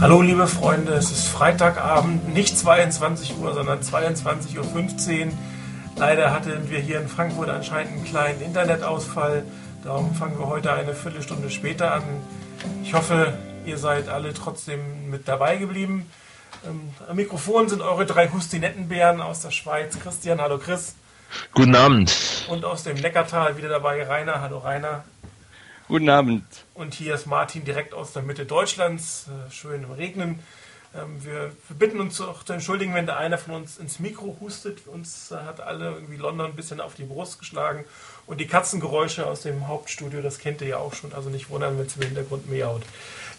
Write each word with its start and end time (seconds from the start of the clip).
Hallo 0.00 0.22
liebe 0.22 0.46
Freunde, 0.46 0.94
es 0.94 1.10
ist 1.10 1.28
Freitagabend, 1.28 2.32
nicht 2.32 2.56
22 2.56 3.36
Uhr, 3.36 3.52
sondern 3.52 3.80
22.15 3.80 5.26
Uhr. 5.26 5.32
Leider 5.96 6.32
hatten 6.32 6.70
wir 6.70 6.78
hier 6.78 7.02
in 7.02 7.06
Frankfurt 7.06 7.50
anscheinend 7.50 7.92
einen 7.92 8.04
kleinen 8.04 8.40
Internetausfall. 8.40 9.44
Darum 9.84 10.14
fangen 10.14 10.38
wir 10.38 10.46
heute 10.46 10.72
eine 10.72 10.94
Viertelstunde 10.94 11.50
später 11.50 11.92
an. 11.92 12.02
Ich 12.82 12.94
hoffe, 12.94 13.34
ihr 13.66 13.76
seid 13.76 14.08
alle 14.08 14.32
trotzdem 14.32 15.10
mit 15.10 15.28
dabei 15.28 15.58
geblieben. 15.58 16.10
Ähm, 16.66 16.94
am 17.06 17.16
Mikrofon 17.16 17.68
sind 17.68 17.82
eure 17.82 18.06
drei 18.06 18.30
Hustinettenbären 18.30 19.20
aus 19.20 19.42
der 19.42 19.50
Schweiz. 19.50 19.98
Christian, 19.98 20.40
hallo 20.40 20.56
Chris. 20.56 20.94
Guten 21.52 21.76
Abend. 21.76 22.46
Und 22.48 22.64
aus 22.64 22.84
dem 22.84 22.96
Neckartal 22.96 23.58
wieder 23.58 23.68
dabei 23.68 24.02
Rainer. 24.02 24.40
Hallo 24.40 24.60
Rainer. 24.60 25.04
Guten 25.90 26.08
Abend. 26.08 26.44
Und 26.74 26.94
hier 26.94 27.16
ist 27.16 27.26
Martin 27.26 27.64
direkt 27.64 27.94
aus 27.94 28.12
der 28.12 28.22
Mitte 28.22 28.46
Deutschlands, 28.46 29.26
äh, 29.26 29.50
schön 29.50 29.82
im 29.82 29.90
Regnen. 29.90 30.38
Ähm, 30.94 31.24
wir, 31.24 31.50
bitten 31.80 31.98
uns 31.98 32.20
auch 32.20 32.44
zu 32.44 32.52
entschuldigen, 32.52 32.94
wenn 32.94 33.06
der 33.06 33.16
einer 33.16 33.38
von 33.38 33.56
uns 33.56 33.76
ins 33.76 33.98
Mikro 33.98 34.36
hustet. 34.40 34.86
Uns 34.86 35.32
äh, 35.32 35.38
hat 35.38 35.60
alle 35.60 35.90
irgendwie 35.90 36.14
London 36.14 36.46
ein 36.46 36.54
bisschen 36.54 36.80
auf 36.80 36.94
die 36.94 37.02
Brust 37.02 37.40
geschlagen. 37.40 37.84
Und 38.28 38.40
die 38.40 38.46
Katzengeräusche 38.46 39.26
aus 39.26 39.40
dem 39.40 39.66
Hauptstudio, 39.66 40.22
das 40.22 40.38
kennt 40.38 40.60
ihr 40.60 40.68
ja 40.68 40.76
auch 40.76 40.94
schon. 40.94 41.12
Also 41.12 41.28
nicht 41.28 41.50
wundern, 41.50 41.76
wenn 41.76 41.86
es 41.86 41.96
im 41.96 42.02
Hintergrund 42.02 42.48
miaut. 42.48 42.82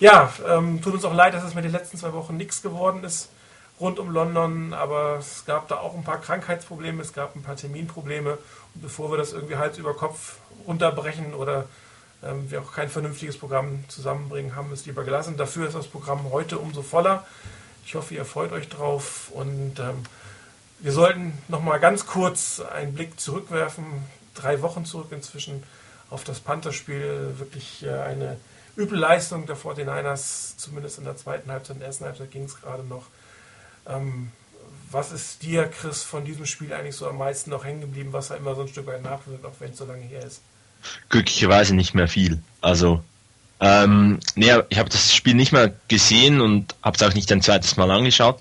Ja, 0.02 0.34
ähm, 0.46 0.82
tut 0.82 0.96
uns 0.96 1.06
auch 1.06 1.16
leid, 1.16 1.34
dass 1.34 1.46
es 1.46 1.56
mit 1.56 1.64
den 1.64 1.72
letzten 1.72 1.96
zwei 1.96 2.12
Wochen 2.12 2.36
nichts 2.36 2.62
geworden 2.62 3.06
ist 3.06 3.30
rund 3.80 3.98
um 3.98 4.12
London. 4.12 4.74
Aber 4.74 5.20
es 5.20 5.46
gab 5.46 5.70
da 5.70 5.78
auch 5.78 5.96
ein 5.96 6.04
paar 6.04 6.20
Krankheitsprobleme, 6.20 7.02
es 7.02 7.14
gab 7.14 7.34
ein 7.34 7.44
paar 7.44 7.56
Terminprobleme. 7.56 8.34
Und 8.76 8.82
bevor 8.82 9.10
wir 9.10 9.18
das 9.18 9.32
irgendwie 9.32 9.56
Hals 9.56 9.78
über 9.78 9.94
Kopf 9.94 10.36
runterbrechen 10.68 11.34
oder 11.34 11.66
ähm, 12.24 12.50
wir 12.50 12.62
auch 12.62 12.74
kein 12.74 12.90
vernünftiges 12.90 13.38
Programm 13.38 13.84
zusammenbringen, 13.88 14.56
haben 14.56 14.72
es 14.72 14.86
lieber 14.86 15.04
gelassen. 15.04 15.38
Dafür 15.38 15.68
ist 15.68 15.76
das 15.76 15.88
Programm 15.88 16.32
heute 16.32 16.60
umso 16.60 16.82
voller. 16.82 17.26
Ich 17.86 17.96
hoffe, 17.96 18.14
ihr 18.14 18.26
freut 18.26 18.52
euch 18.52 18.70
drauf 18.70 19.32
und 19.32 19.80
ähm, 19.80 20.04
wir 20.80 20.92
sollten 20.92 21.38
noch 21.48 21.62
mal 21.62 21.80
ganz 21.80 22.06
kurz 22.06 22.60
einen 22.60 22.94
Blick 22.94 23.20
zurückwerfen, 23.20 23.86
drei 24.34 24.62
Wochen 24.62 24.86
zurück 24.86 25.12
inzwischen 25.12 25.64
auf 26.10 26.24
das 26.24 26.40
Panther-Spiel. 26.40 27.36
Wirklich 27.38 27.84
äh, 27.84 27.92
eine 27.92 28.38
üble 28.78 28.98
Leistung 28.98 29.46
der 29.46 29.58
49ers, 29.58 30.58
zumindest 30.58 30.98
in 30.98 31.06
der 31.06 31.18
zweiten 31.18 31.52
Halbzeit, 31.52 31.76
in 31.76 31.80
der 31.80 31.88
ersten 31.88 32.06
Halbzeit 32.06 32.32
ging 32.32 32.44
es 32.44 32.60
gerade 32.62 32.84
noch. 32.84 33.08
Ähm, 33.88 34.32
was 34.92 35.12
ist 35.12 35.42
dir, 35.44 35.68
Chris, 35.68 36.04
von 36.04 36.26
diesem 36.26 36.46
Spiel 36.46 36.74
eigentlich 36.74 36.96
so 36.96 37.08
am 37.08 37.18
meisten 37.18 37.50
noch 37.50 37.64
hängen 37.64 37.82
geblieben, 37.82 38.14
was 38.14 38.28
da 38.28 38.36
immer 38.36 38.56
so 38.56 38.62
ein 38.62 38.68
Stück 38.68 38.88
weit 38.88 39.04
nachwirkt, 39.04 39.46
auch 39.46 39.54
wenn 39.60 39.72
es 39.72 39.78
so 39.78 39.86
lange 39.86 40.04
her 40.04 40.24
ist? 40.26 40.42
Glücklicherweise 41.10 41.76
nicht 41.76 41.94
mehr 41.94 42.08
viel. 42.08 42.40
Also, 42.62 43.04
ähm, 43.60 44.20
nee, 44.36 44.52
ich 44.70 44.80
habe 44.80 44.90
das 44.90 45.14
Spiel 45.14 45.36
nicht 45.36 45.52
mehr 45.52 45.74
gesehen 45.88 46.42
und 46.42 46.76
habe 46.82 46.98
es 46.98 47.04
auch 47.04 47.14
nicht 47.14 47.32
ein 47.32 47.42
zweites 47.42 47.78
Mal 47.78 47.92
angeschaut. 47.92 48.40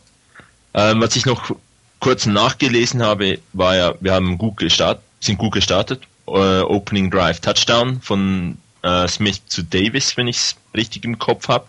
Ähm, 0.72 1.00
was 1.00 1.16
ich 1.16 1.27
noch 1.27 1.55
kurz 1.98 2.27
nachgelesen 2.27 3.02
habe, 3.02 3.38
war 3.52 3.77
ja, 3.77 3.94
wir 4.00 4.12
haben 4.12 4.38
gut 4.38 4.56
gestartet, 4.56 5.05
sind 5.20 5.38
gut 5.38 5.52
gestartet. 5.52 6.02
Äh, 6.27 6.61
Opening 6.61 7.11
Drive 7.11 7.41
Touchdown 7.41 8.00
von 8.00 8.56
äh, 8.83 9.06
Smith 9.08 9.42
zu 9.46 9.62
Davis, 9.62 10.16
wenn 10.16 10.28
ich 10.28 10.36
es 10.36 10.56
richtig 10.74 11.05
im 11.05 11.18
Kopf 11.18 11.48
habe. 11.48 11.66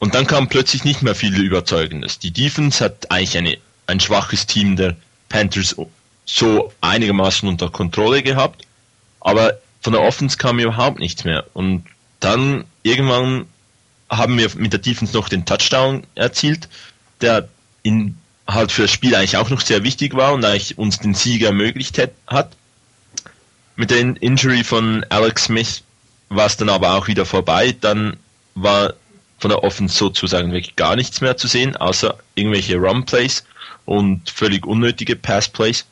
Und 0.00 0.14
dann 0.14 0.26
kam 0.26 0.48
plötzlich 0.48 0.84
nicht 0.84 1.02
mehr 1.02 1.14
viel 1.14 1.36
Überzeugendes. 1.40 2.18
Die 2.18 2.30
Defense 2.30 2.84
hat 2.84 3.10
eigentlich 3.10 3.36
eine, 3.36 3.58
ein 3.86 4.00
schwaches 4.00 4.46
Team 4.46 4.76
der 4.76 4.96
Panthers 5.28 5.76
so 6.24 6.72
einigermaßen 6.80 7.48
unter 7.48 7.70
Kontrolle 7.70 8.22
gehabt. 8.22 8.66
Aber 9.20 9.58
von 9.88 9.94
der 9.94 10.02
Offense 10.02 10.36
kam 10.36 10.58
überhaupt 10.58 10.98
nichts 10.98 11.24
mehr. 11.24 11.46
Und 11.54 11.86
dann 12.20 12.66
irgendwann 12.82 13.46
haben 14.10 14.36
wir 14.36 14.50
mit 14.56 14.74
der 14.74 14.80
Defense 14.80 15.16
noch 15.16 15.30
den 15.30 15.46
Touchdown 15.46 16.06
erzielt, 16.14 16.68
der 17.22 17.48
in, 17.82 18.18
halt 18.46 18.70
für 18.70 18.82
das 18.82 18.90
Spiel 18.90 19.14
eigentlich 19.14 19.38
auch 19.38 19.48
noch 19.48 19.62
sehr 19.62 19.84
wichtig 19.84 20.12
war 20.12 20.34
und 20.34 20.44
eigentlich 20.44 20.76
uns 20.76 20.98
den 20.98 21.14
Sieg 21.14 21.40
ermöglicht 21.40 21.98
hat. 22.26 22.52
Mit 23.76 23.90
der 23.90 24.00
Injury 24.20 24.62
von 24.62 25.06
Alex 25.08 25.44
Smith 25.44 25.82
war 26.28 26.44
es 26.44 26.58
dann 26.58 26.68
aber 26.68 26.92
auch 26.92 27.06
wieder 27.06 27.24
vorbei. 27.24 27.74
Dann 27.80 28.18
war 28.54 28.92
von 29.38 29.48
der 29.48 29.64
Offense 29.64 29.96
sozusagen 29.96 30.52
wirklich 30.52 30.76
gar 30.76 30.96
nichts 30.96 31.22
mehr 31.22 31.38
zu 31.38 31.48
sehen, 31.48 31.76
außer 31.76 32.18
irgendwelche 32.34 32.76
Run 32.76 33.06
Plays 33.06 33.42
und 33.86 34.28
völlig 34.28 34.66
unnötige 34.66 35.16
Pass 35.16 35.48
Plays. 35.48 35.86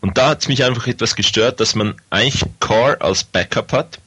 Und 0.00 0.16
da 0.16 0.30
hat 0.30 0.42
es 0.42 0.48
mich 0.48 0.64
einfach 0.64 0.86
etwas 0.86 1.16
gestört, 1.16 1.60
dass 1.60 1.74
man 1.74 1.94
eigentlich 2.10 2.42
Core 2.60 3.00
als 3.00 3.24
Backup 3.24 3.72
hat, 3.72 3.98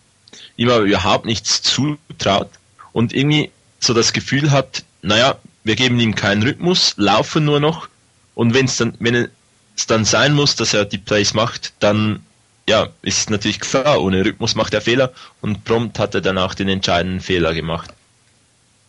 ihm 0.56 0.70
aber 0.70 0.84
überhaupt 0.84 1.26
nichts 1.26 1.62
zutraut 1.62 2.50
und 2.94 3.14
irgendwie 3.14 3.52
so 3.80 3.94
das 3.94 4.14
Gefühl 4.14 4.52
hat, 4.52 4.84
naja, 5.02 5.38
wir 5.64 5.76
geben 5.76 6.00
ihm 6.00 6.16
keinen 6.16 6.44
Rhythmus, 6.44 6.94
laufen 6.98 7.46
nur 7.46 7.60
noch 7.60 7.90
und 8.36 8.54
wenn's 8.54 8.78
dann, 8.78 8.94
wenn 9.00 9.30
es 9.76 9.86
dann 9.88 10.06
sein 10.06 10.34
muss, 10.34 10.56
dass 10.56 10.74
er 10.74 10.86
die 10.86 10.98
Plays 10.98 11.34
macht, 11.34 11.74
dann 11.80 12.24
ja, 12.70 12.88
ist 13.02 13.30
natürlich 13.30 13.60
klar, 13.60 14.02
ohne 14.02 14.24
Rhythmus 14.24 14.56
macht 14.56 14.74
er 14.74 14.82
Fehler 14.82 15.12
und 15.42 15.66
prompt 15.66 16.00
hat 16.00 16.16
er 16.16 16.22
dann 16.22 16.38
auch 16.38 16.54
den 16.54 16.70
entscheidenden 16.70 17.20
Fehler 17.20 17.54
gemacht. 17.54 17.92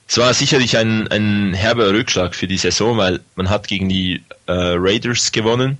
Es 0.06 0.18
war 0.18 0.32
sicherlich 0.34 0.76
ein, 0.76 1.08
ein 1.08 1.54
herber 1.54 1.90
Rückschlag 1.90 2.34
für 2.34 2.46
die 2.46 2.58
Saison, 2.58 2.98
weil 2.98 3.20
man 3.34 3.48
hat 3.48 3.66
gegen 3.66 3.88
die 3.88 4.22
äh, 4.46 4.52
Raiders 4.52 5.32
gewonnen 5.32 5.78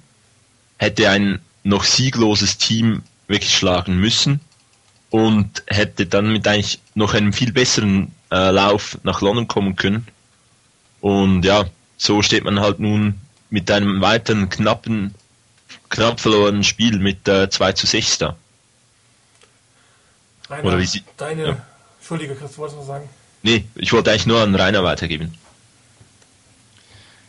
hätte 0.79 1.09
ein 1.11 1.41
noch 1.65 1.85
siegloses 1.85 2.59
Team 2.59 3.03
wirklich 3.29 3.57
schlagen 3.57 3.99
müssen 3.99 4.41
und 5.11 5.63
hätte 5.67 6.07
dann 6.07 6.33
mit 6.33 6.47
eigentlich 6.49 6.81
noch 6.95 7.15
einem 7.15 7.33
viel 7.33 7.53
besseren 7.53 8.13
äh, 8.31 8.51
Lauf 8.51 8.99
nach 9.03 9.21
London 9.21 9.47
kommen 9.47 9.77
können. 9.77 10.07
Und 11.01 11.45
ja, 11.45 11.65
so 11.97 12.23
steht 12.23 12.45
man 12.45 12.61
halt 12.61 12.81
nun 12.81 13.21
mit 13.51 13.71
einem 13.71 14.01
weiteren 14.01 14.49
knappen, 14.49 15.15
knapp 15.91 16.21
verlorenen 16.21 16.65
Spiel 16.65 16.99
mit 16.99 17.29
äh, 17.29 17.51
2 17.51 17.73
zu 17.73 17.87
6 17.87 18.19
da. 18.19 18.37
Rainer, 20.49 20.65
Oder 20.65 20.79
wie 20.79 20.87
Sie, 20.87 21.03
deine, 21.17 21.47
ja. 21.47 21.67
Entschuldige, 21.99 22.35
Chris, 22.35 22.57
wolltest 22.59 22.77
du 22.77 22.81
was 22.81 22.87
sagen? 22.87 23.09
Nee, 23.43 23.65
ich 23.75 23.93
wollte 23.93 24.11
eigentlich 24.11 24.27
nur 24.27 24.41
an 24.41 24.55
Rainer 24.55 24.83
weitergeben. 24.85 25.35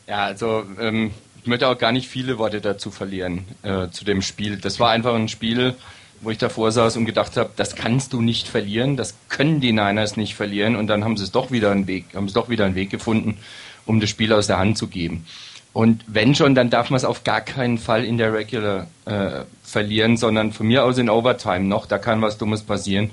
Ja, 0.07 0.25
also 0.25 0.65
ähm, 0.79 1.13
ich 1.43 1.47
möchte 1.47 1.67
auch 1.67 1.77
gar 1.77 1.91
nicht 1.91 2.07
viele 2.07 2.37
Worte 2.37 2.61
dazu 2.61 2.89
verlieren, 2.89 3.45
äh, 3.63 3.89
zu 3.89 4.05
dem 4.05 4.21
Spiel. 4.21 4.57
Das 4.57 4.79
war 4.79 4.91
einfach 4.91 5.13
ein 5.13 5.27
Spiel, 5.27 5.75
wo 6.21 6.29
ich 6.29 6.37
davor 6.37 6.71
saß 6.71 6.95
und 6.95 7.05
gedacht 7.05 7.35
habe, 7.35 7.49
das 7.57 7.75
kannst 7.75 8.13
du 8.13 8.21
nicht 8.21 8.47
verlieren, 8.47 8.95
das 8.95 9.15
können 9.27 9.59
die 9.59 9.73
Niners 9.73 10.15
nicht 10.15 10.35
verlieren 10.35 10.77
und 10.77 10.87
dann 10.87 11.03
haben 11.03 11.17
sie 11.17 11.25
es 11.25 11.31
doch 11.31 11.51
wieder 11.51 11.71
einen 11.71 11.85
Weg, 11.85 12.05
haben 12.15 12.27
es 12.27 12.33
doch 12.33 12.47
wieder 12.47 12.63
einen 12.63 12.75
Weg 12.75 12.89
gefunden, 12.89 13.37
um 13.85 13.99
das 13.99 14.09
Spiel 14.09 14.31
aus 14.31 14.47
der 14.47 14.57
Hand 14.57 14.77
zu 14.77 14.87
geben. 14.87 15.25
Und 15.73 16.05
wenn 16.07 16.33
schon, 16.33 16.55
dann 16.55 16.69
darf 16.69 16.89
man 16.89 16.97
es 16.97 17.03
auf 17.03 17.25
gar 17.25 17.41
keinen 17.41 17.77
Fall 17.77 18.05
in 18.05 18.17
der 18.17 18.31
Regular 18.31 18.87
äh, 19.03 19.41
verlieren, 19.63 20.15
sondern 20.15 20.53
von 20.53 20.67
mir 20.67 20.85
aus 20.85 20.97
in 20.97 21.09
Overtime 21.09 21.65
noch, 21.65 21.87
da 21.87 21.97
kann 21.97 22.21
was 22.21 22.37
Dummes 22.37 22.61
passieren. 22.61 23.09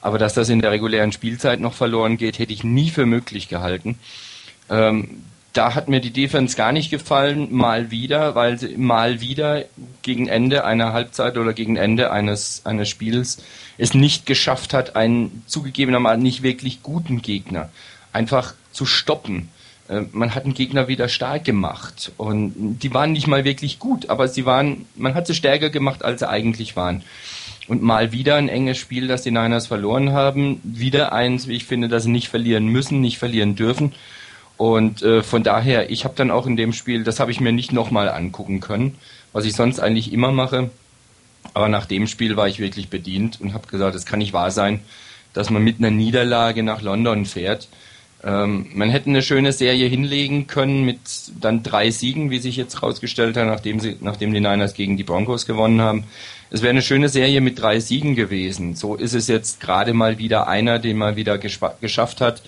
Aber 0.00 0.18
dass 0.18 0.34
das 0.34 0.48
in 0.48 0.60
der 0.60 0.70
regulären 0.70 1.10
Spielzeit 1.10 1.58
noch 1.58 1.74
verloren 1.74 2.16
geht, 2.16 2.38
hätte 2.38 2.52
ich 2.52 2.62
nie 2.62 2.90
für 2.90 3.06
möglich 3.06 3.48
gehalten. 3.48 3.98
Ähm, 4.68 5.22
da 5.52 5.74
hat 5.74 5.88
mir 5.88 6.00
die 6.00 6.12
Defense 6.12 6.56
gar 6.56 6.72
nicht 6.72 6.90
gefallen, 6.90 7.48
mal 7.50 7.90
wieder, 7.90 8.34
weil 8.34 8.58
sie 8.58 8.76
mal 8.76 9.20
wieder 9.20 9.64
gegen 10.02 10.26
Ende 10.26 10.64
einer 10.64 10.92
Halbzeit 10.92 11.36
oder 11.36 11.52
gegen 11.52 11.76
Ende 11.76 12.10
eines, 12.10 12.62
eines 12.64 12.88
Spiels 12.88 13.42
es 13.78 13.94
nicht 13.94 14.26
geschafft 14.26 14.74
hat, 14.74 14.96
einen 14.96 15.42
zugegebenermaßen 15.46 16.22
nicht 16.22 16.42
wirklich 16.42 16.82
guten 16.82 17.22
Gegner 17.22 17.70
einfach 18.12 18.54
zu 18.72 18.86
stoppen. 18.86 19.48
Äh, 19.88 20.02
man 20.12 20.34
hat 20.34 20.44
den 20.44 20.54
Gegner 20.54 20.88
wieder 20.88 21.08
stark 21.08 21.44
gemacht 21.44 22.12
und 22.16 22.78
die 22.80 22.94
waren 22.94 23.12
nicht 23.12 23.26
mal 23.26 23.44
wirklich 23.44 23.78
gut, 23.78 24.10
aber 24.10 24.28
sie 24.28 24.46
waren, 24.46 24.86
man 24.96 25.14
hat 25.14 25.26
sie 25.26 25.34
stärker 25.34 25.70
gemacht, 25.70 26.04
als 26.04 26.20
sie 26.20 26.28
eigentlich 26.28 26.76
waren. 26.76 27.02
Und 27.68 27.82
mal 27.82 28.12
wieder 28.12 28.36
ein 28.36 28.48
enges 28.48 28.78
Spiel, 28.78 29.06
das 29.06 29.22
die 29.22 29.30
Niners 29.30 29.68
verloren 29.68 30.12
haben. 30.12 30.60
Wieder 30.64 31.12
eins, 31.12 31.46
wie 31.46 31.54
ich 31.54 31.64
finde, 31.64 31.88
dass 31.88 32.02
sie 32.02 32.10
nicht 32.10 32.28
verlieren 32.28 32.66
müssen, 32.66 33.00
nicht 33.00 33.18
verlieren 33.18 33.54
dürfen. 33.54 33.92
Und 34.62 35.02
äh, 35.02 35.24
von 35.24 35.42
daher, 35.42 35.90
ich 35.90 36.04
habe 36.04 36.14
dann 36.14 36.30
auch 36.30 36.46
in 36.46 36.54
dem 36.54 36.72
Spiel, 36.72 37.02
das 37.02 37.18
habe 37.18 37.32
ich 37.32 37.40
mir 37.40 37.50
nicht 37.50 37.72
nochmal 37.72 38.08
angucken 38.08 38.60
können, 38.60 38.94
was 39.32 39.44
ich 39.44 39.54
sonst 39.54 39.80
eigentlich 39.80 40.12
immer 40.12 40.30
mache. 40.30 40.70
Aber 41.52 41.68
nach 41.68 41.84
dem 41.84 42.06
Spiel 42.06 42.36
war 42.36 42.46
ich 42.46 42.60
wirklich 42.60 42.88
bedient 42.88 43.40
und 43.40 43.54
habe 43.54 43.66
gesagt, 43.66 43.96
es 43.96 44.06
kann 44.06 44.20
nicht 44.20 44.32
wahr 44.32 44.52
sein, 44.52 44.78
dass 45.32 45.50
man 45.50 45.64
mit 45.64 45.80
einer 45.80 45.90
Niederlage 45.90 46.62
nach 46.62 46.80
London 46.80 47.26
fährt. 47.26 47.66
Ähm, 48.22 48.68
man 48.72 48.88
hätte 48.88 49.10
eine 49.10 49.22
schöne 49.22 49.52
Serie 49.52 49.88
hinlegen 49.88 50.46
können 50.46 50.84
mit 50.84 51.00
dann 51.40 51.64
drei 51.64 51.90
Siegen, 51.90 52.30
wie 52.30 52.38
sich 52.38 52.54
jetzt 52.54 52.84
rausgestellt 52.84 53.36
hat, 53.36 53.48
nachdem, 53.48 53.80
sie, 53.80 53.96
nachdem 53.98 54.32
die 54.32 54.38
Niners 54.38 54.74
gegen 54.74 54.96
die 54.96 55.02
Broncos 55.02 55.44
gewonnen 55.44 55.80
haben. 55.80 56.04
Es 56.50 56.62
wäre 56.62 56.70
eine 56.70 56.82
schöne 56.82 57.08
Serie 57.08 57.40
mit 57.40 57.60
drei 57.60 57.80
Siegen 57.80 58.14
gewesen. 58.14 58.76
So 58.76 58.94
ist 58.94 59.14
es 59.14 59.26
jetzt 59.26 59.58
gerade 59.58 59.92
mal 59.92 60.18
wieder 60.18 60.46
einer, 60.46 60.78
den 60.78 60.98
man 60.98 61.16
wieder 61.16 61.36
geschafft 61.36 62.20
hat 62.20 62.42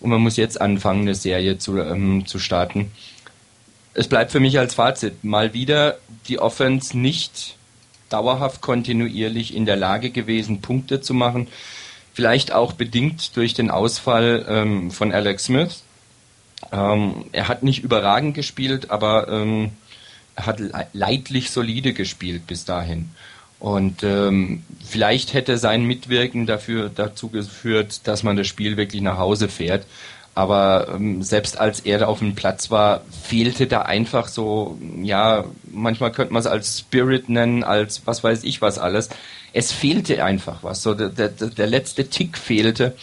und 0.00 0.10
man 0.10 0.20
muss 0.20 0.36
jetzt 0.36 0.60
anfangen, 0.60 1.02
eine 1.02 1.14
Serie 1.14 1.58
zu, 1.58 1.78
ähm, 1.78 2.26
zu 2.26 2.38
starten. 2.38 2.90
Es 3.94 4.08
bleibt 4.08 4.30
für 4.30 4.40
mich 4.40 4.58
als 4.58 4.74
Fazit 4.74 5.24
mal 5.24 5.54
wieder 5.54 5.98
die 6.28 6.38
Offense 6.38 6.96
nicht 6.98 7.56
dauerhaft 8.08 8.60
kontinuierlich 8.60 9.54
in 9.54 9.66
der 9.66 9.76
Lage 9.76 10.10
gewesen, 10.10 10.60
Punkte 10.60 11.00
zu 11.00 11.14
machen. 11.14 11.48
Vielleicht 12.12 12.52
auch 12.52 12.72
bedingt 12.72 13.36
durch 13.36 13.54
den 13.54 13.70
Ausfall 13.70 14.46
ähm, 14.48 14.90
von 14.90 15.12
Alex 15.12 15.44
Smith. 15.44 15.82
Ähm, 16.72 17.26
er 17.32 17.48
hat 17.48 17.62
nicht 17.62 17.82
überragend 17.82 18.34
gespielt, 18.34 18.90
aber 18.90 19.28
ähm, 19.28 19.72
er 20.34 20.46
hat 20.46 20.60
leidlich 20.92 21.50
solide 21.50 21.92
gespielt 21.92 22.46
bis 22.46 22.64
dahin. 22.64 23.10
Und 23.66 24.04
ähm, 24.04 24.62
vielleicht 24.84 25.34
hätte 25.34 25.58
sein 25.58 25.82
Mitwirken 25.82 26.46
dafür 26.46 26.88
dazu 26.88 27.30
geführt, 27.30 28.06
dass 28.06 28.22
man 28.22 28.36
das 28.36 28.46
Spiel 28.46 28.76
wirklich 28.76 29.02
nach 29.02 29.18
Hause 29.18 29.48
fährt. 29.48 29.86
Aber 30.36 30.86
ähm, 30.94 31.24
selbst 31.24 31.58
als 31.58 31.80
er 31.80 32.08
auf 32.08 32.20
dem 32.20 32.36
Platz 32.36 32.70
war, 32.70 33.02
fehlte 33.10 33.66
da 33.66 33.82
einfach 33.82 34.28
so, 34.28 34.78
ja, 35.02 35.46
manchmal 35.68 36.12
könnte 36.12 36.32
man 36.32 36.38
es 36.38 36.46
als 36.46 36.78
Spirit 36.78 37.28
nennen, 37.28 37.64
als 37.64 38.06
was 38.06 38.22
weiß 38.22 38.44
ich 38.44 38.62
was 38.62 38.78
alles. 38.78 39.08
Es 39.52 39.72
fehlte 39.72 40.22
einfach 40.22 40.62
was. 40.62 40.84
So 40.84 40.94
der, 40.94 41.08
der, 41.08 41.30
der 41.30 41.66
letzte 41.66 42.08
Tick 42.08 42.38
fehlte. 42.38 42.94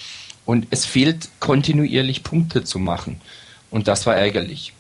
Und 0.45 0.67
es 0.69 0.85
fehlt 0.85 1.27
kontinuierlich 1.41 2.23
Punkte 2.23 2.63
zu 2.63 2.79
machen. 2.79 3.19
Und 3.69 3.89
das 3.89 4.05
war 4.05 4.15
ärgerlich. 4.15 4.71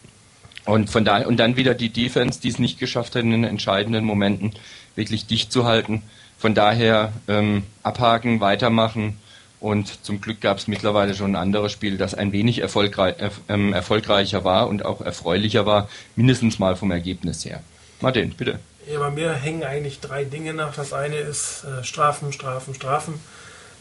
Und 0.63 0.89
von 0.89 1.03
daher, 1.03 1.27
und 1.27 1.35
dann 1.37 1.57
wieder 1.57 1.73
die 1.73 1.89
Defense, 1.89 2.39
die 2.39 2.47
es 2.47 2.57
nicht 2.57 2.79
geschafft 2.79 3.15
hat, 3.15 3.23
in 3.23 3.31
den 3.31 3.43
entscheidenden 3.43 4.05
Momenten 4.05 4.53
wirklich 4.95 5.27
dicht 5.27 5.51
zu 5.51 5.65
halten. 5.65 6.03
Von 6.37 6.55
daher 6.55 7.13
ähm, 7.27 7.63
abhaken, 7.83 8.39
weitermachen. 8.39 9.19
Und 9.59 10.03
zum 10.03 10.19
Glück 10.19 10.41
gab 10.41 10.57
es 10.57 10.67
mittlerweile 10.67 11.15
schon 11.15 11.31
ein 11.31 11.41
anderes 11.41 11.71
Spiel, 11.71 11.97
das 11.97 12.13
ein 12.13 12.33
wenig 12.33 12.59
erfolgreich, 12.59 13.15
äh, 13.19 13.71
erfolgreicher 13.71 14.43
war 14.43 14.67
und 14.67 14.83
auch 14.83 14.99
erfreulicher 14.99 15.65
war, 15.65 15.87
mindestens 16.17 16.59
mal 16.59 16.75
vom 16.75 16.91
Ergebnis 16.91 17.45
her. 17.45 17.61
Martin, 18.01 18.31
bitte. 18.31 18.59
Ja, 18.91 18.99
bei 18.99 19.11
mir 19.11 19.31
hängen 19.31 19.63
eigentlich 19.63 20.01
drei 20.01 20.25
Dinge 20.25 20.53
nach. 20.53 20.75
Das 20.75 20.91
eine 20.91 21.15
ist 21.15 21.63
äh, 21.63 21.83
Strafen, 21.85 22.33
Strafen, 22.33 22.73
Strafen. 22.73 23.13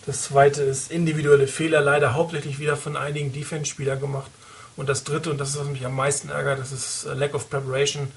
Das 0.06 0.23
zweite 0.23 0.62
ist 0.62 0.93
individuelle 0.93 1.49
Fehler, 1.49 1.81
leider 1.81 2.15
hauptsächlich 2.15 2.61
wieder 2.61 2.76
von 2.76 2.97
einigen 2.97 3.32
Defense-Spielern 3.32 3.99
gemacht. 3.99 4.31
Und 4.76 4.88
das 4.88 5.03
dritte, 5.03 5.31
und 5.31 5.38
das 5.38 5.50
ist, 5.50 5.58
was 5.58 5.67
mich 5.67 5.85
am 5.85 5.97
meisten 5.97 6.29
ärgert, 6.29 6.61
das 6.61 6.70
ist 6.70 7.05
äh, 7.06 7.15
Lack 7.15 7.35
of 7.35 7.50
Preparation. 7.50 8.12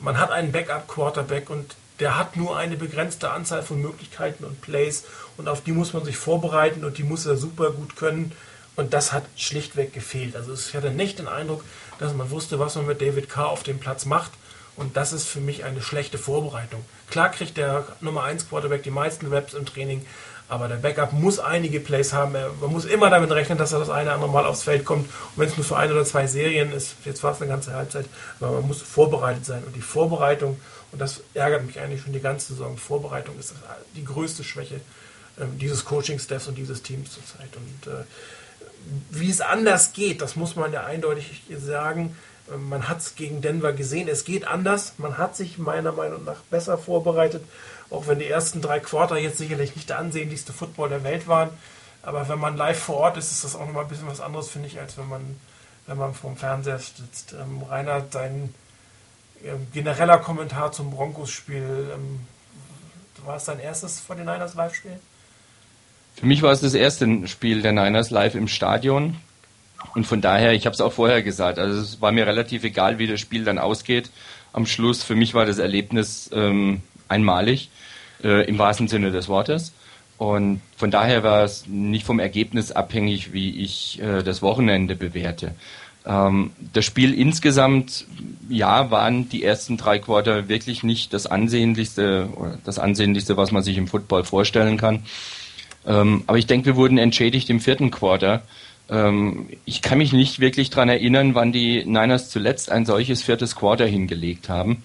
Man 0.00 0.18
hat 0.18 0.30
einen 0.30 0.52
Backup-Quarterback 0.52 1.48
und 1.48 1.74
der 2.00 2.18
hat 2.18 2.36
nur 2.36 2.56
eine 2.56 2.76
begrenzte 2.76 3.30
Anzahl 3.30 3.62
von 3.62 3.80
Möglichkeiten 3.80 4.44
und 4.44 4.60
Plays 4.60 5.04
und 5.36 5.48
auf 5.48 5.62
die 5.62 5.72
muss 5.72 5.92
man 5.92 6.04
sich 6.04 6.16
vorbereiten 6.16 6.84
und 6.84 6.98
die 6.98 7.04
muss 7.04 7.26
er 7.26 7.36
super 7.36 7.70
gut 7.70 7.96
können. 7.96 8.32
Und 8.76 8.94
das 8.94 9.12
hat 9.12 9.24
schlichtweg 9.36 9.92
gefehlt. 9.92 10.36
Also 10.36 10.54
ich 10.54 10.74
hatte 10.74 10.90
nicht 10.90 11.18
den 11.18 11.28
Eindruck, 11.28 11.62
dass 11.98 12.14
man 12.14 12.30
wusste, 12.30 12.58
was 12.58 12.76
man 12.76 12.86
mit 12.86 13.02
David 13.02 13.28
Carr 13.28 13.48
auf 13.48 13.62
dem 13.62 13.78
Platz 13.78 14.06
macht. 14.06 14.30
Und 14.76 14.96
das 14.96 15.12
ist 15.12 15.26
für 15.26 15.40
mich 15.40 15.64
eine 15.64 15.82
schlechte 15.82 16.16
Vorbereitung. 16.16 16.82
Klar 17.10 17.30
kriegt 17.30 17.58
der 17.58 17.84
Nummer 18.00 18.22
1 18.22 18.48
Quarterback 18.48 18.82
die 18.82 18.90
meisten 18.90 19.26
Reps 19.26 19.52
im 19.52 19.66
Training, 19.66 20.06
aber 20.48 20.68
der 20.68 20.76
Backup 20.76 21.12
muss 21.12 21.38
einige 21.38 21.80
Plays 21.80 22.12
haben. 22.12 22.32
Man 22.32 22.72
muss 22.72 22.84
immer 22.84 23.10
damit 23.10 23.30
rechnen, 23.30 23.58
dass 23.58 23.72
er 23.72 23.78
das 23.78 23.90
eine 23.90 24.04
oder 24.04 24.14
andere 24.14 24.30
Mal 24.30 24.46
aufs 24.46 24.62
Feld 24.62 24.84
kommt. 24.84 25.06
Und 25.06 25.10
wenn 25.36 25.48
es 25.48 25.56
nur 25.56 25.66
für 25.66 25.76
ein 25.76 25.92
oder 25.92 26.04
zwei 26.04 26.26
Serien 26.26 26.72
ist, 26.72 26.94
jetzt 27.04 27.22
war 27.22 27.32
es 27.32 27.40
eine 27.40 27.50
ganze 27.50 27.74
Halbzeit, 27.74 28.06
aber 28.40 28.52
man 28.52 28.68
muss 28.68 28.80
vorbereitet 28.80 29.44
sein. 29.44 29.62
Und 29.64 29.76
die 29.76 29.82
Vorbereitung, 29.82 30.58
und 30.92 30.98
das 30.98 31.22
ärgert 31.34 31.64
mich 31.64 31.78
eigentlich 31.78 32.02
schon 32.02 32.12
die 32.12 32.20
ganze 32.20 32.54
Saison, 32.54 32.76
Vorbereitung 32.76 33.38
ist 33.38 33.54
die 33.94 34.04
größte 34.04 34.44
Schwäche 34.44 34.80
ähm, 35.40 35.58
dieses 35.58 35.84
Coaching-Staffs 35.84 36.48
und 36.48 36.56
dieses 36.56 36.82
Teams 36.82 37.12
zurzeit. 37.12 37.50
Und 37.56 37.92
äh, 37.92 38.04
wie 39.10 39.30
es 39.30 39.40
anders 39.40 39.92
geht, 39.92 40.20
das 40.20 40.36
muss 40.36 40.56
man 40.56 40.72
ja 40.72 40.84
eindeutig 40.84 41.42
sagen. 41.58 42.16
Ähm, 42.52 42.68
man 42.68 42.88
hat 42.88 42.98
es 42.98 43.14
gegen 43.14 43.40
Denver 43.40 43.72
gesehen, 43.72 44.08
es 44.08 44.24
geht 44.24 44.46
anders. 44.46 44.94
Man 44.98 45.18
hat 45.18 45.36
sich 45.36 45.58
meiner 45.58 45.92
Meinung 45.92 46.24
nach 46.24 46.40
besser 46.50 46.78
vorbereitet. 46.78 47.44
Auch 47.90 48.06
wenn 48.06 48.18
die 48.18 48.26
ersten 48.26 48.60
drei 48.60 48.80
Quarter 48.80 49.16
jetzt 49.16 49.38
sicherlich 49.38 49.74
nicht 49.76 49.88
der 49.88 49.98
ansehnlichste 49.98 50.52
Football 50.52 50.88
der 50.88 51.04
Welt 51.04 51.26
waren. 51.28 51.50
Aber 52.02 52.28
wenn 52.28 52.38
man 52.38 52.56
live 52.56 52.78
vor 52.78 52.96
Ort 52.96 53.16
ist, 53.16 53.30
ist 53.30 53.44
das 53.44 53.54
auch 53.54 53.66
nochmal 53.66 53.84
ein 53.84 53.90
bisschen 53.90 54.06
was 54.06 54.20
anderes, 54.20 54.48
finde 54.48 54.68
ich, 54.68 54.80
als 54.80 54.96
wenn 54.96 55.08
man, 55.08 55.38
wenn 55.86 55.98
man 55.98 56.14
vorm 56.14 56.36
Fernseher 56.36 56.78
sitzt. 56.78 57.34
Ähm, 57.34 57.62
Rainer, 57.62 58.00
dein 58.00 58.32
ähm, 58.32 58.54
genereller 59.72 60.18
Kommentar 60.18 60.72
zum 60.72 60.90
Broncos-Spiel, 60.90 61.90
ähm, 61.94 62.20
war 63.24 63.36
es 63.36 63.44
dein 63.44 63.60
erstes 63.60 64.00
vor 64.00 64.16
den 64.16 64.26
Niners 64.26 64.54
Live-Spiel? 64.54 64.98
Für 66.16 66.26
mich 66.26 66.42
war 66.42 66.52
es 66.52 66.60
das 66.60 66.74
erste 66.74 67.26
Spiel 67.28 67.62
der 67.62 67.72
Niners 67.72 68.10
live 68.10 68.34
im 68.34 68.48
Stadion. 68.48 69.16
Und 69.94 70.06
von 70.06 70.20
daher, 70.20 70.52
ich 70.52 70.66
habe 70.66 70.74
es 70.74 70.80
auch 70.80 70.92
vorher 70.92 71.22
gesagt, 71.22 71.58
also 71.58 71.80
es 71.80 72.00
war 72.00 72.12
mir 72.12 72.26
relativ 72.26 72.64
egal, 72.64 72.98
wie 72.98 73.06
das 73.06 73.20
Spiel 73.20 73.44
dann 73.44 73.58
ausgeht. 73.58 74.10
Am 74.52 74.66
Schluss, 74.66 75.02
für 75.02 75.14
mich 75.14 75.32
war 75.32 75.46
das 75.46 75.58
Erlebnis 75.58 76.28
ähm, 76.32 76.82
einmalig 77.08 77.70
äh, 78.22 78.46
im 78.46 78.58
wahrsten 78.58 78.88
Sinne 78.88 79.10
des 79.10 79.28
Wortes. 79.28 79.72
Und 80.18 80.60
von 80.76 80.90
daher 80.90 81.22
war 81.22 81.44
es 81.44 81.66
nicht 81.66 82.04
vom 82.04 82.18
Ergebnis 82.18 82.72
abhängig, 82.72 83.32
wie 83.32 83.62
ich 83.62 84.02
äh, 84.02 84.22
das 84.22 84.42
Wochenende 84.42 84.94
bewerte. 84.94 85.54
Ähm, 86.06 86.50
das 86.72 86.84
Spiel 86.84 87.14
insgesamt, 87.14 88.06
ja, 88.48 88.90
waren 88.90 89.28
die 89.28 89.44
ersten 89.44 89.76
drei 89.76 89.98
Quarter 89.98 90.48
wirklich 90.48 90.82
nicht 90.82 91.12
das 91.12 91.26
ansehnlichste, 91.26 92.28
das 92.64 92.78
ansehnlichste, 92.78 93.36
was 93.36 93.52
man 93.52 93.62
sich 93.62 93.76
im 93.76 93.88
Football 93.88 94.24
vorstellen 94.24 94.76
kann. 94.76 95.04
Ähm, 95.86 96.24
aber 96.26 96.38
ich 96.38 96.46
denke, 96.46 96.66
wir 96.66 96.76
wurden 96.76 96.98
entschädigt 96.98 97.48
im 97.50 97.60
vierten 97.60 97.90
Quarter. 97.90 98.42
Ähm, 98.90 99.48
ich 99.64 99.82
kann 99.82 99.98
mich 99.98 100.12
nicht 100.12 100.40
wirklich 100.40 100.70
daran 100.70 100.88
erinnern, 100.88 101.34
wann 101.34 101.52
die 101.52 101.84
Niners 101.84 102.30
zuletzt 102.30 102.70
ein 102.70 102.86
solches 102.86 103.22
viertes 103.22 103.56
Quarter 103.56 103.86
hingelegt 103.86 104.48
haben. 104.48 104.82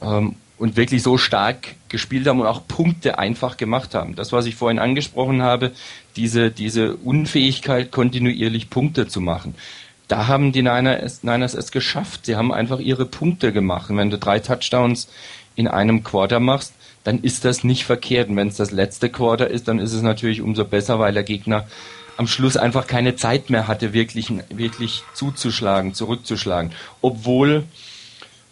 Ähm, 0.00 0.36
und 0.58 0.76
wirklich 0.76 1.02
so 1.02 1.18
stark 1.18 1.74
gespielt 1.88 2.28
haben 2.28 2.40
und 2.40 2.46
auch 2.46 2.68
Punkte 2.68 3.18
einfach 3.18 3.56
gemacht 3.56 3.96
haben. 3.96 4.14
Das, 4.14 4.30
was 4.30 4.46
ich 4.46 4.54
vorhin 4.54 4.78
angesprochen 4.78 5.42
habe, 5.42 5.72
diese, 6.14 6.52
diese 6.52 6.94
Unfähigkeit, 6.98 7.90
kontinuierlich 7.90 8.70
Punkte 8.70 9.08
zu 9.08 9.20
machen. 9.20 9.56
Da 10.12 10.26
haben 10.26 10.52
die 10.52 10.60
Niners, 10.60 11.22
Niners 11.22 11.54
es 11.54 11.72
geschafft. 11.72 12.26
Sie 12.26 12.36
haben 12.36 12.52
einfach 12.52 12.80
ihre 12.80 13.06
Punkte 13.06 13.50
gemacht. 13.50 13.88
Und 13.88 13.96
wenn 13.96 14.10
du 14.10 14.18
drei 14.18 14.40
Touchdowns 14.40 15.08
in 15.54 15.66
einem 15.66 16.04
Quarter 16.04 16.38
machst, 16.38 16.74
dann 17.02 17.22
ist 17.22 17.46
das 17.46 17.64
nicht 17.64 17.86
verkehrt. 17.86 18.28
Und 18.28 18.36
wenn 18.36 18.48
es 18.48 18.56
das 18.56 18.72
letzte 18.72 19.08
Quarter 19.08 19.48
ist, 19.48 19.68
dann 19.68 19.78
ist 19.78 19.94
es 19.94 20.02
natürlich 20.02 20.42
umso 20.42 20.66
besser, 20.66 20.98
weil 20.98 21.14
der 21.14 21.22
Gegner 21.22 21.66
am 22.18 22.26
Schluss 22.26 22.58
einfach 22.58 22.86
keine 22.86 23.16
Zeit 23.16 23.48
mehr 23.48 23.68
hatte, 23.68 23.94
wirklich, 23.94 24.30
wirklich 24.50 25.02
zuzuschlagen, 25.14 25.94
zurückzuschlagen. 25.94 26.72
Obwohl 27.00 27.64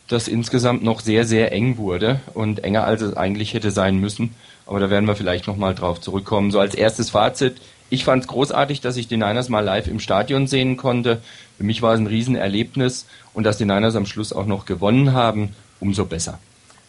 das 0.09 0.29
insgesamt 0.29 0.83
noch 0.83 1.01
sehr, 1.01 1.27
sehr 1.27 1.53
eng 1.53 1.77
wurde 1.77 2.21
und 2.33 2.65
enger 2.65 2.85
als 2.85 3.03
es 3.03 3.19
eigentlich 3.19 3.53
hätte 3.53 3.71
sein 3.71 3.99
müssen. 3.99 4.35
Aber 4.65 4.81
da 4.81 4.89
werden 4.89 5.07
wir 5.07 5.15
vielleicht 5.15 5.47
nochmal 5.47 5.75
drauf 5.75 6.01
zurückkommen. 6.01 6.53
So 6.53 6.59
als 6.59 6.75
erstes 6.75 7.11
Fazit. 7.11 7.61
Ich 7.91 8.05
fand 8.05 8.23
es 8.23 8.29
großartig, 8.29 8.81
dass 8.81 8.97
ich 8.97 9.09
die 9.09 9.17
Niners 9.17 9.49
mal 9.49 9.65
live 9.65 9.89
im 9.89 10.01
Stadion 10.01 10.47
sehen 10.47 10.77
konnte. 10.77 11.21
Für 11.59 11.65
mich 11.65 11.83
war 11.83 11.93
es 11.93 12.01
ein 12.01 12.07
Riesenerlebnis 12.07 13.07
und 13.35 13.45
dass 13.45 13.59
die 13.59 13.65
Niners 13.65 13.97
am 13.97 14.07
Schluss 14.07 14.33
auch 14.33 14.47
noch 14.47 14.65
gewonnen 14.65 15.13
haben, 15.13 15.55
umso 15.81 16.05
besser. 16.05 16.39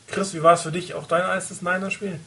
Chris, 0.08 0.34
wie 0.34 0.44
war 0.44 0.54
es 0.54 0.62
für 0.62 0.72
dich? 0.72 0.94
Auch 0.94 1.08
dein 1.08 1.22
erstes 1.22 1.62
Niners-Spiel? 1.62 2.20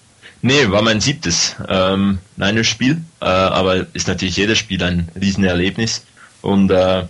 Nee, 0.42 0.70
war 0.70 0.82
mein 0.82 1.00
siebtes 1.00 1.54
ähm, 1.68 2.18
Niners-Spiel, 2.36 3.02
äh, 3.20 3.24
aber 3.24 3.86
ist 3.94 4.08
natürlich 4.08 4.36
jedes 4.36 4.58
Spiel 4.58 4.82
ein 4.82 5.08
Riesenerlebnis. 5.18 6.04
Und 6.42 6.70
äh, 6.70 7.04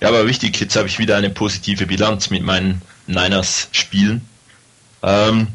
ja, 0.00 0.08
aber 0.08 0.26
wichtig, 0.26 0.58
jetzt 0.60 0.76
habe 0.76 0.88
ich 0.88 0.98
wieder 0.98 1.16
eine 1.16 1.30
positive 1.30 1.86
Bilanz 1.86 2.30
mit 2.30 2.42
meinen 2.42 2.80
Niners 3.06 3.68
spielen. 3.72 4.26
Ähm, 5.02 5.48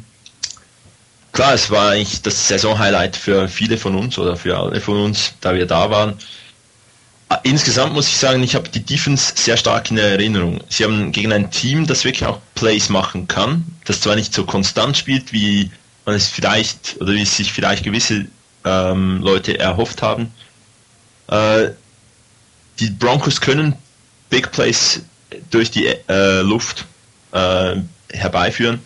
klar, 1.38 1.54
es 1.54 1.70
war 1.70 1.92
eigentlich 1.92 2.24
das 2.24 2.48
Saison-Highlight 2.48 3.16
für 3.16 3.48
viele 3.48 3.78
von 3.78 3.96
uns 3.96 4.18
oder 4.18 4.36
für 4.36 4.58
alle 4.58 4.82
von 4.82 5.00
uns, 5.00 5.34
da 5.40 5.54
wir 5.54 5.68
da 5.68 5.92
waren. 5.92 6.18
Insgesamt 7.44 7.94
muss 7.94 8.08
ich 8.08 8.18
sagen, 8.18 8.42
ich 8.42 8.56
habe 8.56 8.70
die 8.70 8.84
Defense 8.84 9.34
sehr 9.36 9.56
stark 9.56 9.92
in 9.92 10.00
Erinnerung. 10.00 10.64
Sie 10.68 10.84
haben 10.84 11.12
gegen 11.12 11.32
ein 11.32 11.52
Team, 11.52 11.86
das 11.86 12.06
wirklich 12.06 12.26
auch 12.26 12.40
Plays 12.56 12.90
machen 12.90 13.28
kann, 13.28 13.64
das 13.86 14.02
zwar 14.02 14.16
nicht 14.16 14.34
so 14.34 14.46
konstant 14.46 14.98
spielt, 14.98 15.32
wie 15.32 15.70
man 16.08 16.16
es 16.16 16.28
vielleicht 16.28 16.98
oder 17.00 17.14
wie 17.14 17.22
es 17.22 17.38
sich 17.38 17.54
vielleicht 17.54 17.84
gewisse 17.84 18.26
ähm, 18.66 19.22
Leute 19.22 19.60
erhofft 19.60 20.02
haben. 20.02 20.32
Äh, 21.28 21.70
die 22.80 22.90
Broncos 22.90 23.40
können 23.42 23.76
Big 24.32 24.52
Plays 24.52 25.04
durch 25.52 25.70
die 25.70 25.86
äh, 25.86 26.42
Luft 26.42 26.86
äh, 27.32 27.76
herbeiführen. 28.12 28.80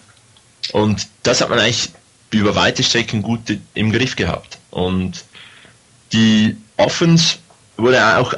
Und 0.73 1.07
das 1.23 1.39
hat 1.39 1.49
man 1.49 1.59
eigentlich 1.59 1.91
über 2.39 2.55
weite 2.55 2.83
Strecken 2.83 3.21
gut 3.21 3.39
im 3.73 3.91
Griff 3.91 4.15
gehabt. 4.15 4.59
Und 4.69 5.23
die 6.13 6.55
Offense 6.77 7.37
wurde 7.77 8.17
auch 8.17 8.33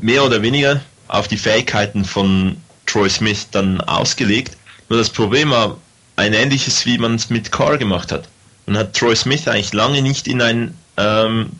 mehr 0.00 0.24
oder 0.24 0.42
weniger 0.42 0.80
auf 1.08 1.28
die 1.28 1.36
Fähigkeiten 1.36 2.04
von 2.04 2.56
Troy 2.86 3.08
Smith 3.08 3.48
dann 3.50 3.80
ausgelegt. 3.80 4.56
Nur 4.88 4.98
das 4.98 5.10
Problem 5.10 5.50
war 5.50 5.78
ein 6.16 6.32
ähnliches, 6.32 6.86
wie 6.86 6.98
man 6.98 7.14
es 7.14 7.30
mit 7.30 7.52
Carr 7.52 7.78
gemacht 7.78 8.12
hat. 8.12 8.28
Man 8.66 8.76
hat 8.76 8.94
Troy 8.94 9.14
Smith 9.16 9.48
eigentlich 9.48 9.72
lange 9.72 10.02
nicht 10.02 10.28
in 10.28 10.42
ein 10.42 10.74
ähm, 10.96 11.50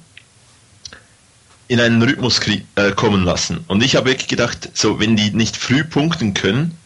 in 1.68 1.80
einen 1.80 2.02
Rhythmus 2.02 2.40
äh, 2.76 2.92
kommen 2.92 3.24
lassen. 3.24 3.64
Und 3.68 3.82
ich 3.82 3.94
habe 3.94 4.06
wirklich 4.08 4.28
gedacht, 4.28 4.70
so 4.72 4.98
wenn 4.98 5.16
die 5.16 5.30
nicht 5.30 5.56
früh 5.56 5.84
punkten 5.84 6.32
können, 6.32 6.76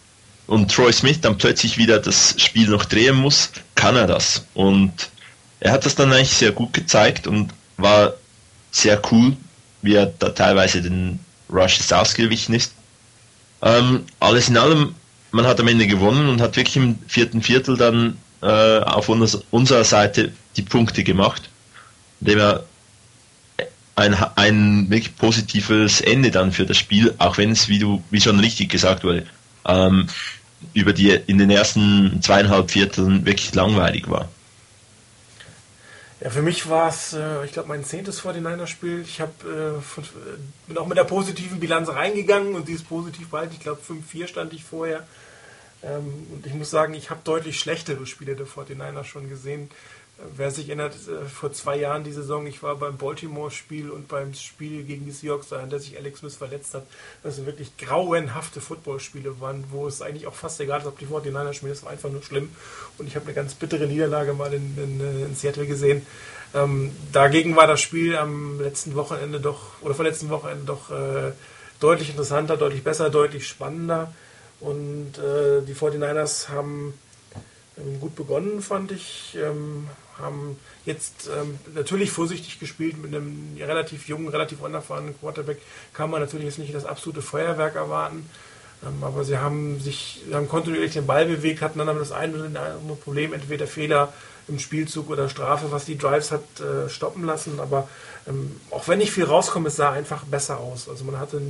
und 0.46 0.70
Troy 0.70 0.92
Smith 0.92 1.20
dann 1.20 1.38
plötzlich 1.38 1.78
wieder 1.78 1.98
das 1.98 2.34
Spiel 2.36 2.68
noch 2.68 2.84
drehen 2.84 3.16
muss, 3.16 3.50
kann 3.74 3.96
er 3.96 4.06
das. 4.06 4.44
Und 4.54 5.10
er 5.60 5.72
hat 5.72 5.86
das 5.86 5.94
dann 5.94 6.12
eigentlich 6.12 6.34
sehr 6.34 6.52
gut 6.52 6.72
gezeigt 6.72 7.26
und 7.26 7.50
war 7.76 8.14
sehr 8.70 9.00
cool, 9.10 9.36
wie 9.82 9.94
er 9.94 10.06
da 10.06 10.30
teilweise 10.30 10.82
den 10.82 11.18
Rushes 11.50 11.92
ausgewichen 11.92 12.54
ist. 12.54 12.72
Ähm, 13.62 14.04
alles 14.18 14.48
in 14.48 14.56
allem, 14.56 14.94
man 15.30 15.46
hat 15.46 15.60
am 15.60 15.68
Ende 15.68 15.86
gewonnen 15.86 16.28
und 16.28 16.40
hat 16.40 16.56
wirklich 16.56 16.76
im 16.76 16.98
vierten 17.06 17.42
Viertel 17.42 17.76
dann 17.76 18.18
äh, 18.42 18.80
auf 18.80 19.08
unser, 19.08 19.40
unserer 19.50 19.84
Seite 19.84 20.32
die 20.56 20.62
Punkte 20.62 21.04
gemacht, 21.04 21.48
indem 22.20 22.38
er 22.40 22.64
ein, 23.94 24.14
ein 24.36 24.90
wirklich 24.90 25.16
positives 25.16 26.00
Ende 26.00 26.30
dann 26.30 26.50
für 26.50 26.66
das 26.66 26.78
Spiel, 26.78 27.14
auch 27.18 27.38
wenn 27.38 27.52
es, 27.52 27.68
wie 27.68 27.78
du, 27.78 28.02
wie 28.10 28.20
schon 28.20 28.40
richtig 28.40 28.70
gesagt 28.70 29.04
wurde, 29.04 29.26
ähm, 29.66 30.08
über 30.74 30.92
die 30.92 31.10
in 31.10 31.38
den 31.38 31.50
ersten 31.50 32.20
zweieinhalb 32.22 32.70
Vierteln 32.70 33.26
wirklich 33.26 33.54
langweilig 33.54 34.08
war. 34.08 34.28
Ja, 36.22 36.30
für 36.30 36.42
mich 36.42 36.68
war 36.68 36.88
es, 36.88 37.14
äh, 37.14 37.44
ich 37.44 37.52
glaube, 37.52 37.68
mein 37.68 37.84
zehntes 37.84 38.22
49er-Spiel. 38.22 39.00
Ich 39.00 39.20
hab, 39.20 39.30
äh, 39.44 39.72
bin 40.68 40.78
auch 40.78 40.86
mit 40.86 40.96
der 40.96 41.04
positiven 41.04 41.58
Bilanz 41.58 41.88
reingegangen 41.88 42.54
und 42.54 42.68
die 42.68 42.74
ist 42.74 42.88
positiv 42.88 43.28
bald. 43.28 43.52
Ich 43.52 43.58
glaube, 43.58 43.80
5-4 43.82 44.28
stand 44.28 44.52
ich 44.52 44.62
vorher. 44.62 45.04
Ähm, 45.82 46.28
und 46.32 46.46
ich 46.46 46.54
muss 46.54 46.70
sagen, 46.70 46.94
ich 46.94 47.10
habe 47.10 47.20
deutlich 47.24 47.58
schlechtere 47.58 48.06
Spiele 48.06 48.36
der 48.36 48.46
49ers 48.46 49.04
schon 49.04 49.28
gesehen. 49.28 49.68
Wer 50.36 50.50
sich 50.50 50.68
erinnert, 50.68 50.94
äh, 51.08 51.26
vor 51.26 51.52
zwei 51.52 51.76
Jahren 51.76 52.04
die 52.04 52.12
Saison, 52.12 52.46
ich 52.46 52.62
war 52.62 52.76
beim 52.76 52.96
Baltimore-Spiel 52.96 53.90
und 53.90 54.08
beim 54.08 54.34
Spiel 54.34 54.84
gegen 54.84 55.04
die 55.04 55.10
Seahawks, 55.10 55.52
an 55.52 55.70
der 55.70 55.80
sich 55.80 55.96
Alex 55.96 56.20
Smith 56.20 56.36
verletzt 56.36 56.74
hat. 56.74 56.86
Das 57.22 57.36
sind 57.36 57.46
wirklich 57.46 57.76
grauenhafte 57.76 58.60
Footballspiele 58.60 59.40
waren, 59.40 59.64
wo 59.70 59.86
es 59.86 60.00
eigentlich 60.00 60.26
auch 60.26 60.34
fast 60.34 60.60
egal 60.60 60.80
ist, 60.80 60.86
ob 60.86 60.98
die 60.98 61.06
49ers 61.06 61.54
spielen. 61.54 61.72
Das 61.72 61.82
war 61.82 61.90
einfach 61.90 62.10
nur 62.10 62.22
schlimm. 62.22 62.50
Und 62.98 63.06
ich 63.06 63.16
habe 63.16 63.26
eine 63.26 63.34
ganz 63.34 63.54
bittere 63.54 63.86
Niederlage 63.86 64.32
mal 64.32 64.52
in, 64.52 64.76
in, 64.76 65.26
in 65.26 65.34
Seattle 65.34 65.66
gesehen. 65.66 66.06
Ähm, 66.54 66.92
dagegen 67.12 67.56
war 67.56 67.66
das 67.66 67.80
Spiel 67.80 68.16
am 68.16 68.60
letzten 68.60 68.94
Wochenende 68.94 69.40
doch, 69.40 69.80
oder 69.80 69.94
vorletzten 69.94 70.28
Wochenende 70.30 70.64
doch 70.66 70.90
äh, 70.90 71.32
deutlich 71.80 72.10
interessanter, 72.10 72.56
deutlich 72.56 72.84
besser, 72.84 73.10
deutlich 73.10 73.48
spannender. 73.48 74.12
Und 74.60 75.18
äh, 75.18 75.62
die 75.66 75.74
49ers 75.74 76.48
haben 76.48 76.94
ähm, 77.76 78.00
gut 78.00 78.14
begonnen, 78.14 78.62
fand 78.62 78.92
ich. 78.92 79.36
Ähm, 79.42 79.88
haben 80.22 80.58
jetzt 80.86 81.28
ähm, 81.28 81.58
natürlich 81.74 82.10
vorsichtig 82.10 82.58
gespielt 82.58 82.96
mit 82.96 83.14
einem 83.14 83.56
relativ 83.58 84.08
jungen, 84.08 84.28
relativ 84.28 84.60
unerfahrenen 84.60 85.18
Quarterback. 85.18 85.58
Kann 85.92 86.10
man 86.10 86.20
natürlich 86.20 86.46
jetzt 86.46 86.58
nicht 86.58 86.74
das 86.74 86.86
absolute 86.86 87.22
Feuerwerk 87.22 87.74
erwarten. 87.76 88.28
Ähm, 88.84 89.04
aber 89.04 89.24
sie 89.24 89.38
haben 89.38 89.80
sich, 89.80 90.22
sie 90.26 90.34
haben 90.34 90.48
kontinuierlich 90.48 90.92
den 90.92 91.06
Ball 91.06 91.26
bewegt, 91.26 91.60
hatten 91.60 91.78
dann 91.78 91.88
aber 91.88 92.00
das 92.00 92.12
eine 92.12 92.34
oder 92.34 92.46
andere 92.46 92.96
Problem, 92.96 93.32
entweder 93.32 93.66
Fehler 93.66 94.12
im 94.48 94.58
Spielzug 94.58 95.08
oder 95.08 95.28
Strafe, 95.28 95.70
was 95.70 95.84
die 95.84 95.96
Drives 95.98 96.32
hat 96.32 96.42
äh, 96.60 96.88
stoppen 96.88 97.24
lassen. 97.24 97.60
Aber 97.60 97.88
ähm, 98.26 98.60
auch 98.70 98.88
wenn 98.88 98.98
nicht 98.98 99.12
viel 99.12 99.24
rauskommt, 99.24 99.66
es 99.66 99.76
sah 99.76 99.92
einfach 99.92 100.24
besser 100.24 100.58
aus. 100.58 100.88
Also 100.88 101.04
man 101.04 101.18
hatte 101.18 101.40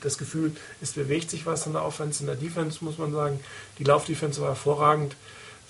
das 0.00 0.18
Gefühl, 0.18 0.52
es 0.80 0.92
bewegt 0.92 1.30
sich 1.30 1.46
was 1.46 1.66
in 1.66 1.72
der 1.72 1.84
Offense, 1.84 2.20
in 2.20 2.26
der 2.26 2.36
Defense 2.36 2.84
muss 2.84 2.98
man 2.98 3.12
sagen. 3.12 3.40
Die 3.78 3.84
Laufdefense 3.84 4.40
war 4.40 4.48
hervorragend 4.48 5.16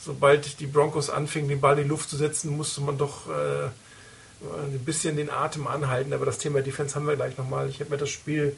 sobald 0.04 0.60
die 0.60 0.66
Broncos 0.66 1.10
anfingen, 1.10 1.48
den 1.48 1.60
Ball 1.60 1.78
in 1.78 1.84
die 1.84 1.88
Luft 1.88 2.10
zu 2.10 2.16
setzen, 2.16 2.56
musste 2.56 2.80
man 2.80 2.98
doch 2.98 3.28
äh, 3.28 3.66
ein 3.66 4.84
bisschen 4.84 5.16
den 5.16 5.30
Atem 5.30 5.66
anhalten. 5.66 6.12
Aber 6.12 6.26
das 6.26 6.38
Thema 6.38 6.60
Defense 6.60 6.94
haben 6.94 7.06
wir 7.06 7.16
gleich 7.16 7.38
nochmal. 7.38 7.68
Ich 7.68 7.80
habe 7.80 7.90
mir 7.90 7.96
das 7.96 8.10
Spiel 8.10 8.56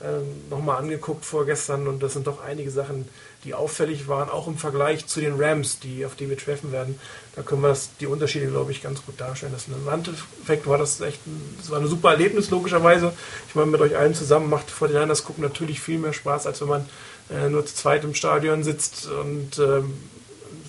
äh, 0.00 0.50
nochmal 0.50 0.78
angeguckt 0.78 1.24
vorgestern 1.24 1.88
und 1.88 2.02
das 2.02 2.12
sind 2.12 2.26
doch 2.26 2.42
einige 2.42 2.70
Sachen, 2.70 3.08
die 3.44 3.54
auffällig 3.54 4.08
waren, 4.08 4.28
auch 4.28 4.46
im 4.46 4.58
Vergleich 4.58 5.06
zu 5.06 5.20
den 5.20 5.40
Rams, 5.40 5.78
die, 5.78 6.04
auf 6.04 6.16
die 6.16 6.28
wir 6.28 6.36
treffen 6.36 6.70
werden. 6.70 6.98
Da 7.34 7.42
können 7.42 7.62
wir 7.62 7.68
das, 7.68 7.90
die 7.98 8.06
Unterschiede, 8.06 8.46
glaube 8.48 8.72
ich, 8.72 8.82
ganz 8.82 9.04
gut 9.06 9.18
darstellen. 9.20 9.52
Das 9.52 9.68
im 9.68 9.88
Endeffekt 9.88 10.66
war 10.66 10.76
das 10.76 11.00
echt 11.00 11.26
ein, 11.26 11.56
das 11.58 11.70
war 11.70 11.80
ein 11.80 11.86
super 11.86 12.10
Erlebnis, 12.10 12.50
logischerweise. 12.50 13.12
Ich 13.48 13.54
meine, 13.54 13.70
mit 13.70 13.80
euch 13.80 13.96
allen 13.96 14.14
zusammen 14.14 14.50
macht 14.50 14.70
vor 14.70 14.88
den 14.88 15.08
das 15.08 15.24
gucken 15.24 15.42
natürlich 15.42 15.80
viel 15.80 15.98
mehr 15.98 16.12
Spaß, 16.12 16.46
als 16.46 16.60
wenn 16.60 16.68
man 16.68 16.88
äh, 17.30 17.48
nur 17.48 17.64
zu 17.64 17.74
zweit 17.74 18.04
im 18.04 18.14
Stadion 18.14 18.64
sitzt 18.64 19.06
und 19.06 19.58
ähm, 19.58 19.94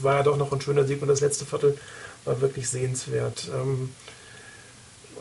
war 0.04 0.18
ja 0.18 0.24
doch 0.24 0.38
noch 0.38 0.52
ein 0.52 0.62
schöner 0.62 0.86
Sieg 0.86 1.02
und 1.02 1.08
das 1.08 1.22
letzte 1.22 1.46
Viertel 1.46 1.78
war 2.26 2.42
wirklich 2.42 2.70
sehenswert. 2.70 3.50
Ähm, 3.54 3.90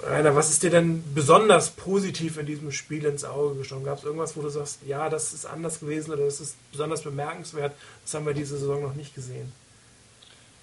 Rainer, 0.02 0.36
was 0.36 0.50
ist 0.50 0.62
dir 0.62 0.70
denn 0.70 1.02
besonders 1.14 1.70
positiv 1.70 2.38
in 2.38 2.46
diesem 2.46 2.70
Spiel 2.70 3.04
ins 3.04 3.24
Auge 3.24 3.56
gestochen? 3.56 3.84
Gab 3.84 3.98
es 3.98 4.04
irgendwas, 4.04 4.36
wo 4.36 4.42
du 4.42 4.48
sagst, 4.48 4.80
ja, 4.86 5.08
das 5.08 5.32
ist 5.32 5.46
anders 5.46 5.80
gewesen 5.80 6.12
oder 6.12 6.24
das 6.24 6.40
ist 6.40 6.56
besonders 6.70 7.02
bemerkenswert? 7.02 7.72
Das 8.04 8.14
haben 8.14 8.26
wir 8.26 8.34
diese 8.34 8.58
Saison 8.58 8.82
noch 8.82 8.94
nicht 8.94 9.14
gesehen. 9.14 9.52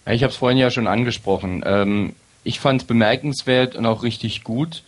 Ich 0.06 0.24
habe 0.24 0.32
es 0.32 0.38
vorhin 0.38 0.58
ja 0.58 0.70
schon 0.70 0.88
angesprochen. 0.88 1.64
Ähm, 1.66 2.14
ich 2.44 2.60
fand 2.60 2.82
es 2.82 2.88
bemerkenswert 2.88 3.76
und 3.76 3.86
auch 3.86 4.04
richtig 4.04 4.44
gut, 4.44 4.84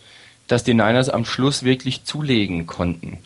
dass 0.46 0.62
die 0.62 0.74
Niners 0.74 1.08
am 1.08 1.24
Schluss 1.24 1.64
wirklich 1.64 2.04
zulegen 2.04 2.66
konnten 2.66 3.18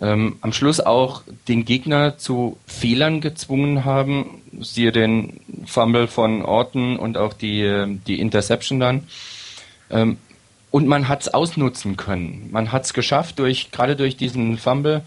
ähm, 0.00 0.36
am 0.40 0.52
Schluss 0.52 0.80
auch 0.80 1.22
den 1.48 1.64
Gegner 1.64 2.18
zu 2.18 2.58
Fehlern 2.66 3.20
gezwungen 3.20 3.84
haben, 3.84 4.42
siehe 4.60 4.92
den 4.92 5.40
Fumble 5.66 6.08
von 6.08 6.42
Orton 6.42 6.98
und 6.98 7.16
auch 7.16 7.32
die, 7.32 7.62
ähm, 7.62 8.02
die 8.06 8.20
Interception 8.20 8.80
dann. 8.80 9.06
Ähm, 9.90 10.18
und 10.70 10.88
man 10.88 11.08
hat 11.08 11.22
es 11.22 11.32
ausnutzen 11.32 11.96
können. 11.96 12.48
Man 12.50 12.72
hat 12.72 12.84
es 12.84 12.94
geschafft, 12.94 13.38
durch, 13.38 13.70
gerade 13.70 13.94
durch 13.94 14.16
diesen 14.16 14.58
Fumble, 14.58 15.02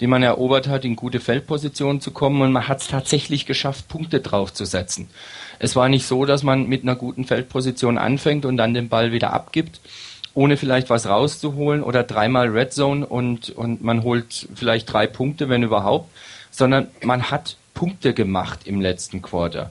den 0.00 0.10
man 0.10 0.24
erobert 0.24 0.66
hat, 0.66 0.84
in 0.84 0.96
gute 0.96 1.20
Feldpositionen 1.20 2.00
zu 2.00 2.10
kommen 2.10 2.42
und 2.42 2.50
man 2.50 2.66
hat 2.66 2.80
es 2.80 2.88
tatsächlich 2.88 3.46
geschafft, 3.46 3.86
Punkte 3.86 4.18
draufzusetzen. 4.18 5.08
Es 5.60 5.76
war 5.76 5.88
nicht 5.88 6.06
so, 6.06 6.24
dass 6.24 6.42
man 6.42 6.66
mit 6.66 6.82
einer 6.82 6.96
guten 6.96 7.24
Feldposition 7.24 7.98
anfängt 7.98 8.44
und 8.44 8.56
dann 8.56 8.74
den 8.74 8.88
Ball 8.88 9.12
wieder 9.12 9.32
abgibt, 9.32 9.80
ohne 10.34 10.56
vielleicht 10.56 10.90
was 10.90 11.06
rauszuholen 11.06 11.82
oder 11.82 12.04
dreimal 12.04 12.48
Red 12.48 12.72
Zone 12.72 13.06
und, 13.06 13.50
und 13.50 13.82
man 13.82 14.02
holt 14.02 14.48
vielleicht 14.54 14.92
drei 14.92 15.06
Punkte, 15.06 15.48
wenn 15.48 15.62
überhaupt, 15.62 16.10
sondern 16.50 16.88
man 17.02 17.30
hat 17.30 17.56
Punkte 17.74 18.14
gemacht 18.14 18.60
im 18.64 18.80
letzten 18.80 19.22
Quarter. 19.22 19.70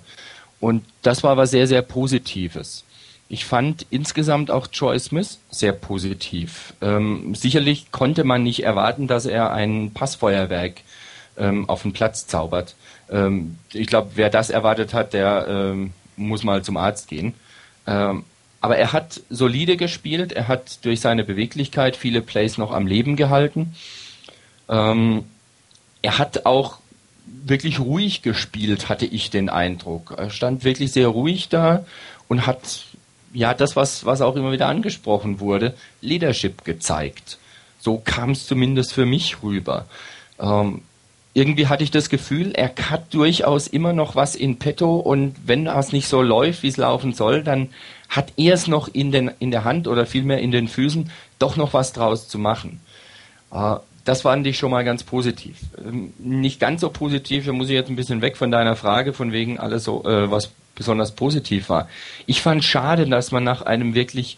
Und 0.60 0.84
das 1.02 1.24
war 1.24 1.38
was 1.38 1.52
sehr, 1.52 1.68
sehr 1.68 1.82
Positives. 1.82 2.84
Ich 3.30 3.46
fand 3.46 3.86
insgesamt 3.90 4.52
auch 4.52 4.68
Troy 4.68 5.00
Smith 5.00 5.40
sehr 5.50 5.72
positiv. 5.72 6.74
Ähm, 6.82 7.34
sicherlich 7.34 7.92
konnte 7.92 8.24
man 8.24 8.44
nicht 8.44 8.64
erwarten, 8.64 9.08
dass 9.08 9.26
er 9.26 9.54
ein 9.54 9.92
Passfeuerwerk 9.94 10.82
ähm, 11.38 11.70
auf 11.70 11.84
den 11.84 11.94
Platz 11.94 12.28
zaubert. 12.28 12.76
Ähm, 13.10 13.58
ich 13.72 13.88
glaube, 13.88 14.12
wer 14.16 14.30
das 14.30 14.50
erwartet 14.50 14.94
hat, 14.94 15.14
der 15.14 15.48
ähm, 15.48 15.94
muss 16.18 16.44
mal 16.44 16.62
zum 16.64 16.78
Arzt 16.78 17.08
gehen. 17.08 17.34
Ähm, 17.88 18.26
aber 18.62 18.78
er 18.78 18.94
hat 18.94 19.22
solide 19.30 19.76
gespielt, 19.76 20.32
er 20.32 20.48
hat 20.48 20.86
durch 20.86 21.02
seine 21.02 21.24
Beweglichkeit 21.24 21.96
viele 21.96 22.22
Plays 22.22 22.58
noch 22.58 22.72
am 22.72 22.86
Leben 22.86 23.16
gehalten. 23.16 23.74
Ähm, 24.70 25.26
er 26.04 26.20
hat 26.20 26.46
auch 26.46 26.78
wirklich 27.26 27.80
ruhig 27.80 28.22
gespielt, 28.22 28.88
hatte 28.88 29.06
ich 29.06 29.32
den 29.32 29.50
Eindruck. 29.50 30.14
Er 30.16 30.30
stand 30.30 30.64
wirklich 30.64 30.92
sehr 30.92 31.08
ruhig 31.08 31.50
da 31.50 31.86
und 32.28 32.46
hat 32.46 32.86
ja 33.34 33.54
das, 33.54 33.76
was, 33.76 34.06
was 34.06 34.22
auch 34.22 34.36
immer 34.36 34.52
wieder 34.52 34.68
angesprochen 34.68 35.40
wurde, 35.40 35.74
Leadership 36.02 36.64
gezeigt. 36.64 37.40
So 37.80 37.98
kam 37.98 38.32
es 38.32 38.46
zumindest 38.46 38.94
für 38.94 39.08
mich 39.08 39.42
rüber. 39.42 39.86
Ähm, 40.40 40.82
irgendwie 41.34 41.68
hatte 41.68 41.84
ich 41.84 41.92
das 41.92 42.10
Gefühl, 42.10 42.52
er 42.52 42.74
hat 42.90 43.14
durchaus 43.14 43.68
immer 43.68 43.94
noch 43.94 44.16
was 44.16 44.36
in 44.36 44.60
petto 44.60 44.98
und 44.98 45.36
wenn 45.46 45.66
es 45.68 45.94
nicht 45.94 46.08
so 46.08 46.22
läuft, 46.22 46.62
wie 46.64 46.68
es 46.68 46.78
laufen 46.78 47.14
soll, 47.14 47.42
dann 47.42 47.70
hat 48.12 48.34
er 48.36 48.54
es 48.54 48.68
noch 48.68 48.90
in, 48.90 49.12
den, 49.12 49.32
in 49.40 49.50
der 49.50 49.64
Hand 49.64 49.88
oder 49.88 50.06
vielmehr 50.06 50.40
in 50.40 50.52
den 50.52 50.68
Füßen, 50.68 51.10
doch 51.40 51.56
noch 51.56 51.74
was 51.74 51.94
draus 51.94 52.28
zu 52.28 52.38
machen. 52.38 52.82
Äh, 53.52 53.78
das 54.04 54.24
fand 54.24 54.46
ich 54.46 54.58
schon 54.58 54.72
mal 54.72 54.84
ganz 54.84 55.04
positiv. 55.04 55.58
Ähm, 55.84 56.14
nicht 56.20 56.60
ganz 56.60 56.82
so 56.82 56.90
positiv, 56.90 57.46
da 57.46 57.54
muss 57.54 57.70
ich 57.70 57.74
jetzt 57.74 57.90
ein 57.90 57.96
bisschen 57.96 58.22
weg 58.22 58.36
von 58.36 58.52
deiner 58.52 58.76
Frage, 58.76 59.14
von 59.14 59.32
wegen 59.32 59.60
alles 59.60 59.86
so, 59.86 60.04
äh, 60.04 60.30
was 60.30 60.52
besonders 60.76 61.14
positiv 61.14 61.70
war. 61.70 61.88
Ich 62.26 62.42
fand 62.42 62.64
schade, 62.64 63.08
dass 63.08 63.32
man 63.32 63.44
nach 63.44 63.62
einem 63.62 63.96
wirklich 63.96 64.38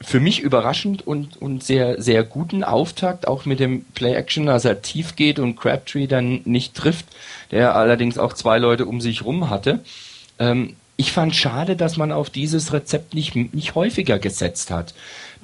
für 0.00 0.20
mich 0.20 0.40
überraschend 0.40 1.06
und, 1.06 1.40
und 1.40 1.64
sehr, 1.64 2.00
sehr 2.00 2.22
guten 2.24 2.62
Auftakt, 2.62 3.26
auch 3.26 3.46
mit 3.46 3.58
dem 3.58 3.84
Play-Action, 3.94 4.46
dass 4.46 4.64
er 4.64 4.82
tief 4.82 5.16
geht 5.16 5.38
und 5.38 5.56
Crabtree 5.56 6.06
dann 6.06 6.42
nicht 6.44 6.74
trifft, 6.74 7.06
der 7.50 7.74
allerdings 7.74 8.18
auch 8.18 8.34
zwei 8.34 8.58
Leute 8.58 8.84
um 8.86 9.00
sich 9.00 9.24
rum 9.24 9.50
hatte. 9.50 9.80
Ähm, 10.38 10.76
ich 11.00 11.12
fand 11.12 11.34
schade, 11.34 11.76
dass 11.76 11.96
man 11.96 12.10
auf 12.10 12.28
dieses 12.28 12.72
Rezept 12.72 13.14
nicht, 13.14 13.36
nicht 13.36 13.76
häufiger 13.76 14.18
gesetzt 14.18 14.72
hat. 14.72 14.94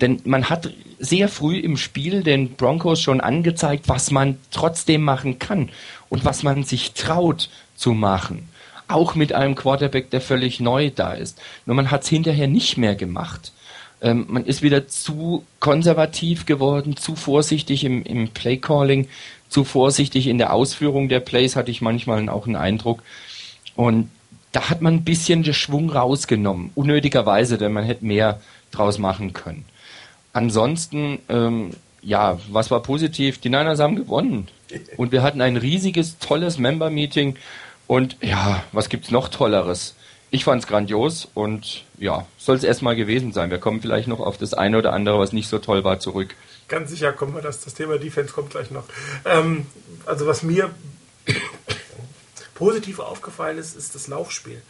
Denn 0.00 0.20
man 0.24 0.50
hat 0.50 0.74
sehr 0.98 1.28
früh 1.28 1.58
im 1.58 1.76
Spiel 1.76 2.24
den 2.24 2.54
Broncos 2.56 3.00
schon 3.00 3.20
angezeigt, 3.20 3.88
was 3.88 4.10
man 4.10 4.36
trotzdem 4.50 5.02
machen 5.02 5.38
kann 5.38 5.70
und 6.08 6.24
was 6.24 6.42
man 6.42 6.64
sich 6.64 6.92
traut 6.94 7.50
zu 7.76 7.92
machen. 7.92 8.48
Auch 8.88 9.14
mit 9.14 9.32
einem 9.32 9.54
Quarterback, 9.54 10.10
der 10.10 10.20
völlig 10.20 10.58
neu 10.58 10.90
da 10.90 11.12
ist. 11.12 11.40
Nur 11.66 11.76
man 11.76 11.92
hat 11.92 12.02
es 12.02 12.08
hinterher 12.08 12.48
nicht 12.48 12.76
mehr 12.76 12.96
gemacht. 12.96 13.52
Ähm, 14.02 14.26
man 14.28 14.44
ist 14.44 14.60
wieder 14.60 14.88
zu 14.88 15.44
konservativ 15.60 16.46
geworden, 16.46 16.96
zu 16.96 17.14
vorsichtig 17.14 17.84
im, 17.84 18.02
im 18.02 18.28
Playcalling, 18.30 19.06
zu 19.48 19.62
vorsichtig 19.62 20.26
in 20.26 20.38
der 20.38 20.52
Ausführung 20.52 21.08
der 21.08 21.20
Plays, 21.20 21.54
hatte 21.54 21.70
ich 21.70 21.80
manchmal 21.80 22.28
auch 22.28 22.46
einen 22.46 22.56
Eindruck. 22.56 23.04
Und 23.76 24.10
da 24.54 24.70
hat 24.70 24.80
man 24.80 24.94
ein 24.94 25.04
bisschen 25.04 25.42
den 25.42 25.52
Schwung 25.52 25.90
rausgenommen, 25.90 26.70
unnötigerweise, 26.76 27.58
denn 27.58 27.72
man 27.72 27.84
hätte 27.84 28.04
mehr 28.04 28.40
draus 28.70 28.98
machen 28.98 29.32
können. 29.32 29.64
Ansonsten, 30.32 31.18
ähm, 31.28 31.70
ja, 32.02 32.38
was 32.50 32.70
war 32.70 32.80
positiv? 32.80 33.38
Die 33.38 33.48
Niners 33.48 33.80
haben 33.80 33.96
gewonnen. 33.96 34.46
Und 34.96 35.10
wir 35.10 35.22
hatten 35.22 35.40
ein 35.40 35.56
riesiges, 35.56 36.18
tolles 36.18 36.58
Member-Meeting. 36.58 37.36
Und 37.88 38.16
ja, 38.20 38.62
was 38.70 38.88
gibt's 38.88 39.10
noch 39.10 39.28
Tolleres? 39.28 39.96
Ich 40.30 40.44
fand's 40.44 40.66
grandios 40.66 41.28
und 41.34 41.84
ja, 41.98 42.26
soll 42.38 42.56
es 42.56 42.64
erstmal 42.64 42.96
gewesen 42.96 43.32
sein. 43.32 43.50
Wir 43.50 43.58
kommen 43.58 43.80
vielleicht 43.80 44.08
noch 44.08 44.20
auf 44.20 44.38
das 44.38 44.54
eine 44.54 44.78
oder 44.78 44.92
andere, 44.92 45.18
was 45.18 45.32
nicht 45.32 45.48
so 45.48 45.58
toll 45.58 45.82
war, 45.82 45.98
zurück. 45.98 46.34
Ganz 46.68 46.90
sicher 46.90 47.12
kommen 47.12 47.34
wir 47.34 47.42
das. 47.42 47.60
Das 47.60 47.74
Thema 47.74 47.98
Defense 47.98 48.32
kommt 48.32 48.50
gleich 48.50 48.70
noch. 48.70 48.84
Ähm, 49.24 49.66
also 50.06 50.26
was 50.26 50.42
mir 50.42 50.70
positiv 52.54 52.98
aufgefallen 52.98 53.58
ist, 53.58 53.76
ist 53.76 53.94
das 53.94 54.08
Laufspiel. 54.08 54.62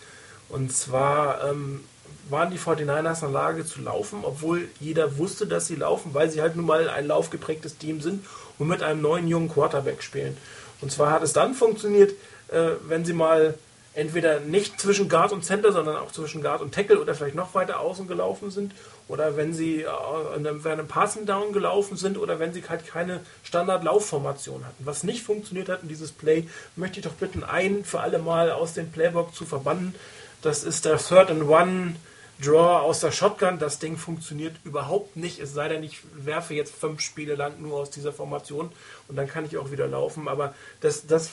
Und 0.49 0.73
zwar 0.73 1.45
ähm, 1.45 1.85
waren 2.29 2.51
die 2.51 2.59
49ers 2.59 3.15
in 3.15 3.21
der 3.21 3.31
Lage 3.31 3.65
zu 3.65 3.81
laufen, 3.81 4.21
obwohl 4.23 4.69
jeder 4.81 5.19
wusste, 5.19 5.47
dass 5.47 5.67
sie 5.67 5.77
laufen, 5.77 6.15
weil 6.15 6.31
sie 6.31 6.41
halt 6.41 6.57
nun 6.57 6.67
mal 6.67 6.89
ein 6.89 7.07
laufgeprägtes 7.07 7.79
Team 7.79 8.01
sind 8.01 8.25
und 8.59 8.69
mit 8.69 8.83
einem 8.83 9.03
neuen 9.03 9.29
jungen 9.29 9.49
Quarterback 9.49 10.03
spielen. 10.03 10.37
Und 10.81 10.93
zwar 10.93 11.11
hat 11.11 11.23
es 11.23 11.33
dann 11.33 11.55
funktioniert, 11.55 12.13
äh, 12.49 12.73
wenn 12.87 13.05
sie 13.05 13.13
mal 13.13 13.55
entweder 13.95 14.41
nicht 14.41 14.81
zwischen 14.81 15.09
Guard 15.09 15.33
und 15.33 15.45
Center, 15.45 15.73
sondern 15.73 15.97
auch 15.97 16.13
zwischen 16.13 16.43
Guard 16.43 16.61
und 16.61 16.75
Tackle 16.75 17.01
oder 17.01 17.15
vielleicht 17.15 17.37
noch 17.37 17.55
weiter 17.55 17.81
außen 17.81 18.09
gelaufen 18.09 18.51
sind 18.51 18.73
oder 19.09 19.37
wenn 19.37 19.53
sie 19.53 19.83
äh, 19.83 19.87
während 19.87 20.67
einem 20.67 20.89
Passing 20.89 21.27
Down 21.27 21.53
gelaufen 21.53 21.97
sind 21.97 22.19
oder 22.19 22.39
wenn 22.39 22.53
sie 22.53 22.63
halt 22.69 22.87
keine 22.87 23.21
Standard-Laufformation 23.43 24.65
hatten. 24.65 24.87
Was 24.87 25.05
nicht 25.05 25.23
funktioniert 25.23 25.69
hat 25.69 25.83
in 25.83 25.89
dieses 25.89 26.13
Play, 26.13 26.49
möchte 26.77 27.01
ich 27.01 27.05
doch 27.05 27.13
bitten, 27.13 27.45
ein 27.45 27.85
für 27.85 28.01
alle 28.01 28.19
Mal 28.19 28.51
aus 28.51 28.75
dem 28.75 28.91
Playbook 28.91 29.35
zu 29.35 29.45
verbannen. 29.45 29.95
Das 30.43 30.65
ist 30.65 30.85
der 30.85 30.99
Third 30.99 31.31
and 31.31 31.49
One 31.49 31.97
Draw 32.43 32.83
aus 32.83 33.01
der 33.01 33.13
Shotgun. 33.13 33.59
Das 33.59 33.79
Ding 33.79 33.97
funktioniert 33.97 34.57
überhaupt 34.65 35.17
nicht, 35.17 35.39
es 35.39 35.55
sei 35.55 35.69
denn, 35.69 35.83
ich 35.83 36.01
werfe 36.15 36.55
jetzt 36.55 36.75
fünf 36.75 37.01
Spiele 37.01 37.37
lang 37.37 37.61
nur 37.61 37.79
aus 37.79 37.91
dieser 37.91 38.13
Formation 38.13 38.73
und 39.09 39.17
dann 39.17 39.29
kann 39.29 39.45
ich 39.45 39.57
auch 39.57 39.71
wieder 39.71 39.87
laufen. 39.87 40.29
Aber 40.29 40.55
das, 40.81 41.07
das 41.07 41.31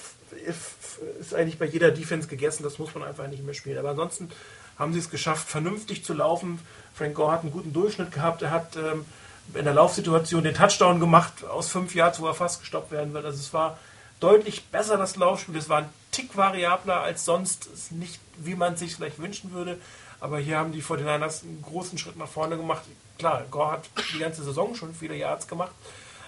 ist 1.20 1.34
eigentlich 1.34 1.58
bei 1.58 1.66
jeder 1.66 1.92
Defense 1.92 2.28
gegessen, 2.28 2.64
das 2.64 2.80
muss 2.80 2.94
man 2.94 3.04
einfach 3.04 3.28
nicht 3.28 3.44
mehr 3.44 3.54
spielen. 3.54 3.78
Aber 3.78 3.90
ansonsten 3.90 4.30
haben 4.78 4.94
sie 4.94 5.00
es 5.00 5.10
geschafft, 5.10 5.50
vernünftig 5.50 6.04
zu 6.06 6.14
laufen. 6.14 6.60
Frank 6.94 7.16
Gore 7.16 7.32
hat 7.32 7.42
einen 7.42 7.52
guten 7.52 7.74
Durchschnitt 7.74 8.12
gehabt. 8.12 8.42
Er 8.42 8.52
hat 8.52 8.76
ähm, 8.76 9.06
in 9.54 9.66
der 9.66 9.74
Laufsituation 9.74 10.44
den 10.44 10.54
Touchdown 10.54 11.00
gemacht 11.00 11.46
aus 11.46 11.70
fünf 11.70 11.96
Yards, 11.96 12.22
wo 12.22 12.28
er 12.28 12.34
fast 12.34 12.62
gestoppt 12.62 12.92
werden 12.92 13.14
wird. 13.14 13.26
Also 13.26 13.40
es 13.40 13.54
war 13.54 13.78
deutlich 14.20 14.66
besser 14.68 14.98
das 14.98 15.16
Laufspiel. 15.16 15.58
Es 15.58 15.70
war 15.70 15.80
ein 15.80 15.90
Tick 16.12 16.36
variabler 16.38 17.02
als 17.02 17.26
sonst. 17.26 17.68
Ist 17.68 17.92
nicht, 17.92 18.20
wie 18.38 18.56
man 18.56 18.78
sich 18.78 18.96
vielleicht 18.96 19.20
wünschen 19.20 19.52
würde. 19.52 19.78
Aber 20.20 20.38
hier 20.38 20.58
haben 20.58 20.72
die 20.72 20.84
49ers 20.84 21.44
einen 21.44 21.64
großen 21.64 21.98
Schritt 21.98 22.18
nach 22.18 22.28
vorne 22.28 22.56
gemacht. 22.56 22.84
Klar, 23.18 23.44
Gore 23.50 23.72
hat 23.72 23.90
die 24.14 24.20
ganze 24.20 24.44
Saison 24.44 24.76
schon 24.76 24.94
viele 24.94 25.16
Yards 25.16 25.48
gemacht. 25.48 25.72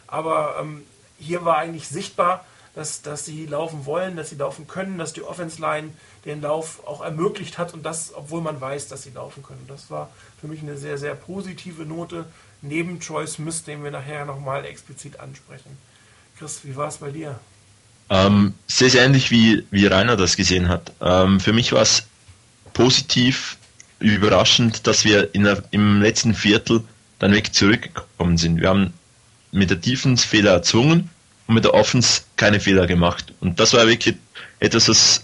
Aber 0.07 0.57
ähm, 0.59 0.83
hier 1.19 1.45
war 1.45 1.57
eigentlich 1.57 1.87
sichtbar, 1.87 2.45
dass, 2.73 3.03
dass 3.03 3.25
sie 3.25 3.45
laufen 3.45 3.85
wollen, 3.85 4.15
dass 4.15 4.29
sie 4.29 4.35
laufen 4.35 4.67
können, 4.67 4.97
dass 4.97 5.13
die 5.13 5.21
Offense 5.21 5.61
Line 5.61 5.91
den 6.25 6.41
Lauf 6.41 6.85
auch 6.85 7.01
ermöglicht 7.01 7.57
hat 7.57 7.73
und 7.73 7.83
das, 7.83 8.13
obwohl 8.13 8.41
man 8.41 8.59
weiß, 8.59 8.87
dass 8.87 9.03
sie 9.03 9.11
laufen 9.11 9.43
können. 9.43 9.65
Das 9.67 9.91
war 9.91 10.09
für 10.39 10.47
mich 10.47 10.61
eine 10.61 10.77
sehr, 10.77 10.97
sehr 10.97 11.15
positive 11.15 11.83
Note 11.85 12.25
neben 12.61 12.99
Troy 12.99 13.27
Smith, 13.27 13.63
den 13.65 13.83
wir 13.83 13.91
nachher 13.91 14.25
nochmal 14.25 14.65
explizit 14.65 15.19
ansprechen. 15.19 15.77
Chris, 16.37 16.61
wie 16.63 16.75
war 16.75 16.87
es 16.87 16.97
bei 16.97 17.11
dir? 17.11 17.39
Ähm, 18.09 18.53
sehr, 18.67 18.89
sehr 18.89 19.03
ähnlich 19.03 19.31
wie, 19.31 19.65
wie 19.71 19.85
Rainer 19.85 20.15
das 20.15 20.35
gesehen 20.35 20.69
hat. 20.69 20.91
Ähm, 21.01 21.39
für 21.39 21.53
mich 21.53 21.71
war 21.71 21.81
es 21.81 22.03
positiv 22.73 23.57
überraschend, 23.99 24.87
dass 24.87 25.05
wir 25.05 25.33
in 25.33 25.43
der, 25.43 25.63
im 25.71 26.01
letzten 26.01 26.33
Viertel 26.33 26.83
dann 27.19 27.31
weg 27.33 27.53
zurückgekommen 27.53 28.37
sind. 28.37 28.59
Wir 28.59 28.69
haben 28.69 28.93
mit 29.51 29.69
der 29.69 29.77
Defense 29.77 30.27
Fehler 30.27 30.51
erzwungen 30.51 31.09
und 31.47 31.55
mit 31.55 31.63
der 31.63 31.73
Offense 31.73 32.23
keine 32.35 32.59
Fehler 32.59 32.87
gemacht. 32.87 33.33
Und 33.39 33.59
das 33.59 33.73
war 33.73 33.87
wirklich 33.87 34.15
etwas, 34.59 34.89
was 34.89 35.23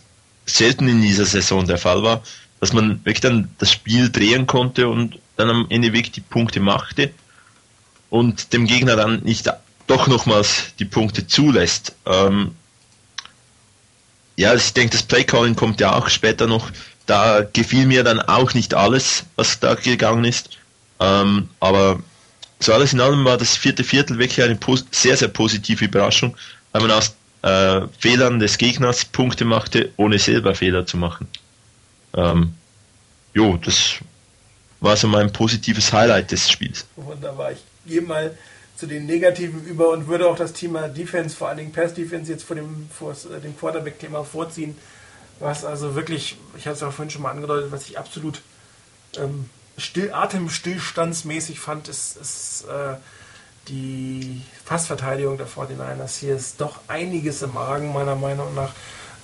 selten 0.50 0.88
in 0.88 1.02
dieser 1.02 1.26
Saison 1.26 1.66
der 1.66 1.78
Fall 1.78 2.04
war, 2.04 2.22
dass 2.60 2.74
man 2.74 3.00
wirklich 3.06 3.22
dann 3.22 3.50
das 3.58 3.72
Spiel 3.72 4.10
drehen 4.10 4.48
konnte 4.48 4.88
und 4.88 5.20
dann 5.38 5.50
am 5.50 5.68
Ende 5.70 5.94
wirklich 5.94 6.12
die 6.12 6.22
Punkte 6.22 6.60
machte 6.60 7.12
und 8.10 8.54
dem 8.54 8.68
Gegner 8.68 8.96
dann 8.96 9.22
nicht 9.24 9.50
doch 9.88 10.08
nochmals 10.08 10.74
die 10.78 10.86
Punkte 10.86 11.26
zulässt. 11.26 11.96
Ähm, 12.06 12.56
ja, 14.36 14.54
ich 14.54 14.74
denke, 14.74 14.92
das 14.92 15.04
Playcalling 15.04 15.56
kommt 15.56 15.80
ja 15.80 15.94
auch 15.94 16.10
später 16.10 16.48
noch. 16.48 16.70
Da 17.06 17.42
gefiel 17.42 17.86
mir 17.86 18.04
dann 18.04 18.22
auch 18.22 18.54
nicht 18.54 18.74
alles, 18.74 19.26
was 19.36 19.60
da 19.60 19.76
gegangen 19.76 20.26
ist. 20.26 20.58
Ähm, 21.00 21.50
aber 21.60 22.00
so 22.60 22.74
alles 22.74 22.94
in 22.94 23.02
allem 23.02 23.26
war 23.26 23.38
das 23.38 23.58
vierte 23.58 23.84
Viertel 23.84 24.20
wirklich 24.20 24.44
eine 24.44 24.60
sehr, 24.92 25.18
sehr 25.18 25.30
positive 25.30 25.86
Überraschung, 25.86 26.36
weil 26.72 26.82
man 26.82 26.92
aus 26.92 27.16
äh, 27.42 27.82
Fehlern 28.00 28.40
des 28.40 28.58
Gegners 28.58 29.06
Punkte 29.06 29.46
machte, 29.46 29.92
ohne 29.98 30.20
selber 30.20 30.56
Fehler 30.56 30.86
zu 30.86 30.98
machen. 30.98 31.28
Ähm, 32.14 32.54
jo, 33.34 33.58
das 33.58 33.96
war 34.80 34.96
so 34.98 35.08
mein 35.08 35.32
positives 35.32 35.92
Highlight 35.92 36.32
des 36.32 36.50
Spiels. 36.50 36.86
Wunderbar. 36.96 37.52
Ich 37.52 37.64
gehe 37.86 38.02
mal 38.02 38.38
zu 38.76 38.88
den 38.88 39.06
Negativen 39.06 39.66
über 39.66 39.90
und 39.90 40.08
würde 40.08 40.28
auch 40.28 40.38
das 40.38 40.54
Thema 40.54 40.88
Defense, 40.88 41.36
vor 41.36 41.50
allen 41.50 41.58
Dingen 41.58 41.72
Pass 41.74 41.94
Defense, 41.94 42.32
jetzt 42.32 42.44
vor 42.44 42.56
dem, 42.56 42.90
vor 42.90 43.12
äh, 43.12 43.42
dem 43.42 43.58
Quarterback-Thema 43.58 44.24
vorziehen, 44.24 44.78
was 45.40 45.66
also 45.66 45.96
wirklich, 45.96 46.38
ich 46.58 46.66
hatte 46.66 46.76
es 46.76 46.82
ja 46.82 46.92
vorhin 46.92 47.10
schon 47.10 47.22
mal 47.22 47.32
angedeutet, 47.32 47.72
was 47.72 47.90
ich 47.90 47.98
absolut 47.98 48.42
ähm, 49.18 49.50
still, 49.78 50.14
atemstillstandsmäßig 50.14 51.60
fand, 51.60 51.88
ist, 51.88 52.18
ist 52.18 52.66
äh, 52.70 52.96
die 53.70 54.42
Passverteidigung 54.66 55.38
der 55.38 55.48
49ers. 55.48 56.20
Hier 56.20 56.36
ist 56.36 56.60
doch 56.60 56.80
einiges 56.88 57.42
im 57.42 57.58
Argen, 57.58 57.94
meiner 57.94 58.16
Meinung 58.16 58.54
nach. 58.56 58.72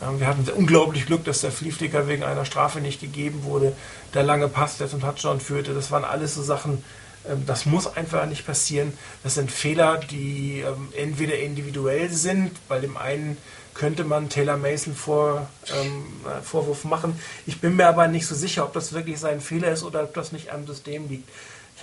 Ähm, 0.02 0.20
wir 0.20 0.28
hatten 0.28 0.48
unglaublich 0.56 1.06
Glück, 1.06 1.26
dass 1.26 1.42
der 1.42 1.52
Flieflicker 1.52 2.08
wegen 2.08 2.24
einer 2.24 2.46
Strafe 2.46 2.80
nicht 2.80 3.02
gegeben 3.02 3.44
wurde. 3.44 3.74
Der 4.14 4.24
lange 4.24 4.48
Pass, 4.48 4.78
der 4.78 4.88
zum 4.88 5.02
Touchdown 5.02 5.40
führte, 5.40 5.74
das 5.74 5.92
waren 5.92 6.06
alles 6.06 6.36
so 6.36 6.44
Sachen, 6.44 6.84
ähm, 7.30 7.44
das 7.46 7.66
muss 7.66 7.96
einfach 7.96 8.26
nicht 8.26 8.46
passieren. 8.46 8.94
Das 9.24 9.36
sind 9.36 9.52
Fehler, 9.52 9.98
die 9.98 10.64
ähm, 10.66 10.90
entweder 10.96 11.38
individuell 11.38 12.10
sind, 12.10 12.52
bei 12.68 12.80
dem 12.80 12.98
einen 12.98 13.38
könnte 13.74 14.06
man 14.06 14.30
Taylor 14.30 14.58
Mason 14.58 14.96
vor, 14.96 15.50
ähm, 15.78 16.06
äh, 16.26 16.42
Vorwurf 16.42 16.86
machen. 16.86 17.20
Ich 17.46 17.60
bin 17.60 17.76
mir 17.76 17.88
aber 17.88 18.08
nicht 18.08 18.26
so 18.26 18.34
sicher, 18.34 18.64
ob 18.64 18.74
das 18.74 18.94
wirklich 18.94 19.20
sein 19.20 19.42
Fehler 19.42 19.72
ist 19.72 19.84
oder 19.84 20.04
ob 20.04 20.14
das 20.14 20.32
nicht 20.32 20.52
am 20.52 20.66
System 20.66 21.10
liegt. 21.10 21.30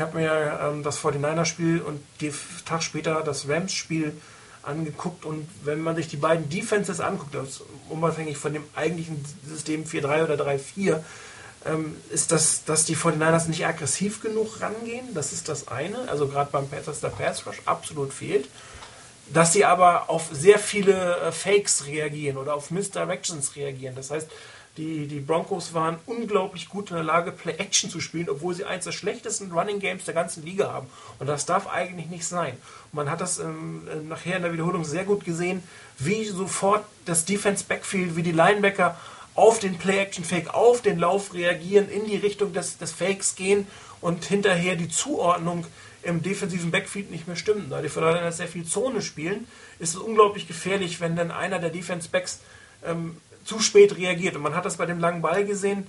Habe 0.03 0.19
mir 0.19 0.61
ähm, 0.62 0.83
das 0.83 1.01
49er-Spiel 1.01 1.81
und 1.81 2.01
den 2.21 2.35
Tag 2.65 2.83
später 2.83 3.23
das 3.23 3.49
Rams-Spiel 3.49 4.12
angeguckt 4.62 5.25
und 5.25 5.49
wenn 5.65 5.81
man 5.81 5.97
sich 5.97 6.09
die 6.09 6.17
beiden 6.17 6.49
Defenses 6.49 7.01
anguckt, 7.01 7.35
also 7.35 7.67
unabhängig 7.88 8.37
von 8.37 8.53
dem 8.53 8.65
eigentlichen 8.75 9.25
System 9.47 9.85
4-3 9.85 10.25
oder 10.25 10.35
3-4, 10.35 11.01
ähm, 11.65 11.97
ist 12.11 12.33
das, 12.33 12.65
dass 12.65 12.85
die 12.85 12.97
49ers 12.97 13.49
nicht 13.49 13.67
aggressiv 13.67 14.23
genug 14.23 14.61
rangehen. 14.61 15.15
Das 15.15 15.33
ist 15.33 15.49
das 15.49 15.69
eine. 15.69 16.09
Also 16.09 16.29
gerade 16.29 16.51
beim 16.51 16.69
Pass, 16.69 16.87
dass 16.87 17.01
der 17.01 17.09
Pass 17.09 17.47
Rush 17.47 17.62
absolut 17.67 18.12
fehlt. 18.12 18.49
Dass 19.33 19.53
sie 19.53 19.65
aber 19.65 20.11
auf 20.11 20.29
sehr 20.33 20.59
viele 20.59 21.17
äh, 21.19 21.33
Fakes 21.33 21.87
reagieren 21.87 22.37
oder 22.37 22.55
auf 22.55 22.71
Misdirections 22.71 23.57
reagieren. 23.57 23.95
Das 23.95 24.11
heißt, 24.11 24.29
die, 24.79 25.07
die 25.07 25.21
Broncos 25.21 25.75
waren 25.75 25.99
unglaublich 26.07 26.69
gut 26.69 26.91
in 26.91 26.97
der 26.97 27.05
Lage, 27.05 27.31
Play-Action 27.31 27.91
zu 27.91 28.01
spielen, 28.01 28.31
obwohl 28.31 28.55
sie 28.55 28.65
eins 28.65 28.85
der 28.85 28.93
schlechtesten 28.93 29.53
Running 29.53 29.81
Games 29.81 30.07
der 30.07 30.15
ganzen 30.15 30.45
Liga 30.45 30.73
haben. 30.73 30.87
Und 31.19 31.27
das 31.27 31.45
darf 31.45 31.67
eigentlich 31.67 32.09
nicht 32.09 32.27
sein. 32.27 32.57
Man 32.91 33.11
hat 33.11 33.21
das 33.21 33.39
ähm, 33.39 33.87
äh, 33.87 33.97
nachher 33.97 34.37
in 34.37 34.43
der 34.43 34.53
Wiederholung 34.53 34.85
sehr 34.85 35.05
gut 35.05 35.25
gesehen, 35.25 35.63
wie 35.99 36.25
sofort 36.25 36.85
das 37.05 37.27
Defense 37.27 37.65
Backfield, 37.65 38.17
wie 38.17 38.23
die 38.23 38.33
Linebacker 38.33 38.99
auf 39.35 39.59
den 39.59 39.77
Play-Action-Fake, 39.77 40.55
auf 40.55 40.81
den 40.81 40.99
Lauf 40.99 41.35
reagieren, 41.35 41.91
in 41.91 42.07
die 42.07 42.17
Richtung 42.17 42.55
des, 42.55 42.79
des 42.79 42.93
Fakes 42.93 43.35
gehen 43.35 43.67
und 44.01 44.25
hinterher 44.25 44.77
die 44.77 44.89
Zuordnung 44.89 45.67
im 46.03 46.23
defensiven 46.23 46.71
Backfield 46.71 47.11
nicht 47.11 47.27
mehr 47.27 47.37
stimmt. 47.37 47.71
Da 47.71 47.83
die 47.83 47.89
Verteidiger 47.89 48.33
sehr 48.33 48.49
viel 48.49 48.65
Zone 48.65 49.03
spielen, 49.03 49.47
ist 49.79 49.91
es 49.91 49.97
unglaublich 49.97 50.49
gefährlich, 50.49 51.01
wenn 51.01 51.15
dann 51.15 51.31
einer 51.31 51.59
der 51.59 51.71
Defense-Backs 51.71 52.41
ähm, 52.85 53.17
zu 53.44 53.61
spät 53.61 53.96
reagiert. 53.96 54.37
Und 54.37 54.42
man 54.42 54.55
hat 54.55 54.64
das 54.64 54.76
bei 54.76 54.87
dem 54.87 54.98
langen 54.98 55.22
Ball 55.22 55.44
gesehen. 55.44 55.87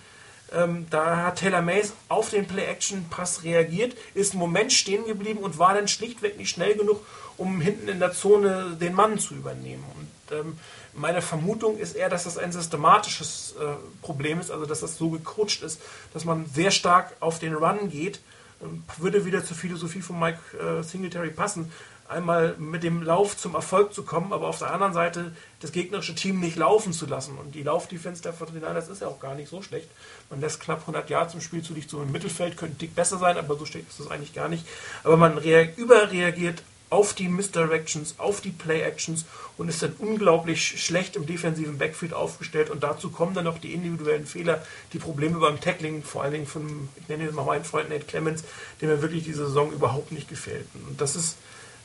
Ähm, 0.54 0.86
da 0.90 1.18
hat 1.18 1.40
Taylor 1.40 1.62
Mays 1.62 1.94
auf 2.10 2.30
den 2.30 2.48
Play-Action-Pass 2.48 3.44
reagiert, 3.44 3.96
ist 4.14 4.34
einen 4.34 4.40
Moment 4.40 4.72
stehen 4.72 5.06
geblieben 5.06 5.40
und 5.40 5.58
war 5.58 5.74
dann 5.74 5.88
schlichtweg 5.88 6.38
nicht 6.38 6.50
schnell 6.50 6.76
genug, 6.76 7.06
um 7.38 7.60
hinten 7.60 7.88
in 7.88 8.00
der 8.00 8.14
Zone 8.14 8.78
den 8.80 8.94
Mann 8.94 9.18
zu 9.18 9.34
übernehmen. 9.34 9.84
Und 9.98 10.38
ähm, 10.38 10.60
meine 10.94 11.22
Vermutung 11.22 11.80
ist 11.80 11.96
eher, 11.96 12.10
dass 12.10 12.26
das 12.26 12.38
ein 12.38 12.52
systematisches 12.52 13.56
äh, 13.60 14.04
Problem 14.04 14.40
ist, 14.40 14.52
also 14.52 14.66
dass 14.66 14.82
das 14.82 14.98
so 14.98 15.10
gecoacht 15.10 15.64
ist, 15.64 15.82
dass 16.14 16.26
man 16.26 16.46
sehr 16.54 16.70
stark 16.70 17.16
auf 17.20 17.40
den 17.40 17.56
Run 17.56 17.90
geht. 17.90 18.20
Ähm, 18.62 18.84
würde 18.98 19.26
wieder 19.26 19.44
zur 19.44 19.58
Philosophie 19.58 20.02
von 20.02 20.20
Mike 20.20 20.40
äh, 20.58 20.84
Singletary 20.84 21.32
passen 21.32 21.72
einmal 22.08 22.56
mit 22.58 22.84
dem 22.84 23.02
Lauf 23.02 23.38
zum 23.38 23.56
Erfolg 23.56 23.94
zu 23.94 24.04
kommen, 24.04 24.34
aber 24.34 24.48
auf 24.48 24.60
der 24.60 24.72
anderen 24.72 24.94
Seite 24.94 25.36
das 25.62 25.72
gegnerische 25.72 26.16
Team 26.16 26.40
nicht 26.40 26.58
laufen 26.58 26.94
zu 26.94 27.06
lassen. 27.06 27.38
Und 27.38 27.56
die 27.56 27.64
Laufdefense 27.64 28.22
der 28.22 28.34
49ers 28.34 28.92
ist 28.92 29.02
ja 29.02 29.08
auch 29.08 29.20
gar 29.20 29.36
nicht 29.36 29.50
so 29.50 29.62
schlecht. 29.62 29.90
Man 30.30 30.42
lässt 30.42 30.60
knapp 30.60 30.82
100 30.82 31.10
Jahre 31.10 31.30
zum 31.30 31.42
Spiel 31.42 31.64
zu, 31.64 31.74
liegt 31.74 31.90
so 31.90 32.02
im 32.02 32.12
Mittelfeld, 32.12 32.58
könnte 32.58 32.76
dick 32.76 32.96
besser 32.96 33.18
sein, 33.18 33.38
aber 33.38 33.56
so 33.58 33.64
ist 33.64 34.00
das 34.00 34.12
eigentlich 34.12 34.34
gar 34.34 34.50
nicht. 34.50 34.66
Aber 35.04 35.18
man 35.18 35.38
überreagiert 35.38 36.64
auf 36.94 37.16
die 37.16 37.28
Misdirections, 37.28 38.16
auf 38.20 38.42
die 38.42 38.52
Play-Actions 38.52 39.26
und 39.58 39.68
ist 39.68 39.82
dann 39.82 39.96
unglaublich 39.98 40.80
schlecht 40.80 41.16
im 41.16 41.26
defensiven 41.26 41.80
Backfield 41.80 42.14
aufgestellt. 42.14 42.70
Und 42.70 42.84
dazu 42.84 43.10
kommen 43.10 43.34
dann 43.34 43.46
noch 43.46 43.58
die 43.58 43.74
individuellen 43.74 44.28
Fehler, 44.28 44.64
die 44.94 45.00
Probleme 45.00 45.40
beim 45.40 45.60
Tackling, 45.60 46.04
vor 46.04 46.22
allen 46.22 46.34
Dingen 46.34 46.46
von, 46.46 46.90
ich 46.98 47.08
nenne 47.10 47.24
jetzt 47.24 47.34
mal 47.34 47.46
meinen 47.46 47.66
Freund 47.66 47.90
Nate 47.90 48.06
Clemens, 48.06 48.44
dem 48.80 48.90
mir 48.90 49.02
wirklich 49.02 49.24
diese 49.24 49.48
Saison 49.48 49.72
überhaupt 49.72 50.12
nicht 50.12 50.30
gefällt. 50.30 50.68
Und 50.88 51.02
das 51.02 51.16
ist 51.16 51.36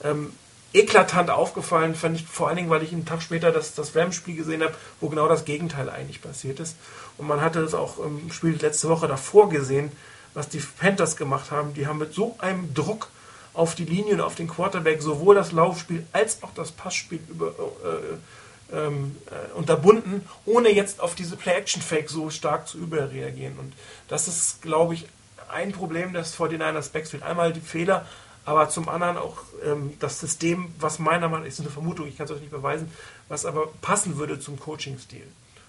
ähm, 0.05 0.33
eklatant 0.73 1.31
aufgefallen, 1.31 1.95
fand 1.95 2.17
ich 2.17 2.27
vor 2.27 2.49
allen 2.49 2.57
Dingen, 2.57 2.71
weil 2.71 2.83
ich 2.83 2.93
einen 2.93 3.07
Tag 3.07 3.23
später 3.23 3.51
das, 3.53 3.75
das 3.75 3.97
Rams-Spiel 3.97 4.37
gesehen 4.37 4.63
habe, 4.63 4.75
wo 5.01 5.09
genau 5.09 5.29
das 5.29 5.45
Gegenteil 5.45 5.89
eigentlich 5.89 6.21
passiert 6.21 6.61
ist. 6.61 6.77
Und 7.17 7.27
man 7.27 7.41
hatte 7.41 7.61
es 7.61 7.75
auch 7.75 7.99
im 7.99 8.31
Spiel 8.31 8.57
letzte 8.61 8.89
Woche 8.89 9.09
davor 9.09 9.49
gesehen, 9.49 9.91
was 10.35 10.49
die 10.49 10.59
Panthers 10.59 11.17
gemacht 11.17 11.51
haben. 11.51 11.75
Die 11.75 11.87
haben 11.87 11.99
mit 11.99 12.13
so 12.13 12.37
einem 12.39 12.75
Druck 12.75 13.09
auf 13.55 13.75
die 13.75 13.87
Linie 13.87 14.15
und 14.15 14.21
auf 14.21 14.35
den 14.35 14.49
Quarterback 14.49 15.03
sowohl 15.03 15.35
das 15.35 15.53
Laufspiel 15.53 16.07
als 16.13 16.43
auch 16.43 16.53
das 16.55 16.71
Passspiel 16.71 17.21
über, 17.29 17.49
äh, 17.49 18.77
ähm, 18.77 19.17
äh, 19.31 19.57
unterbunden, 19.57 20.27
ohne 20.45 20.71
jetzt 20.71 21.01
auf 21.01 21.15
diese 21.15 21.37
Play-Action-Fake 21.37 22.11
so 22.11 22.31
stark 22.31 22.69
zu 22.69 22.79
überreagieren. 22.79 23.59
Und 23.59 23.73
das 24.09 24.29
ist, 24.29 24.63
glaube 24.63 24.95
ich, 24.95 25.07
ein 25.51 25.73
Problem 25.73 26.13
des 26.13 26.39
49ers 26.39 26.93
Backfield. 26.93 27.23
Einmal 27.23 27.53
die 27.53 27.61
Fehler, 27.61 28.07
aber 28.49 28.71
zum 28.71 28.89
anderen 28.89 29.19
auch 29.19 29.37
ähm, 29.63 29.93
das 30.01 30.21
System, 30.21 30.73
was 30.81 30.99
meiner 30.99 31.29
Meinung 31.29 31.43
nach, 31.43 31.49
ist 31.49 31.61
eine 31.61 31.69
Vermutung, 31.69 32.09
ich 32.09 32.17
kann 32.17 32.25
es 32.25 32.33
euch 32.33 32.41
nicht 32.41 32.51
beweisen, 32.51 32.91
was 33.29 33.45
aber 33.45 33.67
passen 33.83 34.17
würde 34.17 34.41
zum 34.41 34.59
Coaching-Stil. 34.59 35.27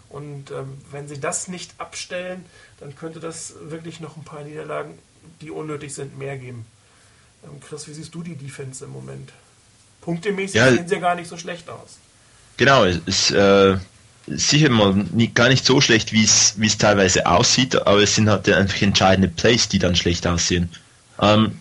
Und 0.07 0.51
ähm, 0.51 0.77
wenn 0.89 1.09
sie 1.09 1.19
das 1.19 1.49
nicht 1.49 1.73
abstellen, 1.77 2.45
dann 2.79 2.95
könnte 2.95 3.19
das 3.19 3.53
wirklich 3.63 3.99
noch 3.99 4.15
ein 4.15 4.23
paar 4.23 4.43
Niederlagen, 4.43 4.97
die 5.41 5.51
unnötig 5.51 5.93
sind, 5.93 6.17
mehr 6.17 6.37
geben. 6.37 6.65
Ähm, 7.43 7.59
Chris, 7.59 7.85
wie 7.89 7.93
siehst 7.93 8.15
du 8.15 8.23
die 8.23 8.35
Defense 8.35 8.85
im 8.85 8.91
Moment? 8.91 9.33
Punktemäßig 9.99 10.55
ja, 10.55 10.71
sehen 10.71 10.87
sie 10.87 10.95
ja 10.95 11.01
gar 11.01 11.15
nicht 11.15 11.27
so 11.27 11.35
schlecht 11.35 11.69
aus. 11.69 11.97
Genau, 12.55 12.85
es 12.85 12.99
ist 13.05 13.31
äh, 13.31 13.77
sicher 14.25 14.69
mal 14.69 14.93
nie, 15.11 15.27
gar 15.27 15.49
nicht 15.49 15.65
so 15.65 15.81
schlecht, 15.81 16.13
wie 16.13 16.23
es 16.23 16.77
teilweise 16.77 17.25
aussieht, 17.25 17.75
aber 17.75 18.01
es 18.01 18.15
sind 18.15 18.29
halt 18.29 18.47
einfach 18.47 18.81
entscheidende 18.81 19.27
Plays, 19.27 19.67
die 19.67 19.79
dann 19.79 19.97
schlecht 19.97 20.25
aussehen. 20.25 20.69
Ähm, 21.21 21.59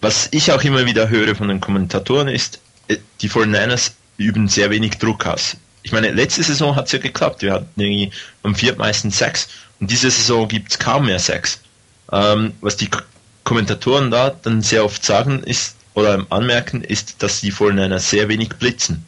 was 0.00 0.28
ich 0.30 0.52
auch 0.52 0.62
immer 0.62 0.86
wieder 0.86 1.08
höre 1.08 1.34
von 1.34 1.48
den 1.48 1.60
Kommentatoren 1.60 2.28
ist, 2.28 2.60
äh, 2.88 2.96
die 3.20 3.30
49ers 3.30 3.92
üben 4.16 4.48
sehr 4.48 4.70
wenig 4.70 4.98
Druck 4.98 5.26
aus. 5.26 5.56
Ich 5.82 5.92
meine, 5.92 6.10
letzte 6.10 6.42
Saison 6.42 6.74
hat 6.74 6.86
es 6.86 6.92
ja 6.92 6.98
geklappt. 6.98 7.42
Wir 7.42 7.52
hatten 7.52 7.80
irgendwie 7.80 8.10
am 8.42 8.54
viertmeisten 8.54 9.10
Sex 9.10 9.48
und 9.78 9.90
diese 9.90 10.10
Saison 10.10 10.48
gibt 10.48 10.72
es 10.72 10.78
kaum 10.78 11.06
mehr 11.06 11.18
Sex. 11.18 11.60
Ähm, 12.12 12.52
was 12.60 12.76
die 12.76 12.88
Kommentatoren 13.44 14.10
da 14.10 14.30
dann 14.30 14.62
sehr 14.62 14.84
oft 14.84 15.04
sagen 15.04 15.42
ist 15.44 15.76
oder 15.94 16.26
anmerken, 16.30 16.82
ist, 16.82 17.22
dass 17.22 17.40
die 17.40 17.50
Vorhineiner 17.50 17.98
sehr 17.98 18.28
wenig 18.28 18.50
blitzen. 18.50 19.04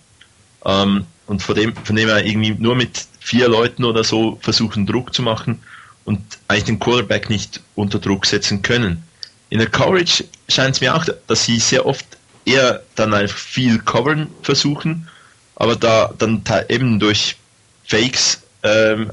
Ähm, 0.65 1.07
und 1.27 1.43
von 1.43 1.55
dem, 1.55 1.75
von 1.77 1.97
dem 1.97 2.09
her 2.09 2.25
irgendwie 2.25 2.53
nur 2.53 2.75
mit 2.75 3.07
vier 3.21 3.49
Leuten 3.49 3.85
oder 3.85 4.05
so 4.05 4.39
versuchen 4.41 4.87
Druck 4.87 5.13
zu 5.13 5.23
machen 5.23 5.61
und 6.05 6.21
eigentlich 6.49 6.65
den 6.65 6.79
Quarterback 6.79 7.29
nicht 7.29 7.61
unter 7.75 7.99
Druck 7.99 8.25
setzen 8.25 8.63
können. 8.63 9.03
In 9.51 9.59
der 9.59 9.69
Coverage 9.69 10.25
scheint 10.49 10.77
es 10.77 10.81
mir 10.81 10.95
auch, 10.95 11.05
dass 11.27 11.45
sie 11.45 11.59
sehr 11.59 11.87
oft 11.87 12.07
eher 12.45 12.83
dann 12.95 13.15
einfach 13.15 13.39
viel 13.39 13.79
covern 13.79 14.29
versuchen, 14.43 15.09
aber 15.57 15.77
da 15.77 16.13
dann 16.19 16.43
eben 16.69 16.99
durch 16.99 17.37
Fakes 17.85 18.43
ähm, 18.63 19.13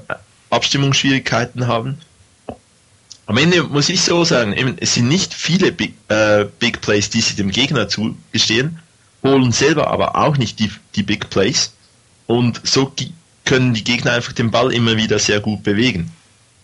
Abstimmungsschwierigkeiten 0.50 1.68
haben 1.68 1.98
am 3.28 3.38
Ende 3.38 3.64
muss 3.64 3.90
ich 3.90 4.02
so 4.02 4.24
sagen, 4.24 4.54
eben, 4.54 4.76
es 4.80 4.94
sind 4.94 5.08
nicht 5.08 5.34
viele 5.34 5.72
Big, 5.72 5.94
äh, 6.10 6.46
Big 6.60 6.82
Plays, 6.82 7.10
die 7.10 7.22
sie 7.22 7.36
dem 7.36 7.50
Gegner 7.50 7.88
zugestehen, 7.88 8.80
holen 9.24 9.52
selber 9.52 9.88
aber 9.88 10.16
auch 10.16 10.38
nicht 10.38 10.60
die, 10.60 10.72
die 10.96 11.04
Big 11.04 11.30
Plays 11.30 11.74
und 12.28 12.62
so 12.64 12.94
können 13.44 13.74
die 13.74 13.84
Gegner 13.84 14.14
einfach 14.14 14.34
den 14.34 14.52
Ball 14.52 14.74
immer 14.74 14.98
wieder 14.98 15.20
sehr 15.20 15.40
gut 15.40 15.64
bewegen. 15.64 16.12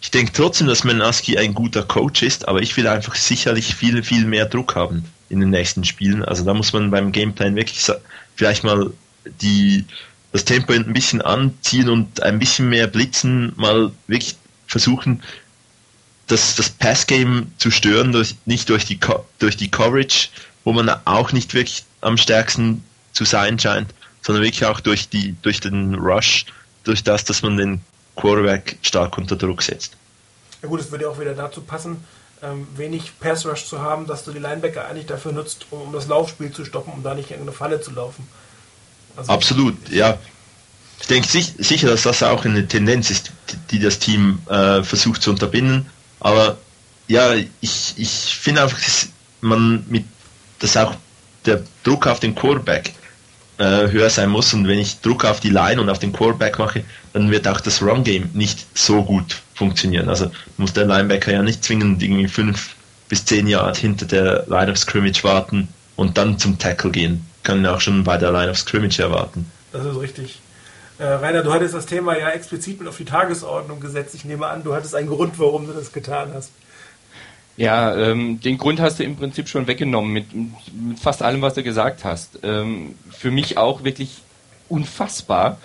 Ich 0.02 0.10
denke 0.10 0.32
trotzdem, 0.34 0.68
dass 0.68 0.84
Menaski 0.84 1.38
ein 1.38 1.54
guter 1.54 1.84
Coach 1.84 2.24
ist, 2.24 2.48
aber 2.48 2.62
ich 2.62 2.76
will 2.76 2.88
einfach 2.88 3.16
sicherlich 3.16 3.76
viel, 3.76 4.02
viel 4.04 4.26
mehr 4.26 4.48
Druck 4.48 4.76
haben 4.76 5.06
in 5.30 5.40
den 5.40 5.52
nächsten 5.52 5.86
Spielen. 5.86 6.26
Also 6.26 6.44
da 6.44 6.56
muss 6.56 6.74
man 6.74 6.90
beim 6.90 7.12
Gameplan 7.12 7.56
wirklich 7.56 7.88
vielleicht 8.36 8.64
mal 8.64 8.92
die, 9.26 9.86
das 10.32 10.44
Tempo 10.44 10.74
ein 10.74 10.92
bisschen 10.92 11.22
anziehen 11.22 11.88
und 11.88 12.24
ein 12.24 12.40
bisschen 12.40 12.70
mehr 12.70 12.88
blitzen, 12.88 13.54
mal 13.56 13.92
wirklich 14.08 14.36
versuchen, 14.66 15.22
das, 16.26 16.56
das 16.56 16.70
Passgame 16.70 17.46
zu 17.58 17.70
stören, 17.70 18.12
durch, 18.12 18.36
nicht 18.46 18.70
durch 18.70 18.86
die, 18.86 19.00
durch 19.38 19.56
die 19.56 19.70
Coverage, 19.70 20.30
wo 20.64 20.74
man 20.74 20.90
auch 21.06 21.32
nicht 21.32 21.54
wirklich 21.54 21.84
am 22.02 22.18
stärksten 22.18 22.84
zu 23.14 23.24
sein 23.26 23.60
scheint, 23.60 23.94
sondern 24.22 24.44
wirklich 24.44 24.66
auch 24.66 24.80
durch, 24.80 25.10
die, 25.10 25.36
durch 25.44 25.60
den 25.60 25.94
Rush, 25.96 26.46
durch 26.86 27.04
das, 27.04 27.24
dass 27.24 27.44
man 27.44 27.58
den 27.58 27.82
Quarterback 28.22 28.78
stark 28.82 29.18
unter 29.18 29.36
Druck 29.36 29.62
setzt. 29.64 29.98
Ja 30.62 30.70
gut, 30.70 30.80
es 30.80 30.92
würde 30.92 31.10
auch 31.10 31.20
wieder 31.20 31.34
dazu 31.34 31.62
passen, 31.62 32.04
ähm, 32.44 32.68
wenig 32.76 33.14
Pass 33.20 33.46
Rush 33.46 33.66
zu 33.66 33.82
haben, 33.82 34.06
dass 34.06 34.24
du 34.24 34.32
die 34.32 34.40
Linebacker 34.40 34.88
eigentlich 34.88 35.08
dafür 35.08 35.32
nutzt, 35.32 35.66
um, 35.72 35.82
um 35.82 35.94
das 35.94 36.08
Laufspiel 36.08 36.52
zu 36.52 36.64
stoppen, 36.64 36.94
um 36.94 37.04
da 37.04 37.16
nicht 37.16 37.32
in 37.32 37.42
eine 37.42 37.52
Falle 37.52 37.82
zu 37.82 37.92
laufen. 37.92 38.28
Also 39.18 39.32
Absolut, 39.32 39.90
ja. 39.90 40.18
Ich 41.00 41.08
denke 41.08 41.28
sich, 41.28 41.54
sicher, 41.58 41.88
dass 41.88 42.04
das 42.04 42.22
auch 42.22 42.46
eine 42.46 42.68
Tendenz 42.68 43.10
ist, 43.10 43.32
die, 43.50 43.58
die 43.72 43.80
das 43.80 43.98
Team 43.98 44.40
äh, 44.48 44.84
versucht 44.84 45.24
zu 45.24 45.32
unterbinden. 45.32 45.88
Aber 46.20 46.58
ja, 47.08 47.34
ich, 47.60 47.94
ich 47.98 48.10
finde 48.10 48.62
einfach, 48.62 48.80
dass 48.80 49.10
man 49.42 49.84
mit, 49.90 50.06
dass 50.60 50.78
auch 50.78 50.96
der 51.46 51.64
Druck 51.84 52.06
auf 52.06 52.20
den 52.20 52.36
Quarterback 52.36 52.94
äh, 53.62 53.92
höher 53.92 54.10
sein 54.10 54.30
muss 54.30 54.54
und 54.56 54.68
wenn 54.68 54.80
ich 54.80 55.02
Druck 55.02 55.24
auf 55.24 55.40
die 55.40 55.50
Line 55.50 55.80
und 55.80 55.90
auf 55.90 56.00
den 56.00 56.12
Quarterback 56.12 56.58
mache, 56.58 56.84
dann 57.14 57.30
wird 57.30 57.48
auch 57.48 57.62
das 57.62 57.82
Run 57.84 58.04
Game 58.04 58.32
nicht 58.34 58.66
so 58.76 59.04
gut 59.04 59.42
funktionieren. 59.54 60.10
Also 60.10 60.32
muss 60.58 60.74
der 60.74 60.86
Linebacker 60.86 61.32
ja 61.32 61.44
nicht 61.44 61.64
zwingend 61.64 62.02
irgendwie 62.02 62.28
fünf 62.28 62.76
bis 63.08 63.24
zehn 63.24 63.46
Yard 63.46 63.78
hinter 63.78 64.08
der 64.08 64.46
Line 64.48 64.72
of 64.72 64.78
Scrimmage 64.80 65.24
warten 65.24 65.68
und 65.96 66.18
dann 66.18 66.40
zum 66.40 66.58
Tackle 66.58 66.90
gehen. 66.90 67.24
Kann 67.44 67.64
auch 67.68 67.82
schon 67.82 68.04
bei 68.04 68.18
der 68.18 68.32
Line 68.32 68.50
of 68.50 68.58
Scrimmage 68.58 69.00
erwarten. 69.00 69.46
Das 69.72 69.86
ist 69.86 70.00
richtig. 70.00 70.40
Äh, 70.98 71.06
Rainer, 71.06 71.44
du 71.44 71.54
hattest 71.54 71.76
das 71.76 71.86
Thema 71.86 72.18
ja 72.18 72.30
explizit 72.30 72.80
mit 72.80 72.88
auf 72.88 72.98
die 72.98 73.06
Tagesordnung 73.06 73.80
gesetzt. 73.80 74.16
Ich 74.16 74.26
nehme 74.26 74.48
an, 74.48 74.64
du 74.64 74.74
hattest 74.74 74.96
einen 74.96 75.10
Grund, 75.10 75.38
warum 75.38 75.68
du 75.68 75.74
das 75.74 75.92
getan 75.92 76.32
hast. 76.34 76.52
Ja, 77.62 77.96
ähm, 77.96 78.42
den 78.42 78.58
Grund 78.58 78.80
hast 78.80 78.98
du 78.98 79.04
im 79.04 79.16
Prinzip 79.18 79.48
schon 79.48 79.68
weggenommen 79.68 80.12
mit, 80.12 80.34
mit 80.34 81.00
fast 81.00 81.22
allem, 81.22 81.44
was 81.44 81.54
du 81.54 81.62
gesagt 81.62 82.04
hast. 82.04 82.40
Ähm, 82.42 82.96
für 83.12 83.30
mich 83.30 83.60
auch 83.60 83.84
wirklich 83.84 84.24
unfassbar, 84.68 85.60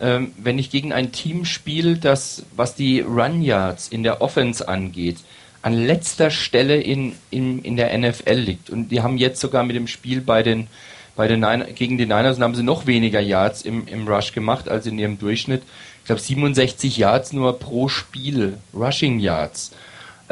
ähm, 0.00 0.32
wenn 0.38 0.58
ich 0.58 0.70
gegen 0.70 0.94
ein 0.94 1.12
Team 1.12 1.44
spiele, 1.44 1.98
das, 1.98 2.46
was 2.56 2.74
die 2.74 3.00
Run 3.00 3.42
Yards 3.42 3.88
in 3.88 4.02
der 4.02 4.22
Offense 4.22 4.66
angeht, 4.66 5.18
an 5.60 5.74
letzter 5.74 6.30
Stelle 6.30 6.80
in, 6.80 7.16
in, 7.30 7.60
in 7.60 7.76
der 7.76 7.98
NFL 7.98 8.32
liegt. 8.32 8.70
Und 8.70 8.88
die 8.88 9.02
haben 9.02 9.18
jetzt 9.18 9.38
sogar 9.38 9.62
mit 9.62 9.76
dem 9.76 9.88
Spiel 9.88 10.22
bei 10.22 10.42
den 10.42 10.68
bei 11.16 11.28
den 11.28 11.40
Niners, 11.40 11.68
gegen 11.74 11.98
die 11.98 12.06
Niners 12.06 12.40
haben 12.40 12.54
sie 12.54 12.62
noch 12.62 12.86
weniger 12.86 13.20
Yards 13.20 13.60
im, 13.60 13.86
im 13.86 14.08
Rush 14.08 14.32
gemacht 14.32 14.70
als 14.70 14.86
in 14.86 14.98
ihrem 14.98 15.18
Durchschnitt. 15.18 15.62
Ich 15.98 16.06
glaube 16.06 16.22
67 16.22 16.96
Yards 16.96 17.34
nur 17.34 17.58
pro 17.58 17.88
Spiel, 17.88 18.56
Rushing 18.72 19.18
Yards. 19.18 19.72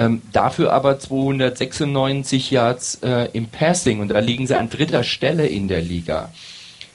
Ähm, 0.00 0.22
dafür 0.32 0.72
aber 0.72 0.98
296 0.98 2.50
Yards 2.50 3.00
äh, 3.02 3.28
im 3.34 3.48
Passing 3.48 4.00
und 4.00 4.08
da 4.08 4.18
liegen 4.20 4.46
sie 4.46 4.58
an 4.58 4.70
dritter 4.70 5.04
Stelle 5.04 5.46
in 5.46 5.68
der 5.68 5.82
Liga. 5.82 6.32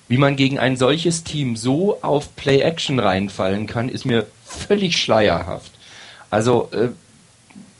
Wie 0.07 0.17
man 0.17 0.35
gegen 0.35 0.57
ein 0.57 0.75
solches 0.75 1.23
Team 1.23 1.55
so 1.55 1.99
auf 2.01 2.35
Play-Action 2.35 2.97
reinfallen 2.97 3.67
kann, 3.67 3.89
ist 3.89 4.05
mir 4.05 4.25
völlig 4.43 4.97
schleierhaft. 4.97 5.71
Also 6.31 6.69
äh, 6.71 6.87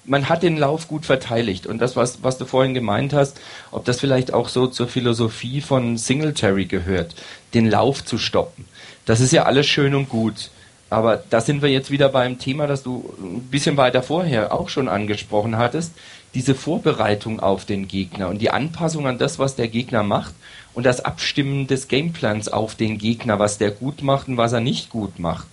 man 0.06 0.30
hat 0.30 0.44
den 0.44 0.58
Lauf 0.58 0.88
gut 0.88 1.08
verteidigt. 1.08 1.66
Und 1.66 1.80
das, 1.80 1.96
was, 1.96 2.22
was 2.22 2.38
du 2.38 2.46
vorhin 2.46 2.76
gemeint 2.76 3.12
hast, 3.12 3.42
ob 3.72 3.84
das 3.84 4.00
vielleicht 4.00 4.32
auch 4.32 4.48
so 4.48 4.68
zur 4.68 4.88
Philosophie 4.88 5.60
von 5.60 5.98
Singletary 5.98 6.66
gehört, 6.66 7.16
den 7.56 7.68
Lauf 7.68 8.06
zu 8.06 8.20
stoppen. 8.20 8.66
Das 9.06 9.22
ist 9.22 9.34
ja 9.34 9.46
alles 9.46 9.66
schön 9.66 9.96
und 9.96 10.08
gut. 10.08 10.52
Aber 10.96 11.22
da 11.30 11.42
sind 11.42 11.62
wir 11.62 11.70
jetzt 11.70 11.92
wieder 11.92 12.08
beim 12.08 12.40
Thema, 12.40 12.68
das 12.68 12.82
du 12.82 13.14
ein 13.20 13.42
bisschen 13.52 13.76
weiter 13.76 14.02
vorher 14.02 14.54
auch 14.54 14.70
schon 14.70 14.88
angesprochen 14.88 15.58
hattest. 15.58 15.92
Diese 16.34 16.56
Vorbereitung 16.56 17.42
auf 17.42 17.66
den 17.66 17.90
Gegner 17.90 18.30
und 18.30 18.42
die 18.42 18.50
Anpassung 18.50 19.06
an 19.06 19.18
das, 19.18 19.38
was 19.38 19.58
der 19.58 19.68
Gegner 19.68 20.04
macht 20.04 20.34
und 20.74 20.86
das 20.86 21.04
Abstimmen 21.04 21.68
des 21.68 21.90
Gameplans 21.90 22.48
auf 22.48 22.76
den 22.76 22.98
Gegner, 22.98 23.40
was 23.40 23.58
der 23.58 23.72
gut 23.72 24.04
macht 24.04 24.30
und 24.30 24.38
was 24.38 24.54
er 24.54 24.62
nicht 24.62 24.90
gut 24.90 25.20
macht. 25.20 25.48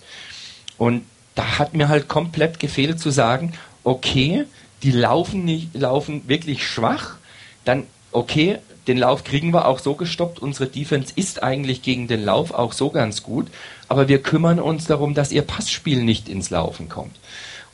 Und 0.77 1.03
da 1.35 1.59
hat 1.59 1.73
mir 1.73 1.89
halt 1.89 2.07
komplett 2.07 2.61
gefehlt 2.61 3.01
zu 3.01 3.09
sagen, 3.09 3.51
okay, 3.83 4.45
die 4.81 4.91
laufen 4.91 5.43
nicht, 5.43 5.75
laufen 5.75 6.25
wirklich 6.29 6.65
schwach, 6.65 7.17
dann 7.65 7.83
okay, 8.13 8.59
den 8.87 8.97
Lauf 8.97 9.23
kriegen 9.23 9.53
wir 9.53 9.67
auch 9.67 9.79
so 9.79 9.95
gestoppt. 9.95 10.39
Unsere 10.39 10.67
Defense 10.67 11.13
ist 11.15 11.41
eigentlich 11.41 11.81
gegen 11.81 12.07
den 12.07 12.23
Lauf 12.23 12.51
auch 12.51 12.73
so 12.73 12.89
ganz 12.89 13.23
gut, 13.23 13.47
aber 13.87 14.07
wir 14.07 14.21
kümmern 14.21 14.59
uns 14.59 14.85
darum, 14.85 15.13
dass 15.13 15.31
ihr 15.31 15.43
Passspiel 15.43 16.03
nicht 16.03 16.27
ins 16.29 16.49
Laufen 16.49 16.89
kommt. 16.89 17.15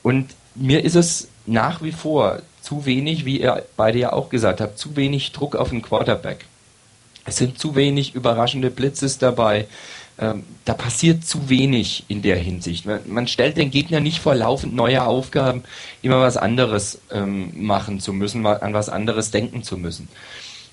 Und 0.04 0.30
mir 0.56 0.84
ist 0.84 0.96
es 0.96 1.28
nach 1.46 1.82
wie 1.82 1.92
vor 1.92 2.42
zu 2.62 2.86
wenig, 2.86 3.26
wie 3.26 3.42
ihr 3.42 3.64
beide 3.78 4.00
ja 4.00 4.14
auch 4.14 4.30
gesagt 4.30 4.62
habt, 4.62 4.78
zu 4.78 4.96
wenig 4.96 5.32
Druck 5.32 5.56
auf 5.56 5.70
den 5.70 5.82
Quarterback. 5.82 6.46
Es 7.26 7.38
sind 7.38 7.60
zu 7.60 7.76
wenig 7.76 8.16
überraschende 8.16 8.70
Blitzes 8.70 9.18
dabei. 9.18 9.68
Ähm, 10.20 10.44
da 10.66 10.74
passiert 10.74 11.24
zu 11.24 11.48
wenig 11.50 12.04
in 12.10 12.22
der 12.22 12.36
Hinsicht. 12.36 12.86
Man, 12.86 13.00
man, 13.08 13.28
stellt 13.28 13.56
den 13.56 13.72
Gegner 13.72 14.02
nicht 14.02 14.20
vor 14.20 14.36
laufend 14.36 14.76
neue 14.76 15.06
Aufgaben, 15.06 15.64
immer 16.02 16.20
was 16.20 16.36
anderes 16.36 17.00
ähm, 17.12 17.52
machen 17.56 18.02
zu 18.02 18.12
müssen, 18.12 18.46
an 18.46 18.74
was 18.74 18.90
anderes 18.90 19.32
denken 19.32 19.64
zu 19.64 19.78
müssen. 19.78 20.10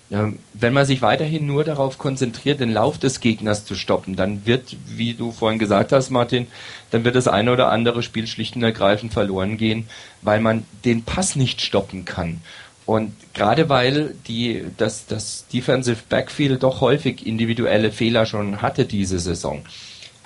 Wenn 0.08 0.72
man 0.72 0.86
sich 0.86 1.02
weiterhin 1.02 1.46
nur 1.46 1.64
darauf 1.64 1.98
konzentriert, 1.98 2.60
den 2.60 2.72
Lauf 2.72 2.96
des 2.96 3.18
Gegners 3.18 3.64
zu 3.64 3.74
stoppen, 3.74 4.14
dann 4.14 4.46
wird, 4.46 4.76
wie 4.86 5.14
du 5.14 5.32
vorhin 5.32 5.58
gesagt 5.58 5.90
hast, 5.90 6.10
Martin, 6.10 6.46
dann 6.92 7.04
wird 7.04 7.16
das 7.16 7.26
eine 7.26 7.52
oder 7.52 7.72
andere 7.72 8.04
Spiel 8.04 8.28
schlicht 8.28 8.54
und 8.54 8.62
ergreifend 8.62 9.12
verloren 9.12 9.56
gehen, 9.56 9.88
weil 10.22 10.40
man 10.40 10.64
den 10.84 11.02
Pass 11.02 11.34
nicht 11.34 11.60
stoppen 11.60 12.04
kann. 12.04 12.40
Und 12.84 13.12
gerade 13.34 13.68
weil 13.68 14.14
die, 14.28 14.64
das, 14.76 15.06
das 15.06 15.46
Defensive 15.52 16.04
Backfield 16.08 16.62
doch 16.62 16.80
häufig 16.80 17.26
individuelle 17.26 17.90
Fehler 17.90 18.26
schon 18.26 18.62
hatte 18.62 18.84
diese 18.84 19.18
Saison, 19.18 19.64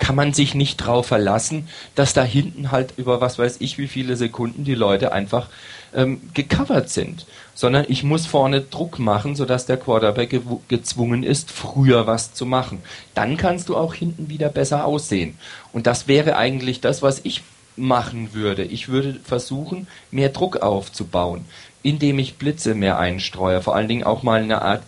kann 0.01 0.15
man 0.15 0.33
sich 0.33 0.55
nicht 0.55 0.77
drauf 0.77 1.05
verlassen, 1.07 1.69
dass 1.95 2.13
da 2.13 2.23
hinten 2.23 2.71
halt 2.71 2.93
über 2.97 3.21
was 3.21 3.39
weiß 3.39 3.57
ich 3.59 3.77
wie 3.77 3.87
viele 3.87 4.17
Sekunden 4.17 4.65
die 4.65 4.75
Leute 4.75 5.13
einfach 5.13 5.47
ähm, 5.95 6.19
gecovert 6.33 6.89
sind, 6.89 7.25
sondern 7.53 7.85
ich 7.87 8.03
muss 8.03 8.25
vorne 8.25 8.59
Druck 8.59 8.99
machen, 8.99 9.37
sodass 9.37 9.65
der 9.65 9.77
Quarterback 9.77 10.31
ge 10.31 10.41
gezwungen 10.67 11.23
ist, 11.23 11.51
früher 11.51 12.07
was 12.07 12.33
zu 12.33 12.45
machen. 12.45 12.81
Dann 13.13 13.37
kannst 13.37 13.69
du 13.69 13.77
auch 13.77 13.93
hinten 13.93 14.27
wieder 14.27 14.49
besser 14.49 14.83
aussehen. 14.83 15.37
Und 15.71 15.87
das 15.87 16.09
wäre 16.09 16.35
eigentlich 16.35 16.81
das, 16.81 17.01
was 17.01 17.21
ich 17.23 17.43
machen 17.77 18.33
würde. 18.33 18.63
Ich 18.63 18.89
würde 18.89 19.19
versuchen, 19.23 19.87
mehr 20.11 20.29
Druck 20.29 20.57
aufzubauen 20.57 21.45
indem 21.83 22.19
ich 22.19 22.35
Blitze 22.35 22.75
mehr 22.75 22.99
einstreue. 22.99 23.61
Vor 23.61 23.75
allen 23.75 23.87
Dingen 23.87 24.03
auch 24.03 24.23
mal 24.23 24.41
eine 24.41 24.61
Art, 24.61 24.83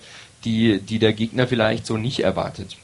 die, 0.46 0.80
die 0.80 1.00
der 1.00 1.14
Gegner 1.14 1.48
vielleicht 1.48 1.86
so 1.86 1.98
nicht 1.98 2.20
erwartet. 2.20 2.78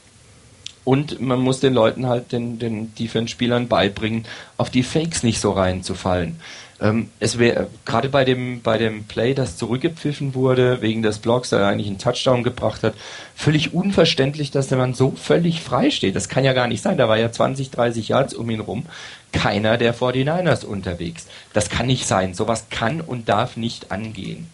Und 0.84 1.20
man 1.20 1.40
muss 1.40 1.60
den 1.60 1.74
Leuten 1.74 2.06
halt, 2.06 2.32
den, 2.32 2.58
den 2.58 2.94
Defense-Spielern 2.94 3.68
beibringen, 3.68 4.24
auf 4.56 4.70
die 4.70 4.82
Fakes 4.82 5.22
nicht 5.22 5.40
so 5.40 5.52
reinzufallen. 5.52 6.36
Ähm, 6.80 7.10
es 7.20 7.38
wäre 7.38 7.68
gerade 7.84 8.08
bei 8.08 8.24
dem, 8.24 8.62
bei 8.62 8.78
dem 8.78 9.04
Play, 9.04 9.34
das 9.34 9.56
zurückgepfiffen 9.56 10.34
wurde, 10.34 10.80
wegen 10.80 11.02
des 11.02 11.18
Blocks, 11.18 11.50
der 11.50 11.66
eigentlich 11.66 11.88
einen 11.88 11.98
Touchdown 11.98 12.42
gebracht 12.42 12.82
hat, 12.82 12.94
völlig 13.34 13.74
unverständlich, 13.74 14.50
dass 14.50 14.68
der 14.68 14.78
Mann 14.78 14.94
so 14.94 15.10
völlig 15.10 15.60
frei 15.60 15.90
steht. 15.90 16.16
Das 16.16 16.28
kann 16.28 16.44
ja 16.44 16.54
gar 16.54 16.68
nicht 16.68 16.82
sein. 16.82 16.96
Da 16.96 17.08
war 17.08 17.18
ja 17.18 17.30
20, 17.30 17.70
30 17.70 18.08
Yards 18.08 18.34
um 18.34 18.48
ihn 18.48 18.60
rum. 18.60 18.86
Keiner 19.32 19.76
der 19.76 19.94
49ers 19.94 20.64
unterwegs. 20.64 21.26
Das 21.52 21.68
kann 21.68 21.86
nicht 21.86 22.06
sein. 22.06 22.34
Sowas 22.34 22.66
kann 22.70 23.00
und 23.00 23.28
darf 23.28 23.56
nicht 23.56 23.92
angehen. 23.92 24.48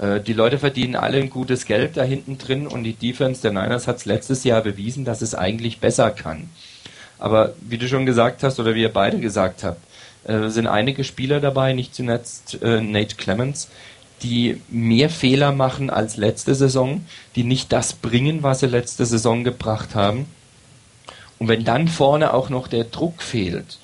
Äh, 0.00 0.20
die 0.20 0.32
Leute 0.32 0.58
verdienen 0.58 0.96
alle 0.96 1.18
ein 1.18 1.30
gutes 1.30 1.66
Geld 1.66 1.96
da 1.96 2.02
hinten 2.02 2.38
drin 2.38 2.66
und 2.66 2.84
die 2.84 2.94
Defense 2.94 3.42
der 3.42 3.52
Niners 3.52 3.86
hat 3.86 3.96
es 3.96 4.04
letztes 4.04 4.44
Jahr 4.44 4.62
bewiesen, 4.62 5.04
dass 5.04 5.22
es 5.22 5.34
eigentlich 5.34 5.80
besser 5.80 6.10
kann. 6.10 6.48
Aber 7.18 7.54
wie 7.60 7.78
du 7.78 7.88
schon 7.88 8.06
gesagt 8.06 8.42
hast 8.42 8.58
oder 8.58 8.74
wie 8.74 8.82
ihr 8.82 8.92
beide 8.92 9.18
gesagt 9.18 9.64
habt, 9.64 9.80
äh, 10.24 10.48
sind 10.48 10.66
einige 10.66 11.04
Spieler 11.04 11.40
dabei, 11.40 11.72
nicht 11.72 11.94
zuletzt 11.94 12.60
äh, 12.62 12.80
Nate 12.80 13.16
Clemens, 13.16 13.68
die 14.22 14.60
mehr 14.68 15.10
Fehler 15.10 15.52
machen 15.52 15.90
als 15.90 16.16
letzte 16.16 16.54
Saison, 16.54 17.04
die 17.36 17.44
nicht 17.44 17.72
das 17.72 17.92
bringen, 17.92 18.42
was 18.42 18.60
sie 18.60 18.66
letzte 18.66 19.06
Saison 19.06 19.44
gebracht 19.44 19.94
haben. 19.94 20.26
Und 21.38 21.48
wenn 21.48 21.64
dann 21.64 21.88
vorne 21.88 22.32
auch 22.32 22.48
noch 22.48 22.68
der 22.68 22.84
Druck 22.84 23.22
fehlt, 23.22 23.78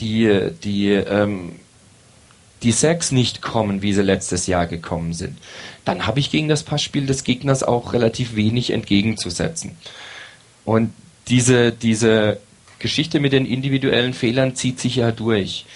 die, 0.00 0.50
die, 0.62 0.92
ähm, 0.92 1.56
die 2.62 2.72
Sacks 2.72 3.12
nicht 3.12 3.42
kommen, 3.42 3.82
wie 3.82 3.92
sie 3.92 4.02
letztes 4.02 4.46
Jahr 4.46 4.66
gekommen 4.66 5.12
sind, 5.12 5.38
dann 5.84 6.06
habe 6.06 6.20
ich 6.20 6.30
gegen 6.30 6.48
das 6.48 6.62
Passspiel 6.62 7.06
des 7.06 7.24
Gegners 7.24 7.62
auch 7.62 7.92
relativ 7.92 8.36
wenig 8.36 8.70
entgegenzusetzen. 8.70 9.76
Und 10.64 10.92
diese, 11.28 11.72
diese 11.72 12.38
Geschichte 12.78 13.20
mit 13.20 13.32
den 13.32 13.46
individuellen 13.46 14.14
Fehlern 14.14 14.54
zieht 14.54 14.80
sich 14.80 14.96
ja 14.96 15.12
durch. 15.12 15.66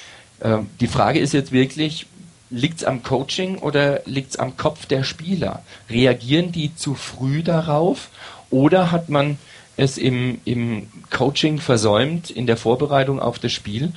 Ähm, 0.42 0.68
die 0.81 0.88
Frage 0.88 1.18
ist 1.18 1.33
jetzt 1.33 1.53
wirklich, 1.53 2.07
liegt 2.51 2.79
es 2.79 2.85
am 2.85 3.03
Coaching 3.03 3.59
oder 3.59 4.03
liegt 4.07 4.31
es 4.31 4.37
am 4.38 4.57
Kopf 4.57 4.87
der 4.87 5.03
Spieler? 5.03 5.62
Reagieren 5.90 6.53
die 6.53 6.75
zu 6.75 6.94
früh 6.94 7.42
darauf 7.42 8.11
oder 8.51 8.92
hat 8.92 9.09
man 9.09 9.38
es 9.77 9.99
im, 9.99 10.40
im 10.44 10.88
Coaching 11.11 11.59
versäumt, 11.59 12.31
in 12.31 12.46
der 12.46 12.57
Vorbereitung 12.57 13.20
auf 13.20 13.38
das 13.38 13.53
Spiel, 13.53 13.92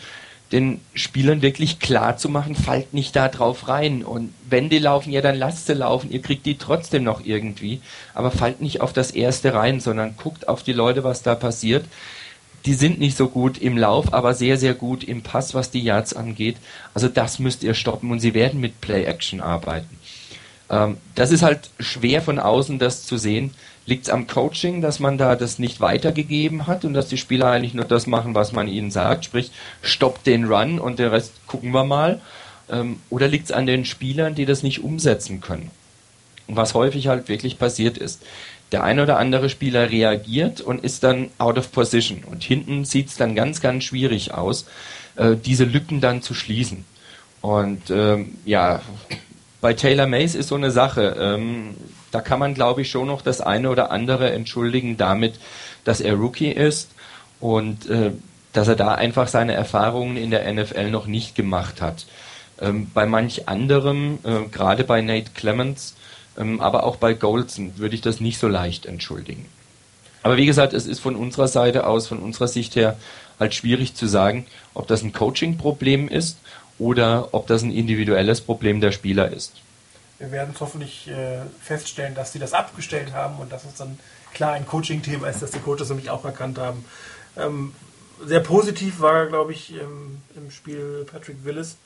den 0.51 0.81
Spielern 0.93 1.41
wirklich 1.41 1.79
klar 1.79 2.17
zu 2.17 2.27
machen, 2.29 2.55
fallt 2.55 2.93
nicht 2.93 3.15
da 3.15 3.27
drauf 3.27 3.67
rein. 3.67 4.03
Und 4.03 4.33
wenn 4.49 4.69
die 4.69 4.79
laufen, 4.79 5.11
ja, 5.11 5.21
dann 5.21 5.37
lasst 5.37 5.67
sie 5.67 5.73
laufen, 5.73 6.11
ihr 6.11 6.21
kriegt 6.21 6.45
die 6.45 6.57
trotzdem 6.57 7.03
noch 7.03 7.23
irgendwie. 7.23 7.81
Aber 8.13 8.31
fallt 8.31 8.61
nicht 8.61 8.81
auf 8.81 8.93
das 8.93 9.11
erste 9.11 9.53
rein, 9.53 9.79
sondern 9.79 10.15
guckt 10.17 10.47
auf 10.47 10.63
die 10.63 10.73
Leute, 10.73 11.03
was 11.03 11.21
da 11.21 11.35
passiert 11.35 11.85
die 12.65 12.73
sind 12.73 12.99
nicht 12.99 13.15
so 13.15 13.27
gut 13.27 13.57
im 13.57 13.77
Lauf, 13.77 14.13
aber 14.13 14.33
sehr, 14.33 14.57
sehr 14.57 14.73
gut 14.73 15.03
im 15.03 15.21
Pass, 15.21 15.53
was 15.53 15.71
die 15.71 15.81
Yards 15.81 16.13
angeht. 16.13 16.57
Also 16.93 17.07
das 17.07 17.39
müsst 17.39 17.63
ihr 17.63 17.73
stoppen 17.73 18.11
und 18.11 18.19
sie 18.19 18.33
werden 18.33 18.59
mit 18.59 18.81
Play-Action 18.81 19.41
arbeiten. 19.41 19.97
Ähm, 20.69 20.97
das 21.15 21.31
ist 21.31 21.41
halt 21.41 21.69
schwer 21.79 22.21
von 22.21 22.39
außen, 22.39 22.79
das 22.79 23.05
zu 23.05 23.17
sehen. 23.17 23.51
Liegt 23.89 24.03
es 24.03 24.09
am 24.09 24.27
Coaching, 24.27 24.81
dass 24.81 24.99
man 24.99 25.17
da 25.17 25.35
das 25.35 25.59
nicht 25.59 25.81
weitergegeben 25.81 26.67
hat 26.67 26.85
und 26.85 26.93
dass 26.93 27.07
die 27.07 27.17
Spieler 27.17 27.47
eigentlich 27.47 27.73
nur 27.73 27.85
das 27.85 28.07
machen, 28.07 28.35
was 28.35 28.51
man 28.51 28.67
ihnen 28.67 28.91
sagt, 28.91 29.25
sprich, 29.25 29.51
stoppt 29.81 30.27
den 30.27 30.45
Run 30.45 30.79
und 30.79 30.99
den 30.99 31.09
Rest 31.09 31.33
gucken 31.47 31.71
wir 31.71 31.83
mal. 31.83 32.21
Ähm, 32.69 32.99
oder 33.09 33.27
liegt 33.27 33.45
es 33.45 33.51
an 33.51 33.65
den 33.65 33.85
Spielern, 33.85 34.35
die 34.35 34.45
das 34.45 34.63
nicht 34.63 34.83
umsetzen 34.83 35.41
können? 35.41 35.71
Und 36.47 36.55
was 36.55 36.73
häufig 36.73 37.07
halt 37.07 37.27
wirklich 37.27 37.59
passiert 37.59 37.97
ist 37.97 38.21
der 38.71 38.83
ein 38.83 38.99
oder 38.99 39.17
andere 39.17 39.49
Spieler 39.49 39.89
reagiert 39.89 40.61
und 40.61 40.83
ist 40.83 41.03
dann 41.03 41.29
out 41.37 41.57
of 41.57 41.71
position. 41.71 42.23
Und 42.23 42.43
hinten 42.43 42.85
sieht 42.85 43.07
es 43.07 43.17
dann 43.17 43.35
ganz, 43.35 43.61
ganz 43.61 43.83
schwierig 43.83 44.33
aus, 44.33 44.65
äh, 45.15 45.35
diese 45.35 45.63
Lücken 45.63 46.01
dann 46.01 46.21
zu 46.21 46.33
schließen. 46.33 46.85
Und 47.41 47.89
ähm, 47.89 48.35
ja, 48.45 48.81
bei 49.61 49.73
Taylor 49.73 50.07
Mays 50.07 50.35
ist 50.35 50.49
so 50.49 50.55
eine 50.55 50.71
Sache. 50.71 51.15
Ähm, 51.19 51.75
da 52.11 52.21
kann 52.21 52.39
man, 52.39 52.53
glaube 52.53 52.81
ich, 52.81 52.89
schon 52.89 53.07
noch 53.07 53.21
das 53.21 53.41
eine 53.41 53.69
oder 53.69 53.91
andere 53.91 54.31
entschuldigen 54.31 54.97
damit, 54.97 55.39
dass 55.83 56.01
er 56.01 56.15
Rookie 56.15 56.51
ist 56.51 56.89
und 57.39 57.89
äh, 57.89 58.11
dass 58.53 58.67
er 58.67 58.75
da 58.75 58.95
einfach 58.95 59.27
seine 59.27 59.53
Erfahrungen 59.53 60.17
in 60.17 60.31
der 60.31 60.51
NFL 60.51 60.89
noch 60.89 61.05
nicht 61.05 61.35
gemacht 61.35 61.81
hat. 61.81 62.05
Ähm, 62.61 62.89
bei 62.93 63.05
manch 63.05 63.47
anderem, 63.47 64.19
äh, 64.23 64.49
gerade 64.51 64.83
bei 64.83 65.01
Nate 65.01 65.31
Clements, 65.33 65.95
ähm, 66.37 66.59
aber 66.59 66.83
auch 66.83 66.95
bei 66.95 67.13
Goldson 67.13 67.77
würde 67.77 67.95
ich 67.95 68.01
das 68.01 68.19
nicht 68.19 68.39
so 68.39 68.47
leicht 68.47 68.85
entschuldigen. 68.85 69.45
Aber 70.23 70.35
wie 70.35 70.45
gesagt, 70.45 70.73
es 70.73 70.85
ist 70.85 70.99
von 70.99 71.15
unserer 71.15 71.47
Seite 71.47 71.87
aus, 71.87 72.07
von 72.07 72.19
unserer 72.19 72.47
Sicht 72.47 72.75
her, 72.75 72.97
halt 73.39 73.53
schwierig 73.55 73.95
zu 73.95 74.05
sagen, 74.05 74.45
ob 74.73 74.87
das 74.87 75.01
ein 75.01 75.13
Coaching-Problem 75.13 76.09
ist 76.09 76.37
oder 76.77 77.29
ob 77.33 77.47
das 77.47 77.61
ein 77.61 77.71
individuelles 77.71 78.41
Problem 78.41 78.81
der 78.81 78.91
Spieler 78.91 79.31
ist. 79.31 79.53
Wir 80.19 80.31
werden 80.31 80.51
es 80.53 80.61
hoffentlich 80.61 81.07
äh, 81.07 81.39
feststellen, 81.61 82.13
dass 82.13 82.33
sie 82.33 82.39
das 82.39 82.53
abgestellt 82.53 83.13
haben 83.13 83.37
und 83.39 83.51
dass 83.51 83.65
es 83.65 83.75
dann 83.75 83.97
klar 84.33 84.53
ein 84.53 84.67
Coaching-Thema 84.67 85.27
ist, 85.27 85.41
dass 85.41 85.51
die 85.51 85.59
Coaches 85.59 85.89
nämlich 85.89 86.09
auch 86.09 86.25
erkannt 86.25 86.59
haben. 86.59 86.85
Ähm, 87.37 87.73
sehr 88.25 88.41
positiv 88.41 88.99
war, 88.99 89.27
glaube 89.27 89.53
ich, 89.53 89.73
im, 89.73 90.21
im, 90.35 90.51
Spiel 90.51 91.07
Patrick 91.09 91.45
Willis, 91.45 91.77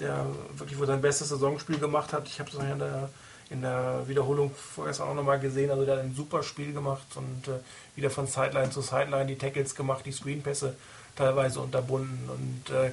der 0.00 0.26
wirklich 0.56 0.78
wohl 0.78 0.86
sein 0.86 1.00
bestes 1.00 1.30
Saisonspiel 1.30 1.78
gemacht 1.78 2.12
hat. 2.12 2.28
Ich 2.28 2.38
habe 2.40 2.50
es 2.50 2.56
in 2.56 2.78
der 2.78 3.08
in 3.52 3.60
der 3.60 4.02
Wiederholung 4.06 4.50
vorgestern 4.54 5.08
auch 5.08 5.14
nochmal 5.14 5.38
gesehen. 5.38 5.70
Also 5.70 5.84
der 5.84 5.96
hat 5.96 6.02
ein 6.02 6.14
super 6.14 6.42
Spiel 6.42 6.72
gemacht 6.72 7.06
und 7.16 7.48
äh, 7.48 7.58
wieder 7.94 8.08
von 8.08 8.26
Sideline 8.26 8.70
zu 8.70 8.80
Sideline 8.80 9.26
die 9.26 9.36
Tackles 9.36 9.74
gemacht, 9.74 10.06
die 10.06 10.12
Screenpässe 10.12 10.74
teilweise 11.16 11.60
unterbunden. 11.60 12.30
Und 12.30 12.74
äh, 12.74 12.92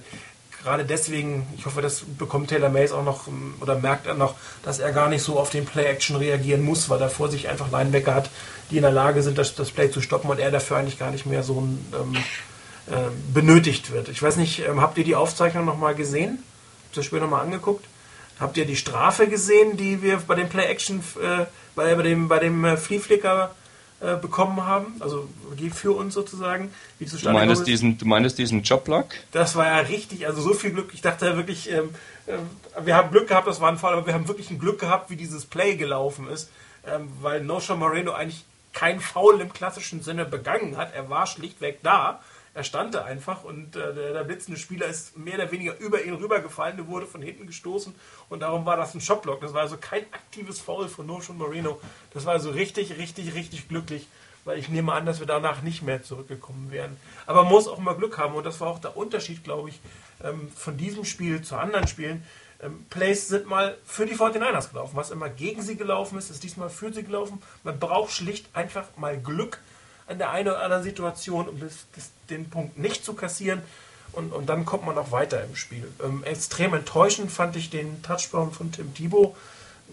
gerade 0.64 0.86
deswegen, 0.86 1.48
ich 1.58 1.66
hoffe, 1.66 1.82
das 1.82 2.04
bekommt 2.18 2.50
Taylor 2.50 2.70
Mays 2.70 2.92
auch 2.92 3.04
noch 3.04 3.28
ähm, 3.28 3.56
oder 3.62 3.76
merkt 3.76 4.08
er 4.08 4.14
noch, 4.14 4.36
dass 4.64 4.80
er 4.80 4.92
gar 4.92 5.10
nicht 5.10 5.24
so 5.24 5.40
auf 5.40 5.50
den 5.50 5.66
Play-Action 5.66 6.16
reagieren 6.16 6.62
muss, 6.62 6.90
weil 6.90 7.02
er 7.02 7.10
vor 7.10 7.30
sich 7.30 7.50
einfach 7.50 7.72
Linebacker 7.72 8.16
hat, 8.16 8.30
die 8.72 8.78
in 8.78 8.84
der 8.84 8.92
Lage 8.92 9.24
sind, 9.24 9.38
das, 9.38 9.56
das 9.56 9.72
Play 9.72 9.90
zu 9.90 10.02
stoppen 10.02 10.30
und 10.30 10.40
er 10.40 10.52
dafür 10.52 10.78
eigentlich 10.78 11.00
gar 11.00 11.12
nicht 11.12 11.26
mehr 11.26 11.44
so 11.44 11.58
ähm, 11.60 12.16
äh, 12.88 13.10
benötigt 13.34 13.92
wird. 13.92 14.10
Ich 14.10 14.22
weiß 14.22 14.36
nicht, 14.38 14.60
ähm, 14.68 14.82
habt 14.82 14.98
ihr 14.98 15.04
die 15.04 15.16
Aufzeichnung 15.16 15.66
nochmal 15.66 15.96
gesehen? 15.96 16.44
Habt 16.86 16.98
ihr 16.98 17.02
das 17.02 17.06
Spiel 17.06 17.20
nochmal 17.20 17.42
angeguckt? 17.42 17.86
Habt 18.40 18.58
ihr 18.58 18.66
die 18.66 18.78
Strafe 18.78 19.28
gesehen, 19.28 19.76
die 19.76 20.02
wir 20.02 20.18
bei 20.18 20.36
dem 20.36 20.50
Play-Action, 20.50 21.04
äh, 21.22 21.46
bei, 21.76 21.94
bei, 21.96 22.04
dem, 22.04 22.28
bei 22.28 22.40
dem 22.40 22.64
äh, 22.64 22.78
Flea-Flicker 22.78 23.54
äh, 24.02 24.16
bekommen 24.16 24.66
haben? 24.66 24.96
Also 25.00 25.28
die 25.58 25.70
für 25.70 25.92
uns 25.92 26.14
sozusagen. 26.14 26.72
Wie 27.00 27.06
du, 27.06 27.30
meinst 27.32 27.68
diesen, 27.68 27.98
du 27.98 28.06
meinst 28.06 28.38
diesen 28.38 28.64
Jobblock? 28.64 29.08
Das 29.32 29.56
war 29.56 29.66
ja 29.66 29.78
richtig, 29.80 30.26
also 30.26 30.42
so 30.42 30.54
viel 30.54 30.72
Glück. 30.72 30.92
Ich 30.94 31.02
dachte 31.02 31.36
wirklich, 31.36 31.70
ähm, 31.72 31.90
äh, 32.26 32.34
wir 32.86 32.96
haben 32.96 33.12
Glück 33.12 33.28
gehabt, 33.28 33.48
das 33.48 33.60
war 33.60 33.70
ein 33.70 33.78
Fall, 33.78 33.94
aber 33.94 34.06
wir 34.06 34.14
haben 34.14 34.28
wirklich 34.28 34.52
ein 34.52 34.60
Glück 34.60 34.80
gehabt, 34.80 35.10
wie 35.10 35.16
dieses 35.16 35.46
Play 35.46 35.76
gelaufen 35.76 36.28
ist, 36.28 36.50
ähm, 36.88 37.10
weil 37.22 37.44
Nosha 37.44 37.76
Moreno 37.76 38.14
eigentlich 38.14 38.46
kein 38.74 39.00
Foul 39.00 39.42
im 39.42 39.52
klassischen 39.52 40.02
Sinne 40.02 40.26
begangen 40.26 40.78
hat. 40.78 40.94
Er 40.94 41.10
war 41.10 41.28
schlichtweg 41.28 41.80
da 41.84 42.22
er 42.60 42.66
stand 42.66 42.94
da 42.94 43.06
einfach 43.06 43.46
und 43.46 43.78
äh, 43.78 43.94
der, 43.94 44.12
der 44.12 44.24
blitzende 44.26 44.60
Spieler 44.60 44.86
ist 44.88 45.18
mehr 45.18 45.36
oder 45.36 45.50
weniger 45.50 45.80
über 45.80 46.04
ihn 46.04 46.14
rübergefallen, 46.14 46.76
der 46.76 46.88
wurde 46.88 47.06
von 47.06 47.22
hinten 47.22 47.48
gestoßen 47.48 47.96
und 48.28 48.42
darum 48.42 48.66
war 48.66 48.76
das 48.76 48.94
ein 48.94 49.00
Shotblock. 49.00 49.40
Das 49.40 49.54
war 49.54 49.62
also 49.62 49.78
kein 49.78 50.04
aktives 50.12 50.60
Foul 50.60 50.90
von 50.90 51.08
Notion 51.08 51.38
Marino. 51.38 51.80
Das 52.14 52.26
war 52.26 52.34
also 52.34 52.50
richtig, 52.50 52.98
richtig, 52.98 53.34
richtig 53.34 53.70
glücklich, 53.70 54.08
weil 54.44 54.60
ich 54.60 54.68
nehme 54.68 54.92
an, 54.92 55.06
dass 55.06 55.22
wir 55.22 55.26
danach 55.26 55.62
nicht 55.62 55.84
mehr 55.84 56.04
zurückgekommen 56.04 56.70
wären. 56.70 56.98
Aber 57.26 57.44
man 57.44 57.54
muss 57.54 57.70
auch 57.70 57.80
mal 57.80 57.96
Glück 57.96 58.18
haben 58.18 58.36
und 58.36 58.46
das 58.46 58.60
war 58.60 58.68
auch 58.68 58.80
der 58.80 58.98
Unterschied, 58.98 59.46
glaube 59.46 59.70
ich, 59.70 59.80
ähm, 60.22 60.52
von 60.54 60.76
diesem 60.76 61.06
Spiel 61.06 61.42
zu 61.42 61.56
anderen 61.56 61.88
Spielen. 61.88 62.26
Ähm, 62.62 62.86
Plays 62.90 63.30
sind 63.30 63.46
mal 63.46 63.78
für 63.86 64.06
die 64.06 64.18
49ers 64.18 64.72
gelaufen. 64.72 64.98
Was 64.98 65.12
immer 65.12 65.30
gegen 65.30 65.62
sie 65.62 65.78
gelaufen 65.78 66.18
ist, 66.18 66.30
ist 66.30 66.44
diesmal 66.44 66.70
für 66.70 66.92
sie 66.92 67.04
gelaufen. 67.04 67.42
Man 67.64 67.80
braucht 67.80 68.12
schlicht 68.12 68.48
einfach 68.54 68.88
mal 68.98 69.18
Glück 69.18 69.60
an 70.10 70.18
der 70.18 70.32
einen 70.32 70.48
oder 70.50 70.62
anderen 70.62 70.84
Situation, 70.84 71.48
um 71.48 71.60
das, 71.60 71.86
das, 71.96 72.10
den 72.30 72.50
Punkt 72.50 72.78
nicht 72.78 73.06
zu 73.06 73.14
kassieren. 73.14 73.62
Und, 74.12 74.34
und 74.34 74.48
dann 74.48 74.66
kommt 74.66 74.86
man 74.86 74.98
auch 74.98 75.12
weiter 75.12 75.44
im 75.44 75.56
Spiel. 75.56 75.90
Ähm, 76.04 76.24
extrem 76.24 76.74
enttäuschend 76.74 77.32
fand 77.32 77.56
ich 77.56 77.70
den 77.70 78.02
Touchdown 78.02 78.52
von 78.52 78.72
Tim 78.72 78.94
Thibault. 78.94 79.36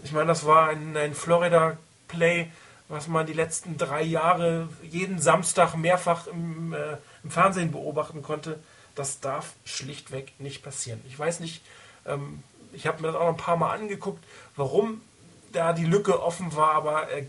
Ich 0.05 0.13
meine, 0.13 0.27
das 0.27 0.47
war 0.47 0.71
ein, 0.71 0.97
ein 0.97 1.15
Florida-Play, 1.15 2.51
was 2.89 3.09
man 3.09 3.27
die 3.27 3.35
letzten 3.35 3.77
drei 3.77 4.03
Jahre 4.03 4.69
jeden 4.83 5.21
Samstag 5.21 5.77
mehrfach 5.77 6.27
im, 6.29 6.73
äh, 6.73 6.97
im 7.25 7.31
Fernsehen 7.31 7.73
beobachten 7.73 8.23
konnte. 8.23 8.59
Das 8.95 9.21
darf 9.21 9.53
schlichtweg 9.67 10.33
nicht 10.39 10.63
passieren. 10.63 11.03
Ich 11.07 11.19
weiß 11.19 11.41
nicht, 11.41 11.63
ähm, 12.07 12.43
ich 12.73 12.87
habe 12.87 13.03
mir 13.03 13.09
das 13.09 13.17
auch 13.17 13.27
noch 13.27 13.35
ein 13.35 13.37
paar 13.37 13.59
Mal 13.59 13.75
angeguckt, 13.75 14.25
warum 14.57 15.03
da 15.53 15.75
die 15.75 15.85
Lücke 15.85 16.23
offen 16.23 16.57
war, 16.57 16.73
aber 16.73 17.11
äh, 17.11 17.27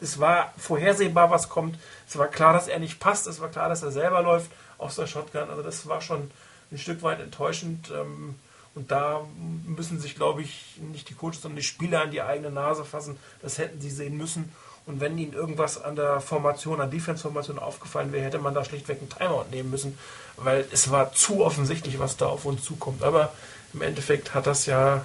es 0.00 0.18
war 0.18 0.52
vorhersehbar, 0.56 1.30
was 1.30 1.48
kommt. 1.48 1.78
Es 2.08 2.16
war 2.18 2.28
klar, 2.28 2.52
dass 2.52 2.68
er 2.68 2.78
nicht 2.78 3.00
passt. 3.00 3.26
Es 3.26 3.40
war 3.40 3.48
klar, 3.48 3.68
dass 3.68 3.82
er 3.82 3.90
selber 3.90 4.22
läuft 4.22 4.50
aus 4.78 4.96
der 4.96 5.06
Shotgun. 5.06 5.50
Also 5.50 5.62
das 5.62 5.86
war 5.88 6.00
schon 6.00 6.30
ein 6.70 6.78
Stück 6.78 7.02
weit 7.02 7.20
enttäuschend. 7.20 7.90
Ähm, 7.90 8.36
und 8.74 8.90
da 8.90 9.22
müssen 9.66 9.98
sich, 9.98 10.14
glaube 10.14 10.42
ich, 10.42 10.76
nicht 10.92 11.08
die 11.08 11.14
Coaches, 11.14 11.42
sondern 11.42 11.56
die 11.56 11.62
Spieler 11.62 12.02
an 12.02 12.10
die 12.12 12.22
eigene 12.22 12.50
Nase 12.50 12.84
fassen. 12.84 13.18
Das 13.42 13.58
hätten 13.58 13.80
sie 13.80 13.90
sehen 13.90 14.16
müssen. 14.16 14.52
Und 14.86 15.00
wenn 15.00 15.18
ihnen 15.18 15.34
irgendwas 15.34 15.82
an 15.82 15.96
der 15.96 16.20
Formation, 16.20 16.80
an 16.80 16.90
Defense-Formation 16.90 17.58
aufgefallen 17.58 18.12
wäre, 18.12 18.24
hätte 18.24 18.38
man 18.38 18.54
da 18.54 18.64
schlichtweg 18.64 19.00
einen 19.00 19.10
Timeout 19.10 19.50
nehmen 19.50 19.70
müssen, 19.70 19.98
weil 20.36 20.64
es 20.72 20.90
war 20.90 21.12
zu 21.12 21.44
offensichtlich, 21.44 21.98
was 21.98 22.16
da 22.16 22.26
auf 22.26 22.46
uns 22.46 22.64
zukommt. 22.64 23.02
Aber 23.02 23.32
im 23.74 23.82
Endeffekt 23.82 24.32
hat 24.32 24.46
das 24.46 24.64
ja 24.64 25.04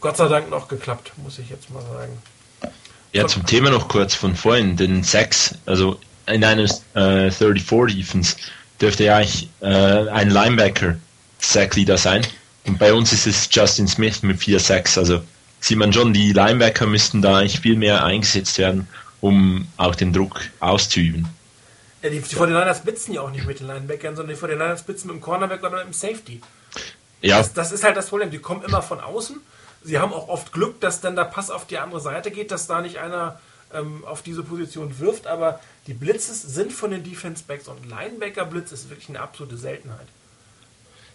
Gott 0.00 0.16
sei 0.16 0.26
Dank 0.26 0.50
noch 0.50 0.66
geklappt, 0.66 1.12
muss 1.18 1.38
ich 1.38 1.50
jetzt 1.50 1.70
mal 1.70 1.84
sagen. 1.84 2.20
Ja, 3.12 3.26
zum 3.26 3.44
Thema 3.44 3.70
noch 3.70 3.88
kurz 3.88 4.14
von 4.14 4.34
vorhin, 4.34 4.76
den 4.76 5.04
Sex. 5.04 5.54
Also 5.66 5.98
in 6.26 6.42
einem 6.44 6.66
äh, 6.94 7.30
34 7.30 7.96
Defense 7.96 8.36
dürfte 8.80 9.04
ja 9.04 9.16
eigentlich 9.16 9.48
äh, 9.60 9.66
ein 9.66 10.30
Linebacker 10.30 10.96
Sackleader 11.38 11.98
sein. 11.98 12.26
Und 12.66 12.78
bei 12.78 12.92
uns 12.92 13.12
ist 13.12 13.26
es 13.26 13.48
Justin 13.50 13.88
Smith 13.88 14.22
mit 14.22 14.40
4-6. 14.40 14.98
Also 14.98 15.22
sieht 15.60 15.76
man 15.76 15.92
schon, 15.92 16.12
die 16.14 16.32
Linebacker 16.32 16.86
müssten 16.86 17.20
da 17.20 17.38
eigentlich 17.38 17.60
viel 17.60 17.76
mehr 17.76 18.04
eingesetzt 18.04 18.56
werden, 18.58 18.88
um 19.20 19.66
auch 19.76 19.94
den 19.94 20.12
Druck 20.12 20.40
auszuüben. 20.60 21.28
Ja, 22.02 22.10
die, 22.10 22.20
die 22.20 22.36
49ers 22.36 22.82
blitzen 22.82 23.14
ja 23.14 23.20
auch 23.20 23.30
nicht 23.30 23.46
mit 23.46 23.60
den 23.60 23.66
Linebackern, 23.66 24.16
sondern 24.16 24.36
die 24.36 24.42
49ers 24.42 24.84
blitzen 24.84 25.08
mit 25.08 25.16
dem 25.16 25.20
Cornerback 25.20 25.62
oder 25.62 25.84
mit 25.84 25.86
dem 25.86 25.92
Safety. 25.92 26.40
Ja. 27.20 27.38
Das, 27.38 27.52
das 27.52 27.72
ist 27.72 27.84
halt 27.84 27.96
das 27.96 28.06
Problem. 28.06 28.30
Die 28.30 28.38
kommen 28.38 28.62
immer 28.62 28.82
von 28.82 29.00
außen 29.00 29.40
sie 29.84 29.98
haben 29.98 30.12
auch 30.12 30.28
oft 30.28 30.52
Glück, 30.52 30.80
dass 30.80 31.00
dann 31.00 31.16
der 31.16 31.24
Pass 31.24 31.50
auf 31.50 31.66
die 31.66 31.78
andere 31.78 32.00
Seite 32.00 32.30
geht, 32.30 32.50
dass 32.50 32.66
da 32.66 32.80
nicht 32.80 32.98
einer 32.98 33.40
ähm, 33.72 34.04
auf 34.04 34.22
diese 34.22 34.42
Position 34.42 34.98
wirft, 34.98 35.26
aber 35.26 35.60
die 35.86 35.94
Blitzes 35.94 36.42
sind 36.42 36.72
von 36.72 36.90
den 36.90 37.04
Defense 37.04 37.44
Backs 37.46 37.68
und 37.68 37.88
Linebacker 37.88 38.44
Blitz 38.44 38.72
ist 38.72 38.90
wirklich 38.90 39.08
eine 39.08 39.20
absolute 39.20 39.56
Seltenheit 39.56 40.06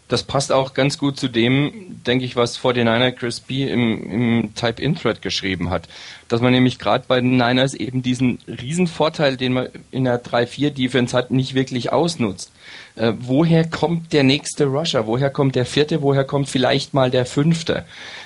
das 0.07 0.23
passt 0.23 0.51
auch 0.51 0.73
ganz 0.73 0.97
gut 0.97 1.19
zu 1.19 1.27
dem, 1.27 2.01
denke 2.05 2.23
ich, 2.23 2.35
was 2.35 2.57
49er 2.59 3.11
Chris 3.11 3.41
B. 3.41 3.69
im, 3.69 4.11
im 4.11 4.55
Type-In-Thread 4.55 5.21
geschrieben 5.21 5.69
hat. 5.69 5.89
Dass 6.29 6.39
man 6.39 6.53
nämlich 6.53 6.79
gerade 6.79 7.03
bei 7.07 7.19
den 7.19 7.37
Niners 7.37 7.73
eben 7.73 8.01
diesen 8.01 8.39
Riesenvorteil, 8.47 9.35
den 9.35 9.53
man 9.53 9.67
in 9.91 10.05
der 10.05 10.23
3-4-Defense 10.23 11.15
hat, 11.15 11.31
nicht 11.31 11.55
wirklich 11.55 11.91
ausnutzt. 11.91 12.51
Äh, 12.95 13.13
woher 13.19 13.67
kommt 13.67 14.13
der 14.13 14.23
nächste 14.23 14.65
Rusher? 14.65 15.07
Woher 15.07 15.29
kommt 15.29 15.55
der 15.55 15.65
vierte? 15.65 16.01
Woher 16.01 16.23
kommt 16.23 16.47
vielleicht 16.47 16.93
mal 16.93 17.11
der 17.11 17.25
fünfte? 17.25 17.85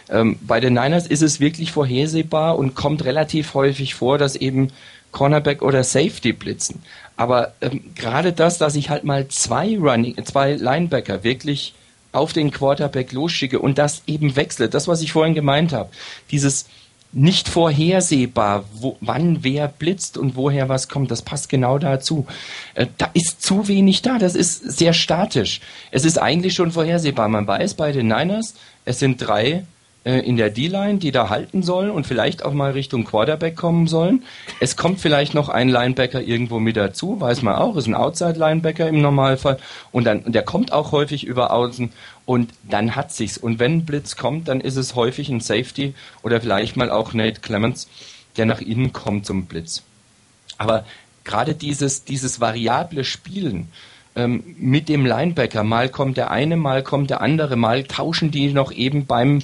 Ähm, 0.10 0.38
bei 0.42 0.60
den 0.60 0.74
Niners 0.74 1.08
ist 1.08 1.24
es 1.24 1.40
wirklich 1.40 1.72
vorhersehbar 1.72 2.60
und 2.60 2.76
kommt 2.76 3.06
relativ 3.06 3.56
häufig 3.56 3.96
vor, 3.96 4.20
dass 4.20 4.36
eben 4.36 4.72
Cornerback 5.12 5.62
oder 5.62 5.84
Safety 5.84 6.32
blitzen. 6.32 6.82
Aber 7.16 7.54
ähm, 7.62 7.94
gerade 7.96 8.34
das, 8.34 8.58
dass 8.58 8.76
ich 8.76 8.90
halt 8.90 9.04
mal 9.04 9.28
zwei 9.28 9.78
Running, 9.78 10.24
zwei 10.26 10.54
Linebacker 10.54 11.24
wirklich 11.24 11.74
auf 12.12 12.34
den 12.34 12.52
Quarterback 12.52 13.12
losschicke 13.12 13.60
und 13.60 13.78
das 13.78 14.04
eben 14.08 14.36
wechsle, 14.36 14.70
das, 14.70 14.88
was 14.88 15.02
ich 15.02 15.12
vorhin 15.12 15.34
gemeint 15.34 15.72
habe, 15.72 15.90
dieses 16.30 16.66
nicht 17.14 17.50
vorhersehbar, 17.50 18.64
wo, 18.74 18.98
wann 19.02 19.44
wer 19.44 19.68
blitzt 19.68 20.18
und 20.18 20.36
woher 20.36 20.70
was 20.70 20.88
kommt, 20.88 21.12
das 21.12 21.22
passt 21.22 21.50
genau 21.50 21.78
dazu. 21.78 22.26
Äh, 22.74 22.88
da 22.98 23.10
ist 23.14 23.42
zu 23.42 23.68
wenig 23.68 24.02
da, 24.02 24.18
das 24.18 24.36
ist 24.36 24.78
sehr 24.78 24.94
statisch. 24.94 25.60
Es 25.92 26.06
ist 26.06 26.18
eigentlich 26.18 26.54
schon 26.54 26.72
vorhersehbar. 26.72 27.28
Man 27.28 27.48
weiß 27.48 27.74
bei 27.74 27.92
den 27.92 28.08
Niners, 28.08 28.56
es 28.86 29.00
sind 29.00 29.18
drei 29.18 29.66
in 30.04 30.36
der 30.36 30.50
D-Line, 30.50 30.98
die 30.98 31.12
da 31.12 31.30
halten 31.30 31.62
sollen 31.62 31.92
und 31.92 32.08
vielleicht 32.08 32.44
auch 32.44 32.54
mal 32.54 32.72
Richtung 32.72 33.06
Quarterback 33.06 33.56
kommen 33.56 33.86
sollen. 33.86 34.24
Es 34.60 34.76
kommt 34.76 35.00
vielleicht 35.00 35.36
noch 35.36 35.48
ein 35.48 35.70
Linebacker 35.70 36.22
irgendwo 36.22 36.60
mit 36.60 36.76
dazu, 36.76 37.22
weiß 37.22 37.44
man 37.44 37.56
auch, 37.56 37.76
ist 37.76 37.88
ein 37.88 37.94
Outside-Linebacker 37.94 38.88
im 38.88 39.00
Normalfall 39.02 39.60
und 39.92 40.06
dann 40.06 40.32
der 40.32 40.42
kommt 40.42 40.72
auch 40.72 40.92
häufig 40.92 41.24
über 41.24 41.52
außen 41.52 41.92
und 42.26 42.52
dann 42.68 42.96
hat 42.96 43.12
sich's. 43.12 43.38
Und 43.38 43.60
wenn 43.60 43.86
Blitz 43.86 44.16
kommt, 44.16 44.48
dann 44.48 44.60
ist 44.60 44.76
es 44.76 44.96
häufig 44.96 45.30
ein 45.30 45.40
Safety 45.40 45.94
oder 46.24 46.42
vielleicht 46.42 46.78
mal 46.78 46.90
auch 46.90 47.14
Nate 47.14 47.42
Clements, 47.42 47.88
der 48.38 48.48
nach 48.48 48.62
innen 48.62 48.94
kommt 48.94 49.28
zum 49.28 49.46
Blitz. 49.46 49.84
Aber 50.58 50.84
gerade 51.24 51.54
dieses, 51.54 52.06
dieses 52.06 52.40
variable 52.40 53.04
Spielen, 53.04 53.68
ähm, 54.16 54.44
mit 54.58 54.90
dem 54.90 55.06
Linebacker. 55.06 55.64
Mal 55.64 55.90
kommt 55.90 56.18
der 56.18 56.32
eine, 56.32 56.58
mal 56.58 56.84
kommt 56.84 57.10
der 57.10 57.22
andere, 57.22 57.56
mal 57.56 57.84
tauschen 57.84 58.32
die 58.32 58.52
noch 58.52 58.72
eben 58.72 59.06
beim 59.06 59.40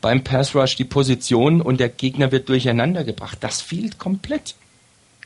beim 0.00 0.22
Pass 0.22 0.54
Rush 0.54 0.76
die 0.76 0.84
Position 0.84 1.60
und 1.60 1.80
der 1.80 1.88
Gegner 1.88 2.32
wird 2.32 2.48
durcheinander 2.48 3.04
gebracht. 3.04 3.38
Das 3.40 3.60
fehlt 3.60 3.98
komplett. 3.98 4.54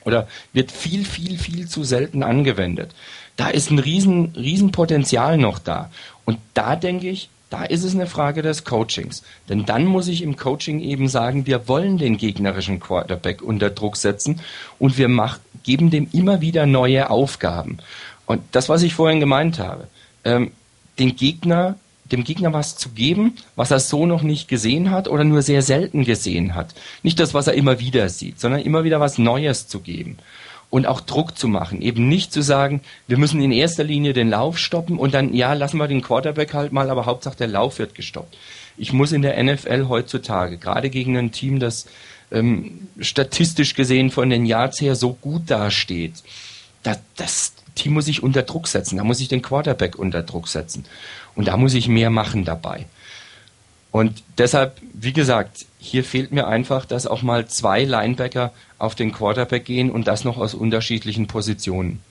Oder 0.05 0.27
wird 0.53 0.73
viel, 0.73 1.05
viel, 1.05 1.39
viel 1.39 1.69
zu 1.69 1.85
selten 1.85 2.23
angewendet. 2.23 2.93
Da 3.37 3.49
ist 3.49 3.71
ein 3.71 3.79
riesen, 3.79 4.33
riesen 4.37 4.73
Potenzial 4.73 5.39
noch 5.39 5.59
da. 5.59 5.91
Und 6.25 6.39
da 6.55 6.77
denke 6.77 7.09
ich, 7.09 7.29
da 7.51 7.65
ist 7.65 7.85
es 7.85 7.95
eine 7.95 8.07
Frage 8.07 8.41
des 8.41 8.65
Coachings. 8.65 9.23
Denn 9.49 9.67
dann 9.67 9.85
muss 9.85 10.09
ich 10.09 10.23
im 10.23 10.37
Coaching 10.37 10.81
eben 10.81 11.09
sagen, 11.09 11.47
wir 11.47 11.69
wollen 11.69 11.99
den 11.99 12.17
gegnerischen 12.17 12.81
Quarterback 12.81 13.43
unter 13.43 13.69
Druck 13.69 13.99
setzen 13.99 14.41
und 14.79 14.97
wir 14.97 15.09
mach, 15.09 15.39
geben 15.63 15.91
dem 15.91 16.09
immer 16.13 16.41
wieder 16.41 16.65
neue 16.65 17.11
Aufgaben. 17.11 17.79
Und 18.25 18.43
das, 18.53 18.71
was 18.71 18.83
ich 18.83 18.95
vorhin 18.95 19.21
gemeint 19.21 19.59
habe, 19.59 19.87
ähm, 20.25 20.53
den 20.99 21.15
Gegner 21.15 21.77
dem 22.13 22.25
Gegner 22.25 22.53
was 22.53 22.77
zu 22.77 22.91
geben, 22.91 23.37
was 23.57 23.71
er 23.71 23.81
so 23.81 24.07
noch 24.07 24.23
nicht 24.23 24.49
gesehen 24.49 24.91
hat 24.91 25.09
oder 25.09 25.25
nur 25.25 25.43
sehr 25.43 25.63
selten 25.63 26.05
gesehen 26.05 26.55
hat. 26.55 26.75
Nicht 27.03 27.19
das, 27.19 27.35
was 27.35 27.47
er 27.47 27.55
immer 27.55 27.81
wieder 27.81 28.09
sieht, 28.09 28.39
sondern 28.39 28.61
immer 28.61 28.85
wieder 28.85 29.01
was 29.01 29.19
Neues 29.19 29.67
zu 29.67 29.81
geben. 29.81 30.19
Und 30.71 30.87
auch 30.87 31.01
Druck 31.01 31.37
zu 31.37 31.49
machen. 31.49 31.83
Eben 31.83 32.09
nicht 32.09 32.33
zu 32.33 32.41
sagen, 32.41 32.81
wir 33.07 33.19
müssen 33.19 33.43
in 33.43 33.53
erster 33.53 33.85
Linie 33.85 34.15
den 34.15 34.31
Lauf 34.31 34.57
stoppen 34.57 34.99
und 34.99 35.13
dann, 35.13 35.35
ja, 35.35 35.53
lassen 35.53 35.77
wir 35.77 35.89
den 35.89 36.01
Quarterback 36.01 36.55
halt 36.55 36.73
mal, 36.73 36.89
aber 36.89 37.05
Hauptsache 37.05 37.37
der 37.37 37.49
Lauf 37.49 37.79
wird 37.79 37.95
gestoppt. 37.95 38.37
Ich 38.79 38.93
muss 38.95 39.13
in 39.13 39.21
der 39.21 39.43
NFL 39.43 39.89
heutzutage, 39.89 40.57
gerade 40.57 40.89
gegen 40.89 41.19
ein 41.19 41.31
Team, 41.31 41.61
das 41.61 41.87
ähm, 42.31 42.89
statistisch 43.01 43.75
gesehen 43.75 44.11
von 44.11 44.31
den 44.31 44.47
Yards 44.47 44.81
her 44.81 44.97
so 44.97 45.13
gut 45.13 45.51
dasteht, 45.51 46.15
das, 46.83 46.99
das 47.17 47.53
Team 47.75 47.95
muss 47.95 48.09
ich 48.09 48.23
unter 48.23 48.43
Druck 48.43 48.69
setzen. 48.69 48.97
Da 48.97 49.05
muss 49.05 49.21
ich 49.21 49.29
den 49.29 49.43
Quarterback 49.43 49.99
unter 49.99 50.23
Druck 50.23 50.49
setzen. 50.49 50.85
Und 51.35 51.49
da 51.49 51.57
muss 51.57 51.75
ich 51.75 51.89
mehr 51.89 52.11
machen 52.11 52.45
dabei. 52.45 52.87
Und 53.93 54.23
deshalb, 54.39 54.81
wie 54.95 55.13
gesagt, 55.13 55.67
hier 55.79 56.03
fehlt 56.03 56.33
mir 56.33 56.47
einfach, 56.47 56.87
dass 56.87 57.07
auch 57.07 57.23
mal 57.23 57.47
zwei 57.47 57.85
Linebacker 57.85 58.53
auf 58.79 58.95
den 58.95 59.13
Quarterback 59.13 59.67
gehen 59.67 59.91
und 59.91 60.07
das 60.07 60.25
noch 60.25 60.39
aus 60.39 60.55
unterschiedlichen 60.55 61.27
Positionen. 61.27 62.03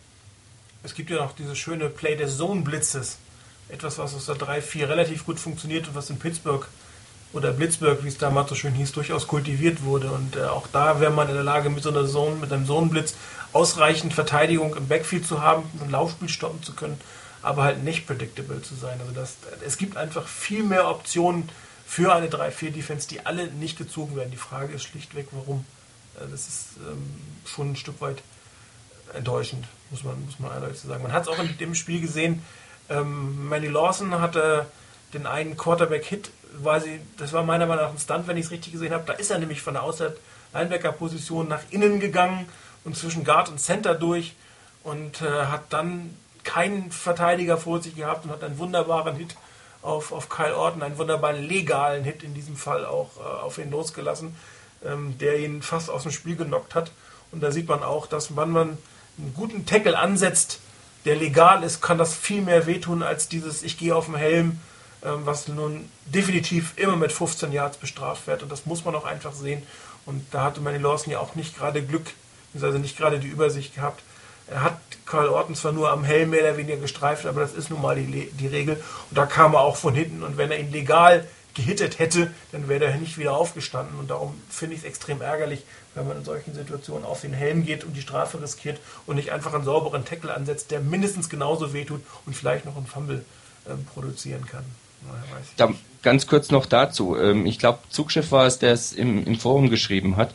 Es 0.84 0.93
gibt 0.93 1.09
ja 1.09 1.17
noch 1.17 1.36
dieses 1.36 1.57
schöne 1.57 1.89
Play 1.89 2.15
des 2.15 2.38
Zone-Blitzes. 2.38 3.17
Etwas, 3.69 3.97
was 3.97 4.13
aus 4.13 4.26
der 4.28 4.36
3-4 4.36 4.89
relativ 4.89 5.26
gut 5.26 5.39
funktioniert 5.39 5.88
und 5.88 5.95
was 5.95 6.09
in 6.09 6.19
Pittsburgh 6.19 6.67
oder 7.34 7.51
Blitzburg, 7.51 8.03
wie 8.03 8.09
es 8.09 8.17
damals 8.17 8.49
so 8.49 8.55
schön 8.55 8.74
hieß, 8.74 8.91
durchaus 8.91 9.28
kultiviert 9.28 9.84
wurde. 9.84 10.11
Und 10.11 10.36
äh, 10.36 10.43
auch 10.43 10.67
da 10.67 10.99
wäre 10.99 11.11
man 11.11 11.30
in 11.30 11.36
der 11.36 11.43
Lage, 11.43 11.69
mit 11.69 11.82
so 11.82 11.89
einer 11.89 12.05
Zone, 12.05 12.36
mit 12.36 12.51
einem 12.51 12.67
Zonenblitz 12.67 13.15
ausreichend 13.53 14.13
Verteidigung 14.13 14.76
im 14.76 14.88
Backfield 14.88 15.26
zu 15.26 15.41
haben, 15.41 15.63
ein 15.82 15.89
Laufspiel 15.89 16.30
stoppen 16.30 16.61
zu 16.61 16.74
können 16.74 16.99
aber 17.42 17.64
halt 17.64 17.84
nicht 17.84 18.08
predictable 18.08 18.62
zu 18.62 18.76
sein. 18.76 19.00
Also 19.02 19.14
das, 19.14 19.38
es 19.66 19.78
gibt 19.78 19.98
einfach 19.98 20.28
viel 20.28 20.64
mehr 20.64 20.88
Optionen 20.88 21.50
für 21.86 22.14
eine 22.14 22.28
3-4-Defense, 22.28 23.08
die 23.08 23.26
alle 23.26 23.48
nicht 23.48 23.78
gezogen 23.78 24.16
werden. 24.16 24.32
Die 24.32 24.38
Frage 24.38 24.74
ist 24.74 24.84
schlichtweg, 24.84 25.28
warum. 25.32 25.66
Äh, 26.16 26.30
das 26.30 26.48
ist 26.48 26.66
ähm, 26.88 27.04
schon 27.46 27.72
ein 27.72 27.76
Stück 27.76 28.00
weit 28.02 28.22
enttäuschend, 29.14 29.66
muss 29.89 30.04
man, 30.04 30.24
muss 30.26 30.39
man 30.39 30.52
eindeutig 30.52 30.80
sagen. 30.80 31.04
Man 31.04 31.12
hat 31.12 31.24
es 31.24 31.28
auch 31.28 31.39
in 31.39 31.58
dem 31.58 31.76
Spiel 31.76 32.00
gesehen, 32.00 32.44
ähm, 32.89 33.48
Manny 33.48 33.68
Lawson 33.68 34.20
hatte 34.20 34.68
den 35.14 35.26
einen 35.26 35.58
Quarterback-Hit, 35.58 36.32
das 37.18 37.34
war 37.34 37.44
meiner 37.44 37.66
Meinung 37.66 37.86
nach 37.86 37.92
ein 37.92 38.00
Stunt, 38.00 38.28
wenn 38.28 38.38
ich 38.38 38.46
es 38.46 38.52
richtig 38.52 38.74
gesehen 38.74 38.94
habe. 38.94 39.04
Da 39.06 39.14
ist 39.14 39.32
er 39.32 39.39
nämlich 39.39 39.62
von 39.62 39.74
der 39.74 39.84
Outside-Linebacker-Position 39.84 41.48
nach 41.48 41.62
innen 41.70 42.00
gegangen 42.00 42.48
und 42.84 42.98
zwischen 42.98 43.24
Guard 43.24 43.50
und 43.50 43.60
Center 43.60 43.96
durch 43.96 44.34
und 44.84 45.22
äh, 45.22 45.46
hat 45.46 45.72
dann 45.72 46.16
keinen 46.44 46.92
Verteidiger 46.92 47.58
vor 47.58 47.82
sich 47.82 47.96
gehabt 47.96 48.26
und 48.26 48.32
hat 48.32 48.44
einen 48.44 48.58
wunderbaren 48.58 49.16
Hit 49.16 49.36
auf, 49.82 50.12
auf 50.12 50.30
Kyle 50.30 50.56
Orton, 50.56 50.84
einen 50.84 50.98
wunderbaren 50.98 51.42
legalen 51.42 52.04
Hit 52.04 52.24
in 52.24 52.34
diesem 52.34 52.56
Fall 52.56 52.86
auch 52.86 53.10
äh, 53.18 53.22
auf 53.22 53.58
ihn 53.58 53.72
losgelassen, 53.72 54.36
ähm, 54.86 55.18
der 55.20 55.39
ihn 55.39 55.62
fast 55.62 55.89
aus 55.89 56.04
dem 56.04 56.12
Spiel 56.12 56.36
genockt 56.36 56.76
hat. 56.76 56.92
Und 57.32 57.42
da 57.42 57.52
sieht 57.52 57.68
man 57.68 57.84
auch, 57.84 58.08
dass 58.08 58.36
wenn 58.36 58.50
man 58.50 58.78
einen 59.18 59.34
guten 59.34 59.66
Tackle 59.66 59.98
ansetzt, 59.98 60.60
der 61.06 61.16
legal 61.16 61.64
ist, 61.64 61.82
kann 61.82 61.98
das 61.98 62.14
viel 62.14 62.42
mehr 62.42 62.68
wehtun 62.68 63.02
als 63.02 63.28
dieses 63.28 63.64
Ich 63.64 63.78
gehe 63.78 63.96
auf 63.96 64.06
den 64.06 64.16
Helm, 64.16 64.60
ähm, 65.04 65.22
was 65.26 65.48
nun 65.48 65.89
definitiv 66.06 66.74
immer 66.78 66.96
mit 66.96 67.12
15 67.12 67.52
Yards 67.52 67.78
bestraft 67.78 68.28
wird. 68.28 68.44
Und 68.44 68.52
das 68.52 68.66
muss 68.66 68.86
man 68.86 68.96
auch 68.96 69.06
einfach 69.06 69.34
sehen. 69.34 69.64
Und 70.06 70.26
da 70.32 70.44
hatte 70.44 70.62
Manny 70.62 70.78
Lawson 70.78 71.12
ja 71.12 71.20
auch 71.20 71.36
nicht 71.36 71.58
gerade 71.58 71.82
Glück, 71.84 72.08
also 72.60 72.78
nicht 72.78 72.98
gerade 72.98 73.20
die 73.20 73.28
Übersicht 73.28 73.76
gehabt. 73.76 74.02
Er 74.52 74.64
hat 74.64 74.78
Karl 75.06 75.30
Orton 75.30 75.56
zwar 75.56 75.72
nur 75.72 75.89
am 75.89 76.04
Helm 76.04 76.32
mehr 76.32 76.41
oder 76.41 76.58
weniger 76.58 76.78
gestreift, 76.78 77.26
aber 77.26 77.41
das 77.41 77.54
ist 77.54 77.70
nun 77.70 77.82
mal 77.82 77.95
die, 77.95 78.30
die 78.32 78.47
Regel. 78.47 78.76
Und 79.10 79.18
da 79.18 79.26
kam 79.26 79.54
er 79.54 79.62
auch 79.62 79.78
von 79.78 79.95
hinten. 79.95 80.24
Und 80.24 80.38
wenn 80.38 80.52
er 80.52 80.60
ihn 80.60 80.72
legal 80.72 81.28
gehittet 81.54 81.99
hätte, 81.99 82.32
dann 82.52 82.68
wäre 82.68 82.86
er 82.86 82.97
nicht 82.97 83.18
wieder 83.18 83.34
aufgestanden. 83.34 83.97
Und 83.99 84.10
darum 84.10 84.39
finde 84.49 84.76
ich 84.76 84.82
es 84.82 84.88
extrem 84.88 85.22
ärgerlich, 85.22 85.64
wenn 85.95 86.08
man 86.08 86.18
in 86.18 86.24
solchen 86.24 86.54
Situationen 86.54 87.06
auf 87.06 87.22
den 87.22 87.34
Helm 87.34 87.66
geht 87.66 87.84
und 87.84 87.93
die 87.93 88.02
Strafe 88.02 88.41
riskiert 88.41 88.80
und 89.06 89.16
nicht 89.16 89.32
einfach 89.32 89.54
einen 89.54 89.66
sauberen 89.66 90.06
Tackle 90.06 90.34
ansetzt, 90.34 90.72
der 90.72 90.80
mindestens 90.80 91.30
genauso 91.30 91.74
wehtut 91.74 92.02
und 92.26 92.36
vielleicht 92.36 92.66
noch 92.66 92.78
einen 92.78 92.88
Fumble 92.88 93.26
äh, 93.66 93.72
produzieren 93.93 94.45
kann. 94.45 94.64
Da, 95.58 95.70
ganz 96.04 96.28
kurz 96.28 96.52
noch 96.52 96.66
dazu. 96.66 97.18
Ähm, 97.18 97.45
ich 97.45 97.60
glaube, 97.60 97.80
Zugchef 97.89 98.32
war 98.32 98.45
es, 98.45 98.60
der 98.60 98.74
es 98.74 98.93
im, 98.93 99.26
im 99.26 99.39
Forum 99.39 99.70
geschrieben 99.70 100.16
hat, 100.16 100.34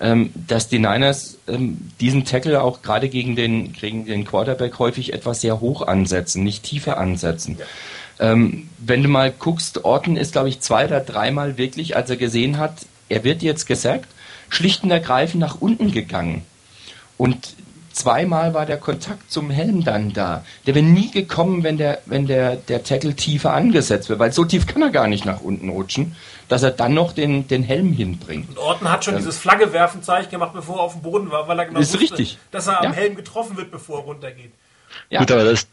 ähm, 0.00 0.30
dass 0.34 0.68
die 0.68 0.78
Niners 0.78 1.38
ähm, 1.48 1.90
diesen 2.00 2.24
Tackle 2.24 2.62
auch 2.62 2.82
gerade 2.82 3.08
gegen 3.08 3.36
den, 3.36 3.72
gegen 3.72 4.04
den 4.04 4.24
Quarterback 4.24 4.78
häufig 4.78 5.12
etwas 5.12 5.40
sehr 5.40 5.60
hoch 5.60 5.82
ansetzen, 5.82 6.44
nicht 6.44 6.64
tiefer 6.64 6.98
ansetzen. 6.98 7.56
Ja. 7.58 8.32
Ähm, 8.32 8.68
wenn 8.78 9.02
du 9.02 9.08
mal 9.08 9.30
guckst, 9.30 9.84
Orton 9.84 10.16
ist, 10.16 10.32
glaube 10.32 10.48
ich, 10.48 10.60
zwei 10.60 10.86
oder 10.86 11.00
dreimal 11.00 11.58
wirklich, 11.58 11.96
als 11.96 12.10
er 12.10 12.16
gesehen 12.16 12.58
hat, 12.58 12.86
er 13.08 13.24
wird 13.24 13.42
jetzt 13.42 13.66
gesackt, 13.66 14.08
schlicht 14.48 14.84
und 14.84 14.90
ergreifend 14.90 15.40
nach 15.40 15.60
unten 15.60 15.90
gegangen. 15.92 16.42
Und 17.16 17.54
zweimal 17.92 18.52
war 18.52 18.66
der 18.66 18.76
Kontakt 18.76 19.30
zum 19.30 19.50
Helm 19.50 19.82
dann 19.82 20.12
da. 20.12 20.44
Der 20.66 20.74
wäre 20.74 20.84
nie 20.84 21.10
gekommen, 21.10 21.62
wenn 21.62 21.78
der, 21.78 22.00
wenn 22.06 22.26
der, 22.26 22.56
der 22.56 22.84
Tackle 22.84 23.14
tiefer 23.14 23.54
angesetzt 23.54 24.08
wird, 24.08 24.18
weil 24.18 24.32
so 24.32 24.44
tief 24.44 24.66
kann 24.66 24.82
er 24.82 24.90
gar 24.90 25.08
nicht 25.08 25.24
nach 25.24 25.40
unten 25.40 25.70
rutschen, 25.70 26.14
dass 26.48 26.62
er 26.62 26.70
dann 26.70 26.94
noch 26.94 27.12
den, 27.12 27.48
den 27.48 27.62
Helm 27.62 27.92
hinbringt. 27.92 28.50
Und 28.50 28.58
Orton 28.58 28.90
hat 28.90 29.04
schon 29.04 29.14
ähm, 29.14 29.20
dieses 29.20 29.38
Flaggewerfen-Zeichen 29.38 30.30
gemacht, 30.30 30.52
bevor 30.52 30.76
er 30.76 30.82
auf 30.82 30.92
dem 30.92 31.02
Boden 31.02 31.30
war, 31.30 31.48
weil 31.48 31.58
er 31.58 31.66
genau 31.66 31.80
ist 31.80 31.92
wusste, 31.92 32.00
richtig. 32.00 32.38
dass 32.50 32.66
er 32.66 32.82
am 32.82 32.92
Helm 32.92 33.16
getroffen 33.16 33.56
wird, 33.56 33.70
bevor 33.70 34.00
er 34.00 34.04
runtergeht. 34.04 34.52
Ja. 35.10 35.20
Gut, 35.20 35.30
aber 35.30 35.44
das, 35.44 35.66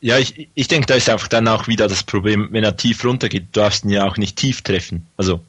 ja, 0.00 0.18
ich, 0.18 0.48
ich 0.54 0.68
denke, 0.68 0.86
da 0.86 0.94
ist 0.94 1.08
einfach 1.08 1.28
dann 1.28 1.48
auch 1.48 1.66
wieder 1.66 1.88
das 1.88 2.02
Problem, 2.02 2.48
wenn 2.50 2.62
er 2.62 2.76
tief 2.76 3.04
runtergeht, 3.04 3.44
du 3.52 3.60
darfst 3.60 3.84
ihn 3.84 3.90
ja 3.90 4.06
auch 4.06 4.16
nicht 4.16 4.36
tief 4.36 4.62
treffen. 4.62 5.06
Also, 5.16 5.40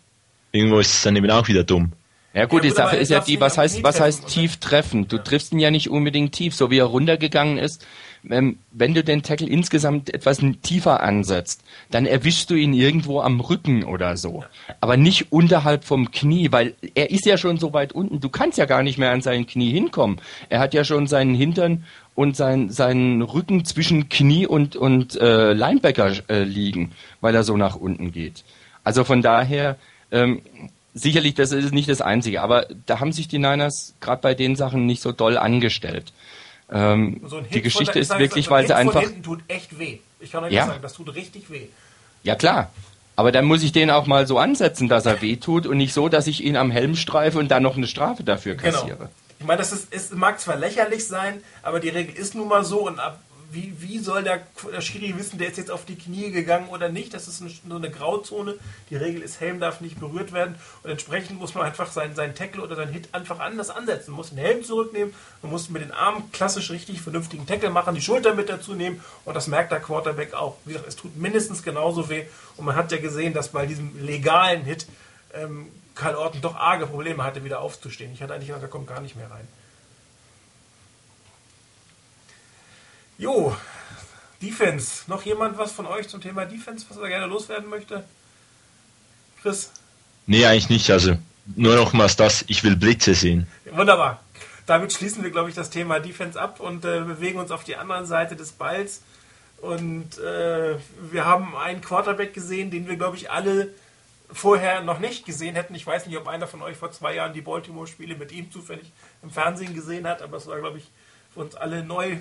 irgendwo 0.52 0.80
ist 0.80 0.94
es 0.94 1.02
dann 1.04 1.16
eben 1.16 1.30
auch 1.30 1.48
wieder 1.48 1.64
dumm. 1.64 1.92
Ja 2.34 2.46
gut, 2.46 2.64
ja, 2.64 2.70
die 2.70 2.76
Sache 2.76 2.98
ist 2.98 3.10
ja 3.10 3.22
die, 3.22 3.40
was 3.40 3.58
heißt, 3.58 3.82
was 3.82 4.00
heißt 4.00 4.28
tief 4.28 4.58
treffen? 4.58 5.08
Du 5.08 5.18
ja. 5.18 5.24
triffst 5.24 5.54
ihn 5.54 5.60
ja 5.60 5.72
nicht 5.72 5.90
unbedingt 5.90 6.34
tief, 6.34 6.54
so 6.54 6.70
wie 6.70 6.80
er 6.80 6.86
runtergegangen 6.86 7.58
ist. 7.58 7.86
Ähm, 8.30 8.58
wenn 8.72 8.94
du 8.94 9.04
den 9.04 9.24
Tackle 9.24 9.48
insgesamt 9.48 10.14
etwas 10.14 10.42
tiefer 10.62 11.02
ansetzt, 11.02 11.62
dann 11.92 12.06
erwischst 12.06 12.50
du 12.50 12.56
ihn 12.56 12.74
irgendwo 12.74 13.22
am 13.22 13.40
Rücken 13.40 13.84
oder 13.84 14.18
so. 14.18 14.44
Aber 14.82 14.98
nicht 14.98 15.32
unterhalb 15.32 15.84
vom 15.84 16.12
Knie, 16.12 16.52
weil 16.52 16.76
er 16.94 17.12
ist 17.12 17.26
ja 17.26 17.38
schon 17.38 17.58
so 17.58 17.74
weit 17.74 17.94
unten. 17.94 18.20
Du 18.20 18.30
kannst 18.30 18.58
ja 18.58 18.66
gar 18.66 18.84
nicht 18.84 18.98
mehr 18.98 19.12
an 19.12 19.22
sein 19.22 19.46
Knie 19.46 19.72
hinkommen. 19.72 20.20
Er 20.50 20.60
hat 20.60 20.74
ja 20.74 20.84
schon 20.84 21.08
seinen 21.08 21.36
Hintern 21.36 21.84
und 22.16 22.36
sein, 22.36 22.70
seinen 22.70 23.22
Rücken 23.22 23.66
zwischen 23.66 24.10
Knie 24.10 24.48
und, 24.48 24.76
und 24.76 25.20
äh, 25.20 25.54
Linebacker 25.54 26.14
äh, 26.30 26.44
liegen, 26.44 26.92
weil 27.22 27.36
er 27.36 27.44
so 27.44 27.58
nach 27.58 27.76
unten 27.76 28.12
geht. 28.12 28.44
Also 28.84 29.04
von 29.04 29.22
daher, 29.22 29.78
ähm, 30.12 30.42
sicherlich, 30.94 31.36
das 31.36 31.52
ist 31.52 31.74
nicht 31.74 31.90
das 31.90 32.02
Einzige, 32.02 32.42
aber 32.42 32.68
da 32.86 33.00
haben 33.00 33.12
sich 33.12 33.28
die 33.28 33.40
Niners 33.40 33.94
gerade 34.00 34.22
bei 34.22 34.34
den 34.34 34.56
Sachen 34.56 34.86
nicht 34.86 35.02
so 35.02 35.12
doll 35.12 35.38
angestellt. 35.38 36.14
Ähm, 36.72 37.22
so 37.26 37.42
die 37.42 37.62
Geschichte 37.62 38.00
ist 38.00 38.18
wirklich, 38.18 38.50
weil 38.50 38.66
sie 38.66 38.76
einfach. 38.76 39.04
Tut 39.24 39.42
echt 39.48 39.78
weh. 39.78 40.00
Ich 40.20 40.32
kann 40.32 40.44
euch 40.44 40.52
ja. 40.52 40.66
sagen, 40.66 40.82
das 40.82 40.94
tut 40.94 41.14
richtig 41.14 41.50
weh. 41.50 41.68
Ja 42.24 42.36
klar. 42.36 42.72
Aber 43.16 43.32
dann 43.32 43.46
muss 43.46 43.64
ich 43.64 43.72
den 43.72 43.92
auch 43.92 44.08
mal 44.08 44.28
so 44.28 44.38
ansetzen, 44.38 44.90
dass 44.90 45.06
er 45.06 45.22
weh 45.22 45.38
tut 45.38 45.68
und 45.68 45.78
nicht 45.78 45.94
so, 45.94 46.10
dass 46.10 46.28
ich 46.28 46.44
ihn 46.44 46.58
am 46.58 46.70
Helm 46.70 46.96
streife 46.96 47.40
und 47.40 47.50
dann 47.50 47.64
noch 47.64 47.78
eine 47.78 47.88
Strafe 47.88 48.24
dafür 48.24 48.56
genau. 48.56 48.72
kassiere. 48.72 48.98
Genau. 48.98 49.10
Ich 49.40 49.46
meine, 49.46 49.60
das 49.60 49.72
ist, 49.72 49.94
ist, 49.94 50.14
mag 50.16 50.40
zwar 50.40 50.56
lächerlich 50.56 51.08
sein, 51.08 51.42
aber 51.62 51.80
die 51.80 51.90
Regel 51.90 52.16
ist 52.16 52.36
nun 52.36 52.48
mal 52.48 52.66
so 52.66 52.88
und 52.88 53.00
ab, 53.00 53.20
wie, 53.56 53.74
wie 53.80 54.00
soll 54.00 54.24
der, 54.24 54.42
der 54.72 54.82
Schiri 54.82 55.18
wissen, 55.18 55.40
der 55.40 55.48
ist 55.48 55.58
jetzt 55.58 55.72
auf 55.72 55.86
die 55.86 55.96
Knie 55.96 56.32
gegangen 56.32 56.68
oder 56.70 56.90
nicht? 56.90 57.14
Das 57.14 57.28
ist 57.28 57.40
so 57.40 57.76
eine 57.76 57.90
Grauzone. 57.90 58.56
Die 58.90 58.96
Regel 58.96 59.22
ist, 59.22 59.40
Helm 59.40 59.60
darf 59.60 59.82
nicht 59.82 60.00
berührt 60.00 60.34
werden 60.34 60.56
und 60.84 60.92
entsprechend 60.92 61.40
muss 61.40 61.56
man 61.56 61.66
einfach 61.66 61.92
seinen, 61.92 62.16
seinen 62.16 62.36
Tackle 62.36 62.62
oder 62.62 62.76
seinen 62.76 62.92
Hit 62.92 63.10
einfach 63.14 63.40
anders 63.40 63.70
ansetzen. 63.70 64.12
Man 64.12 64.18
muss 64.18 64.30
den 64.30 64.40
Helm 64.40 64.64
zurücknehmen, 64.64 65.14
man 65.42 65.52
muss 65.52 65.70
mit 65.70 65.82
den 65.82 65.92
Armen 65.92 66.32
klassisch 66.32 66.70
richtig 66.70 67.02
vernünftigen 67.02 67.48
Tackle 67.48 67.70
machen, 67.70 67.96
die 67.96 68.02
Schulter 68.02 68.36
mit 68.36 68.50
dazu 68.50 68.74
nehmen 68.74 69.02
und 69.24 69.34
das 69.34 69.48
merkt 69.48 69.72
der 69.72 69.80
Quarterback 69.80 70.34
auch. 70.34 70.58
Wie 70.66 70.74
gesagt, 70.74 70.90
es 70.90 70.96
tut 70.98 71.16
mindestens 71.16 71.64
genauso 71.64 72.10
weh 72.10 72.26
und 72.58 72.66
man 72.66 72.76
hat 72.76 72.92
ja 72.92 72.98
gesehen, 72.98 73.34
dass 73.34 73.50
bei 73.50 73.66
diesem 73.66 74.06
legalen 74.06 74.64
Hit 74.66 74.86
ähm, 75.34 75.68
Karl 75.96 76.16
Orton 76.16 76.42
doch 76.42 76.56
arge 76.56 76.88
Probleme 76.88 77.24
hatte, 77.24 77.44
wieder 77.46 77.62
aufzustehen. 77.62 78.12
Ich 78.14 78.22
hatte 78.22 78.34
eigentlich 78.34 78.48
gedacht, 78.48 78.64
er 78.64 78.70
kommt 78.70 78.88
gar 78.88 79.02
nicht 79.02 79.16
mehr 79.16 79.32
rein. 79.32 79.48
Jo, 83.18 83.56
Defense. 84.42 85.04
Noch 85.08 85.24
jemand 85.24 85.58
was 85.58 85.72
von 85.72 85.86
euch 85.86 86.08
zum 86.08 86.22
Thema 86.22 86.46
Defense, 86.46 86.86
was 86.90 86.98
er 86.98 87.08
gerne 87.08 87.28
loswerden 87.28 87.70
möchte? 87.70 88.04
Chris? 89.42 89.72
Nee, 90.28 90.46
eigentlich 90.46 90.70
nicht. 90.70 90.90
Also 90.92 91.18
nur 91.56 91.76
nochmals 91.76 92.16
das, 92.16 92.44
ich 92.48 92.64
will 92.64 92.76
Blitze 92.76 93.14
sehen. 93.14 93.48
Wunderbar. 93.72 94.22
Damit 94.66 94.92
schließen 94.92 95.24
wir, 95.24 95.30
glaube 95.30 95.50
ich, 95.50 95.56
das 95.56 95.70
Thema 95.70 96.00
Defense 96.00 96.40
ab 96.40 96.60
und 96.60 96.84
äh, 96.86 97.02
bewegen 97.02 97.40
uns 97.40 97.52
auf 97.52 97.64
die 97.64 97.76
andere 97.76 98.06
Seite 98.06 98.36
des 98.36 98.52
Balls. 98.52 99.02
Und 99.62 100.18
äh, 100.18 100.76
wir 101.12 101.26
haben 101.26 101.56
einen 101.56 101.82
Quarterback 101.82 102.34
gesehen, 102.34 102.72
den 102.72 102.88
wir, 102.88 102.98
glaube 102.98 103.16
ich, 103.16 103.30
alle 103.32 103.70
vorher 104.32 104.82
noch 104.82 105.00
nicht 105.00 105.26
gesehen 105.26 105.56
hätten. 105.56 105.76
Ich 105.76 105.86
weiß 105.86 106.08
nicht, 106.08 106.18
ob 106.18 106.28
einer 106.28 106.48
von 106.48 106.62
euch 106.62 106.78
vor 106.78 106.92
zwei 106.92 107.16
Jahren 107.16 107.34
die 107.34 107.42
Baltimore-Spiele 107.42 108.16
mit 108.16 108.32
ihm 108.32 108.52
zufällig 108.52 108.92
im 109.22 109.30
Fernsehen 109.30 109.76
gesehen 109.76 110.08
hat, 110.08 110.22
aber 110.22 110.38
es 110.38 110.48
war, 110.48 110.60
glaube 110.60 110.80
ich, 110.80 110.90
für 111.34 111.42
uns 111.42 111.56
alle 111.56 111.84
neu. 111.84 112.18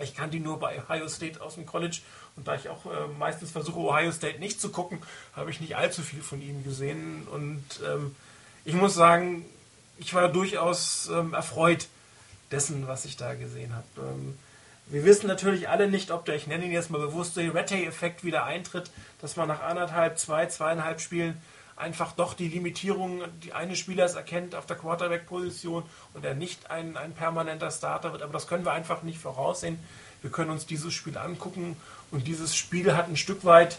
Ich 0.00 0.14
kannte 0.14 0.36
ihn 0.36 0.42
nur 0.42 0.58
bei 0.58 0.82
Ohio 0.82 1.08
State 1.08 1.40
aus 1.40 1.54
dem 1.54 1.66
College 1.66 1.98
und 2.36 2.48
da 2.48 2.54
ich 2.54 2.68
auch 2.68 2.86
äh, 2.86 3.06
meistens 3.18 3.50
versuche, 3.50 3.78
Ohio 3.78 4.10
State 4.10 4.40
nicht 4.40 4.60
zu 4.60 4.70
gucken, 4.70 4.98
habe 5.34 5.50
ich 5.50 5.60
nicht 5.60 5.76
allzu 5.76 6.02
viel 6.02 6.22
von 6.22 6.42
ihm 6.42 6.64
gesehen. 6.64 7.28
Und 7.30 7.64
ähm, 7.86 8.14
ich 8.64 8.74
muss 8.74 8.94
sagen, 8.94 9.44
ich 9.98 10.14
war 10.14 10.28
durchaus 10.28 11.08
ähm, 11.08 11.34
erfreut 11.34 11.86
dessen, 12.50 12.88
was 12.88 13.04
ich 13.04 13.16
da 13.16 13.34
gesehen 13.34 13.74
habe. 13.74 13.86
Ähm, 13.98 14.38
wir 14.86 15.04
wissen 15.04 15.28
natürlich 15.28 15.68
alle 15.68 15.88
nicht, 15.88 16.10
ob 16.10 16.24
der, 16.26 16.34
ich 16.34 16.46
nenne 16.46 16.66
ihn 16.66 16.72
jetzt 16.72 16.90
mal 16.90 17.00
bewusst, 17.00 17.36
der 17.36 17.54
Rattay-Effekt 17.54 18.22
wieder 18.24 18.44
eintritt, 18.44 18.90
dass 19.20 19.36
man 19.36 19.48
nach 19.48 19.62
anderthalb, 19.62 20.18
zwei, 20.18 20.46
zweieinhalb 20.46 21.00
Spielen 21.00 21.40
einfach 21.76 22.12
doch 22.12 22.34
die 22.34 22.48
Limitierung 22.48 23.22
die 23.42 23.52
eines 23.52 23.78
Spielers 23.78 24.14
erkennt 24.14 24.54
auf 24.54 24.66
der 24.66 24.76
Quarterback-Position 24.76 25.82
und 26.12 26.24
er 26.24 26.34
nicht 26.34 26.70
ein, 26.70 26.96
ein 26.96 27.12
permanenter 27.12 27.70
Starter 27.70 28.12
wird. 28.12 28.22
Aber 28.22 28.32
das 28.32 28.46
können 28.46 28.64
wir 28.64 28.72
einfach 28.72 29.02
nicht 29.02 29.18
voraussehen. 29.18 29.78
Wir 30.22 30.30
können 30.30 30.50
uns 30.50 30.66
dieses 30.66 30.94
Spiel 30.94 31.18
angucken 31.18 31.76
und 32.10 32.26
dieses 32.26 32.56
Spiel 32.56 32.96
hat 32.96 33.08
ein 33.08 33.16
Stück 33.16 33.44
weit 33.44 33.78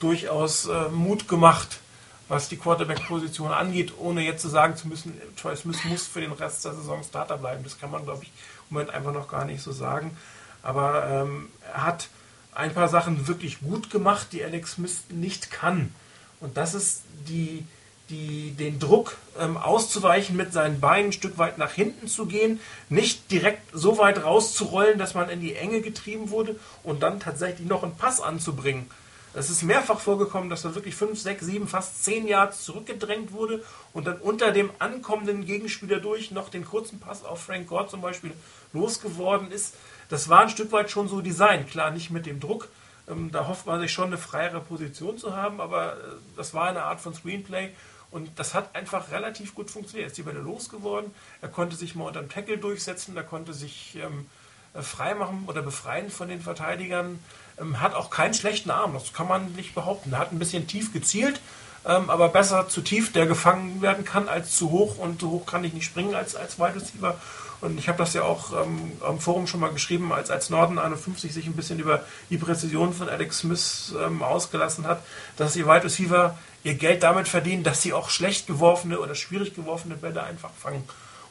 durchaus 0.00 0.66
äh, 0.66 0.88
Mut 0.88 1.28
gemacht, 1.28 1.80
was 2.28 2.48
die 2.48 2.56
Quarterback-Position 2.56 3.50
angeht, 3.50 3.94
ohne 3.98 4.22
jetzt 4.22 4.42
zu 4.42 4.48
sagen 4.48 4.76
zu 4.76 4.88
müssen, 4.88 5.20
Troy 5.36 5.56
Smith 5.56 5.84
muss 5.84 6.06
für 6.06 6.20
den 6.20 6.32
Rest 6.32 6.64
der 6.64 6.74
Saison 6.74 7.02
Starter 7.02 7.38
bleiben. 7.38 7.64
Das 7.64 7.78
kann 7.78 7.90
man, 7.90 8.04
glaube 8.04 8.24
ich, 8.24 8.28
im 8.68 8.74
Moment 8.74 8.90
einfach 8.90 9.12
noch 9.12 9.28
gar 9.28 9.44
nicht 9.44 9.62
so 9.62 9.72
sagen. 9.72 10.16
Aber 10.62 11.06
ähm, 11.08 11.48
er 11.72 11.84
hat 11.84 12.08
ein 12.54 12.74
paar 12.74 12.88
Sachen 12.88 13.26
wirklich 13.26 13.60
gut 13.60 13.90
gemacht, 13.90 14.28
die 14.32 14.44
Alex 14.44 14.72
Smith 14.72 15.04
nicht 15.08 15.50
kann. 15.50 15.94
Und 16.40 16.56
das 16.56 16.74
ist 16.74 17.02
die, 17.28 17.64
die, 18.08 18.52
den 18.52 18.78
Druck 18.78 19.16
ähm, 19.38 19.56
auszuweichen, 19.56 20.36
mit 20.36 20.52
seinen 20.52 20.80
Beinen 20.80 21.06
ein 21.06 21.12
Stück 21.12 21.38
weit 21.38 21.58
nach 21.58 21.72
hinten 21.72 22.08
zu 22.08 22.26
gehen, 22.26 22.60
nicht 22.88 23.30
direkt 23.30 23.62
so 23.72 23.98
weit 23.98 24.24
rauszurollen, 24.24 24.98
dass 24.98 25.14
man 25.14 25.30
in 25.30 25.40
die 25.40 25.54
Enge 25.54 25.80
getrieben 25.80 26.30
wurde 26.30 26.56
und 26.82 27.02
dann 27.02 27.20
tatsächlich 27.20 27.68
noch 27.68 27.82
einen 27.82 27.96
Pass 27.96 28.20
anzubringen. 28.20 28.90
Es 29.32 29.48
ist 29.48 29.62
mehrfach 29.62 30.00
vorgekommen, 30.00 30.50
dass 30.50 30.64
er 30.64 30.74
wirklich 30.74 30.96
5, 30.96 31.20
6, 31.20 31.44
7, 31.44 31.68
fast 31.68 32.04
10 32.04 32.26
Yards 32.26 32.64
zurückgedrängt 32.64 33.32
wurde 33.32 33.62
und 33.92 34.08
dann 34.08 34.18
unter 34.18 34.50
dem 34.50 34.70
ankommenden 34.80 35.46
Gegenspieler 35.46 36.00
durch 36.00 36.32
noch 36.32 36.48
den 36.48 36.64
kurzen 36.64 36.98
Pass 36.98 37.24
auf 37.24 37.40
Frank 37.44 37.68
Gore 37.68 37.86
zum 37.86 38.00
Beispiel 38.00 38.32
losgeworden 38.72 39.52
ist. 39.52 39.76
Das 40.08 40.28
war 40.28 40.40
ein 40.40 40.48
Stück 40.48 40.72
weit 40.72 40.90
schon 40.90 41.08
so 41.08 41.20
Design. 41.20 41.68
Klar, 41.68 41.92
nicht 41.92 42.10
mit 42.10 42.26
dem 42.26 42.40
Druck. 42.40 42.68
Ähm, 43.10 43.30
da 43.32 43.46
hofft 43.48 43.66
man 43.66 43.80
sich 43.80 43.92
schon 43.92 44.06
eine 44.06 44.18
freiere 44.18 44.60
Position 44.60 45.18
zu 45.18 45.36
haben, 45.36 45.60
aber 45.60 45.94
äh, 45.94 45.96
das 46.36 46.54
war 46.54 46.68
eine 46.68 46.82
Art 46.82 47.00
von 47.00 47.14
Screenplay 47.14 47.70
und 48.10 48.38
das 48.38 48.54
hat 48.54 48.74
einfach 48.74 49.10
relativ 49.10 49.54
gut 49.54 49.70
funktioniert. 49.70 50.06
Er 50.06 50.10
ist 50.10 50.18
die 50.18 50.22
Bälle 50.22 50.40
losgeworden. 50.40 51.12
Er 51.40 51.48
konnte 51.48 51.76
sich 51.76 51.94
mal 51.94 52.04
unter 52.04 52.20
dem 52.20 52.28
Tackle 52.28 52.58
durchsetzen. 52.58 53.16
Er 53.16 53.22
konnte 53.22 53.54
sich 53.54 53.96
ähm, 53.96 54.26
äh, 54.74 54.82
freimachen 54.82 55.44
oder 55.46 55.62
befreien 55.62 56.10
von 56.10 56.28
den 56.28 56.40
Verteidigern. 56.40 57.18
Ähm, 57.60 57.80
hat 57.80 57.94
auch 57.94 58.10
keinen 58.10 58.34
schlechten 58.34 58.70
Arm, 58.70 58.94
das 58.94 59.12
kann 59.12 59.28
man 59.28 59.52
nicht 59.52 59.74
behaupten. 59.74 60.12
Er 60.12 60.18
hat 60.18 60.32
ein 60.32 60.38
bisschen 60.38 60.66
tief 60.66 60.92
gezielt, 60.92 61.40
ähm, 61.86 62.10
aber 62.10 62.28
besser 62.28 62.68
zu 62.68 62.80
tief, 62.80 63.12
der 63.12 63.26
gefangen 63.26 63.80
werden 63.82 64.04
kann, 64.04 64.28
als 64.28 64.56
zu 64.56 64.70
hoch. 64.70 64.98
Und 64.98 65.20
so 65.20 65.30
hoch 65.30 65.46
kann 65.46 65.64
ich 65.64 65.72
nicht 65.72 65.86
springen 65.86 66.14
als, 66.14 66.34
als 66.34 66.58
Wide 66.58 66.76
Receiver. 66.76 67.18
Und 67.60 67.78
ich 67.78 67.88
habe 67.88 67.98
das 67.98 68.14
ja 68.14 68.22
auch 68.22 68.52
ähm, 68.52 68.92
am 69.00 69.20
Forum 69.20 69.46
schon 69.46 69.60
mal 69.60 69.72
geschrieben, 69.72 70.12
als, 70.12 70.30
als 70.30 70.50
Norden 70.50 70.78
51 70.78 71.32
sich 71.32 71.46
ein 71.46 71.54
bisschen 71.54 71.78
über 71.78 72.04
die 72.30 72.38
Präzision 72.38 72.92
von 72.92 73.08
Alex 73.08 73.40
Smith 73.40 73.94
ähm, 74.02 74.22
ausgelassen 74.22 74.86
hat, 74.86 75.02
dass 75.36 75.52
die 75.52 75.66
Wide 75.66 75.84
Receiver 75.84 76.38
ihr 76.64 76.74
Geld 76.74 77.02
damit 77.02 77.28
verdienen, 77.28 77.62
dass 77.62 77.82
sie 77.82 77.92
auch 77.92 78.10
schlecht 78.10 78.46
geworfene 78.46 78.98
oder 78.98 79.14
schwierig 79.14 79.54
geworfene 79.54 79.96
Bälle 79.96 80.22
einfach 80.22 80.50
fangen. 80.58 80.84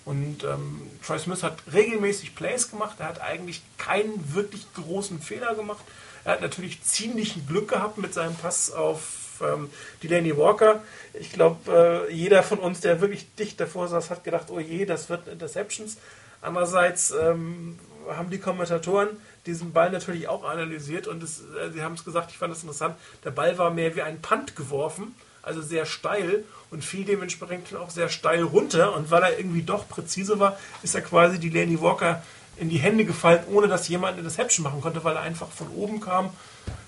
Und 0.06 0.44
ähm, 0.44 0.82
Troy 1.06 1.20
Smith 1.20 1.44
hat 1.44 1.58
regelmäßig 1.72 2.36
Plays 2.36 2.70
gemacht. 2.70 2.96
Er 3.00 3.08
hat 3.08 3.22
eigentlich 3.22 3.62
keinen 3.78 4.34
wirklich 4.34 4.66
großen 4.74 5.22
Fehler 5.22 5.56
gemacht. 5.56 5.84
Er 6.24 6.34
hat 6.34 6.42
natürlich 6.42 6.84
ziemlich 6.84 7.48
Glück 7.48 7.70
gehabt 7.70 7.98
mit 7.98 8.14
seinem 8.14 8.36
Pass 8.36 8.72
auf 8.72 9.02
ähm, 9.42 9.70
Delaney 10.04 10.36
Walker. 10.38 10.82
Ich 11.14 11.32
glaube, 11.32 12.08
äh, 12.10 12.14
jeder 12.14 12.44
von 12.44 12.60
uns, 12.60 12.82
der 12.82 13.02
wirklich 13.02 13.34
dicht 13.36 13.60
davor 13.60 13.88
saß, 13.88 14.10
hat 14.10 14.24
gedacht, 14.24 14.48
oh 14.50 14.60
je, 14.60 14.86
das 14.86 15.10
wird 15.10 15.28
Interceptions. 15.28 15.98
Andererseits 16.42 17.12
ähm, 17.12 17.80
haben 18.10 18.30
die 18.30 18.40
Kommentatoren 18.40 19.10
diesen 19.46 19.74
Ball 19.74 19.92
natürlich 19.92 20.28
auch 20.28 20.44
analysiert 20.44 21.08
und 21.08 21.24
es, 21.24 21.40
äh, 21.40 21.72
sie 21.74 21.82
haben 21.82 21.96
es 21.96 22.06
gesagt, 22.06 22.32
ich 22.32 22.38
fand 22.38 22.54
es 22.54 22.62
interessant, 22.62 22.96
der 23.24 23.32
Ball 23.32 23.58
war 23.58 23.72
mehr 23.72 23.96
wie 23.96 24.02
ein 24.02 24.22
Punt 24.22 24.56
geworfen, 24.56 25.16
also 25.42 25.62
sehr 25.62 25.86
steil 25.86 26.44
und 26.72 26.84
fiel 26.84 27.06
dementsprechend 27.06 27.76
auch 27.76 27.90
sehr 27.90 28.10
steil 28.10 28.44
runter 28.44 28.96
und 28.96 29.12
weil 29.12 29.24
er 29.24 29.38
irgendwie 29.38 29.64
doch 29.64 29.88
präzise 29.88 30.40
war, 30.40 30.58
ist 30.84 30.96
er 30.96 31.02
quasi 31.02 31.40
die 31.40 31.50
Laney 31.50 31.82
Walker 31.82 32.22
in 32.58 32.70
die 32.70 32.78
Hände 32.78 33.06
gefallen, 33.06 33.44
ohne 33.52 33.68
dass 33.68 33.88
jemand 33.88 34.14
eine 34.14 34.24
Deception 34.24 34.64
machen 34.64 34.82
konnte, 34.82 35.04
weil 35.04 35.16
er 35.16 35.22
einfach 35.22 35.48
von 35.50 35.70
oben 35.70 36.02
kam 36.02 36.32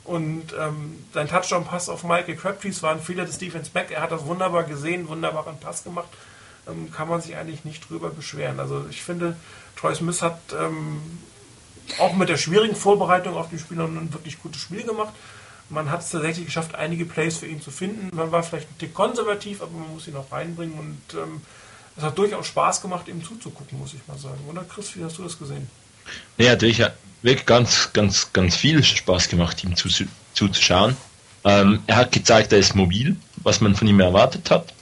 und 0.04 0.54
ähm, 0.60 1.04
sein 1.14 1.28
Touchdown-Pass 1.28 1.89
auf 1.89 2.04
Michael 2.04 2.36
Crabtrees 2.36 2.82
war 2.82 2.91
ein 2.91 2.99
Fehler 2.99 3.26
des 3.26 3.38
Defense 3.38 3.70
Back. 3.72 3.91
Er 3.91 4.02
hat 4.02 4.12
das 4.12 4.26
wunderbar 4.26 4.64
gesehen, 4.64 5.08
wunderbaren 5.08 5.60
Pass 5.60 5.84
gemacht. 5.84 6.10
Ähm, 6.68 6.91
kann 6.91 7.08
man 7.08 7.22
sich 7.22 7.36
eigentlich 7.36 7.66
nicht 7.66 7.89
drüber 7.89 8.10
beschweren. 8.10 8.60
Also 8.60 8.86
ich 8.89 9.04
finde, 9.04 9.36
Troy 9.76 9.93
Smith 9.95 10.22
hat 10.22 10.39
ähm, 10.60 11.02
auch 11.99 12.16
mit 12.16 12.30
der 12.30 12.38
schwierigen 12.38 12.76
Vorbereitung 12.76 13.36
auf 13.36 13.49
die 13.49 13.60
Spieler 13.60 13.86
ein 13.86 14.14
wirklich 14.14 14.41
gutes 14.41 14.62
Spiel 14.62 14.84
gemacht. 14.84 15.14
Man 15.70 15.89
hat 15.89 16.02
es 16.02 16.10
tatsächlich 16.10 16.47
geschafft, 16.47 16.76
einige 16.76 17.06
Plays 17.06 17.38
für 17.38 17.45
ihn 17.45 17.62
zu 17.62 17.72
finden. 17.72 18.16
Man 18.16 18.32
war 18.32 18.43
vielleicht 18.43 18.70
ein 18.70 18.78
Tick 18.78 18.93
konservativ, 18.93 19.62
aber 19.62 19.72
man 19.72 19.93
muss 19.93 20.08
ihn 20.08 20.16
auch 20.16 20.32
reinbringen 20.32 20.78
und 20.78 21.02
ähm, 21.14 21.41
es 21.95 22.04
hat 22.04 22.18
durchaus 22.18 22.47
Spaß 22.47 22.82
gemacht, 22.82 23.08
ihm 23.08 23.24
zuzugucken, 23.24 23.80
muss 23.80 23.93
ich 23.93 24.06
mal 24.08 24.18
sagen. 24.18 24.39
Oder 24.49 24.64
Chris, 24.64 24.95
wie 24.95 25.04
hast 25.04 25.18
du 25.18 25.24
das 25.24 25.38
gesehen? 25.38 25.70
Natürlich 26.38 26.82
hat 26.82 26.95
wirklich 27.22 27.45
ganz, 27.45 27.91
ganz, 27.93 28.34
ganz 28.34 28.56
viel 28.56 28.84
Spaß 28.84 29.30
gemacht, 29.30 29.64
ihm 29.64 29.76
zuzuschauen. 30.34 30.97
Ähm, 31.43 31.80
er 31.88 31.95
hat 31.95 32.12
gezeigt, 32.12 32.52
er 32.54 32.60
ist 32.60 32.76
mobil, 32.76 33.16
was 33.38 33.62
man 33.62 33.76
von 33.76 33.88
ihm 33.88 33.99
erwartet 33.99 34.49
hat. 34.52 34.74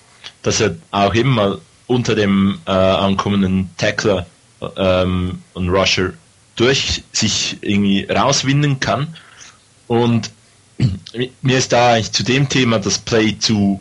Dass 0.41 0.61
er 0.61 0.75
auch 0.91 1.13
eben 1.15 1.31
mal 1.31 1.59
unter 1.87 2.15
dem 2.15 2.59
äh, 2.65 2.71
ankommenden 2.71 3.69
Tackler 3.77 4.25
ähm, 4.77 5.41
und 5.53 5.69
Rusher 5.69 6.13
durch 6.55 7.03
sich 7.13 7.57
irgendwie 7.61 8.05
rauswinden 8.05 8.79
kann. 8.79 9.15
Und 9.87 10.31
mir 11.41 11.57
ist 11.57 11.71
da 11.71 11.93
eigentlich 11.93 12.11
zu 12.11 12.23
dem 12.23 12.47
Thema 12.47 12.79
das 12.79 12.99
Play 12.99 13.37
zu, 13.39 13.79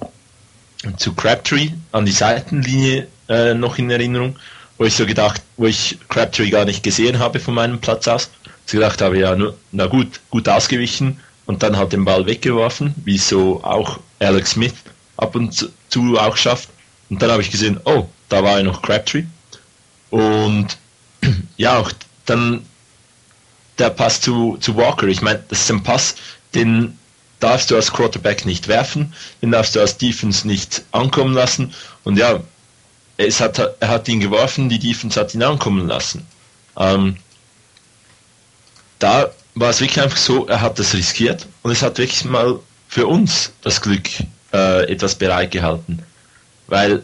zu 0.97 1.15
Crabtree 1.15 1.71
an 1.93 2.07
die 2.07 2.13
Seitenlinie 2.13 3.09
äh, 3.29 3.55
noch 3.55 3.79
in 3.79 3.91
Erinnerung, 3.91 4.37
wo 4.79 4.85
ich 4.85 4.95
so 4.95 5.05
gedacht, 5.07 5.43
wo 5.57 5.67
ich 5.67 5.99
Crabtree 6.09 6.51
gar 6.51 6.65
nicht 6.65 6.83
gesehen 6.83 7.19
habe 7.19 7.41
von 7.41 7.55
meinem 7.55 7.81
Platz 7.81 8.09
aus. 8.09 8.31
So 8.67 8.79
gedacht 8.79 9.01
habe, 9.03 9.19
ja, 9.19 9.37
na 9.73 9.87
gut, 9.87 10.21
gut 10.31 10.49
ausgewichen 10.49 11.21
und 11.47 11.63
dann 11.63 11.77
halt 11.77 11.93
den 11.93 12.05
Ball 12.05 12.27
weggeworfen, 12.27 12.95
wie 13.05 13.19
so 13.19 13.63
auch 13.65 13.99
Alex 14.21 14.53
Smith 14.53 14.75
ab 15.17 15.35
und 15.35 15.71
zu 15.89 16.19
auch 16.19 16.37
schafft. 16.37 16.69
Und 17.11 17.23
dann 17.23 17.31
habe 17.31 17.43
ich 17.43 17.51
gesehen, 17.51 17.81
oh, 17.85 18.07
da 18.29 18.43
war 18.45 18.59
ja 18.59 18.63
noch 18.63 18.83
Crabtree. 18.83 19.25
Und 20.11 20.77
ja, 21.57 21.79
auch 21.79 21.91
dann 22.27 22.65
der 23.79 23.91
Pass 23.91 24.21
zu, 24.21 24.59
zu 24.61 24.77
Walker. 24.77 25.07
Ich 25.07 25.23
meine, 25.23 25.43
das 25.49 25.61
ist 25.63 25.71
ein 25.71 25.83
Pass, 25.83 26.15
den 26.55 26.99
darfst 27.41 27.71
du 27.71 27.77
als 27.77 27.93
Quarterback 27.93 28.45
nicht 28.45 28.69
werfen, 28.69 29.15
den 29.41 29.53
darfst 29.53 29.77
du 29.77 29.81
als 29.81 29.97
Defense 29.97 30.47
nicht 30.47 30.83
ankommen 30.93 31.35
lassen. 31.35 31.73
Und 32.05 32.19
ja, 32.19 32.41
es 33.19 33.41
hat, 33.41 33.59
er 33.59 33.89
hat 33.89 34.09
ihn 34.09 34.21
geworfen, 34.21 34.69
die 34.69 34.79
Defense 34.79 35.21
hat 35.21 35.35
ihn 35.35 35.43
ankommen 35.43 35.87
lassen. 35.89 36.27
Ähm, 36.79 37.17
da 39.01 39.31
war 39.55 39.71
es 39.71 39.81
wirklich 39.81 40.01
einfach 40.01 40.17
so, 40.17 40.47
er 40.47 40.61
hat 40.61 40.79
das 40.79 40.95
riskiert 40.95 41.47
und 41.63 41.73
es 41.73 41.83
hat 41.83 41.99
wirklich 41.99 42.25
mal 42.25 42.61
für 42.89 43.07
uns 43.07 43.53
das 43.63 43.81
Glück 43.81 44.09
äh, 44.53 44.91
etwas 44.91 45.17
bereitgehalten. 45.17 46.03
Weil 46.69 47.03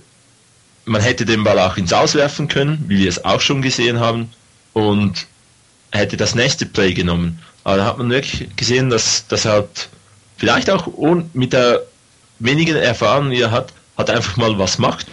man 0.84 1.02
hätte 1.02 1.24
den 1.24 1.42
Ball 1.42 1.58
auch 1.58 1.76
ins 1.76 1.92
Auswerfen 1.92 2.46
können, 2.46 2.84
wie 2.86 2.98
wir 2.98 3.08
es 3.08 3.24
auch 3.24 3.40
schon 3.40 3.60
gesehen 3.60 3.98
haben, 3.98 4.30
und 4.72 5.26
hätte 5.90 6.16
das 6.16 6.34
nächste 6.34 6.66
Play 6.66 6.94
genommen. 6.94 7.40
Aber 7.64 7.78
da 7.78 7.86
hat 7.86 7.98
man 7.98 8.10
wirklich 8.10 8.48
gesehen, 8.56 8.90
dass, 8.90 9.26
dass 9.28 9.44
er 9.44 9.52
halt 9.52 9.88
vielleicht 10.36 10.70
auch 10.70 10.88
mit 11.32 11.52
der 11.52 11.82
wenigen 12.38 12.76
Erfahrung, 12.76 13.30
die 13.30 13.40
er 13.40 13.50
hat, 13.50 13.72
hat 13.96 14.10
einfach 14.10 14.36
mal 14.36 14.58
was 14.58 14.78
macht 14.78 15.06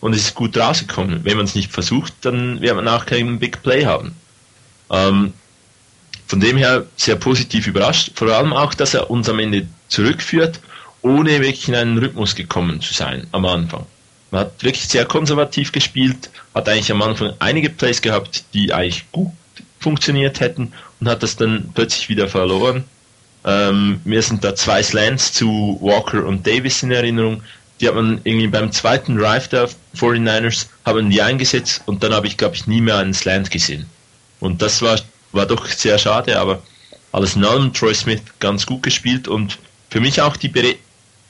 und 0.00 0.14
es 0.14 0.22
ist 0.22 0.34
gut 0.34 0.56
rausgekommen. 0.56 1.24
Wenn 1.24 1.36
man 1.36 1.46
es 1.46 1.54
nicht 1.54 1.72
versucht, 1.72 2.12
dann 2.22 2.60
wird 2.60 2.76
man 2.76 2.88
auch 2.88 3.06
keinen 3.06 3.38
Big 3.38 3.62
Play 3.62 3.84
haben. 3.84 4.14
Ähm, 4.90 5.32
von 6.26 6.40
dem 6.40 6.56
her 6.56 6.86
sehr 6.96 7.16
positiv 7.16 7.66
überrascht, 7.66 8.12
vor 8.14 8.28
allem 8.28 8.52
auch, 8.52 8.74
dass 8.74 8.94
er 8.94 9.10
uns 9.10 9.28
am 9.28 9.38
Ende 9.38 9.66
zurückführt, 9.88 10.60
ohne 11.02 11.40
wirklich 11.40 11.68
in 11.68 11.74
einen 11.74 11.98
Rhythmus 11.98 12.34
gekommen 12.34 12.80
zu 12.80 12.92
sein 12.92 13.26
am 13.32 13.44
Anfang. 13.46 13.86
Man 14.30 14.42
hat 14.42 14.62
wirklich 14.62 14.86
sehr 14.88 15.06
konservativ 15.06 15.72
gespielt, 15.72 16.30
hat 16.54 16.68
eigentlich 16.68 16.92
am 16.92 17.00
Anfang 17.00 17.32
einige 17.38 17.70
Plays 17.70 18.02
gehabt, 18.02 18.44
die 18.52 18.74
eigentlich 18.74 19.10
gut 19.10 19.32
funktioniert 19.80 20.40
hätten 20.40 20.72
und 21.00 21.08
hat 21.08 21.22
das 21.22 21.36
dann 21.36 21.70
plötzlich 21.74 22.08
wieder 22.08 22.28
verloren. 22.28 22.84
Ähm, 23.44 24.00
mir 24.04 24.20
sind 24.20 24.44
da 24.44 24.54
zwei 24.54 24.82
Slants 24.82 25.32
zu 25.32 25.78
Walker 25.80 26.26
und 26.26 26.46
Davis 26.46 26.82
in 26.82 26.90
Erinnerung. 26.90 27.42
Die 27.80 27.88
hat 27.88 27.94
man 27.94 28.20
irgendwie 28.24 28.48
beim 28.48 28.72
zweiten 28.72 29.16
Drive 29.16 29.48
der 29.48 29.68
49ers 29.96 30.66
haben 30.84 31.10
die 31.10 31.22
eingesetzt 31.22 31.82
und 31.86 32.02
dann 32.02 32.12
habe 32.12 32.26
ich, 32.26 32.36
glaube 32.36 32.56
ich, 32.56 32.66
nie 32.66 32.80
mehr 32.80 32.98
einen 32.98 33.14
Slant 33.14 33.50
gesehen. 33.50 33.86
Und 34.40 34.62
das 34.62 34.82
war, 34.82 34.98
war 35.32 35.46
doch 35.46 35.66
sehr 35.66 35.98
schade, 35.98 36.38
aber 36.38 36.62
alles 37.12 37.36
in 37.36 37.44
allem 37.44 37.72
Troy 37.72 37.94
Smith 37.94 38.22
ganz 38.40 38.66
gut 38.66 38.82
gespielt 38.82 39.28
und 39.28 39.58
für 39.90 40.00
mich 40.00 40.20
auch 40.20 40.36
die 40.36 40.48
Bere 40.48 40.74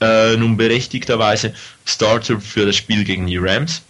äh, 0.01 0.35
nun 0.37 0.57
berechtigterweise 0.57 1.53
Starter 1.85 2.39
für 2.39 2.65
das 2.65 2.75
Spiel 2.75 3.03
gegen 3.03 3.27
die 3.27 3.37
Rams. 3.37 3.81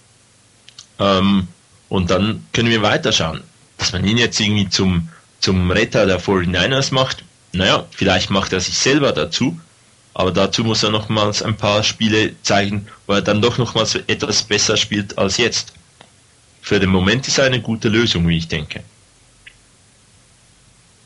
Ähm, 0.99 1.47
und 1.87 2.11
dann 2.11 2.45
können 2.51 2.69
wir 2.69 2.81
weiterschauen 2.81 3.41
dass 3.79 3.93
man 3.93 4.05
ihn 4.05 4.17
jetzt 4.17 4.39
irgendwie 4.39 4.69
zum, 4.69 5.09
zum 5.39 5.71
Retter 5.71 6.05
der 6.05 6.21
49ers 6.21 6.93
macht, 6.93 7.23
naja, 7.53 7.87
vielleicht 7.89 8.29
macht 8.29 8.53
er 8.53 8.59
sich 8.59 8.77
selber 8.77 9.11
dazu, 9.11 9.59
aber 10.19 10.33
dazu 10.33 10.65
muss 10.65 10.83
er 10.83 10.89
nochmals 10.89 11.41
ein 11.41 11.55
paar 11.55 11.81
Spiele 11.81 12.35
zeigen, 12.43 12.89
wo 13.07 13.13
er 13.13 13.21
dann 13.21 13.41
doch 13.41 13.57
nochmals 13.57 13.95
etwas 13.95 14.43
besser 14.43 14.75
spielt 14.75 15.17
als 15.17 15.37
jetzt. 15.37 15.71
Für 16.61 16.77
den 16.77 16.89
Moment 16.89 17.25
ist 17.29 17.37
er 17.37 17.45
eine 17.45 17.61
gute 17.61 17.87
Lösung, 17.87 18.27
wie 18.27 18.35
ich 18.35 18.49
denke. 18.49 18.83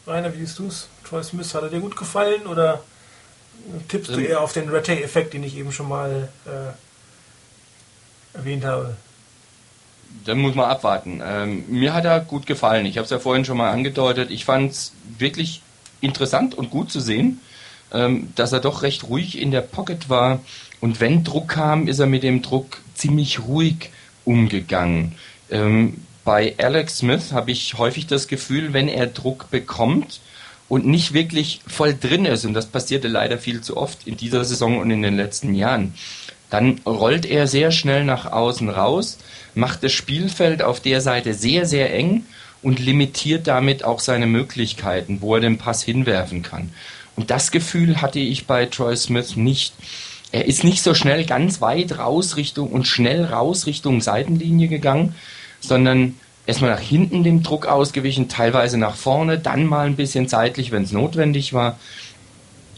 Rainer, 0.08 0.34
wie 0.34 0.40
siehst 0.40 0.58
du 0.58 0.66
es? 0.66 0.88
Troy 1.08 1.24
Smith, 1.24 1.54
hat 1.54 1.62
er 1.62 1.70
dir 1.70 1.80
gut 1.80 1.96
gefallen 1.96 2.48
oder 2.48 2.82
tippst 3.88 4.10
ähm, 4.10 4.16
du 4.16 4.22
eher 4.24 4.42
auf 4.42 4.52
den 4.52 4.68
Rattay-Effekt, 4.70 5.36
den 5.36 5.44
ich 5.44 5.58
eben 5.58 5.72
schon 5.72 5.90
mal 5.90 6.30
äh, 6.48 8.36
erwähnt 8.36 8.66
habe? 8.66 8.98
dann 10.26 10.40
muss 10.40 10.56
man 10.56 10.70
abwarten. 10.70 11.22
Ähm, 11.24 11.66
mir 11.68 11.94
hat 11.94 12.06
er 12.06 12.20
gut 12.20 12.48
gefallen. 12.48 12.88
Ich 12.88 12.98
habe 12.98 13.06
es 13.06 13.12
ja 13.12 13.20
vorhin 13.20 13.46
schon 13.46 13.58
mal 13.58 13.70
angedeutet. 13.70 14.32
Ich 14.32 14.46
fand 14.46 14.72
es 14.72 14.94
wirklich 15.20 15.62
interessant 16.02 16.56
und 16.56 16.72
gut 16.72 16.92
zu 16.92 17.00
sehen, 17.00 17.42
dass 18.36 18.52
er 18.52 18.60
doch 18.60 18.82
recht 18.82 19.08
ruhig 19.08 19.40
in 19.40 19.52
der 19.52 19.62
Pocket 19.62 20.10
war. 20.10 20.40
Und 20.82 21.00
wenn 21.00 21.24
Druck 21.24 21.50
kam, 21.50 21.88
ist 21.88 22.00
er 22.00 22.08
mit 22.08 22.24
dem 22.24 22.42
Druck 22.42 22.82
ziemlich 22.96 23.40
ruhig 23.48 23.92
umgegangen. 24.26 25.14
Ähm, 25.50 25.98
bei 26.24 26.56
Alex 26.58 27.00
Smith 27.00 27.32
habe 27.34 27.52
ich 27.52 27.78
häufig 27.78 28.08
das 28.08 28.28
Gefühl, 28.28 28.74
wenn 28.74 28.88
er 28.88 29.08
Druck 29.08 29.52
bekommt 29.52 30.22
und 30.70 30.86
nicht 30.86 31.14
wirklich 31.14 31.60
voll 31.68 31.94
drin 31.94 32.26
ist, 32.26 32.46
und 32.46 32.54
das 32.54 32.68
passierte 32.68 33.08
leider 33.08 33.38
viel 33.38 33.62
zu 33.62 33.78
oft 33.78 34.08
in 34.08 34.18
dieser 34.18 34.46
Saison 34.46 34.80
und 34.80 34.90
in 34.90 35.02
den 35.02 35.18
letzten 35.18 35.54
Jahren, 35.54 35.94
dann 36.50 36.80
rollt 36.86 37.26
er 37.26 37.48
sehr 37.48 37.72
schnell 37.72 38.06
nach 38.06 38.32
außen 38.32 38.70
raus, 38.70 39.18
macht 39.56 39.84
das 39.84 39.92
Spielfeld 39.92 40.62
auf 40.62 40.80
der 40.80 41.02
Seite 41.02 41.34
sehr, 41.34 41.66
sehr 41.66 41.94
eng 41.94 42.26
und 42.62 42.80
limitiert 42.80 43.48
damit 43.48 43.84
auch 43.84 44.00
seine 44.00 44.28
Möglichkeiten, 44.28 45.20
wo 45.22 45.36
er 45.36 45.42
den 45.42 45.58
Pass 45.58 45.84
hinwerfen 45.84 46.42
kann. 46.42 46.70
Und 47.16 47.30
das 47.30 47.52
Gefühl 47.52 48.02
hatte 48.02 48.20
ich 48.20 48.48
bei 48.48 48.66
Troy 48.66 48.96
Smith 48.96 49.36
nicht. 49.36 49.74
Er 50.32 50.46
ist 50.46 50.64
nicht 50.64 50.82
so 50.82 50.94
schnell 50.94 51.26
ganz 51.26 51.62
weit 51.62 52.00
raus 52.00 52.38
Richtung 52.38 52.72
und 52.72 52.88
schnell 52.88 53.26
raus 53.26 53.68
Richtung 53.68 54.02
Seitenlinie 54.02 54.68
gegangen, 54.68 55.14
sondern 55.60 56.16
erstmal 56.46 56.72
nach 56.72 56.80
hinten 56.80 57.24
dem 57.24 57.44
Druck 57.44 57.68
ausgewichen, 57.68 58.30
teilweise 58.30 58.78
nach 58.78 58.96
vorne, 58.96 59.38
dann 59.38 59.66
mal 59.66 59.86
ein 59.86 59.96
bisschen 59.96 60.28
seitlich, 60.28 60.72
wenn 60.72 60.84
es 60.84 60.92
notwendig 60.92 61.54
war 61.54 61.78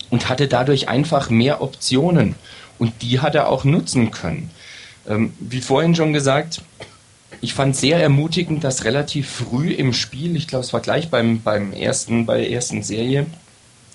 und 0.09 0.29
hatte 0.29 0.47
dadurch 0.47 0.89
einfach 0.89 1.29
mehr 1.29 1.61
Optionen 1.61 2.35
und 2.77 3.01
die 3.01 3.21
hat 3.21 3.35
er 3.35 3.49
auch 3.49 3.63
nutzen 3.63 4.11
können. 4.11 4.51
Ähm, 5.07 5.33
wie 5.39 5.61
vorhin 5.61 5.95
schon 5.95 6.13
gesagt, 6.13 6.61
ich 7.41 7.53
fand 7.53 7.75
sehr 7.75 7.99
ermutigend, 7.99 8.63
dass 8.63 8.85
relativ 8.85 9.29
früh 9.29 9.71
im 9.71 9.93
Spiel, 9.93 10.35
ich 10.35 10.47
glaube, 10.47 10.65
es 10.65 10.73
war 10.73 10.81
gleich 10.81 11.09
beim, 11.09 11.41
beim 11.41 11.73
ersten, 11.73 12.25
bei 12.25 12.37
der 12.37 12.51
ersten 12.51 12.83
Serie, 12.83 13.25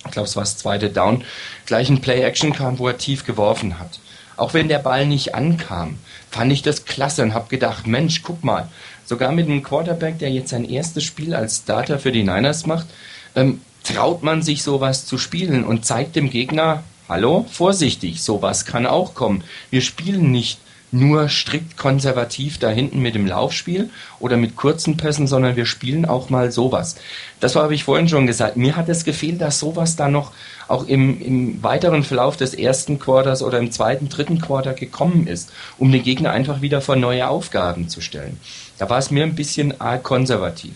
ich 0.05 0.11
glaube, 0.12 0.28
es 0.28 0.36
war 0.36 0.42
das 0.42 0.57
zweite 0.57 0.90
Down, 0.90 1.24
gleich 1.66 1.88
ein 1.88 2.01
Play-Action 2.01 2.53
kam, 2.53 2.78
wo 2.78 2.88
er 2.88 2.98
tief 2.98 3.24
geworfen 3.24 3.78
hat. 3.78 4.01
Auch 4.36 4.55
wenn 4.55 4.68
der 4.68 4.78
Ball 4.78 5.07
nicht 5.07 5.34
ankam, 5.34 5.98
fand 6.30 6.53
ich 6.53 6.62
das 6.62 6.86
klasse 6.86 7.22
und 7.22 7.34
habe 7.34 7.48
gedacht, 7.48 7.86
Mensch, 7.86 8.22
guck 8.22 8.42
mal, 8.42 8.68
sogar 9.05 9.32
mit 9.32 9.46
einem 9.46 9.62
Quarterback, 9.62 10.18
der 10.18 10.30
jetzt 10.30 10.51
sein 10.51 10.68
erstes 10.68 11.05
Spiel 11.05 11.34
als 11.34 11.59
Starter 11.59 11.98
für 11.98 12.12
die 12.12 12.22
Niners 12.22 12.64
macht, 12.64 12.86
ähm, 13.34 13.61
traut 13.84 14.22
man 14.22 14.42
sich 14.42 14.62
sowas 14.62 15.05
zu 15.05 15.18
spielen 15.18 15.64
und 15.64 15.84
zeigt 15.84 16.16
dem 16.16 16.30
Gegner, 16.30 16.82
hallo, 17.09 17.46
vorsichtig, 17.51 18.22
sowas 18.22 18.64
kann 18.64 18.86
auch 18.86 19.14
kommen. 19.14 19.44
Wir 19.70 19.82
spielen 19.82 20.30
nicht 20.30 20.59
nur 20.93 21.28
strikt 21.28 21.76
konservativ 21.76 22.59
da 22.59 22.68
hinten 22.68 23.01
mit 23.01 23.14
dem 23.14 23.26
Laufspiel 23.26 23.91
oder 24.18 24.36
mit 24.36 24.57
kurzen 24.57 24.97
Pässen, 24.97 25.26
sondern 25.26 25.57
wir 25.57 25.66
spielen 25.66 26.05
auch 26.05 26.30
mal 26.30 26.51
sowas. 26.51 26.97
Das 27.38 27.57
habe 27.57 27.74
ich 27.74 27.84
vorhin 27.84 28.09
schon 28.09 28.26
gesagt. 28.26 28.57
Mir 28.57 28.76
hat 28.76 28.88
es 28.88 29.05
gefehlt, 29.05 29.41
dass 29.41 29.61
sowas 29.61 29.97
da 29.97 30.09
noch 30.09 30.32
auch 30.68 30.86
im, 30.86 31.20
im 31.20 31.62
weiteren 31.62 32.03
Verlauf 32.03 32.36
des 32.36 32.55
ersten 32.55 32.99
Quarters 32.99 33.43
oder 33.43 33.59
im 33.59 33.72
zweiten, 33.72 34.09
dritten 34.09 34.41
Quarter 34.41 34.72
gekommen 34.72 35.26
ist, 35.26 35.53
um 35.78 35.91
den 35.91 36.03
Gegner 36.03 36.30
einfach 36.30 36.61
wieder 36.61 36.80
vor 36.80 36.97
neue 36.97 37.28
Aufgaben 37.28 37.88
zu 37.88 38.01
stellen. 38.01 38.38
Da 38.78 38.88
war 38.88 38.99
es 38.99 39.11
mir 39.11 39.24
ein 39.24 39.34
bisschen 39.34 39.80
arg 39.80 40.03
konservativ. 40.03 40.72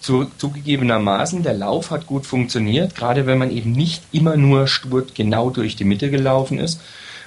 Zu, 0.00 0.26
zugegebenermaßen, 0.38 1.42
der 1.42 1.54
Lauf 1.54 1.90
hat 1.90 2.06
gut 2.06 2.26
funktioniert, 2.26 2.94
gerade 2.94 3.26
wenn 3.26 3.38
man 3.38 3.50
eben 3.50 3.72
nicht 3.72 4.02
immer 4.12 4.36
nur 4.36 4.68
stur 4.68 5.06
genau 5.14 5.50
durch 5.50 5.74
die 5.74 5.84
Mitte 5.84 6.10
gelaufen 6.10 6.58
ist, 6.58 6.80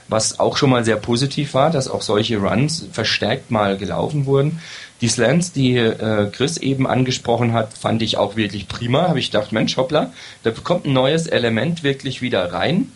was 0.10 0.40
auch 0.40 0.58
schon 0.58 0.72
mal 0.72 0.84
sehr 0.84 0.98
positiv 0.98 1.54
war, 1.54 1.70
dass 1.70 1.88
auch 1.88 2.02
solche 2.02 2.38
Runs 2.38 2.88
verstärkt 2.92 3.52
mal 3.52 3.78
gelaufen 3.78 4.26
wurden. 4.26 4.60
Die 5.02 5.08
Slants, 5.08 5.54
die 5.54 5.78
äh, 5.78 6.30
Chris 6.32 6.58
eben 6.58 6.88
angesprochen 6.88 7.54
hat, 7.54 7.78
fand 7.78 8.02
ich 8.02 8.18
auch 8.18 8.36
wirklich 8.36 8.68
prima. 8.68 9.08
Habe 9.08 9.20
ich 9.20 9.32
gedacht, 9.32 9.52
Mensch, 9.52 9.78
hoppla, 9.78 10.12
da 10.44 10.52
bekommt 10.52 10.86
ein 10.86 10.94
neues 10.94 11.28
Element 11.28 11.84
wirklich 11.84 12.22
wieder 12.22 12.52
rein, 12.52 12.92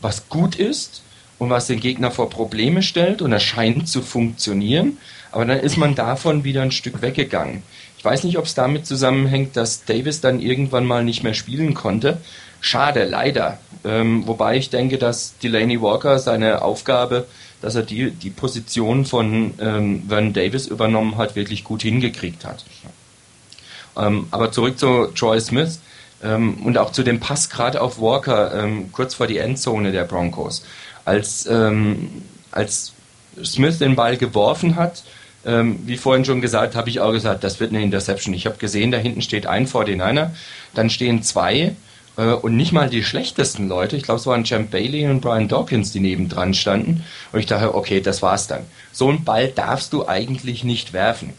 was 0.00 0.28
gut 0.28 0.56
ist 0.56 1.02
und 1.38 1.50
was 1.50 1.66
den 1.66 1.80
Gegner 1.80 2.10
vor 2.10 2.30
Probleme 2.30 2.82
stellt 2.82 3.22
und 3.22 3.30
er 3.30 3.40
scheint 3.40 3.88
zu 3.88 4.02
funktionieren. 4.02 4.98
Aber 5.30 5.44
dann 5.44 5.60
ist 5.60 5.76
man 5.76 5.94
davon 5.94 6.44
wieder 6.44 6.62
ein 6.62 6.70
Stück 6.70 7.02
weggegangen. 7.02 7.62
Ich 7.98 8.04
weiß 8.04 8.24
nicht, 8.24 8.38
ob 8.38 8.44
es 8.44 8.54
damit 8.54 8.86
zusammenhängt, 8.86 9.56
dass 9.56 9.84
Davis 9.84 10.20
dann 10.20 10.40
irgendwann 10.40 10.86
mal 10.86 11.04
nicht 11.04 11.22
mehr 11.22 11.34
spielen 11.34 11.74
konnte 11.74 12.18
Schade, 12.64 13.04
leider. 13.04 13.58
Ähm, 13.84 14.26
wobei 14.26 14.56
ich 14.56 14.70
denke, 14.70 14.96
dass 14.96 15.36
Delaney 15.36 15.82
Walker 15.82 16.18
seine 16.18 16.62
Aufgabe, 16.62 17.26
dass 17.60 17.74
er 17.74 17.82
die, 17.82 18.10
die 18.10 18.30
Position 18.30 19.04
von 19.04 19.52
ähm, 19.60 20.04
Vernon 20.08 20.32
Davis 20.32 20.66
übernommen 20.66 21.18
hat, 21.18 21.36
wirklich 21.36 21.62
gut 21.62 21.82
hingekriegt 21.82 22.46
hat. 22.46 22.64
Ähm, 23.98 24.28
aber 24.30 24.50
zurück 24.50 24.78
zu 24.78 25.08
Troy 25.08 25.38
Smith 25.40 25.80
ähm, 26.22 26.54
und 26.64 26.78
auch 26.78 26.92
zu 26.92 27.02
dem 27.02 27.20
Pass 27.20 27.50
gerade 27.50 27.82
auf 27.82 28.00
Walker 28.00 28.54
ähm, 28.54 28.90
kurz 28.92 29.12
vor 29.12 29.26
die 29.26 29.36
Endzone 29.36 29.92
der 29.92 30.04
Broncos. 30.04 30.64
Als, 31.04 31.44
ähm, 31.44 32.22
als 32.50 32.94
Smith 33.44 33.78
den 33.78 33.94
Ball 33.94 34.16
geworfen 34.16 34.76
hat, 34.76 35.04
wie 35.46 35.98
vorhin 35.98 36.24
schon 36.24 36.40
gesagt, 36.40 36.74
habe 36.74 36.88
ich 36.88 37.00
auch 37.00 37.12
gesagt, 37.12 37.44
das 37.44 37.60
wird 37.60 37.70
eine 37.70 37.82
Interception. 37.82 38.32
Ich 38.32 38.46
habe 38.46 38.56
gesehen, 38.56 38.90
da 38.90 38.96
hinten 38.96 39.20
steht 39.20 39.46
ein 39.46 39.66
49er, 39.66 40.30
dann 40.72 40.88
stehen 40.88 41.22
zwei 41.22 41.76
und 42.22 42.56
nicht 42.56 42.72
mal 42.72 42.88
die 42.88 43.02
schlechtesten 43.02 43.68
Leute, 43.68 43.96
ich 43.96 44.04
glaube, 44.04 44.20
es 44.20 44.26
waren 44.26 44.44
Champ 44.44 44.70
Bailey 44.70 45.08
und 45.08 45.20
Brian 45.20 45.48
Dawkins, 45.48 45.92
die 45.92 46.00
nebendran 46.00 46.54
standen. 46.54 47.04
Und 47.32 47.40
ich 47.40 47.46
dachte, 47.46 47.74
okay, 47.74 48.00
das 48.00 48.22
war's 48.22 48.46
dann. 48.46 48.64
So 48.92 49.08
einen 49.08 49.24
Ball 49.24 49.48
darfst 49.48 49.92
du 49.92 50.06
eigentlich 50.06 50.62
nicht 50.62 50.92
werfen. 50.92 51.32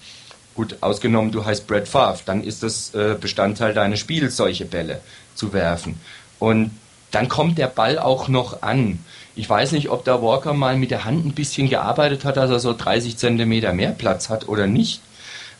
Gut, 0.53 0.77
ausgenommen, 0.81 1.31
du 1.31 1.45
heißt 1.45 1.67
Brett 1.67 1.87
Favre, 1.87 2.19
dann 2.25 2.43
ist 2.43 2.63
das 2.63 2.93
äh, 2.93 3.15
Bestandteil 3.19 3.73
deines 3.73 3.99
Spiels, 3.99 4.37
solche 4.37 4.65
Bälle 4.65 5.01
zu 5.33 5.53
werfen. 5.53 5.99
Und 6.39 6.71
dann 7.11 7.29
kommt 7.29 7.57
der 7.57 7.67
Ball 7.67 7.97
auch 7.97 8.27
noch 8.27 8.61
an. 8.61 8.99
Ich 9.35 9.49
weiß 9.49 9.73
nicht, 9.73 9.89
ob 9.89 10.05
der 10.05 10.21
Walker 10.21 10.53
mal 10.53 10.77
mit 10.77 10.91
der 10.91 11.05
Hand 11.05 11.25
ein 11.25 11.33
bisschen 11.33 11.69
gearbeitet 11.69 12.25
hat, 12.25 12.37
dass 12.37 12.49
er 12.49 12.59
so 12.59 12.73
30 12.73 13.17
Zentimeter 13.17 13.73
mehr 13.73 13.91
Platz 13.91 14.29
hat 14.29 14.47
oder 14.47 14.67
nicht. 14.67 15.01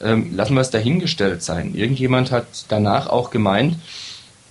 Ähm, 0.01 0.36
lassen 0.36 0.55
wir 0.55 0.61
es 0.61 0.72
dahingestellt 0.72 1.43
sein. 1.43 1.74
Irgendjemand 1.74 2.32
hat 2.32 2.45
danach 2.68 3.07
auch 3.07 3.32
gemeint, 3.32 3.78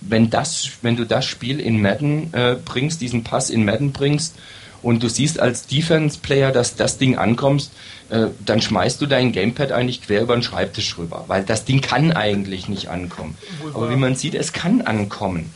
wenn, 0.07 0.29
das, 0.29 0.71
wenn 0.81 0.95
du 0.95 1.05
das 1.05 1.25
Spiel 1.25 1.59
in 1.59 1.81
Madden 1.81 2.33
äh, 2.33 2.55
bringst, 2.63 3.01
diesen 3.01 3.23
Pass 3.23 3.49
in 3.49 3.65
Madden 3.65 3.91
bringst 3.91 4.35
und 4.81 5.01
du 5.01 5.09
siehst 5.09 5.39
als 5.39 5.67
Defense-Player, 5.67 6.51
dass 6.51 6.75
das 6.75 6.97
Ding 6.97 7.17
ankommst, 7.17 7.71
äh, 8.09 8.27
dann 8.45 8.61
schmeißt 8.61 9.01
du 9.01 9.07
dein 9.07 9.31
Gamepad 9.31 9.71
eigentlich 9.71 10.01
quer 10.01 10.21
über 10.21 10.35
den 10.35 10.43
Schreibtisch 10.43 10.97
rüber, 10.97 11.25
weil 11.27 11.43
das 11.43 11.65
Ding 11.65 11.81
kann 11.81 12.11
eigentlich 12.11 12.69
nicht 12.69 12.89
ankommen. 12.89 13.37
Aber 13.73 13.89
wie 13.89 13.95
man 13.95 14.15
sieht, 14.15 14.35
es 14.35 14.53
kann 14.53 14.81
ankommen. 14.81 15.51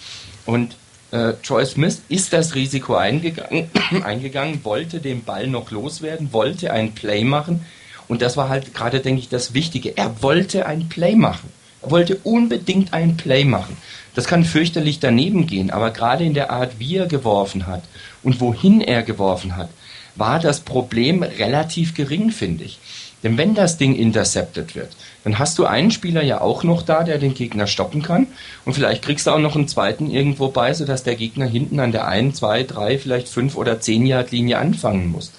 Und 0.45 0.76
äh, 1.12 1.34
Troy 1.43 1.66
Smith 1.66 2.02
ist 2.10 2.34
das 2.34 2.56
Risiko 2.56 2.95
eingegangen, 2.95 3.70
eingegangen, 4.04 4.64
wollte 4.64 5.00
den 5.00 5.24
Ball 5.24 5.47
noch 5.47 5.72
loswerden, 5.72 6.34
wollte 6.34 6.72
ein 6.72 6.93
Play 6.93 7.24
machen. 7.24 7.66
Und 8.08 8.24
das 8.24 8.38
war 8.38 8.50
halt 8.50 8.74
gerade, 8.74 9.00
denke 9.00 9.22
ich, 9.22 9.30
das 9.30 9.54
Wichtige. 9.54 9.95
Er 9.95 10.24
wollte 10.24 10.66
ein 10.66 10.89
Play 10.89 11.16
machen. 11.16 11.52
Er 11.82 11.91
wollte 11.91 12.17
unbedingt 12.23 12.93
ein 12.93 13.17
Play 13.17 13.45
machen. 13.45 13.77
Das 14.15 14.25
kann 14.25 14.43
fürchterlich 14.43 14.99
daneben 14.99 15.47
gehen, 15.47 15.71
aber 15.71 15.91
gerade 15.91 16.25
in 16.25 16.34
der 16.34 16.51
Art, 16.51 16.80
wie 16.80 16.97
er 16.97 17.05
geworfen 17.05 17.67
hat 17.67 17.84
und 18.23 18.41
wohin 18.41 18.82
er 18.82 19.03
geworfen 19.03 19.55
hat, 19.55 19.69
war 20.15 20.39
das 20.39 20.59
Problem 20.59 21.23
relativ 21.23 21.93
gering, 21.93 22.32
finde 22.32 22.65
ich. 22.65 22.80
Denn 23.23 23.38
wenn 23.38 23.53
das 23.53 23.77
Ding 23.77 23.95
intercepted 23.95 24.75
wird, 24.75 24.95
dann 25.23 25.39
hast 25.39 25.57
du 25.59 25.65
einen 25.65 25.91
Spieler 25.91 26.23
ja 26.23 26.39
auch 26.39 26.63
noch 26.63 26.82
da, 26.82 27.03
der 27.03 27.17
den 27.17 27.34
Gegner 27.34 27.67
stoppen 27.67 28.01
kann. 28.01 28.27
Und 28.65 28.73
vielleicht 28.73 29.01
kriegst 29.01 29.27
du 29.27 29.32
auch 29.32 29.39
noch 29.39 29.55
einen 29.55 29.67
zweiten 29.67 30.09
irgendwo 30.09 30.47
bei, 30.47 30.73
sodass 30.73 31.03
der 31.03 31.15
Gegner 31.15 31.45
hinten 31.45 31.80
an 31.80 31.91
der 31.91 32.07
1, 32.07 32.38
2, 32.38 32.63
3, 32.63 32.97
vielleicht 32.97 33.27
5 33.27 33.55
oder 33.55 33.82
10 33.82 34.05
Yard 34.05 34.32
Linie 34.32 34.57
anfangen 34.57 35.11
muss. 35.11 35.32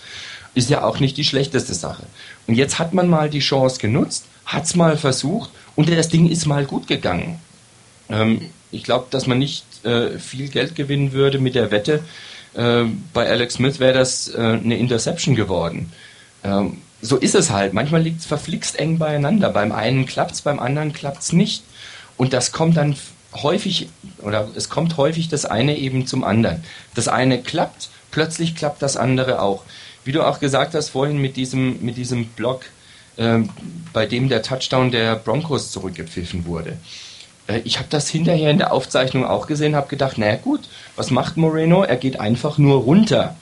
Ist 0.55 0.68
ja 0.68 0.84
auch 0.84 1.01
nicht 1.01 1.16
die 1.16 1.24
schlechteste 1.24 1.74
Sache. 1.74 2.03
Und 2.47 2.55
jetzt 2.55 2.78
hat 2.78 2.93
man 2.93 3.09
mal 3.09 3.30
die 3.30 3.38
Chance 3.38 3.80
genutzt, 3.80 4.26
hat 4.45 4.64
es 4.64 4.76
mal 4.76 4.97
versucht 4.97 5.51
und 5.77 5.89
das 5.89 6.09
Ding 6.09 6.29
ist 6.29 6.47
mal 6.47 6.64
gut 6.64 6.87
gegangen. 6.87 7.41
Ähm, 8.09 8.51
ich 8.71 8.85
glaube, 8.85 9.07
dass 9.11 9.27
man 9.27 9.39
nicht 9.39 9.64
äh, 9.85 10.18
viel 10.18 10.49
Geld 10.49 10.75
gewinnen 10.75 11.12
würde 11.12 11.39
mit 11.39 11.55
der 11.55 11.71
Wette. 11.71 12.05
Äh, 12.55 12.85
bei 13.12 13.29
Alex 13.29 13.55
Smith 13.55 13.81
wäre 13.81 13.95
das 13.95 14.29
äh, 14.29 14.39
eine 14.39 14.77
Interception 14.77 15.35
geworden. 15.35 15.93
Ähm, 16.45 16.79
so 17.03 17.16
ist 17.16 17.35
es 17.35 17.51
halt. 17.51 17.73
Manchmal 17.73 18.03
liegt 18.03 18.21
es 18.21 18.27
verflixt 18.27 18.79
eng 18.79 18.99
beieinander. 18.99 19.51
Beim 19.51 19.73
einen 19.73 20.07
klappt 20.07 20.33
es, 20.33 20.43
beim 20.43 20.59
anderen 20.59 20.93
klappt 20.93 21.23
es 21.23 21.33
nicht. 21.33 21.64
Und 22.16 22.33
das 22.33 22.53
kommt 22.53 22.77
dann 22.77 22.97
häufig, 23.35 23.89
oder 24.18 24.49
es 24.55 24.68
kommt 24.68 24.97
häufig 24.97 25.29
das 25.29 25.45
eine 25.45 25.79
eben 25.79 26.07
zum 26.07 26.25
anderen. 26.25 26.62
Das 26.95 27.09
eine 27.09 27.41
klappt, 27.41 27.89
plötzlich 28.11 28.55
klappt 28.55 28.83
das 28.83 28.97
andere 28.97 29.41
auch. 29.41 29.62
Wie 30.05 30.12
du 30.12 30.23
auch 30.23 30.41
gesagt 30.41 30.75
hast 30.75 30.91
vorhin 30.91 31.18
mit 31.18 31.37
diesem, 31.37 31.83
mit 31.85 31.97
diesem 31.97 32.27
Block, 32.27 32.62
bei 33.93 34.07
dem 34.07 34.29
der 34.29 34.43
Touchdown 34.43 34.91
der 34.91 35.16
Broncos 35.16 35.73
zurückgepfiffen 35.73 36.47
wurde. 36.47 36.79
Äh, 37.47 37.61
ich 37.64 37.79
habe 37.79 37.89
das 37.91 38.09
hinterher 38.09 38.51
in 38.51 38.59
der 38.59 38.73
Aufzeichnung 38.73 39.25
auch 39.25 39.47
gesehen, 39.47 39.75
habe 39.77 39.89
gedacht, 39.89 40.14
na 40.16 40.37
gut, 40.37 40.61
was 40.97 41.11
macht 41.11 41.37
Moreno? 41.37 41.83
Er 41.83 41.97
geht 41.97 42.21
einfach 42.21 42.59
nur 42.59 42.81
runter. 42.83 43.37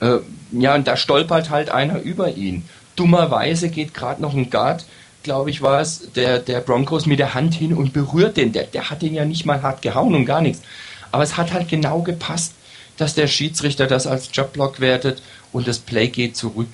Äh, 0.00 0.18
ja, 0.52 0.74
und 0.74 0.86
da 0.86 0.96
stolpert 0.96 1.50
halt 1.50 1.70
einer 1.70 2.00
über 2.00 2.34
ihn. 2.34 2.64
Dummerweise 2.96 3.68
geht 3.68 3.94
gerade 3.94 4.22
noch 4.22 4.34
ein 4.34 4.50
Guard, 4.50 4.84
glaube 5.22 5.50
ich, 5.50 5.62
war 5.62 5.80
es, 5.80 6.12
der, 6.14 6.40
der 6.40 6.60
Broncos 6.60 7.06
mit 7.06 7.18
der 7.18 7.34
Hand 7.34 7.54
hin 7.54 7.72
und 7.72 7.92
berührt 7.92 8.36
den. 8.36 8.52
Der, 8.52 8.64
der 8.64 8.90
hat 8.90 9.02
den 9.02 9.14
ja 9.14 9.24
nicht 9.24 9.46
mal 9.46 9.62
hart 9.62 9.82
gehauen 9.82 10.14
und 10.14 10.26
gar 10.26 10.40
nichts. 10.40 10.62
Aber 11.10 11.22
es 11.22 11.36
hat 11.36 11.52
halt 11.52 11.68
genau 11.68 12.02
gepasst, 12.02 12.54
dass 12.96 13.14
der 13.14 13.26
Schiedsrichter 13.26 13.86
das 13.86 14.06
als 14.06 14.30
Jobblock 14.32 14.80
wertet 14.80 15.22
und 15.52 15.68
das 15.68 15.78
Play 15.78 16.08
geht 16.08 16.36
zurück. 16.36 16.68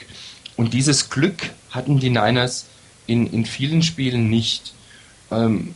Und 0.56 0.74
dieses 0.74 1.10
Glück 1.10 1.50
hatten 1.70 1.98
die 1.98 2.10
Niners 2.10 2.66
in, 3.06 3.32
in 3.32 3.44
vielen 3.44 3.82
Spielen 3.82 4.30
nicht. 4.30 4.74
Ähm, 5.30 5.74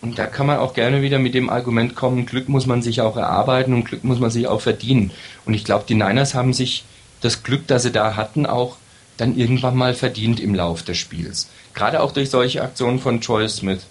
und 0.00 0.18
da 0.18 0.26
kann 0.26 0.46
man 0.46 0.58
auch 0.58 0.72
gerne 0.72 1.02
wieder 1.02 1.18
mit 1.18 1.34
dem 1.34 1.50
Argument 1.50 1.94
kommen, 1.94 2.24
Glück 2.24 2.48
muss 2.48 2.66
man 2.66 2.80
sich 2.80 3.02
auch 3.02 3.16
erarbeiten 3.16 3.74
und 3.74 3.84
Glück 3.84 4.02
muss 4.02 4.18
man 4.18 4.30
sich 4.30 4.46
auch 4.46 4.60
verdienen. 4.60 5.10
Und 5.44 5.54
ich 5.54 5.64
glaube, 5.64 5.84
die 5.86 5.94
Niners 5.94 6.34
haben 6.34 6.54
sich 6.54 6.84
das 7.20 7.42
Glück, 7.42 7.66
das 7.66 7.82
sie 7.82 7.92
da 7.92 8.16
hatten, 8.16 8.46
auch 8.46 8.76
dann 9.18 9.36
irgendwann 9.36 9.76
mal 9.76 9.94
verdient 9.94 10.40
im 10.40 10.54
Lauf 10.54 10.82
des 10.82 10.96
Spiels. 10.96 11.48
Gerade 11.74 12.00
auch 12.00 12.12
durch 12.12 12.30
solche 12.30 12.62
Aktionen 12.62 12.98
von 12.98 13.20
Troy 13.20 13.46
Smith. 13.48 13.86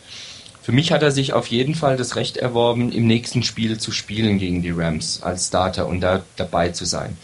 Für 0.64 0.72
mich 0.72 0.92
hat 0.92 1.04
er 1.04 1.12
sich 1.12 1.34
auf 1.34 1.48
jeden 1.48 1.76
Fall 1.76 1.98
das 1.98 2.16
Recht 2.16 2.38
erworben, 2.38 2.92
im 2.92 3.06
nächsten 3.06 3.44
Spiel 3.44 3.78
zu 3.80 3.92
spielen 3.92 4.40
gegen 4.40 4.62
die 4.62 4.72
Rams 4.72 5.22
als 5.22 5.48
Starter 5.48 5.88
und 5.88 6.02
da 6.02 6.24
dabei 6.36 6.70
zu 6.70 6.86
sein. 6.86 7.18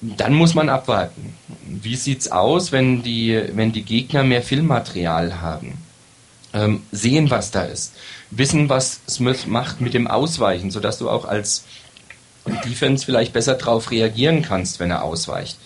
Dann 0.00 0.34
muss 0.34 0.54
man 0.54 0.68
abwarten. 0.68 1.34
Wie 1.66 1.96
sieht's 1.96 2.30
aus, 2.30 2.72
wenn 2.72 3.02
die, 3.02 3.42
wenn 3.54 3.72
die 3.72 3.82
Gegner 3.82 4.22
mehr 4.22 4.42
Filmmaterial 4.42 5.40
haben? 5.40 5.78
ähm, 6.52 6.82
sehen, 6.92 7.30
was 7.30 7.50
da 7.50 7.62
ist, 7.62 7.94
wissen, 8.30 8.68
was 8.68 9.00
Smith 9.08 9.46
macht 9.46 9.80
mit 9.80 9.94
dem 9.94 10.06
Ausweichen, 10.06 10.70
sodass 10.70 10.98
du 10.98 11.10
auch 11.10 11.24
als 11.24 11.64
Defense 12.64 13.04
vielleicht 13.04 13.32
besser 13.32 13.54
darauf 13.54 13.90
reagieren 13.90 14.42
kannst, 14.42 14.80
wenn 14.80 14.90
er 14.90 15.04
ausweicht. 15.04 15.58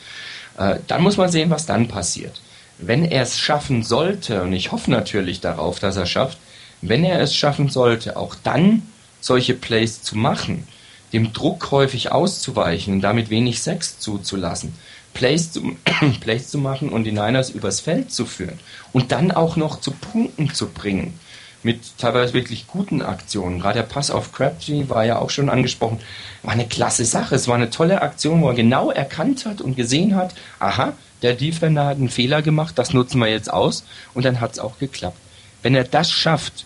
Äh, 0.59 0.77
dann 0.89 1.03
muss 1.03 1.17
man 1.17 1.31
sehen, 1.31 1.51
was 1.51 1.67
dann 1.67 1.89
passiert. 1.89 2.41
Wenn 2.79 3.05
er 3.05 3.23
es 3.23 3.39
schaffen 3.39 3.85
sollte, 3.85 4.43
und 4.43 4.53
ich 4.53 4.73
hoffe 4.73 4.91
natürlich 4.91 5.41
darauf, 5.41 5.79
dass 5.79 5.97
er 5.97 6.07
schafft, 6.07 6.39
wenn 6.81 7.05
er 7.05 7.21
es 7.21 7.35
schaffen 7.35 7.69
sollte, 7.69 8.17
auch 8.17 8.35
dann 8.43 8.83
solche 9.21 9.55
Plays 9.55 10.03
zu 10.03 10.19
machen, 10.19 10.67
dem 11.13 11.33
Druck 11.33 11.71
häufig 11.71 12.13
auszuweichen 12.13 12.95
und 12.95 13.01
damit 13.03 13.31
wenig 13.31 13.61
Sex 13.61 13.99
zuzulassen, 13.99 14.75
Plays 15.15 15.53
zu, 15.53 15.77
Plays 16.21 16.49
zu 16.49 16.59
machen 16.59 16.89
und 16.89 17.05
die 17.05 17.13
Niners 17.13 17.51
übers 17.51 17.81
Feld 17.81 18.13
zu 18.13 18.25
führen 18.25 18.59
und 18.93 19.13
dann 19.13 19.31
auch 19.31 19.57
noch 19.57 19.81
zu 19.81 19.91
Punkten 19.91 20.53
zu 20.53 20.69
bringen. 20.69 21.19
Mit 21.65 21.97
teilweise 21.97 22.35
wirklich 22.35 22.67
guten 22.67 23.03
Aktionen. 23.03 23.61
Gerade 23.61 23.81
der 23.81 23.87
Pass 23.87 24.11
auf 24.11 24.33
Crabtree 24.33 24.89
war 24.89 25.05
ja 25.05 25.19
auch 25.19 25.31
schon 25.31 25.49
angesprochen. 25.49 26.01
War 26.43 26.55
eine 26.55 26.67
klasse 26.67 27.05
Sache. 27.05 27.37
Es 27.37 27.47
war 27.47 27.55
eine 27.55 27.71
tolle 27.71 28.03
Aktion, 28.03 28.43
wo 28.43 28.49
er 28.49 28.55
genau 28.55 28.91
erkannt 28.91 29.47
hat 29.47 29.61
und 29.61 29.77
gesehen 29.77 30.17
hat, 30.17 30.35
aha, 30.59 30.95
der 31.23 31.35
Defender 31.35 31.87
hat 31.87 31.99
einen 31.99 32.09
Fehler 32.09 32.43
gemacht, 32.43 32.77
das 32.79 32.93
nutzen 32.93 33.21
wir 33.21 33.29
jetzt 33.29 33.53
aus. 33.53 33.85
Und 34.13 34.25
dann 34.25 34.41
hat 34.41 34.55
es 34.55 34.59
auch 34.59 34.81
geklappt. 34.81 35.19
Wenn 35.63 35.77
er 35.77 35.85
das 35.85 36.11
schafft, 36.11 36.65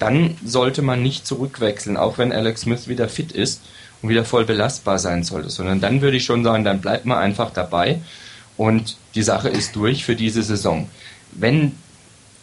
dann 0.00 0.36
sollte 0.44 0.82
man 0.82 1.04
nicht 1.04 1.24
zurückwechseln, 1.24 1.96
auch 1.96 2.18
wenn 2.18 2.32
Alex 2.32 2.62
Smith 2.62 2.88
wieder 2.88 3.08
fit 3.08 3.30
ist 3.30 3.60
und 4.02 4.08
wieder 4.08 4.24
voll 4.24 4.44
belastbar 4.44 4.98
sein 4.98 5.22
sollte, 5.22 5.50
sondern 5.50 5.80
dann 5.80 6.00
würde 6.00 6.16
ich 6.16 6.24
schon 6.24 6.44
sagen, 6.44 6.64
dann 6.64 6.80
bleibt 6.80 7.06
man 7.06 7.18
einfach 7.18 7.50
dabei 7.50 8.00
und 8.56 8.96
die 9.14 9.22
Sache 9.22 9.48
ist 9.48 9.76
durch 9.76 10.04
für 10.04 10.16
diese 10.16 10.42
Saison. 10.42 10.88
Wenn 11.32 11.72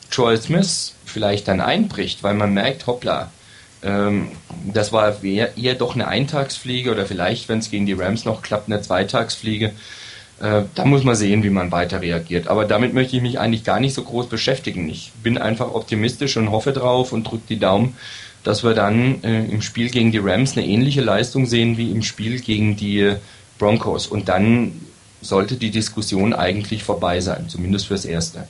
Troy 0.10 0.38
Smith 0.38 0.95
vielleicht 1.05 1.47
dann 1.47 1.62
einbricht, 1.62 2.24
weil 2.24 2.34
man 2.34 2.53
merkt, 2.53 2.88
hoppla, 2.88 3.30
ähm, 3.82 4.30
das 4.74 4.91
war 4.91 5.24
eher, 5.24 5.57
eher 5.57 5.76
doch 5.76 5.95
eine 5.95 6.07
Eintagsfliege 6.07 6.91
oder 6.91 7.05
vielleicht, 7.05 7.49
wenn 7.49 7.60
es 7.60 7.70
gegen 7.70 7.86
die 7.86 7.93
Rams 7.93 8.26
noch 8.26 8.41
klappt, 8.41 8.68
eine 8.68 8.82
Zweitagsfliege. 8.82 9.74
Äh, 10.41 10.64
da 10.76 10.86
muss 10.86 11.03
man 11.03 11.16
sehen, 11.16 11.43
wie 11.43 11.49
man 11.49 11.72
weiter 11.72 12.01
reagiert. 12.01 12.47
Aber 12.47 12.66
damit 12.66 12.93
möchte 12.93 13.16
ich 13.16 13.22
mich 13.22 13.39
eigentlich 13.39 13.64
gar 13.64 13.80
nicht 13.80 13.93
so 13.93 14.03
groß 14.03 14.28
beschäftigen. 14.28 14.89
Ich 14.89 15.12
bin 15.24 15.38
einfach 15.38 15.74
optimistisch 15.74 16.38
und 16.38 16.51
hoffe 16.51 16.74
drauf 16.74 17.14
und 17.14 17.26
drücke 17.26 17.43
die 17.49 17.60
Daumen, 17.60 17.95
dass 18.43 18.63
wir 18.63 18.73
dann 18.73 19.23
äh, 19.23 19.45
im 19.45 19.61
Spiel 19.61 19.89
gegen 19.89 20.11
die 20.11 20.19
Rams 20.19 20.57
eine 20.57 20.65
ähnliche 20.65 21.01
Leistung 21.01 21.45
sehen 21.45 21.77
wie 21.77 21.91
im 21.91 22.03
Spiel 22.03 22.39
gegen 22.39 22.75
die 22.75 23.15
Broncos. 23.57 24.07
Und 24.07 24.29
dann 24.29 24.73
sollte 25.21 25.55
die 25.55 25.71
Diskussion 25.71 26.33
eigentlich 26.33 26.83
vorbei 26.83 27.19
sein, 27.19 27.49
zumindest 27.49 27.87
fürs 27.87 28.05
Erste. 28.05 28.47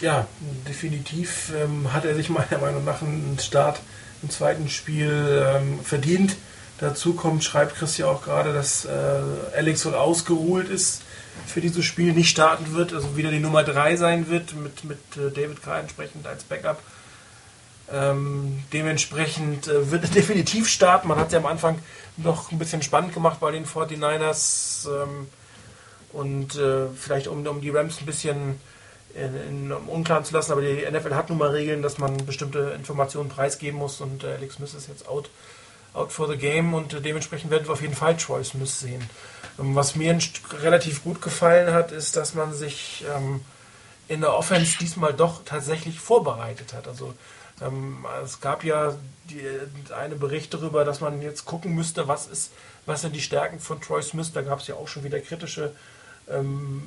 Ja, 0.00 0.26
definitiv 0.66 1.52
ähm, 1.54 1.92
hat 1.92 2.06
er 2.06 2.14
sich 2.14 2.30
meiner 2.30 2.58
Meinung 2.58 2.84
nach 2.84 3.02
einen 3.02 3.38
Start 3.38 3.80
im 4.22 4.30
zweiten 4.30 4.68
Spiel 4.68 5.44
ähm, 5.46 5.80
verdient. 5.82 6.36
Dazu 6.78 7.12
kommt, 7.12 7.44
schreibt 7.44 7.76
Chris 7.76 7.98
ja 7.98 8.06
auch 8.06 8.22
gerade, 8.22 8.54
dass 8.54 8.86
äh, 8.86 8.90
Alex 9.54 9.84
wohl 9.84 9.94
ausgeruht 9.94 10.70
ist 10.70 11.02
für 11.46 11.60
dieses 11.60 11.84
Spiel, 11.84 12.14
nicht 12.14 12.30
starten 12.30 12.74
wird, 12.74 12.94
also 12.94 13.16
wieder 13.16 13.30
die 13.30 13.40
Nummer 13.40 13.62
3 13.62 13.96
sein 13.96 14.28
wird, 14.30 14.54
mit, 14.54 14.84
mit 14.84 14.98
äh, 15.16 15.30
David 15.30 15.62
K. 15.62 15.80
entsprechend 15.80 16.26
als 16.26 16.44
Backup. 16.44 16.82
Ähm, 17.92 18.62
dementsprechend 18.72 19.66
äh, 19.66 19.90
wird 19.90 20.04
er 20.04 20.10
definitiv 20.14 20.68
starten. 20.68 21.08
Man 21.08 21.18
hat 21.18 21.28
es 21.28 21.32
ja 21.32 21.38
am 21.38 21.46
Anfang 21.46 21.78
noch 22.16 22.52
ein 22.52 22.58
bisschen 22.58 22.82
spannend 22.82 23.14
gemacht 23.14 23.40
bei 23.40 23.50
den 23.50 23.66
49ers 23.66 24.88
ähm, 24.88 25.28
und 26.12 26.56
äh, 26.56 26.86
vielleicht 26.94 27.26
um, 27.26 27.46
um 27.46 27.60
die 27.60 27.70
Rams 27.70 28.00
ein 28.00 28.06
bisschen 28.06 28.60
in, 29.14 29.34
in, 29.48 29.72
um 29.72 29.88
Unklaren 29.88 30.24
zu 30.24 30.32
lassen, 30.32 30.52
aber 30.52 30.62
die 30.62 30.88
NFL 30.88 31.14
hat 31.14 31.28
nun 31.30 31.38
mal 31.38 31.50
Regeln, 31.50 31.82
dass 31.82 31.98
man 31.98 32.16
bestimmte 32.26 32.74
Informationen 32.76 33.28
preisgeben 33.28 33.78
muss 33.78 34.00
und 34.00 34.24
äh, 34.24 34.34
Alex 34.34 34.54
Smith 34.56 34.74
ist 34.74 34.88
jetzt 34.88 35.08
out, 35.08 35.30
out 35.94 36.12
for 36.12 36.28
the 36.28 36.36
game 36.36 36.74
und 36.74 36.94
äh, 36.94 37.00
dementsprechend 37.00 37.50
werden 37.50 37.66
wir 37.66 37.72
auf 37.72 37.82
jeden 37.82 37.94
Fall 37.94 38.16
Troy 38.16 38.44
Smith 38.44 38.80
sehen. 38.80 39.08
Ähm, 39.58 39.74
was 39.74 39.96
mir 39.96 40.16
relativ 40.62 41.02
gut 41.02 41.20
gefallen 41.22 41.72
hat, 41.72 41.90
ist, 41.92 42.16
dass 42.16 42.34
man 42.34 42.54
sich 42.54 43.04
ähm, 43.16 43.40
in 44.06 44.20
der 44.20 44.34
Offense 44.34 44.76
diesmal 44.78 45.12
doch 45.12 45.44
tatsächlich 45.44 45.98
vorbereitet 45.98 46.72
hat. 46.72 46.86
Also 46.86 47.14
es 48.24 48.40
gab 48.40 48.64
ja 48.64 48.94
die, 49.28 49.42
eine 49.94 50.16
Bericht 50.16 50.54
darüber, 50.54 50.84
dass 50.84 51.00
man 51.00 51.20
jetzt 51.20 51.44
gucken 51.44 51.74
müsste, 51.74 52.08
was 52.08 52.26
ist, 52.26 52.52
was 52.86 53.02
sind 53.02 53.14
die 53.14 53.20
Stärken 53.20 53.60
von 53.60 53.80
Troy 53.80 54.02
Smith. 54.02 54.32
Da 54.32 54.42
gab 54.42 54.60
es 54.60 54.66
ja 54.66 54.76
auch 54.76 54.88
schon 54.88 55.04
wieder 55.04 55.20
kritische 55.20 55.72
ähm, 56.30 56.82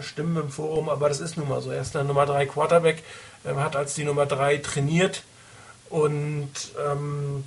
Stimmen 0.00 0.36
im 0.36 0.50
Forum, 0.50 0.88
aber 0.88 1.08
das 1.08 1.20
ist 1.20 1.36
nun 1.36 1.48
mal 1.48 1.62
so. 1.62 1.70
Er 1.70 1.80
ist 1.80 1.94
der 1.94 2.04
Nummer 2.04 2.26
3 2.26 2.46
Quarterback, 2.46 3.02
äh, 3.44 3.54
hat 3.54 3.76
als 3.76 3.94
die 3.94 4.04
Nummer 4.04 4.26
3 4.26 4.58
trainiert 4.58 5.22
und 5.88 6.50
ähm, 6.86 7.44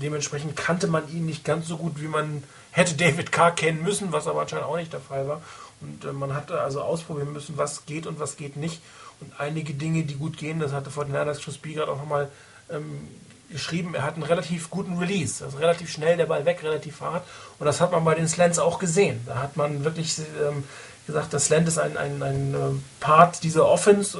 dementsprechend 0.00 0.56
kannte 0.56 0.86
man 0.86 1.08
ihn 1.08 1.26
nicht 1.26 1.44
ganz 1.44 1.68
so 1.68 1.76
gut, 1.76 2.00
wie 2.00 2.08
man 2.08 2.42
hätte 2.70 2.94
David 2.94 3.32
Carr 3.32 3.54
kennen 3.54 3.82
müssen, 3.82 4.12
was 4.12 4.26
aber 4.26 4.40
anscheinend 4.40 4.66
auch 4.66 4.76
nicht 4.76 4.92
der 4.92 5.00
Fall 5.00 5.28
war. 5.28 5.42
Und 5.80 6.04
äh, 6.04 6.12
man 6.12 6.34
hatte 6.34 6.60
also 6.60 6.80
ausprobieren 6.80 7.32
müssen, 7.32 7.58
was 7.58 7.86
geht 7.86 8.06
und 8.06 8.18
was 8.18 8.36
geht 8.36 8.56
nicht. 8.56 8.80
Und 9.22 9.32
einige 9.38 9.74
Dinge, 9.74 10.02
die 10.02 10.14
gut 10.14 10.36
gehen, 10.36 10.58
das 10.58 10.72
hatte 10.72 10.90
Fortinanders 10.90 11.40
Chris 11.40 11.58
B 11.58 11.74
gerade 11.74 11.92
auch 11.92 11.98
nochmal 11.98 12.28
ähm, 12.70 13.08
geschrieben, 13.50 13.94
er 13.94 14.02
hat 14.02 14.14
einen 14.14 14.24
relativ 14.24 14.68
guten 14.70 14.98
Release. 14.98 15.44
Also 15.44 15.58
relativ 15.58 15.90
schnell 15.90 16.16
der 16.16 16.26
Ball 16.26 16.44
weg, 16.44 16.62
relativ 16.62 17.00
hart. 17.00 17.24
Und 17.58 17.66
das 17.66 17.80
hat 17.80 17.92
man 17.92 18.04
bei 18.04 18.14
den 18.14 18.26
Slants 18.26 18.58
auch 18.58 18.78
gesehen. 18.78 19.20
Da 19.26 19.36
hat 19.36 19.56
man 19.56 19.84
wirklich 19.84 20.18
ähm, 20.18 20.64
gesagt, 21.06 21.32
das 21.32 21.46
Slant 21.46 21.68
ist 21.68 21.78
ein, 21.78 21.96
ein, 21.96 22.22
ein 22.22 22.54
ähm, 22.54 22.84
Part 22.98 23.44
dieser 23.44 23.68
Offense. 23.68 24.18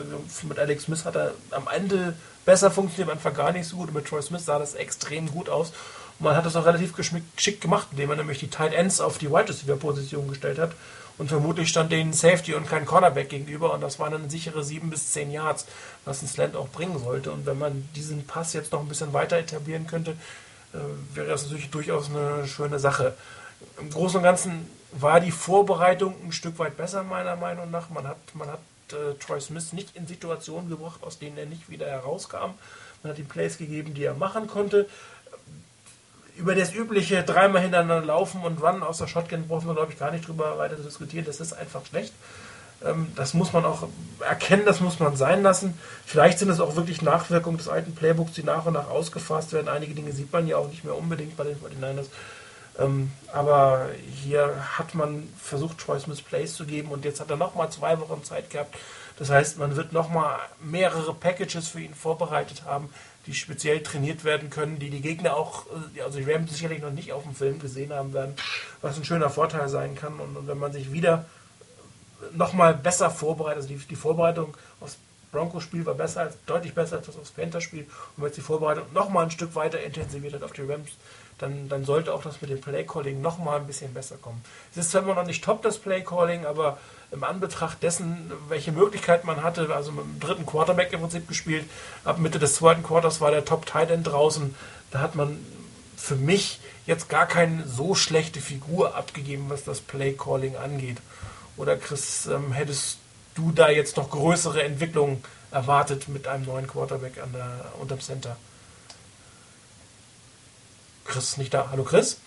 Mit 0.48 0.58
Alex 0.58 0.84
Smith 0.84 1.04
hat 1.04 1.16
er 1.16 1.32
am 1.50 1.66
Ende 1.72 2.14
besser 2.44 2.70
funktioniert, 2.70 3.10
am 3.10 3.16
Anfang 3.16 3.34
gar 3.34 3.52
nicht 3.52 3.66
so 3.66 3.76
gut. 3.76 3.88
Und 3.88 3.94
mit 3.94 4.06
Troy 4.06 4.22
Smith 4.22 4.44
sah 4.44 4.60
das 4.60 4.74
extrem 4.74 5.32
gut 5.32 5.48
aus. 5.48 5.70
Und 6.18 6.26
man 6.26 6.36
hat 6.36 6.46
das 6.46 6.54
auch 6.54 6.66
relativ 6.66 6.94
geschickt 6.94 7.60
gemacht, 7.60 7.88
indem 7.90 8.10
man 8.10 8.18
nämlich 8.18 8.38
die 8.38 8.50
Tight 8.50 8.72
Ends 8.72 9.00
auf 9.00 9.18
die 9.18 9.30
Wide 9.30 9.48
Receiver 9.48 9.76
Position 9.76 10.28
gestellt 10.28 10.58
hat 10.58 10.72
und 11.18 11.28
vermutlich 11.28 11.68
stand 11.68 11.92
denen 11.92 12.12
Safety 12.12 12.54
und 12.54 12.68
kein 12.68 12.86
Cornerback 12.86 13.28
gegenüber 13.28 13.72
und 13.74 13.80
das 13.80 13.98
waren 13.98 14.12
dann 14.12 14.30
sichere 14.30 14.64
sieben 14.64 14.90
bis 14.90 15.12
zehn 15.12 15.30
Yards, 15.30 15.66
was 16.04 16.22
ein 16.22 16.28
Slant 16.28 16.56
auch 16.56 16.68
bringen 16.68 16.98
sollte. 16.98 17.32
Und 17.32 17.46
wenn 17.46 17.58
man 17.58 17.88
diesen 17.94 18.26
Pass 18.26 18.52
jetzt 18.54 18.72
noch 18.72 18.80
ein 18.80 18.88
bisschen 18.88 19.12
weiter 19.12 19.36
etablieren 19.36 19.86
könnte, 19.86 20.12
äh, 20.72 20.78
wäre 21.14 21.28
das 21.28 21.44
natürlich 21.44 21.70
durchaus 21.70 22.08
eine 22.08 22.46
schöne 22.46 22.78
Sache. 22.78 23.14
Im 23.78 23.90
Großen 23.90 24.18
und 24.18 24.22
Ganzen 24.22 24.68
war 24.92 25.20
die 25.20 25.30
Vorbereitung 25.30 26.14
ein 26.24 26.32
Stück 26.32 26.58
weit 26.58 26.76
besser, 26.76 27.02
meiner 27.02 27.36
Meinung 27.36 27.70
nach. 27.70 27.90
Man 27.90 28.06
hat, 28.06 28.18
man 28.34 28.48
hat 28.48 28.60
äh, 28.90 29.14
Troy 29.18 29.40
Smith 29.40 29.72
nicht 29.72 29.96
in 29.96 30.06
Situationen 30.06 30.68
gebracht, 30.68 31.02
aus 31.02 31.18
denen 31.18 31.38
er 31.38 31.46
nicht 31.46 31.70
wieder 31.70 31.86
herauskam. 31.86 32.54
Man 33.02 33.12
hat 33.12 33.18
ihm 33.18 33.26
Plays 33.26 33.58
gegeben, 33.58 33.94
die 33.94 34.04
er 34.04 34.14
machen 34.14 34.46
konnte 34.46 34.88
über 36.36 36.54
das 36.54 36.74
übliche 36.74 37.22
dreimal 37.22 37.62
hintereinander 37.62 38.06
laufen 38.06 38.42
und 38.42 38.62
Run 38.62 38.82
aus 38.82 38.98
der 38.98 39.06
Shotgun 39.06 39.48
brauchen 39.48 39.68
wir, 39.68 39.74
glaube 39.74 39.92
ich, 39.92 39.98
gar 39.98 40.10
nicht 40.10 40.26
drüber 40.26 40.58
weiter 40.58 40.76
zu 40.76 40.82
diskutieren. 40.82 41.24
Das 41.24 41.40
ist 41.40 41.52
einfach 41.52 41.84
schlecht. 41.86 42.12
Ähm, 42.84 43.08
das 43.14 43.34
muss 43.34 43.52
man 43.52 43.64
auch 43.64 43.88
erkennen, 44.20 44.64
das 44.64 44.80
muss 44.80 44.98
man 44.98 45.16
sein 45.16 45.42
lassen. 45.42 45.74
Vielleicht 46.06 46.38
sind 46.38 46.48
es 46.50 46.60
auch 46.60 46.76
wirklich 46.76 47.02
Nachwirkungen 47.02 47.58
des 47.58 47.68
alten 47.68 47.94
Playbooks, 47.94 48.32
die 48.32 48.44
nach 48.44 48.66
und 48.66 48.74
nach 48.74 48.88
ausgefasst 48.88 49.52
werden. 49.52 49.68
Einige 49.68 49.94
Dinge 49.94 50.12
sieht 50.12 50.32
man 50.32 50.46
ja 50.46 50.56
auch 50.56 50.68
nicht 50.68 50.84
mehr 50.84 50.96
unbedingt 50.96 51.36
bei 51.36 51.44
den 51.44 51.56
49ers. 51.56 52.06
Ähm, 52.78 53.12
aber 53.32 53.88
hier 54.22 54.54
hat 54.78 54.94
man 54.94 55.28
versucht, 55.38 55.78
Troy 55.78 56.00
Smith 56.00 56.22
Plays 56.22 56.54
zu 56.54 56.64
geben 56.64 56.88
und 56.88 57.04
jetzt 57.04 57.20
hat 57.20 57.30
er 57.30 57.36
nochmal 57.36 57.70
zwei 57.70 58.00
Wochen 58.00 58.24
Zeit 58.24 58.50
gehabt. 58.50 58.74
Das 59.18 59.28
heißt, 59.30 59.58
man 59.58 59.76
wird 59.76 59.92
nochmal 59.92 60.38
mehrere 60.60 61.12
Packages 61.12 61.68
für 61.68 61.80
ihn 61.80 61.94
vorbereitet 61.94 62.64
haben, 62.64 62.88
die 63.26 63.34
speziell 63.34 63.82
trainiert 63.82 64.24
werden 64.24 64.50
können, 64.50 64.78
die 64.78 64.90
die 64.90 65.00
Gegner 65.00 65.36
auch, 65.36 65.66
äh, 65.96 66.00
also 66.02 66.18
die 66.18 66.30
Rams 66.30 66.50
sicherlich 66.50 66.82
noch 66.82 66.90
nicht 66.90 67.12
auf 67.12 67.22
dem 67.22 67.34
Film 67.34 67.58
gesehen 67.58 67.92
haben 67.92 68.12
werden, 68.12 68.34
was 68.80 68.96
ein 68.96 69.04
schöner 69.04 69.30
Vorteil 69.30 69.68
sein 69.68 69.94
kann. 69.94 70.18
Und, 70.18 70.36
und 70.36 70.48
wenn 70.48 70.58
man 70.58 70.72
sich 70.72 70.92
wieder 70.92 71.26
nochmal 72.32 72.74
besser 72.74 73.10
vorbereitet, 73.10 73.62
also 73.62 73.68
die, 73.68 73.76
die 73.76 73.96
Vorbereitung 73.96 74.56
aufs 74.80 74.96
Broncos-Spiel 75.32 75.86
war 75.86 75.94
besser 75.94 76.20
als, 76.20 76.36
deutlich 76.46 76.74
besser 76.74 76.96
als 76.96 77.06
das 77.06 77.16
aufs 77.16 77.30
Panther-Spiel 77.30 77.84
und 77.84 77.88
wenn 78.18 78.26
jetzt 78.26 78.36
die 78.36 78.42
Vorbereitung 78.42 78.84
nochmal 78.92 79.24
ein 79.24 79.30
Stück 79.30 79.54
weiter 79.54 79.80
intensiviert 79.80 80.34
hat 80.34 80.42
auf 80.42 80.52
die 80.52 80.62
Rams, 80.62 80.90
dann, 81.38 81.68
dann 81.68 81.84
sollte 81.84 82.12
auch 82.12 82.22
das 82.22 82.40
mit 82.42 82.50
dem 82.50 82.60
Play-Calling 82.60 83.20
nochmal 83.20 83.58
ein 83.58 83.66
bisschen 83.66 83.92
besser 83.94 84.16
kommen. 84.16 84.44
Es 84.70 84.76
ist 84.76 84.90
zwar 84.90 85.02
immer 85.02 85.14
noch 85.14 85.26
nicht 85.26 85.42
top, 85.42 85.62
das 85.62 85.78
Play-Calling, 85.78 86.44
aber 86.44 86.78
im 87.12 87.24
Anbetracht 87.24 87.82
dessen, 87.82 88.32
welche 88.48 88.72
Möglichkeiten 88.72 89.26
man 89.26 89.42
hatte, 89.42 89.72
also 89.74 89.92
mit 89.92 90.04
dem 90.04 90.20
dritten 90.20 90.46
Quarterback 90.46 90.92
im 90.92 91.00
Prinzip 91.00 91.28
gespielt, 91.28 91.64
ab 92.04 92.18
Mitte 92.18 92.38
des 92.38 92.54
zweiten 92.54 92.82
Quarters 92.82 93.20
war 93.20 93.30
der 93.30 93.44
Top 93.44 93.66
Tight 93.66 93.90
End 93.90 94.06
draußen, 94.06 94.54
da 94.90 95.00
hat 95.00 95.14
man 95.14 95.38
für 95.96 96.16
mich 96.16 96.58
jetzt 96.86 97.08
gar 97.08 97.26
keine 97.26 97.66
so 97.68 97.94
schlechte 97.94 98.40
Figur 98.40 98.96
abgegeben, 98.96 99.44
was 99.48 99.62
das 99.62 99.80
Play 99.80 100.14
Calling 100.14 100.56
angeht. 100.56 100.98
Oder 101.56 101.76
Chris, 101.76 102.26
ähm, 102.26 102.52
hättest 102.52 102.98
du 103.34 103.52
da 103.52 103.68
jetzt 103.68 103.98
noch 103.98 104.10
größere 104.10 104.62
Entwicklungen 104.62 105.22
erwartet 105.50 106.08
mit 106.08 106.26
einem 106.26 106.46
neuen 106.46 106.66
Quarterback 106.66 107.22
an 107.22 107.32
der, 107.32 107.72
unterm 107.78 108.00
Center? 108.00 108.36
Chris 111.04 111.24
ist 111.24 111.38
nicht 111.38 111.52
da. 111.52 111.68
Hallo 111.70 111.84
Chris? 111.84 112.18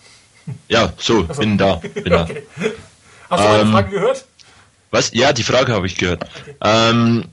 Ja, 0.68 0.92
so, 0.96 1.24
bin 1.24 1.58
da. 1.58 1.76
Bin 1.76 2.12
okay. 2.14 2.46
Hast 3.28 3.42
du 3.42 3.48
meine 3.48 3.62
ähm, 3.62 3.72
Frage 3.72 3.90
gehört? 3.90 4.26
Was? 4.96 5.10
Ja, 5.12 5.34
die 5.34 5.42
Frage 5.42 5.74
habe 5.74 5.86
ich 5.86 5.98
gehört. 5.98 6.24
Ähm, 6.62 7.26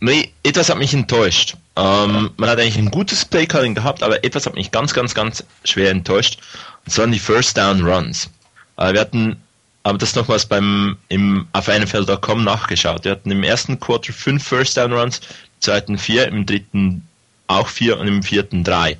nee, 0.00 0.32
etwas 0.42 0.70
hat 0.70 0.78
mich 0.78 0.94
enttäuscht. 0.94 1.56
Ähm, 1.76 2.30
man 2.38 2.48
hat 2.48 2.58
eigentlich 2.58 2.78
ein 2.78 2.90
gutes 2.90 3.26
Playcalling 3.26 3.74
gehabt, 3.74 4.02
aber 4.02 4.24
etwas 4.24 4.46
hat 4.46 4.54
mich 4.54 4.70
ganz, 4.70 4.94
ganz, 4.94 5.14
ganz 5.14 5.44
schwer 5.62 5.90
enttäuscht. 5.90 6.38
Und 6.86 6.90
zwar 6.90 7.06
die 7.06 7.18
First 7.18 7.58
Down 7.58 7.84
Runs. 7.84 8.30
Äh, 8.78 8.94
wir 8.94 9.00
hatten 9.00 9.36
aber 9.82 9.98
das 9.98 10.14
nochmals 10.14 10.46
beim 10.46 10.96
im 11.08 11.48
auf 11.52 11.68
NFL.com 11.68 12.44
nachgeschaut. 12.44 13.04
Wir 13.04 13.12
hatten 13.12 13.30
im 13.30 13.42
ersten 13.42 13.78
Quarter 13.78 14.14
fünf 14.14 14.42
First 14.42 14.78
Down 14.78 14.94
Runs, 14.94 15.18
im 15.18 15.60
zweiten 15.60 15.98
vier, 15.98 16.28
im 16.28 16.46
dritten 16.46 17.06
auch 17.46 17.68
vier 17.68 17.98
und 17.98 18.08
im 18.08 18.22
vierten 18.22 18.64
drei. 18.64 18.96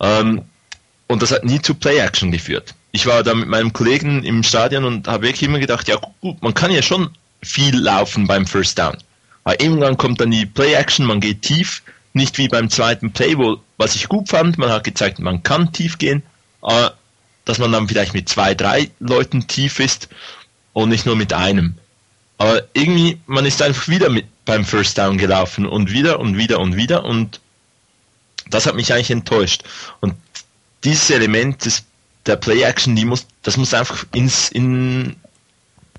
Ähm, 0.00 0.44
und 1.08 1.20
das 1.20 1.32
hat 1.32 1.44
nie 1.44 1.60
zu 1.60 1.74
Play 1.74 1.98
Action 1.98 2.32
geführt. 2.32 2.74
Ich 2.92 3.06
war 3.06 3.22
da 3.22 3.34
mit 3.34 3.48
meinem 3.48 3.72
Kollegen 3.72 4.24
im 4.24 4.42
Stadion 4.42 4.84
und 4.84 5.08
habe 5.08 5.24
wirklich 5.24 5.42
immer 5.42 5.58
gedacht, 5.58 5.88
ja 5.88 5.96
gut, 6.20 6.42
man 6.42 6.54
kann 6.54 6.70
ja 6.70 6.82
schon 6.82 7.10
viel 7.42 7.76
laufen 7.76 8.26
beim 8.26 8.46
First 8.46 8.78
Down. 8.78 8.96
Aber 9.44 9.60
irgendwann 9.60 9.96
kommt 9.96 10.20
dann 10.20 10.30
die 10.30 10.46
Play 10.46 10.74
Action, 10.74 11.06
man 11.06 11.20
geht 11.20 11.42
tief, 11.42 11.82
nicht 12.12 12.38
wie 12.38 12.48
beim 12.48 12.70
zweiten 12.70 13.12
Play, 13.12 13.36
wo 13.36 13.60
was 13.76 13.94
ich 13.94 14.08
gut 14.08 14.28
fand, 14.28 14.58
man 14.58 14.70
hat 14.70 14.84
gezeigt, 14.84 15.20
man 15.20 15.42
kann 15.42 15.72
tief 15.72 15.98
gehen, 15.98 16.22
aber 16.60 16.94
dass 17.44 17.58
man 17.58 17.72
dann 17.72 17.88
vielleicht 17.88 18.12
mit 18.12 18.28
zwei, 18.28 18.54
drei 18.54 18.90
Leuten 18.98 19.46
tief 19.46 19.80
ist 19.80 20.08
und 20.72 20.88
nicht 20.88 21.06
nur 21.06 21.16
mit 21.16 21.32
einem. 21.32 21.74
Aber 22.36 22.62
irgendwie, 22.72 23.18
man 23.26 23.46
ist 23.46 23.62
einfach 23.62 23.88
wieder 23.88 24.10
mit 24.10 24.26
beim 24.44 24.64
First 24.64 24.98
Down 24.98 25.18
gelaufen 25.18 25.66
und 25.66 25.92
wieder 25.92 26.20
und 26.20 26.36
wieder 26.36 26.60
und 26.60 26.76
wieder 26.76 27.04
und 27.04 27.40
das 28.50 28.66
hat 28.66 28.74
mich 28.74 28.92
eigentlich 28.92 29.10
enttäuscht. 29.10 29.62
Und 30.00 30.14
dieses 30.84 31.10
Element 31.10 31.64
des, 31.64 31.84
der 32.28 32.36
Play 32.36 32.62
Action, 32.62 32.94
die 32.94 33.04
muss, 33.04 33.26
das 33.42 33.56
muss 33.56 33.74
einfach 33.74 34.04
ins, 34.12 34.50
in, 34.50 35.16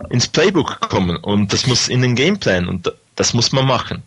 ins 0.10 0.28
Playbook 0.28 0.80
kommen 0.82 1.18
und 1.18 1.52
das 1.52 1.68
muss 1.68 1.90
in 1.90 2.02
den 2.02 2.16
Gameplan 2.16 2.70
und 2.70 2.94
das 3.16 3.34
muss 3.34 3.52
man 3.52 3.66
machen. 3.66 4.04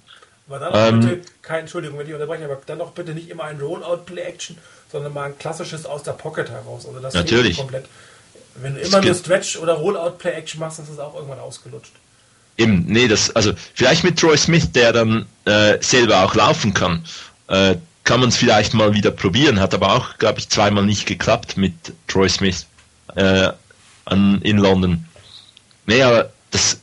Aber 0.48 0.58
dann 0.58 0.94
ähm, 0.94 1.00
bitte, 1.00 1.20
kein, 1.40 1.60
Entschuldigung, 1.60 1.98
wenn 1.98 2.06
ich 2.06 2.14
unterbreche, 2.14 2.44
aber 2.44 2.60
dann 2.66 2.78
doch 2.78 2.92
bitte 2.92 3.14
nicht 3.14 3.30
immer 3.30 3.44
ein 3.44 3.60
Rollout 3.60 4.04
Play 4.04 4.22
Action, 4.22 4.56
sondern 4.90 5.12
mal 5.12 5.24
ein 5.24 5.38
klassisches 5.38 5.86
aus 5.86 6.02
der 6.02 6.12
Pocket 6.12 6.50
heraus. 6.50 6.86
Also 6.86 7.00
das 7.00 7.14
Natürlich. 7.14 7.56
komplett. 7.56 7.86
Wenn 8.56 8.74
du 8.74 8.80
immer 8.80 9.00
nur 9.00 9.14
Stretch 9.14 9.56
oder 9.56 9.74
Rollout 9.74 10.18
Play 10.18 10.32
Action 10.32 10.60
machst, 10.60 10.78
ist 10.78 10.90
es 10.90 10.98
auch 10.98 11.14
irgendwann 11.14 11.38
ausgelutscht. 11.38 11.92
Eben, 12.58 12.84
nee, 12.86 13.08
das, 13.08 13.34
also 13.34 13.52
vielleicht 13.74 14.04
mit 14.04 14.18
Troy 14.18 14.36
Smith, 14.36 14.72
der 14.72 14.92
dann 14.92 15.26
äh, 15.46 15.78
selber 15.80 16.22
auch 16.22 16.34
laufen 16.34 16.74
kann, 16.74 17.02
äh, 17.48 17.76
kann 18.04 18.20
man 18.20 18.30
es 18.30 18.36
vielleicht 18.36 18.74
mal 18.74 18.94
wieder 18.94 19.10
probieren. 19.10 19.60
Hat 19.60 19.74
aber 19.74 19.94
auch, 19.94 20.18
glaube 20.18 20.38
ich, 20.38 20.48
zweimal 20.48 20.84
nicht 20.84 21.06
geklappt 21.06 21.56
mit 21.56 21.74
Troy 22.08 22.28
Smith 22.28 22.66
äh, 23.14 23.48
an, 24.04 24.40
in 24.42 24.58
London. 24.58 25.04
Aber 25.86 26.30
das, 26.50 26.80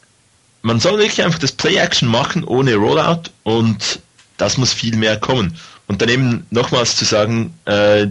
man 0.62 0.80
soll 0.80 1.00
wirklich 1.00 1.24
einfach 1.24 1.40
das 1.40 1.52
Play-Action 1.52 2.08
machen 2.08 2.44
ohne 2.44 2.76
Rollout 2.76 3.24
und 3.44 4.00
das 4.38 4.58
muss 4.58 4.74
viel 4.74 4.96
mehr 4.96 5.18
kommen. 5.18 5.58
Und 5.88 6.02
dann 6.02 6.10
eben 6.10 6.46
nochmals 6.52 6.96
zu 6.96 7.06
sagen, 7.06 7.54
äh, 7.66 8.08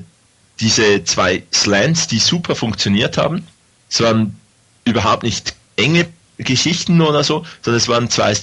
diese 0.61 1.05
zwei 1.05 1.43
Slants, 1.53 2.09
die 2.09 2.19
super 2.19 2.57
funktioniert 2.57 3.17
haben, 3.17 3.47
es 3.89 4.01
waren 4.01 4.39
überhaupt 4.85 5.23
nicht 5.23 5.55
enge 5.77 6.07
Geschichten 6.39 7.01
oder 7.01 7.23
so, 7.23 7.45
sondern 7.63 7.79
es 7.79 7.89
waren 7.89 8.11
zwei 8.11 8.35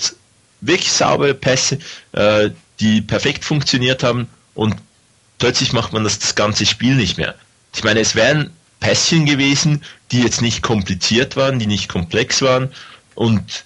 wirklich 0.61 0.91
saubere 0.91 1.33
Pässe, 1.33 1.79
äh, 2.13 2.49
die 2.79 3.01
perfekt 3.01 3.43
funktioniert 3.43 4.03
haben 4.03 4.27
und 4.55 4.75
plötzlich 5.37 5.73
macht 5.73 5.93
man 5.93 6.03
das, 6.03 6.17
das 6.17 6.35
ganze 6.35 6.65
Spiel 6.65 6.95
nicht 6.95 7.17
mehr. 7.17 7.35
Ich 7.75 7.83
meine, 7.83 7.99
es 7.99 8.15
wären 8.15 8.51
Pässchen 8.79 9.25
gewesen, 9.25 9.83
die 10.11 10.21
jetzt 10.21 10.41
nicht 10.41 10.61
kompliziert 10.61 11.35
waren, 11.35 11.59
die 11.59 11.67
nicht 11.67 11.89
komplex 11.89 12.41
waren 12.41 12.71
und 13.13 13.65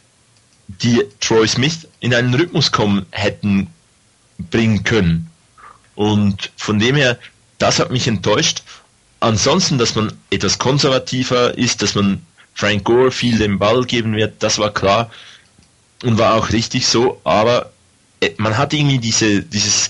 die 0.68 1.04
Troy 1.20 1.48
Smith 1.48 1.88
in 2.00 2.14
einen 2.14 2.34
Rhythmus 2.34 2.72
kommen 2.72 3.06
hätten 3.12 3.68
bringen 4.38 4.84
können. 4.84 5.30
Und 5.96 6.52
von 6.56 6.80
dem 6.80 6.96
her, 6.96 7.18
das 7.58 7.80
hat 7.80 7.92
mich 7.92 8.08
enttäuscht. 8.08 8.64
Ansonsten, 9.20 9.78
dass 9.78 9.96
man 9.96 10.14
etwas 10.30 10.60
konservativer 10.60 11.58
ist, 11.58 11.82
dass 11.82 11.96
man 11.96 12.26
Frank 12.54 12.86
Gore 12.86 13.12
viel 13.12 13.38
den 13.38 13.60
Ball 13.60 13.84
geben 13.86 14.16
wird, 14.16 14.42
das 14.42 14.58
war 14.58 14.74
klar 14.74 15.10
und 16.04 16.18
war 16.18 16.36
auch 16.36 16.52
richtig 16.52 16.88
so, 16.88 17.20
aber 17.24 17.72
äh, 18.22 18.32
man 18.38 18.58
hat 18.58 18.74
irgendwie 18.74 19.00
diese, 19.00 19.42
dieses, 19.42 19.90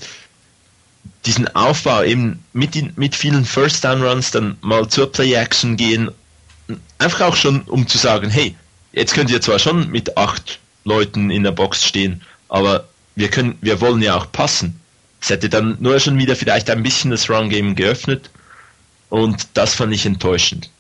diesen 1.29 1.47
Aufbau 1.55 2.01
eben 2.01 2.43
mit, 2.53 2.97
mit 2.97 3.15
vielen 3.15 3.45
First 3.45 3.83
Down 3.83 4.01
Runs 4.01 4.31
dann 4.31 4.57
mal 4.61 4.87
zur 4.87 5.11
Play 5.11 5.33
Action 5.33 5.77
gehen, 5.77 6.09
einfach 6.97 7.21
auch 7.21 7.35
schon, 7.35 7.61
um 7.61 7.87
zu 7.87 7.99
sagen, 7.99 8.31
hey, 8.31 8.55
jetzt 8.93 9.13
könnt 9.13 9.29
ihr 9.29 9.39
zwar 9.39 9.59
schon 9.59 9.91
mit 9.91 10.17
acht 10.17 10.59
Leuten 10.85 11.29
in 11.29 11.43
der 11.43 11.51
Box 11.51 11.85
stehen, 11.85 12.23
aber 12.47 12.87
wir 13.13 13.29
können, 13.29 13.59
wir 13.61 13.79
wollen 13.79 14.01
ja 14.01 14.17
auch 14.17 14.31
passen. 14.31 14.81
Es 15.21 15.29
hätte 15.29 15.49
dann 15.49 15.77
nur 15.79 15.99
schon 15.99 16.17
wieder 16.17 16.35
vielleicht 16.35 16.67
ein 16.71 16.81
bisschen 16.81 17.11
das 17.11 17.29
Run 17.29 17.49
Game 17.49 17.75
geöffnet 17.75 18.31
und 19.09 19.49
das 19.53 19.75
fand 19.75 19.93
ich 19.93 20.07
enttäuschend. 20.07 20.71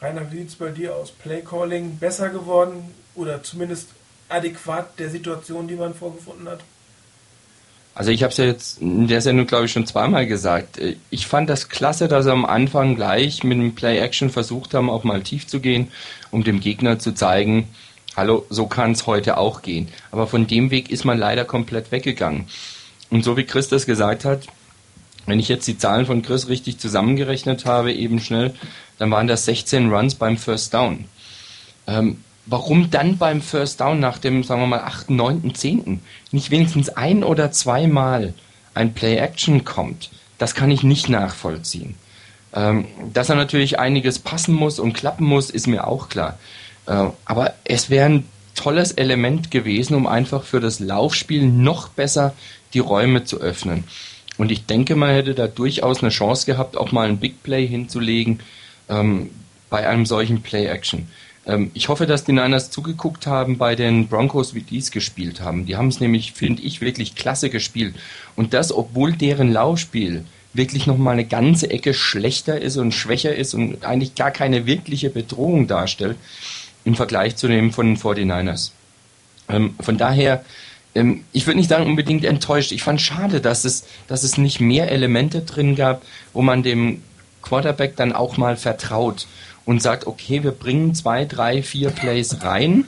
Rainer, 0.00 0.32
wie 0.32 0.38
sieht 0.38 0.48
es 0.48 0.54
bei 0.54 0.70
dir 0.70 0.96
aus? 0.96 1.10
Playcalling 1.10 1.98
besser 1.98 2.30
geworden 2.30 2.90
oder 3.14 3.42
zumindest 3.42 3.88
adäquat 4.30 4.98
der 4.98 5.10
Situation, 5.10 5.68
die 5.68 5.74
man 5.74 5.92
vorgefunden 5.92 6.48
hat? 6.48 6.60
Also 7.98 8.12
ich 8.12 8.22
habe 8.22 8.30
es 8.30 8.36
ja 8.36 8.44
jetzt 8.44 8.80
in 8.80 9.08
der 9.08 9.20
Sendung, 9.20 9.48
glaube 9.48 9.64
ich, 9.64 9.72
schon 9.72 9.84
zweimal 9.84 10.24
gesagt. 10.28 10.80
Ich 11.10 11.26
fand 11.26 11.50
das 11.50 11.68
klasse, 11.68 12.06
dass 12.06 12.26
sie 12.26 12.30
am 12.30 12.44
Anfang 12.44 12.94
gleich 12.94 13.42
mit 13.42 13.58
dem 13.58 13.74
Play-Action 13.74 14.30
versucht 14.30 14.72
haben, 14.72 14.88
auch 14.88 15.02
mal 15.02 15.20
tief 15.22 15.48
zu 15.48 15.58
gehen, 15.58 15.88
um 16.30 16.44
dem 16.44 16.60
Gegner 16.60 17.00
zu 17.00 17.12
zeigen, 17.12 17.66
hallo, 18.14 18.46
so 18.50 18.66
kann 18.68 18.92
es 18.92 19.08
heute 19.08 19.36
auch 19.36 19.62
gehen. 19.62 19.88
Aber 20.12 20.28
von 20.28 20.46
dem 20.46 20.70
Weg 20.70 20.92
ist 20.92 21.04
man 21.04 21.18
leider 21.18 21.44
komplett 21.44 21.90
weggegangen. 21.90 22.46
Und 23.10 23.24
so 23.24 23.36
wie 23.36 23.42
Chris 23.42 23.68
das 23.68 23.84
gesagt 23.84 24.24
hat, 24.24 24.46
wenn 25.26 25.40
ich 25.40 25.48
jetzt 25.48 25.66
die 25.66 25.76
Zahlen 25.76 26.06
von 26.06 26.22
Chris 26.22 26.48
richtig 26.48 26.78
zusammengerechnet 26.78 27.64
habe, 27.64 27.92
eben 27.92 28.20
schnell, 28.20 28.54
dann 28.98 29.10
waren 29.10 29.26
das 29.26 29.44
16 29.44 29.92
Runs 29.92 30.14
beim 30.14 30.36
First 30.36 30.72
Down. 30.72 31.06
Ähm, 31.88 32.18
warum 32.48 32.90
dann 32.90 33.18
beim 33.18 33.40
First 33.40 33.80
Down 33.80 34.00
nach 34.00 34.18
dem, 34.18 34.42
sagen 34.42 34.62
wir 34.62 34.66
mal, 34.66 34.80
8., 34.80 35.10
9., 35.10 35.54
10. 35.54 36.00
nicht 36.32 36.50
wenigstens 36.50 36.88
ein 36.88 37.22
oder 37.22 37.52
zweimal 37.52 38.34
ein 38.74 38.94
Play-Action 38.94 39.64
kommt? 39.64 40.10
Das 40.38 40.54
kann 40.54 40.70
ich 40.70 40.82
nicht 40.82 41.08
nachvollziehen. 41.08 41.94
Ähm, 42.54 42.86
dass 43.12 43.28
er 43.28 43.36
natürlich 43.36 43.78
einiges 43.78 44.18
passen 44.18 44.54
muss 44.54 44.78
und 44.78 44.94
klappen 44.94 45.26
muss, 45.26 45.50
ist 45.50 45.66
mir 45.66 45.86
auch 45.86 46.08
klar. 46.08 46.38
Äh, 46.86 47.06
aber 47.26 47.54
es 47.64 47.90
wäre 47.90 48.08
ein 48.08 48.24
tolles 48.54 48.92
Element 48.92 49.50
gewesen, 49.50 49.94
um 49.94 50.06
einfach 50.06 50.42
für 50.42 50.60
das 50.60 50.80
Laufspiel 50.80 51.46
noch 51.46 51.88
besser 51.88 52.34
die 52.72 52.78
Räume 52.78 53.24
zu 53.24 53.40
öffnen. 53.40 53.84
Und 54.38 54.50
ich 54.50 54.66
denke, 54.66 54.96
man 54.96 55.10
hätte 55.10 55.34
da 55.34 55.46
durchaus 55.48 56.02
eine 56.02 56.10
Chance 56.10 56.46
gehabt, 56.46 56.76
auch 56.76 56.92
mal 56.92 57.08
ein 57.08 57.18
Big 57.18 57.42
Play 57.42 57.66
hinzulegen 57.66 58.40
ähm, 58.88 59.30
bei 59.68 59.86
einem 59.86 60.06
solchen 60.06 60.42
Play-Action. 60.42 61.08
Ähm, 61.48 61.70
ich 61.74 61.88
hoffe, 61.88 62.06
dass 62.06 62.24
die 62.24 62.32
Niners 62.32 62.70
zugeguckt 62.70 63.26
haben 63.26 63.58
bei 63.58 63.74
den 63.74 64.06
Broncos, 64.06 64.54
wie 64.54 64.60
die 64.60 64.78
es 64.78 64.92
gespielt 64.92 65.40
haben. 65.40 65.66
Die 65.66 65.76
haben 65.76 65.88
es 65.88 65.98
nämlich, 65.98 66.32
finde 66.32 66.62
ich, 66.62 66.80
wirklich 66.80 67.16
klasse 67.16 67.50
gespielt. 67.50 67.96
Und 68.36 68.54
das, 68.54 68.70
obwohl 68.70 69.14
deren 69.14 69.50
Laufspiel 69.50 70.24
wirklich 70.52 70.86
nochmal 70.86 71.14
eine 71.14 71.24
ganze 71.24 71.70
Ecke 71.70 71.94
schlechter 71.94 72.60
ist 72.60 72.76
und 72.76 72.92
schwächer 72.92 73.34
ist 73.34 73.54
und 73.54 73.84
eigentlich 73.84 74.14
gar 74.14 74.30
keine 74.30 74.66
wirkliche 74.66 75.10
Bedrohung 75.10 75.66
darstellt 75.66 76.16
im 76.84 76.94
Vergleich 76.94 77.36
zu 77.36 77.48
dem 77.48 77.72
von 77.72 77.86
den 77.86 77.96
49ers. 77.96 78.70
Ähm, 79.48 79.74
von 79.80 79.98
daher, 79.98 80.44
ähm, 80.94 81.24
ich 81.32 81.46
würde 81.46 81.58
nicht 81.58 81.70
sagen 81.70 81.86
unbedingt 81.86 82.24
enttäuscht. 82.24 82.72
Ich 82.72 82.82
fand 82.82 83.00
schade, 83.00 83.40
dass 83.40 83.64
es, 83.64 83.86
dass 84.06 84.22
es 84.22 84.38
nicht 84.38 84.60
mehr 84.60 84.90
Elemente 84.90 85.40
drin 85.40 85.76
gab, 85.76 86.02
wo 86.32 86.42
man 86.42 86.62
dem 86.62 87.02
Quarterback 87.42 87.96
dann 87.96 88.12
auch 88.12 88.36
mal 88.36 88.56
vertraut 88.56 89.26
und 89.68 89.82
sagt, 89.82 90.06
okay, 90.06 90.42
wir 90.44 90.52
bringen 90.52 90.94
zwei, 90.94 91.26
drei, 91.26 91.62
vier 91.62 91.90
Plays 91.90 92.42
rein 92.42 92.86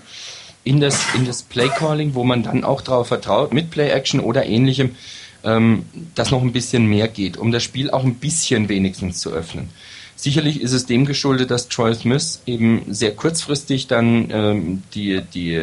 in 0.65 0.81
das, 0.81 0.99
in 1.15 1.27
das 1.27 1.43
Play-Calling, 1.43 2.15
wo 2.15 2.25
man 2.25 2.43
dann 2.43 2.65
auch 2.65 2.81
darauf 2.81 3.09
vertraut, 3.09 3.53
mit 3.53 3.71
Play-Action 3.71 4.19
oder 4.19 4.47
ähnlichem, 4.47 4.97
ähm, 5.45 5.85
dass 6.15 6.31
noch 6.31 6.41
ein 6.41 6.55
bisschen 6.55 6.87
mehr 6.87 7.07
geht, 7.09 7.37
um 7.37 7.53
das 7.53 7.63
Spiel 7.63 7.91
auch 7.91 8.03
ein 8.03 8.15
bisschen 8.15 8.71
wenigstens 8.71 9.21
zu 9.21 9.31
öffnen. 9.31 9.69
Sicherlich 10.17 10.63
ist 10.63 10.73
es 10.73 10.87
dem 10.87 11.05
geschuldet, 11.05 11.51
dass 11.51 11.69
Troy 11.69 11.95
Smith 11.95 12.41
eben 12.47 12.83
sehr 12.89 13.15
kurzfristig 13.15 13.87
dann 13.87 14.31
ähm, 14.31 14.83
die, 14.95 15.21
die, 15.35 15.63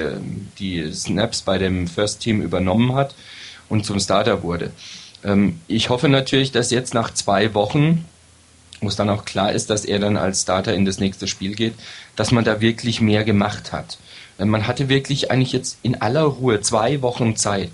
die 0.59 0.93
Snaps 0.93 1.41
bei 1.41 1.57
dem 1.57 1.87
First 1.87 2.19
Team 2.19 2.43
übernommen 2.43 2.93
hat 2.93 3.15
und 3.69 3.87
zum 3.87 3.99
Starter 3.99 4.43
wurde. 4.43 4.69
Ähm, 5.23 5.61
ich 5.67 5.89
hoffe 5.89 6.09
natürlich, 6.09 6.51
dass 6.51 6.69
jetzt 6.69 6.93
nach 6.93 7.11
zwei 7.11 7.55
Wochen, 7.55 8.05
wo 8.81 8.87
es 8.87 8.95
dann 8.95 9.09
auch 9.09 9.25
klar 9.25 9.51
ist, 9.51 9.69
dass 9.69 9.85
er 9.85 9.99
dann 9.99 10.17
als 10.17 10.41
Starter 10.41 10.73
in 10.73 10.85
das 10.85 10.99
nächste 10.99 11.27
Spiel 11.27 11.55
geht, 11.55 11.73
dass 12.15 12.31
man 12.31 12.43
da 12.43 12.61
wirklich 12.61 13.01
mehr 13.01 13.23
gemacht 13.23 13.71
hat. 13.71 13.97
Man 14.37 14.67
hatte 14.67 14.89
wirklich 14.89 15.31
eigentlich 15.31 15.53
jetzt 15.53 15.79
in 15.81 16.01
aller 16.01 16.23
Ruhe 16.23 16.61
zwei 16.61 17.01
Wochen 17.01 17.35
Zeit. 17.35 17.71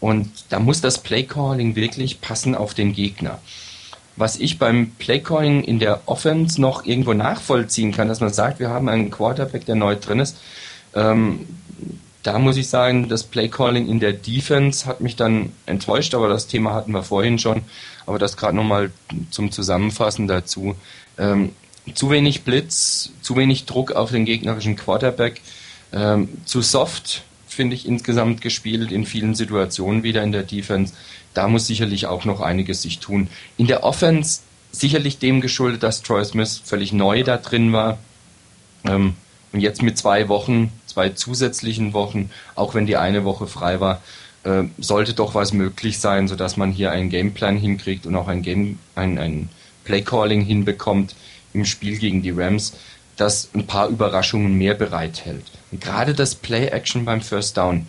Und 0.00 0.30
da 0.48 0.60
muss 0.60 0.80
das 0.80 0.98
Playcalling 0.98 1.74
wirklich 1.74 2.20
passen 2.20 2.54
auf 2.54 2.72
den 2.72 2.92
Gegner 2.92 3.40
was 4.18 4.38
ich 4.38 4.58
beim 4.58 4.90
Playcalling 4.98 5.62
in 5.62 5.78
der 5.78 6.00
Offense 6.06 6.60
noch 6.60 6.84
irgendwo 6.84 7.14
nachvollziehen 7.14 7.92
kann, 7.92 8.08
dass 8.08 8.20
man 8.20 8.32
sagt, 8.32 8.58
wir 8.58 8.68
haben 8.68 8.88
einen 8.88 9.10
Quarterback, 9.10 9.64
der 9.64 9.76
neu 9.76 9.94
drin 9.94 10.18
ist. 10.18 10.36
Ähm, 10.94 11.46
da 12.22 12.38
muss 12.38 12.56
ich 12.56 12.68
sagen, 12.68 13.08
das 13.08 13.22
Playcalling 13.24 13.88
in 13.88 14.00
der 14.00 14.12
Defense 14.12 14.86
hat 14.86 15.00
mich 15.00 15.16
dann 15.16 15.52
enttäuscht, 15.66 16.14
aber 16.14 16.28
das 16.28 16.46
Thema 16.46 16.74
hatten 16.74 16.92
wir 16.92 17.02
vorhin 17.02 17.38
schon. 17.38 17.62
Aber 18.06 18.18
das 18.18 18.36
gerade 18.36 18.56
nochmal 18.56 18.90
zum 19.30 19.50
Zusammenfassen 19.50 20.26
dazu. 20.28 20.74
Ähm, 21.16 21.52
zu 21.94 22.10
wenig 22.10 22.42
Blitz, 22.42 23.12
zu 23.22 23.36
wenig 23.36 23.66
Druck 23.66 23.92
auf 23.92 24.10
den 24.10 24.24
gegnerischen 24.24 24.76
Quarterback, 24.76 25.40
ähm, 25.92 26.28
zu 26.44 26.60
soft, 26.60 27.22
finde 27.46 27.74
ich, 27.76 27.86
insgesamt 27.86 28.40
gespielt 28.40 28.92
in 28.92 29.06
vielen 29.06 29.34
Situationen 29.34 30.02
wieder 30.02 30.22
in 30.22 30.32
der 30.32 30.42
Defense 30.42 30.92
da 31.38 31.46
muss 31.46 31.68
sicherlich 31.68 32.06
auch 32.06 32.24
noch 32.24 32.40
einiges 32.40 32.82
sich 32.82 32.98
tun. 32.98 33.28
In 33.56 33.68
der 33.68 33.84
Offense 33.84 34.40
sicherlich 34.72 35.18
dem 35.18 35.40
geschuldet, 35.40 35.84
dass 35.84 36.02
Troy 36.02 36.24
Smith 36.24 36.60
völlig 36.64 36.92
neu 36.92 37.22
da 37.22 37.36
drin 37.36 37.72
war. 37.72 37.98
Ähm, 38.84 39.14
und 39.52 39.60
jetzt 39.60 39.82
mit 39.82 39.96
zwei 39.96 40.28
Wochen, 40.28 40.72
zwei 40.88 41.10
zusätzlichen 41.10 41.92
Wochen, 41.92 42.30
auch 42.54 42.74
wenn 42.74 42.86
die 42.86 42.96
eine 42.96 43.24
Woche 43.24 43.46
frei 43.46 43.80
war, 43.80 44.02
äh, 44.44 44.64
sollte 44.78 45.14
doch 45.14 45.34
was 45.34 45.52
möglich 45.52 45.98
sein, 45.98 46.28
sodass 46.28 46.56
man 46.56 46.72
hier 46.72 46.90
einen 46.90 47.10
Gameplan 47.10 47.56
hinkriegt 47.56 48.06
und 48.06 48.16
auch 48.16 48.28
ein 48.28 48.42
Game, 48.42 48.78
ein, 48.94 49.18
ein 49.18 49.48
Playcalling 49.84 50.42
hinbekommt 50.42 51.14
im 51.52 51.64
Spiel 51.64 51.98
gegen 51.98 52.22
die 52.22 52.30
Rams, 52.30 52.74
das 53.16 53.50
ein 53.54 53.66
paar 53.66 53.88
Überraschungen 53.88 54.54
mehr 54.54 54.74
bereithält. 54.74 55.44
Und 55.70 55.80
gerade 55.80 56.14
das 56.14 56.34
Play-Action 56.34 57.04
beim 57.04 57.20
First 57.20 57.56
Down, 57.56 57.86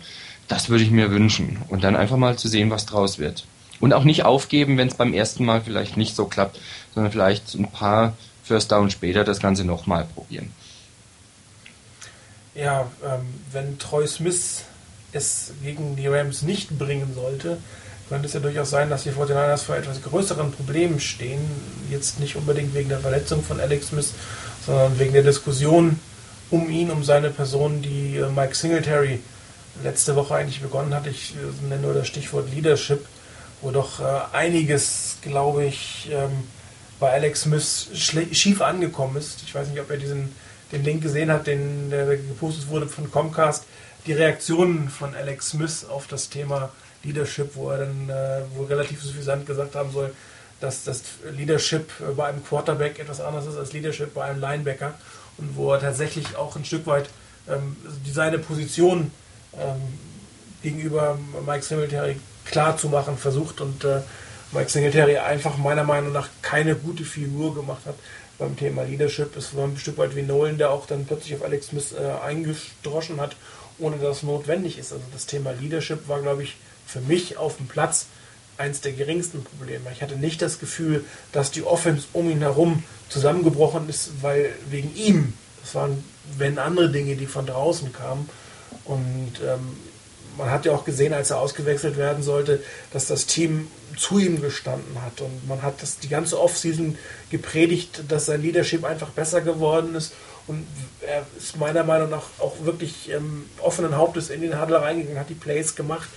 das 0.48 0.68
würde 0.68 0.84
ich 0.84 0.90
mir 0.90 1.10
wünschen. 1.10 1.58
Und 1.68 1.84
dann 1.84 1.96
einfach 1.96 2.16
mal 2.16 2.36
zu 2.36 2.48
sehen, 2.48 2.70
was 2.70 2.86
draus 2.86 3.18
wird. 3.18 3.44
Und 3.78 3.94
auch 3.94 4.04
nicht 4.04 4.24
aufgeben, 4.24 4.76
wenn 4.76 4.88
es 4.88 4.94
beim 4.94 5.14
ersten 5.14 5.44
Mal 5.44 5.62
vielleicht 5.62 5.96
nicht 5.96 6.16
so 6.16 6.26
klappt, 6.26 6.58
sondern 6.94 7.12
vielleicht 7.12 7.54
ein 7.54 7.70
paar 7.70 8.14
First 8.42 8.72
Down 8.72 8.90
später 8.90 9.24
das 9.24 9.40
Ganze 9.40 9.64
nochmal 9.64 10.06
probieren. 10.14 10.52
Ja, 12.54 12.90
ähm, 13.04 13.26
wenn 13.52 13.78
Troy 13.78 14.06
Smith 14.06 14.62
es 15.12 15.52
gegen 15.62 15.96
die 15.96 16.08
Rams 16.08 16.42
nicht 16.42 16.78
bringen 16.78 17.14
sollte, 17.14 17.58
könnte 18.08 18.26
es 18.26 18.32
ja 18.32 18.40
durchaus 18.40 18.70
sein, 18.70 18.90
dass 18.90 19.04
die 19.04 19.10
49ers 19.10 19.62
vor 19.62 19.76
etwas 19.76 20.02
größeren 20.02 20.50
Problemen 20.50 20.98
stehen. 20.98 21.40
Jetzt 21.90 22.18
nicht 22.18 22.34
unbedingt 22.36 22.74
wegen 22.74 22.88
der 22.88 22.98
Verletzung 22.98 23.42
von 23.42 23.60
Alex 23.60 23.88
Smith, 23.88 24.12
sondern 24.66 24.98
wegen 24.98 25.12
der 25.12 25.22
Diskussion 25.22 25.98
um 26.50 26.68
ihn, 26.68 26.90
um 26.90 27.04
seine 27.04 27.30
Person, 27.30 27.82
die 27.82 28.16
äh, 28.16 28.28
Mike 28.28 28.54
Singletary 28.54 29.20
letzte 29.84 30.16
Woche 30.16 30.34
eigentlich 30.34 30.60
begonnen 30.60 30.92
hatte. 30.92 31.10
Ich 31.10 31.34
äh, 31.36 31.68
nenne 31.68 31.82
nur 31.82 31.94
das 31.94 32.08
Stichwort 32.08 32.52
Leadership, 32.52 33.06
wo 33.62 33.70
doch 33.70 34.00
äh, 34.00 34.04
einiges, 34.32 35.18
glaube 35.22 35.64
ich, 35.64 36.10
ähm, 36.12 36.48
bei 36.98 37.12
Alex 37.12 37.42
Smith 37.42 37.88
schief 37.94 38.60
angekommen 38.60 39.16
ist. 39.16 39.42
Ich 39.46 39.54
weiß 39.54 39.68
nicht, 39.68 39.80
ob 39.80 39.88
er 39.90 39.96
diesen 39.96 40.34
den 40.72 40.84
Link 40.84 41.02
gesehen 41.02 41.30
hat, 41.30 41.46
den 41.46 41.90
der 41.90 42.16
gepostet 42.16 42.68
wurde 42.68 42.86
von 42.86 43.10
Comcast. 43.10 43.64
Die 44.06 44.12
Reaktionen 44.12 44.88
von 44.88 45.14
Alex 45.14 45.50
Smith 45.50 45.84
auf 45.88 46.06
das 46.06 46.30
Thema 46.30 46.70
Leadership, 47.02 47.54
wo 47.54 47.70
er 47.70 47.78
dann 47.78 48.08
äh, 48.08 48.42
wohl 48.56 48.66
relativ 48.66 49.02
suffisant 49.02 49.46
gesagt 49.46 49.74
haben 49.74 49.92
soll, 49.92 50.12
dass 50.60 50.84
das 50.84 51.02
Leadership 51.36 51.90
bei 52.16 52.26
einem 52.26 52.44
Quarterback 52.44 52.98
etwas 52.98 53.20
anderes 53.20 53.46
ist 53.46 53.56
als 53.56 53.72
Leadership 53.72 54.14
bei 54.14 54.24
einem 54.24 54.40
Linebacker 54.40 54.94
und 55.38 55.56
wo 55.56 55.72
er 55.72 55.80
tatsächlich 55.80 56.36
auch 56.36 56.54
ein 56.56 56.64
Stück 56.64 56.86
weit 56.86 57.08
ähm, 57.48 57.76
seine 58.10 58.38
Position 58.38 59.10
ähm, 59.58 59.98
gegenüber 60.62 61.18
Mike 61.46 61.64
Singletary 61.64 62.16
klar 62.44 62.76
zu 62.76 62.88
machen 62.88 63.16
versucht 63.16 63.60
und 63.60 63.84
äh, 63.84 64.00
Mike 64.52 64.68
Singletary 64.68 65.16
einfach 65.16 65.56
meiner 65.56 65.84
Meinung 65.84 66.12
nach 66.12 66.28
keine 66.42 66.74
gute 66.74 67.04
Figur 67.04 67.54
gemacht 67.54 67.82
hat 67.86 67.94
beim 68.40 68.56
Thema 68.56 68.82
Leadership. 68.82 69.36
Es 69.36 69.54
war 69.54 69.64
ein 69.64 69.76
Stück 69.76 69.98
weit 69.98 70.16
wie 70.16 70.22
Nolan, 70.22 70.58
der 70.58 70.70
auch 70.70 70.86
dann 70.86 71.04
plötzlich 71.04 71.34
auf 71.36 71.44
Alex 71.44 71.68
Smith 71.68 71.92
äh, 71.92 72.24
eingestroschen 72.24 73.20
hat, 73.20 73.36
ohne 73.78 73.98
dass 73.98 74.18
es 74.18 74.22
notwendig 74.24 74.78
ist. 74.78 74.92
Also 74.92 75.04
das 75.12 75.26
Thema 75.26 75.52
Leadership 75.52 76.08
war, 76.08 76.20
glaube 76.20 76.42
ich, 76.42 76.56
für 76.86 77.00
mich 77.00 77.36
auf 77.36 77.58
dem 77.58 77.68
Platz 77.68 78.06
eins 78.56 78.80
der 78.80 78.92
geringsten 78.92 79.44
Probleme. 79.44 79.84
Ich 79.92 80.02
hatte 80.02 80.16
nicht 80.16 80.42
das 80.42 80.58
Gefühl, 80.58 81.04
dass 81.32 81.50
die 81.50 81.62
Offense 81.62 82.08
um 82.12 82.28
ihn 82.28 82.40
herum 82.40 82.82
zusammengebrochen 83.08 83.88
ist, 83.88 84.22
weil 84.22 84.52
wegen 84.68 84.94
ihm. 84.96 85.34
Das 85.62 85.74
waren, 85.74 86.02
wenn 86.36 86.58
andere 86.58 86.90
Dinge, 86.90 87.16
die 87.16 87.26
von 87.26 87.46
draußen 87.46 87.92
kamen. 87.92 88.28
Und 88.84 89.32
ähm, 89.46 89.76
man 90.36 90.50
hat 90.50 90.64
ja 90.64 90.72
auch 90.72 90.84
gesehen, 90.84 91.12
als 91.12 91.30
er 91.30 91.38
ausgewechselt 91.38 91.96
werden 91.96 92.22
sollte, 92.22 92.62
dass 92.92 93.06
das 93.06 93.26
Team 93.26 93.68
zu 93.96 94.18
ihm 94.18 94.40
gestanden 94.40 95.00
hat. 95.02 95.20
Und 95.20 95.46
man 95.48 95.62
hat 95.62 95.82
das 95.82 95.98
die 95.98 96.08
ganze 96.08 96.40
Offseason 96.40 96.96
gepredigt, 97.30 98.04
dass 98.08 98.26
sein 98.26 98.42
Leadership 98.42 98.84
einfach 98.84 99.10
besser 99.10 99.40
geworden 99.40 99.94
ist. 99.94 100.14
Und 100.46 100.66
er 101.06 101.26
ist 101.36 101.58
meiner 101.58 101.84
Meinung 101.84 102.10
nach 102.10 102.24
auch 102.38 102.64
wirklich 102.64 103.10
ähm, 103.10 103.46
offenen 103.60 103.96
Hauptes 103.96 104.30
in 104.30 104.40
den 104.40 104.58
Handel 104.58 104.78
reingegangen, 104.78 105.20
hat 105.20 105.28
die 105.28 105.34
Plays 105.34 105.76
gemacht, 105.76 106.08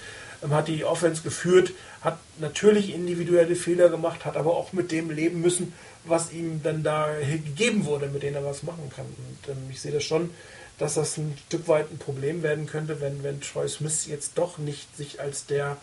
ähm, 0.44 0.54
hat 0.54 0.68
die 0.68 0.86
Offense 0.86 1.22
geführt, 1.22 1.74
hat 2.02 2.18
natürlich 2.40 2.94
individuelle 2.94 3.56
Fehler 3.56 3.90
gemacht, 3.90 4.26
hat 4.26 4.38
aber 4.38 4.56
auch 4.56 4.74
mit 4.74 4.92
dem 4.92 5.12
leben 5.12 5.42
müssen, 5.42 5.74
was 6.06 6.32
ihm 6.32 6.62
dann 6.64 6.84
da 6.84 7.08
gegeben 7.22 7.86
wurde, 7.86 8.08
mit 8.08 8.24
dem 8.24 8.34
er 8.34 8.44
was 8.44 8.64
machen 8.64 8.92
kann. 8.96 9.06
Und 9.06 9.50
ähm, 9.50 9.70
ich 9.70 9.82
sehe 9.82 9.92
das 9.92 10.04
schon 10.04 10.32
dass 10.78 10.96
das 10.96 11.18
ein 11.18 11.38
Stück 11.48 11.68
weit 11.68 11.92
ein 11.92 11.98
Problem 11.98 12.44
werden 12.44 12.66
könnte, 12.66 13.00
wenn, 13.00 13.24
wenn 13.24 13.42
Troy 13.42 13.68
Smith 13.68 14.08
jetzt 14.08 14.38
doch 14.38 14.58
nicht 14.58 14.96
sich 14.98 15.20
als 15.20 15.46
der 15.46 15.78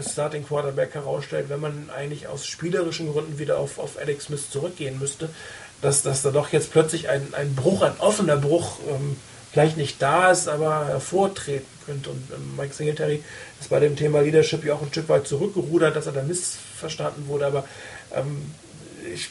Starting 0.00 0.46
Quarterback 0.46 0.94
herausstellt, 0.94 1.48
wenn 1.48 1.60
man 1.60 1.90
eigentlich 1.90 2.28
aus 2.28 2.46
spielerischen 2.46 3.12
Gründen 3.12 3.38
wieder 3.38 3.58
auf, 3.58 3.78
auf 3.78 3.98
Alex 3.98 4.24
Smith 4.26 4.50
zurückgehen 4.50 4.98
müsste, 4.98 5.30
dass, 5.80 6.02
dass 6.02 6.22
da 6.22 6.30
doch 6.30 6.52
jetzt 6.52 6.72
plötzlich 6.72 7.08
ein, 7.08 7.32
ein 7.32 7.54
Bruch, 7.54 7.82
ein 7.82 7.98
offener 7.98 8.36
Bruch 8.36 8.78
ähm, 8.88 9.16
vielleicht 9.52 9.76
nicht 9.76 10.00
da 10.00 10.30
ist, 10.30 10.48
aber 10.48 10.86
hervortreten 10.86 11.66
könnte. 11.86 12.10
Und 12.10 12.30
ähm, 12.32 12.56
Mike 12.56 12.74
Singletary 12.74 13.22
ist 13.58 13.70
bei 13.70 13.80
dem 13.80 13.96
Thema 13.96 14.20
Leadership 14.20 14.64
ja 14.64 14.74
auch 14.74 14.82
ein 14.82 14.88
Stück 14.88 15.08
weit 15.08 15.26
zurückgerudert, 15.26 15.96
dass 15.96 16.06
er 16.06 16.12
da 16.12 16.22
missverstanden 16.22 17.28
wurde, 17.28 17.46
aber 17.46 17.64
ähm, 18.14 18.52
ich 19.12 19.30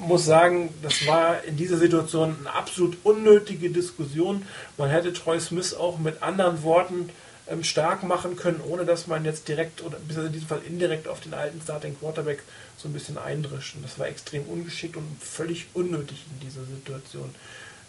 muss 0.00 0.24
sagen, 0.24 0.70
das 0.82 1.06
war 1.06 1.44
in 1.44 1.56
dieser 1.56 1.76
Situation 1.76 2.36
eine 2.40 2.54
absolut 2.54 2.98
unnötige 3.04 3.70
Diskussion. 3.70 4.44
Man 4.76 4.90
hätte 4.90 5.12
Troy 5.12 5.40
Smith 5.40 5.74
auch 5.74 5.98
mit 5.98 6.22
anderen 6.22 6.62
Worten 6.62 7.10
ähm, 7.48 7.64
stark 7.64 8.02
machen 8.02 8.36
können, 8.36 8.60
ohne 8.66 8.84
dass 8.84 9.06
man 9.06 9.24
jetzt 9.24 9.48
direkt 9.48 9.82
oder 9.82 9.96
bis 10.06 10.16
in 10.16 10.32
diesem 10.32 10.48
Fall 10.48 10.60
indirekt 10.66 11.08
auf 11.08 11.20
den 11.20 11.34
alten 11.34 11.60
Starting 11.62 11.98
Quarterback 11.98 12.42
so 12.76 12.88
ein 12.88 12.92
bisschen 12.92 13.18
eindrischt. 13.18 13.74
Und 13.76 13.84
das 13.84 13.98
war 13.98 14.06
extrem 14.06 14.42
ungeschickt 14.44 14.96
und 14.96 15.04
völlig 15.20 15.66
unnötig 15.74 16.24
in 16.30 16.46
dieser 16.46 16.64
Situation. 16.64 17.34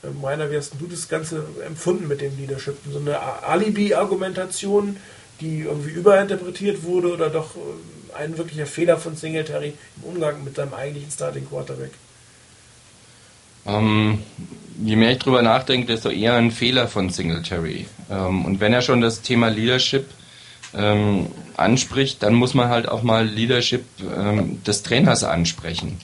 Ähm, 0.04 0.22
Meiner, 0.22 0.50
wie 0.52 0.58
hast 0.58 0.74
du 0.80 0.88
das 0.88 1.10
Ganze 1.10 1.46
empfunden 1.66 2.08
mit 2.08 2.22
dem 2.22 2.38
Leadership? 2.38 2.78
So 2.92 3.00
eine 3.00 3.20
Alibi-Argumentation, 3.20 4.98
die 5.42 5.62
irgendwie 5.62 5.92
überinterpretiert 5.92 6.84
wurde 6.84 7.14
oder 7.14 7.30
doch 7.30 7.56
äh, 7.56 7.60
ein 8.16 8.38
wirklicher 8.38 8.66
Fehler 8.66 8.98
von 8.98 9.16
Singletary 9.16 9.74
im 9.98 10.04
Umgang 10.04 10.44
mit 10.44 10.56
seinem 10.56 10.74
eigentlichen 10.74 11.12
Starting 11.12 11.48
Quarterback? 11.48 11.92
Ähm, 13.66 14.20
je 14.84 14.96
mehr 14.96 15.12
ich 15.12 15.20
drüber 15.20 15.42
nachdenke, 15.42 15.88
desto 15.88 16.10
eher 16.10 16.36
ein 16.36 16.52
Fehler 16.52 16.88
von 16.88 17.10
Singletary. 17.10 17.86
Ähm, 18.10 18.46
und 18.46 18.60
wenn 18.60 18.74
er 18.74 18.82
schon 18.82 19.02
das 19.02 19.22
Thema 19.22 19.50
Leadership 19.50 20.08
ähm, 20.74 21.28
anspricht, 21.58 22.24
dann 22.24 22.34
muss 22.34 22.54
man 22.54 22.70
halt 22.70 22.88
auch 22.88 23.04
mal 23.04 23.26
Leadership 23.26 23.86
ähm, 24.02 24.64
des 24.64 24.84
Trainers 24.84 25.24
ansprechen. 25.24 26.00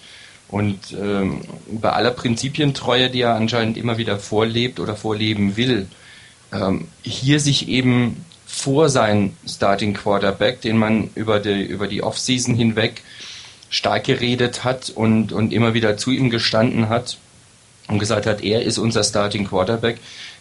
Und 0.47 0.93
ähm, 0.93 1.41
bei 1.67 1.91
aller 1.91 2.11
Prinzipientreue, 2.11 3.09
die 3.09 3.21
er 3.21 3.35
anscheinend 3.35 3.77
immer 3.77 3.97
wieder 3.97 4.19
vorlebt 4.19 4.79
oder 4.79 4.95
vorleben 4.95 5.57
will, 5.57 5.87
ähm, 6.51 6.87
hier 7.01 7.39
sich 7.39 7.67
eben 7.67 8.23
vor 8.55 8.87
sein 8.87 9.35
Starting 9.45 9.93
Quarterback, 9.93 10.61
den 10.61 10.77
man 10.77 11.09
über 11.13 11.39
die, 11.39 11.61
über 11.61 11.87
die 11.87 12.01
Offseason 12.01 12.55
hinweg 12.55 13.03
stark 13.69 14.05
geredet 14.05 14.63
hat 14.63 14.89
und, 14.89 15.33
und 15.33 15.51
immer 15.51 15.73
wieder 15.73 15.97
zu 15.97 16.11
ihm 16.11 16.29
gestanden 16.29 16.87
hat 16.87 17.17
und 17.89 17.99
gesagt 17.99 18.25
hat, 18.25 18.41
er 18.41 18.63
ist 18.63 18.77
unser 18.77 19.03
Starting 19.03 19.45
Quarterback, 19.45 19.97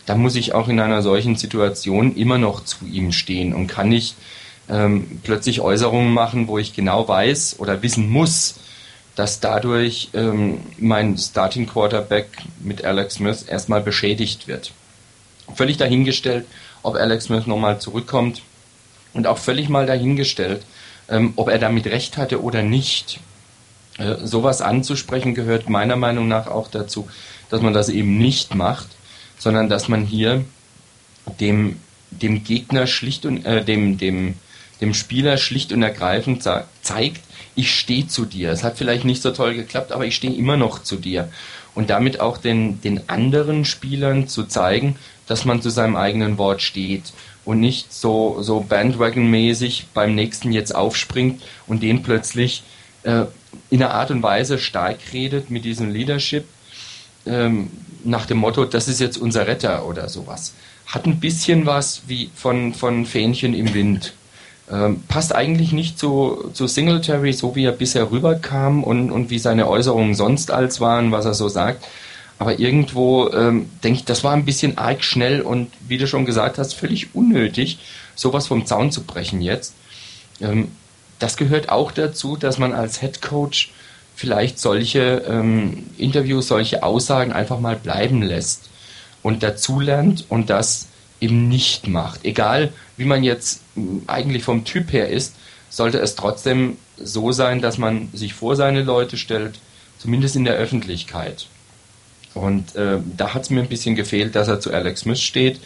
dann 0.06 0.20
muss 0.20 0.36
ich 0.36 0.54
auch 0.54 0.68
in 0.68 0.78
einer 0.78 1.02
solchen 1.02 1.34
Situation 1.34 2.14
immer 2.14 2.38
noch 2.38 2.64
zu 2.64 2.86
ihm 2.86 3.10
stehen 3.10 3.52
und 3.52 3.66
kann 3.66 3.88
nicht 3.88 4.14
ähm, 4.68 5.18
plötzlich 5.24 5.60
Äußerungen 5.60 6.12
machen, 6.12 6.46
wo 6.46 6.56
ich 6.56 6.72
genau 6.72 7.08
weiß 7.08 7.56
oder 7.58 7.82
wissen 7.82 8.08
muss, 8.08 8.54
dass 9.16 9.40
dadurch 9.40 10.10
ähm, 10.14 10.60
mein 10.78 11.18
Starting 11.18 11.66
Quarterback 11.66 12.28
mit 12.60 12.84
Alex 12.84 13.14
Smith 13.14 13.42
erstmal 13.42 13.80
beschädigt 13.80 14.46
wird. 14.46 14.70
Völlig 15.56 15.76
dahingestellt, 15.78 16.46
ob 16.84 16.94
Alex 16.94 17.24
Smith 17.24 17.46
nochmal 17.46 17.80
zurückkommt 17.80 18.42
und 19.12 19.26
auch 19.26 19.38
völlig 19.38 19.68
mal 19.68 19.86
dahingestellt, 19.86 20.62
ähm, 21.08 21.32
ob 21.36 21.48
er 21.48 21.58
damit 21.58 21.86
recht 21.86 22.16
hatte 22.16 22.42
oder 22.42 22.62
nicht. 22.62 23.20
Äh, 23.98 24.16
sowas 24.24 24.60
anzusprechen 24.60 25.34
gehört 25.34 25.68
meiner 25.68 25.96
Meinung 25.96 26.28
nach 26.28 26.46
auch 26.46 26.68
dazu, 26.68 27.08
dass 27.50 27.62
man 27.62 27.72
das 27.72 27.88
eben 27.88 28.18
nicht 28.18 28.54
macht, 28.54 28.88
sondern 29.38 29.68
dass 29.68 29.88
man 29.88 30.04
hier 30.04 30.44
dem, 31.40 31.80
dem 32.10 32.44
Gegner 32.44 32.86
schlicht 32.86 33.26
und 33.26 33.44
äh, 33.46 33.64
dem, 33.64 33.98
dem, 33.98 34.34
dem 34.80 34.94
Spieler 34.94 35.36
schlicht 35.36 35.72
und 35.72 35.82
ergreifend 35.82 36.42
zeigt, 36.82 37.20
ich 37.54 37.72
stehe 37.72 38.08
zu 38.08 38.24
dir. 38.24 38.50
Es 38.50 38.64
hat 38.64 38.76
vielleicht 38.76 39.04
nicht 39.04 39.22
so 39.22 39.30
toll 39.30 39.54
geklappt, 39.54 39.92
aber 39.92 40.06
ich 40.06 40.16
stehe 40.16 40.34
immer 40.34 40.56
noch 40.56 40.82
zu 40.82 40.96
dir. 40.96 41.30
Und 41.74 41.90
damit 41.90 42.20
auch 42.20 42.38
den, 42.38 42.80
den 42.80 43.08
anderen 43.08 43.64
Spielern 43.64 44.28
zu 44.28 44.44
zeigen, 44.44 44.96
dass 45.26 45.44
man 45.44 45.62
zu 45.62 45.70
seinem 45.70 45.96
eigenen 45.96 46.38
Wort 46.38 46.62
steht 46.62 47.12
und 47.44 47.60
nicht 47.60 47.92
so, 47.92 48.38
so 48.40 48.60
Bandwagon-mäßig 48.60 49.86
beim 49.94 50.14
nächsten 50.14 50.52
jetzt 50.52 50.74
aufspringt 50.74 51.42
und 51.66 51.82
den 51.82 52.02
plötzlich 52.02 52.62
äh, 53.02 53.24
in 53.70 53.82
einer 53.82 53.94
Art 53.94 54.10
und 54.10 54.22
Weise 54.22 54.58
stark 54.58 54.98
redet 55.12 55.50
mit 55.50 55.64
diesem 55.64 55.90
Leadership 55.90 56.46
ähm, 57.26 57.70
nach 58.04 58.26
dem 58.26 58.38
Motto, 58.38 58.64
das 58.64 58.88
ist 58.88 59.00
jetzt 59.00 59.16
unser 59.16 59.46
Retter 59.46 59.86
oder 59.86 60.08
sowas. 60.08 60.54
Hat 60.86 61.06
ein 61.06 61.20
bisschen 61.20 61.66
was 61.66 62.02
wie 62.06 62.30
von, 62.34 62.74
von 62.74 63.06
Fähnchen 63.06 63.54
im 63.54 63.72
Wind. 63.72 64.12
Ähm, 64.70 65.02
passt 65.08 65.34
eigentlich 65.34 65.72
nicht 65.72 65.98
zu, 65.98 66.50
zu 66.52 66.66
Singletary, 66.66 67.32
so 67.32 67.54
wie 67.54 67.64
er 67.64 67.72
bisher 67.72 68.10
rüberkam 68.10 68.82
und, 68.82 69.10
und 69.10 69.30
wie 69.30 69.38
seine 69.38 69.68
Äußerungen 69.68 70.14
sonst 70.14 70.50
als 70.50 70.80
waren, 70.80 71.12
was 71.12 71.24
er 71.24 71.34
so 71.34 71.48
sagt. 71.48 71.84
Aber 72.38 72.58
irgendwo 72.58 73.30
ähm, 73.30 73.70
denke 73.82 74.00
ich, 74.00 74.04
das 74.04 74.24
war 74.24 74.32
ein 74.32 74.44
bisschen 74.44 74.76
arg 74.76 75.04
schnell 75.04 75.40
und 75.40 75.70
wie 75.86 75.98
du 75.98 76.06
schon 76.06 76.24
gesagt 76.26 76.58
hast, 76.58 76.74
völlig 76.74 77.14
unnötig, 77.14 77.78
sowas 78.14 78.48
vom 78.48 78.66
Zaun 78.66 78.90
zu 78.90 79.04
brechen 79.04 79.40
jetzt. 79.40 79.74
Ähm, 80.40 80.68
das 81.18 81.36
gehört 81.36 81.68
auch 81.68 81.92
dazu, 81.92 82.36
dass 82.36 82.58
man 82.58 82.72
als 82.72 83.00
Head 83.00 83.22
Coach 83.22 83.72
vielleicht 84.16 84.58
solche 84.58 85.24
ähm, 85.28 85.86
Interviews, 85.96 86.48
solche 86.48 86.82
Aussagen 86.82 87.32
einfach 87.32 87.60
mal 87.60 87.76
bleiben 87.76 88.22
lässt 88.22 88.68
und 89.22 89.42
dazulernt 89.42 90.26
und 90.28 90.50
das 90.50 90.88
eben 91.20 91.48
nicht 91.48 91.88
macht. 91.88 92.24
Egal, 92.24 92.72
wie 92.96 93.04
man 93.04 93.24
jetzt 93.24 93.62
hm, 93.74 94.02
eigentlich 94.06 94.44
vom 94.44 94.64
Typ 94.64 94.92
her 94.92 95.08
ist, 95.08 95.34
sollte 95.70 95.98
es 95.98 96.14
trotzdem 96.14 96.76
so 96.96 97.32
sein, 97.32 97.60
dass 97.60 97.78
man 97.78 98.08
sich 98.12 98.34
vor 98.34 98.54
seine 98.54 98.82
Leute 98.82 99.16
stellt, 99.16 99.58
zumindest 99.98 100.36
in 100.36 100.44
der 100.44 100.54
Öffentlichkeit. 100.54 101.46
Und 102.34 102.74
äh, 102.74 102.98
da 103.16 103.32
hat 103.32 103.42
es 103.42 103.50
mir 103.50 103.60
ein 103.60 103.68
bisschen 103.68 103.94
gefehlt, 103.94 104.34
dass 104.34 104.48
er 104.48 104.60
zu 104.60 104.72
Alex 104.72 105.00
Smith 105.00 105.20
steht. 105.20 105.60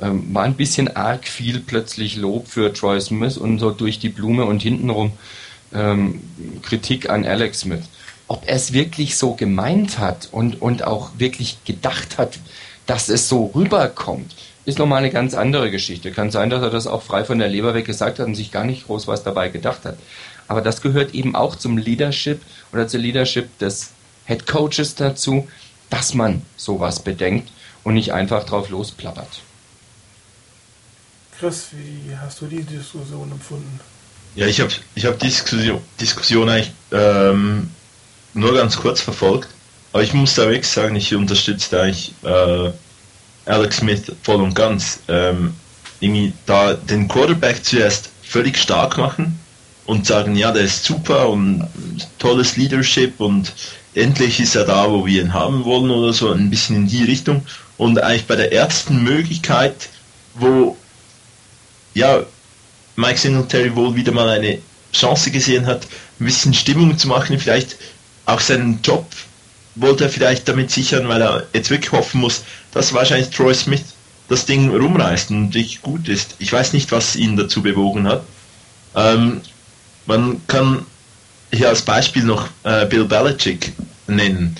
Ähm, 0.00 0.34
war 0.34 0.44
ein 0.44 0.54
bisschen 0.54 0.96
arg 0.96 1.26
viel 1.26 1.60
plötzlich 1.60 2.16
Lob 2.16 2.48
für 2.48 2.72
Troy 2.72 3.00
Smith 3.00 3.36
und 3.36 3.58
so 3.58 3.70
durch 3.70 3.98
die 3.98 4.08
Blume 4.08 4.44
und 4.44 4.62
hintenrum 4.62 5.12
ähm, 5.74 6.20
Kritik 6.62 7.10
an 7.10 7.24
Alex 7.24 7.60
Smith. 7.60 7.84
Ob 8.28 8.46
er 8.46 8.56
es 8.56 8.72
wirklich 8.72 9.16
so 9.16 9.34
gemeint 9.34 9.98
hat 9.98 10.28
und, 10.32 10.62
und 10.62 10.84
auch 10.84 11.10
wirklich 11.18 11.64
gedacht 11.64 12.18
hat, 12.18 12.38
dass 12.86 13.08
es 13.08 13.28
so 13.28 13.46
rüberkommt, 13.54 14.34
ist 14.64 14.78
nochmal 14.78 14.98
eine 14.98 15.10
ganz 15.10 15.34
andere 15.34 15.70
Geschichte. 15.70 16.12
Kann 16.12 16.30
sein, 16.30 16.50
dass 16.50 16.62
er 16.62 16.70
das 16.70 16.86
auch 16.86 17.02
frei 17.02 17.24
von 17.24 17.38
der 17.38 17.48
Leber 17.48 17.74
weg 17.74 17.84
gesagt 17.84 18.18
hat 18.18 18.26
und 18.26 18.34
sich 18.34 18.52
gar 18.52 18.64
nicht 18.64 18.86
groß 18.86 19.08
was 19.08 19.24
dabei 19.24 19.48
gedacht 19.48 19.84
hat. 19.84 19.98
Aber 20.48 20.60
das 20.60 20.82
gehört 20.82 21.14
eben 21.14 21.34
auch 21.34 21.56
zum 21.56 21.78
Leadership 21.78 22.40
oder 22.72 22.86
zur 22.86 23.00
Leadership 23.00 23.58
des 23.58 23.90
Head 24.26 24.46
Coaches 24.46 24.94
dazu, 24.94 25.48
dass 25.92 26.14
man 26.14 26.40
sowas 26.56 27.00
bedenkt 27.00 27.52
und 27.84 27.94
nicht 27.94 28.14
einfach 28.14 28.44
drauf 28.44 28.70
losplappert. 28.70 29.42
Chris, 31.38 31.66
wie 31.72 32.16
hast 32.16 32.40
du 32.40 32.46
die 32.46 32.62
Diskussion 32.62 33.30
empfunden? 33.30 33.78
Ja, 34.34 34.46
ich 34.46 34.60
habe 34.62 34.72
ich 34.94 35.04
hab 35.04 35.18
die 35.18 35.26
Diskussion, 35.26 35.82
Diskussion 36.00 36.48
eigentlich 36.48 36.72
ähm, 36.92 37.70
nur 38.32 38.54
ganz 38.54 38.76
kurz 38.78 39.02
verfolgt, 39.02 39.48
aber 39.92 40.02
ich 40.02 40.14
muss 40.14 40.34
da 40.34 40.44
wirklich 40.44 40.66
sagen, 40.66 40.96
ich 40.96 41.14
unterstütze 41.14 41.78
eigentlich 41.78 42.14
äh, 42.22 42.70
Alex 43.44 43.76
Smith 43.76 44.12
voll 44.22 44.40
und 44.40 44.54
ganz. 44.54 45.00
Ähm, 45.08 45.52
irgendwie 46.00 46.32
da 46.46 46.72
den 46.72 47.06
Quarterback 47.06 47.62
zuerst 47.62 48.10
völlig 48.22 48.56
stark 48.56 48.96
machen 48.96 49.38
und 49.84 50.06
sagen, 50.06 50.36
ja, 50.36 50.52
der 50.52 50.62
ist 50.62 50.84
super 50.84 51.28
und 51.28 51.68
tolles 52.18 52.56
Leadership 52.56 53.20
und 53.20 53.52
endlich 53.94 54.40
ist 54.40 54.54
er 54.54 54.64
da, 54.64 54.90
wo 54.90 55.06
wir 55.06 55.22
ihn 55.22 55.34
haben 55.34 55.64
wollen 55.64 55.90
oder 55.90 56.12
so, 56.12 56.30
ein 56.30 56.50
bisschen 56.50 56.76
in 56.76 56.86
die 56.88 57.04
Richtung. 57.04 57.44
Und 57.76 58.02
eigentlich 58.02 58.26
bei 58.26 58.36
der 58.36 58.52
ersten 58.52 59.02
Möglichkeit, 59.02 59.88
wo 60.34 60.76
ja, 61.94 62.22
Mike 62.96 63.18
Singletary 63.18 63.74
wohl 63.74 63.94
wieder 63.94 64.12
mal 64.12 64.28
eine 64.28 64.58
Chance 64.92 65.30
gesehen 65.30 65.66
hat, 65.66 65.86
ein 66.20 66.26
bisschen 66.26 66.54
Stimmung 66.54 66.96
zu 66.98 67.08
machen, 67.08 67.38
vielleicht 67.38 67.76
auch 68.26 68.40
seinen 68.40 68.80
Job 68.82 69.06
wollte 69.74 70.04
er 70.04 70.10
vielleicht 70.10 70.48
damit 70.48 70.70
sichern, 70.70 71.08
weil 71.08 71.22
er 71.22 71.46
jetzt 71.54 71.70
wirklich 71.70 71.92
hoffen 71.92 72.20
muss, 72.20 72.44
dass 72.72 72.92
wahrscheinlich 72.92 73.30
Troy 73.30 73.54
Smith 73.54 73.84
das 74.28 74.44
Ding 74.44 74.70
rumreißt 74.70 75.30
und 75.30 75.54
nicht 75.54 75.82
gut 75.82 76.08
ist. 76.08 76.36
Ich 76.38 76.52
weiß 76.52 76.72
nicht, 76.74 76.92
was 76.92 77.16
ihn 77.16 77.36
dazu 77.36 77.62
bewogen 77.62 78.06
hat. 78.06 78.24
Ähm, 78.94 79.40
man 80.06 80.40
kann 80.46 80.84
hier 81.52 81.68
als 81.68 81.82
Beispiel 81.82 82.24
noch 82.24 82.48
äh, 82.64 82.86
Bill 82.86 83.04
Belichick 83.04 83.72
nennen. 84.06 84.56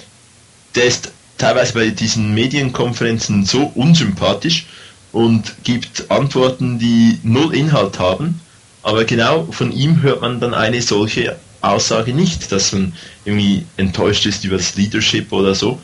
Der 0.75 0.85
ist 0.85 1.13
teilweise 1.39 1.75
bei 1.75 1.89
diesen 1.89 2.35
Medienkonferenzen 2.35 3.45
so 3.45 3.73
unsympathisch 3.75 4.67
und 5.13 5.55
gibt 5.65 6.11
Antworten, 6.11 6.79
die 6.79 7.19
null 7.23 7.55
Inhalt 7.55 7.99
haben. 7.99 8.41
Aber 8.83 9.05
genau 9.05 9.47
von 9.51 9.73
ihm 9.73 10.03
hört 10.03 10.21
man 10.23 10.41
dann 10.41 10.55
eine 10.55 10.83
solche 10.83 11.37
Aussage 11.61 12.13
nicht, 12.13 12.51
dass 12.51 12.73
man 12.73 12.93
irgendwie 13.25 13.65
enttäuscht 13.77 14.27
ist 14.27 14.45
über 14.45 14.57
das 14.57 14.75
Leadership 14.75 15.33
oder 15.33 15.55
so. 15.55 15.81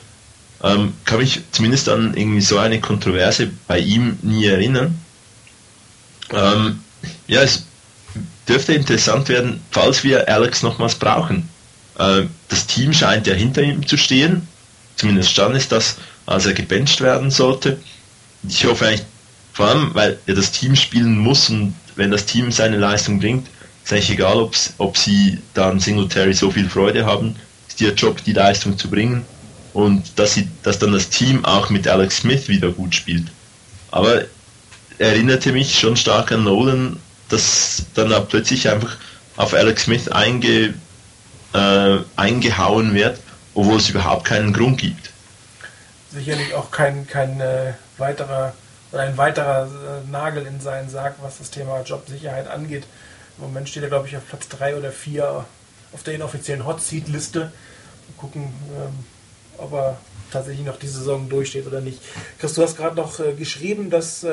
Ähm, 0.63 0.95
kann 1.05 1.19
mich 1.19 1.41
zumindest 1.53 1.89
an 1.89 2.17
irgendwie 2.17 2.41
so 2.41 2.59
eine 2.59 2.81
Kontroverse 2.81 3.51
bei 3.69 3.79
ihm 3.79 4.19
nie 4.23 4.47
erinnern. 4.47 4.99
Ähm, 6.33 6.81
ja, 7.29 7.43
es 7.43 7.68
dürfte 8.49 8.75
interessant 8.75 9.29
werden, 9.29 9.61
falls 9.71 10.05
wir 10.05 10.29
Alex 10.29 10.63
nochmals 10.63 10.95
brauchen. 10.95 11.49
Äh, 11.99 12.23
das 12.49 12.67
Team 12.67 12.93
scheint 12.93 13.27
ja 13.27 13.35
hinter 13.35 13.63
ihm 13.63 13.87
zu 13.87 13.97
stehen. 13.97 14.47
Zumindest 14.97 15.31
stand 15.31 15.55
es 15.55 15.69
das, 15.69 15.97
als 16.27 16.47
er 16.47 16.55
gebencht 16.55 17.01
werden 17.01 17.31
sollte. 17.31 17.79
Ich 18.49 18.65
hoffe 18.65 18.87
eigentlich, 18.87 19.05
vor 19.53 19.67
allem, 19.67 19.95
weil 19.95 20.19
er 20.27 20.35
das 20.35 20.53
Team 20.53 20.77
spielen 20.77 21.19
muss 21.19 21.51
und 21.51 21.75
wenn 21.97 22.11
das 22.11 22.27
Team 22.27 22.53
seine 22.53 22.77
Leistung 22.77 23.19
bringt, 23.19 23.49
ist 23.85 23.93
eigentlich 23.93 24.11
egal, 24.11 24.49
ob 24.79 24.97
sie 24.97 25.39
dann 25.55 25.81
Singletary 25.81 26.35
so 26.35 26.51
viel 26.51 26.69
Freude 26.69 27.07
haben, 27.07 27.35
ist 27.67 27.81
ihr 27.81 27.93
Job, 27.95 28.23
die 28.25 28.33
Leistung 28.33 28.79
zu 28.79 28.89
bringen 28.89 29.25
und 29.73 30.19
dass, 30.19 30.35
sie, 30.35 30.49
dass 30.63 30.79
dann 30.79 30.93
das 30.93 31.09
Team 31.09 31.45
auch 31.45 31.71
mit 31.71 31.89
Alex 31.89 32.19
Smith 32.19 32.49
wieder 32.49 32.71
gut 32.71 32.95
spielt. 32.95 33.27
Aber 33.91 34.23
erinnerte 34.99 35.53
mich 35.53 35.79
schon 35.79 35.97
stark 35.97 36.33
an 36.33 36.45
Nolan, 36.45 36.99
dass 37.29 37.85
dann 37.95 38.13
auch 38.13 38.29
plötzlich 38.29 38.69
einfach 38.69 38.97
auf 39.37 39.55
Alex 39.55 39.85
Smith 39.85 40.09
einge, 40.09 40.75
äh, 41.55 41.99
eingehauen 42.17 42.95
wird, 42.95 43.21
obwohl 43.55 43.77
es 43.77 43.89
überhaupt 43.89 44.25
keinen 44.25 44.53
Grund 44.53 44.79
gibt. 44.79 45.11
Sicherlich 46.13 46.55
auch 46.55 46.71
kein, 46.71 47.07
kein 47.07 47.41
äh, 47.41 47.75
weiterer 47.99 48.55
ein 48.93 49.17
weiterer 49.17 49.67
äh, 49.67 50.11
Nagel 50.11 50.47
in 50.47 50.61
seinen 50.61 50.89
Sarg, 50.89 51.17
was 51.21 51.39
das 51.39 51.51
Thema 51.51 51.83
Jobsicherheit 51.83 52.49
angeht. 52.49 52.85
Im 53.37 53.45
Moment 53.45 53.69
steht 53.69 53.83
er, 53.83 53.89
glaube 53.89 54.09
ich, 54.09 54.17
auf 54.17 54.27
Platz 54.27 54.49
3 54.49 54.77
oder 54.77 54.91
4 54.91 55.45
auf 55.93 56.03
der 56.03 56.15
inoffiziellen 56.15 56.67
Hot 56.67 56.81
Seat 56.81 57.09
Liste. 57.09 57.53
gucken, 58.17 58.45
ähm, 58.75 59.05
ob 59.59 59.73
er 59.73 59.99
tatsächlich 60.31 60.67
noch 60.67 60.79
die 60.79 60.87
Saison 60.87 61.29
durchsteht 61.29 61.67
oder 61.67 61.81
nicht. 61.81 61.99
Chris, 62.39 62.55
du 62.55 62.63
hast 62.63 62.77
gerade 62.77 62.97
noch 62.97 63.21
äh, 63.21 63.33
geschrieben, 63.33 63.91
dass 63.91 64.25
äh, 64.25 64.33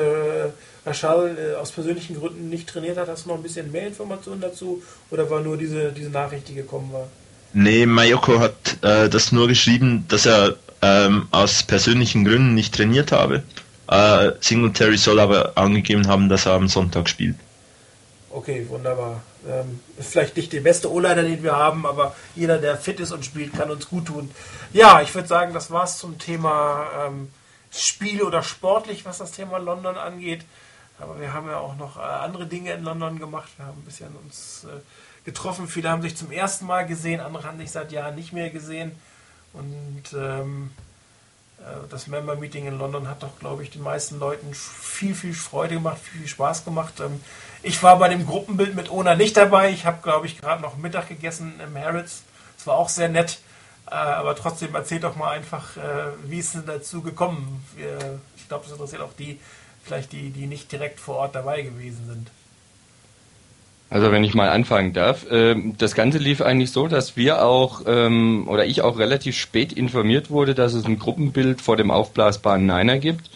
Rachal 0.84 1.36
äh, 1.36 1.56
aus 1.56 1.72
persönlichen 1.72 2.16
Gründen 2.16 2.48
nicht 2.48 2.68
trainiert 2.68 2.96
hat. 2.96 3.08
Hast 3.08 3.24
du 3.24 3.30
noch 3.30 3.36
ein 3.36 3.42
bisschen 3.42 3.72
mehr 3.72 3.86
Informationen 3.86 4.40
dazu 4.40 4.82
oder 5.10 5.28
war 5.30 5.40
nur 5.40 5.56
diese, 5.56 5.92
diese 5.92 6.10
Nachricht, 6.10 6.48
die 6.48 6.54
gekommen 6.54 6.92
war? 6.92 7.08
Nee, 7.52 7.86
Mayoko 7.86 8.38
hat 8.38 8.78
äh, 8.82 9.08
das 9.08 9.32
nur 9.32 9.48
geschrieben, 9.48 10.04
dass 10.08 10.26
er 10.26 10.56
ähm, 10.82 11.26
aus 11.30 11.62
persönlichen 11.62 12.24
Gründen 12.24 12.54
nicht 12.54 12.74
trainiert 12.74 13.12
habe. 13.12 13.42
Äh, 13.88 14.32
Singletary 14.40 14.98
soll 14.98 15.20
aber 15.20 15.56
angegeben 15.56 16.06
haben, 16.08 16.28
dass 16.28 16.46
er 16.46 16.52
am 16.52 16.68
Sonntag 16.68 17.08
spielt. 17.08 17.36
Okay, 18.36 18.68
wunderbar. 18.68 19.22
Ähm, 19.48 19.80
ist 19.96 20.10
vielleicht 20.10 20.36
nicht 20.36 20.52
der 20.52 20.60
beste 20.60 20.92
O-Liner, 20.92 21.22
den 21.22 21.42
wir 21.42 21.56
haben, 21.56 21.86
aber 21.86 22.14
jeder, 22.34 22.58
der 22.58 22.76
fit 22.76 23.00
ist 23.00 23.10
und 23.10 23.24
spielt, 23.24 23.54
kann 23.54 23.70
uns 23.70 23.88
gut 23.88 24.08
tun. 24.08 24.30
Ja, 24.74 25.00
ich 25.00 25.14
würde 25.14 25.26
sagen, 25.26 25.54
das 25.54 25.70
war's 25.70 25.96
zum 25.96 26.18
Thema 26.18 26.86
ähm, 27.06 27.32
Spiel 27.70 28.22
oder 28.22 28.42
sportlich, 28.42 29.06
was 29.06 29.16
das 29.16 29.32
Thema 29.32 29.56
London 29.56 29.96
angeht. 29.96 30.44
Aber 30.98 31.18
wir 31.18 31.32
haben 31.32 31.48
ja 31.48 31.60
auch 31.60 31.76
noch 31.76 31.96
äh, 31.96 32.00
andere 32.02 32.44
Dinge 32.44 32.74
in 32.74 32.84
London 32.84 33.18
gemacht. 33.18 33.48
Wir 33.56 33.64
haben 33.64 33.78
ein 33.78 33.86
bisschen 33.86 34.14
uns 34.22 34.64
äh, 34.64 34.80
getroffen. 35.24 35.66
Viele 35.66 35.88
haben 35.88 36.02
sich 36.02 36.14
zum 36.14 36.30
ersten 36.30 36.66
Mal 36.66 36.86
gesehen, 36.86 37.20
andere 37.20 37.44
haben 37.44 37.56
sich 37.56 37.70
seit 37.70 37.90
Jahren 37.90 38.16
nicht 38.16 38.34
mehr 38.34 38.50
gesehen. 38.50 38.92
Und 39.54 40.12
ähm, 40.14 40.72
äh, 41.66 41.88
das 41.90 42.06
Member-Meeting 42.06 42.66
in 42.66 42.78
London 42.78 43.08
hat 43.08 43.22
doch, 43.22 43.38
glaube 43.38 43.62
ich, 43.62 43.70
den 43.70 43.82
meisten 43.82 44.18
Leuten 44.18 44.54
viel, 44.54 45.14
viel 45.14 45.34
Freude 45.34 45.74
gemacht, 45.74 45.98
viel, 45.98 46.20
viel 46.20 46.28
Spaß 46.28 46.64
gemacht. 46.64 47.00
Ähm, 47.00 47.20
ich 47.62 47.82
war 47.82 47.98
bei 47.98 48.08
dem 48.08 48.26
Gruppenbild 48.26 48.74
mit 48.74 48.90
Ona 48.90 49.14
nicht 49.14 49.36
dabei. 49.36 49.70
Ich 49.70 49.86
habe, 49.86 50.02
glaube 50.02 50.26
ich, 50.26 50.40
gerade 50.40 50.62
noch 50.62 50.76
Mittag 50.76 51.08
gegessen 51.08 51.60
im 51.60 51.76
Harrods. 51.76 52.22
Es 52.58 52.66
war 52.66 52.76
auch 52.76 52.88
sehr 52.88 53.08
nett. 53.08 53.40
Äh, 53.88 53.94
aber 53.94 54.34
trotzdem 54.34 54.74
erzählt 54.74 55.04
doch 55.04 55.16
mal 55.16 55.30
einfach, 55.30 55.76
äh, 55.76 56.12
wie 56.24 56.38
ist 56.38 56.54
denn 56.54 56.66
dazu 56.66 57.02
gekommen? 57.02 57.64
Ich 58.36 58.48
glaube, 58.48 58.64
das 58.64 58.72
interessiert 58.72 59.02
auch 59.02 59.12
die, 59.18 59.40
vielleicht 59.84 60.12
die, 60.12 60.30
die 60.30 60.46
nicht 60.46 60.70
direkt 60.72 61.00
vor 61.00 61.16
Ort 61.16 61.34
dabei 61.34 61.62
gewesen 61.62 62.06
sind. 62.06 62.30
Also 63.88 64.10
wenn 64.10 64.24
ich 64.24 64.34
mal 64.34 64.48
anfangen 64.48 64.92
darf, 64.92 65.30
äh, 65.30 65.54
das 65.78 65.94
Ganze 65.94 66.18
lief 66.18 66.40
eigentlich 66.40 66.72
so, 66.72 66.88
dass 66.88 67.16
wir 67.16 67.44
auch 67.44 67.82
ähm, 67.86 68.48
oder 68.48 68.66
ich 68.66 68.82
auch 68.82 68.98
relativ 68.98 69.36
spät 69.36 69.72
informiert 69.72 70.28
wurde, 70.30 70.54
dass 70.54 70.74
es 70.74 70.86
ein 70.86 70.98
Gruppenbild 70.98 71.60
vor 71.60 71.76
dem 71.76 71.92
aufblasbaren 71.92 72.66
Niner 72.66 72.98
gibt, 72.98 73.30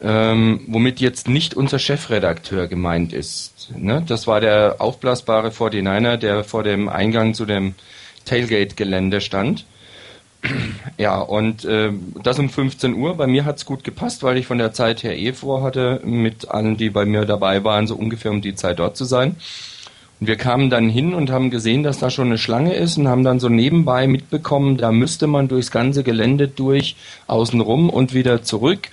ähm, 0.00 0.60
womit 0.68 1.00
jetzt 1.00 1.28
nicht 1.28 1.54
unser 1.54 1.80
Chefredakteur 1.80 2.68
gemeint 2.68 3.12
ist. 3.12 3.72
Ne? 3.76 4.04
Das 4.06 4.28
war 4.28 4.40
der 4.40 4.76
aufblasbare 4.78 5.48
49er, 5.48 6.16
der 6.16 6.44
vor 6.44 6.62
dem 6.62 6.88
Eingang 6.88 7.34
zu 7.34 7.44
dem 7.44 7.74
Tailgate-Gelände 8.24 9.20
stand. 9.20 9.64
Ja, 10.98 11.20
und 11.20 11.64
äh, 11.64 11.92
das 12.22 12.38
um 12.38 12.48
15 12.48 12.94
Uhr. 12.94 13.16
Bei 13.16 13.26
mir 13.26 13.44
hat's 13.44 13.64
gut 13.64 13.84
gepasst, 13.84 14.22
weil 14.22 14.36
ich 14.36 14.46
von 14.46 14.58
der 14.58 14.72
Zeit 14.72 15.02
her 15.02 15.16
eh 15.16 15.32
vorhatte, 15.32 16.00
mit 16.04 16.48
allen, 16.48 16.76
die 16.76 16.90
bei 16.90 17.04
mir 17.04 17.24
dabei 17.24 17.64
waren, 17.64 17.86
so 17.86 17.94
ungefähr 17.94 18.30
um 18.30 18.42
die 18.42 18.54
Zeit 18.54 18.78
dort 18.78 18.96
zu 18.96 19.04
sein. 19.04 19.36
Und 20.20 20.26
wir 20.26 20.36
kamen 20.36 20.70
dann 20.70 20.88
hin 20.88 21.14
und 21.14 21.30
haben 21.30 21.50
gesehen, 21.50 21.82
dass 21.82 21.98
da 21.98 22.10
schon 22.10 22.26
eine 22.26 22.38
Schlange 22.38 22.74
ist 22.74 22.96
und 22.96 23.08
haben 23.08 23.24
dann 23.24 23.40
so 23.40 23.48
nebenbei 23.48 24.06
mitbekommen, 24.06 24.76
da 24.76 24.92
müsste 24.92 25.26
man 25.26 25.48
durchs 25.48 25.70
ganze 25.70 26.04
Gelände 26.04 26.48
durch, 26.48 26.96
außenrum 27.26 27.90
und 27.90 28.14
wieder 28.14 28.42
zurück. 28.42 28.88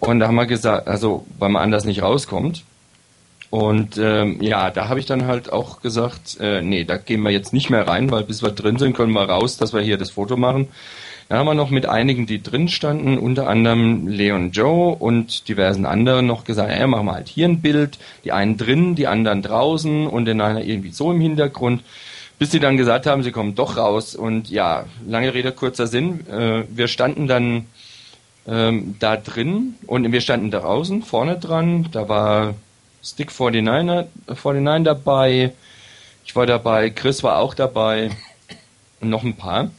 Und 0.00 0.20
da 0.20 0.26
haben 0.26 0.34
wir 0.34 0.46
gesagt, 0.46 0.86
also 0.86 1.24
weil 1.38 1.48
man 1.48 1.62
anders 1.62 1.84
nicht 1.84 2.02
rauskommt. 2.02 2.64
Und 3.54 3.98
ähm, 3.98 4.42
ja, 4.42 4.72
da 4.72 4.88
habe 4.88 4.98
ich 4.98 5.06
dann 5.06 5.28
halt 5.28 5.52
auch 5.52 5.80
gesagt, 5.80 6.38
äh, 6.40 6.60
nee, 6.60 6.82
da 6.82 6.96
gehen 6.96 7.22
wir 7.22 7.30
jetzt 7.30 7.52
nicht 7.52 7.70
mehr 7.70 7.86
rein, 7.86 8.10
weil 8.10 8.24
bis 8.24 8.42
wir 8.42 8.50
drin 8.50 8.80
sind, 8.80 8.96
können 8.96 9.12
wir 9.12 9.28
raus, 9.28 9.58
dass 9.58 9.72
wir 9.72 9.80
hier 9.80 9.96
das 9.96 10.10
Foto 10.10 10.36
machen. 10.36 10.66
Dann 11.28 11.38
haben 11.38 11.46
wir 11.46 11.54
noch 11.54 11.70
mit 11.70 11.86
einigen, 11.86 12.26
die 12.26 12.42
drin 12.42 12.66
standen, 12.66 13.16
unter 13.16 13.46
anderem 13.46 14.08
Leon 14.08 14.50
Joe 14.50 14.96
und 14.96 15.46
diversen 15.46 15.86
anderen 15.86 16.26
noch 16.26 16.42
gesagt, 16.42 16.76
ja, 16.76 16.84
machen 16.88 17.06
wir 17.06 17.12
halt 17.12 17.28
hier 17.28 17.46
ein 17.46 17.60
Bild, 17.60 17.96
die 18.24 18.32
einen 18.32 18.56
drin, 18.56 18.96
die 18.96 19.06
anderen 19.06 19.40
draußen 19.40 20.08
und 20.08 20.24
den 20.24 20.40
einer 20.40 20.64
irgendwie 20.64 20.90
so 20.90 21.12
im 21.12 21.20
Hintergrund, 21.20 21.84
bis 22.40 22.50
sie 22.50 22.58
dann 22.58 22.76
gesagt 22.76 23.06
haben, 23.06 23.22
sie 23.22 23.30
kommen 23.30 23.54
doch 23.54 23.76
raus 23.76 24.16
und 24.16 24.50
ja, 24.50 24.86
lange 25.06 25.32
Rede, 25.32 25.52
kurzer 25.52 25.86
Sinn, 25.86 26.26
äh, 26.26 26.64
wir 26.74 26.88
standen 26.88 27.28
dann 27.28 27.66
ähm, 28.48 28.96
da 28.98 29.16
drin 29.16 29.76
und 29.86 30.10
wir 30.10 30.20
standen 30.20 30.50
draußen, 30.50 31.04
vorne 31.04 31.38
dran, 31.38 31.86
da 31.92 32.08
war 32.08 32.54
Stick 33.04 33.30
49, 33.30 34.10
49 34.26 34.84
dabei, 34.84 35.52
ich 36.24 36.34
war 36.34 36.46
dabei, 36.46 36.88
Chris 36.88 37.22
war 37.22 37.38
auch 37.38 37.52
dabei 37.52 38.10
und 39.00 39.10
noch 39.10 39.22
ein 39.22 39.36
paar. 39.36 39.70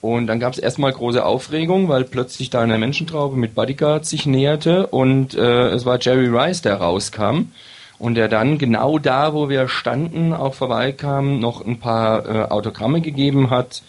Und 0.00 0.26
dann 0.26 0.40
gab 0.40 0.52
es 0.52 0.58
erstmal 0.58 0.92
große 0.92 1.24
Aufregung, 1.24 1.88
weil 1.88 2.04
plötzlich 2.04 2.50
da 2.50 2.60
eine 2.60 2.76
Menschentraube 2.76 3.36
mit 3.36 3.54
Bodyguards 3.54 4.10
sich 4.10 4.26
näherte 4.26 4.88
und 4.88 5.34
äh, 5.34 5.68
es 5.68 5.86
war 5.86 5.98
Jerry 6.00 6.26
Rice, 6.26 6.62
der 6.62 6.76
rauskam 6.76 7.52
und 7.98 8.16
der 8.16 8.28
dann 8.28 8.58
genau 8.58 8.98
da, 8.98 9.32
wo 9.34 9.48
wir 9.48 9.68
standen, 9.68 10.32
auch 10.32 10.54
vorbeikam, 10.54 11.38
noch 11.38 11.64
ein 11.64 11.78
paar 11.78 12.26
äh, 12.28 12.42
Autogramme 12.50 13.00
gegeben 13.00 13.50
hat. 13.50 13.82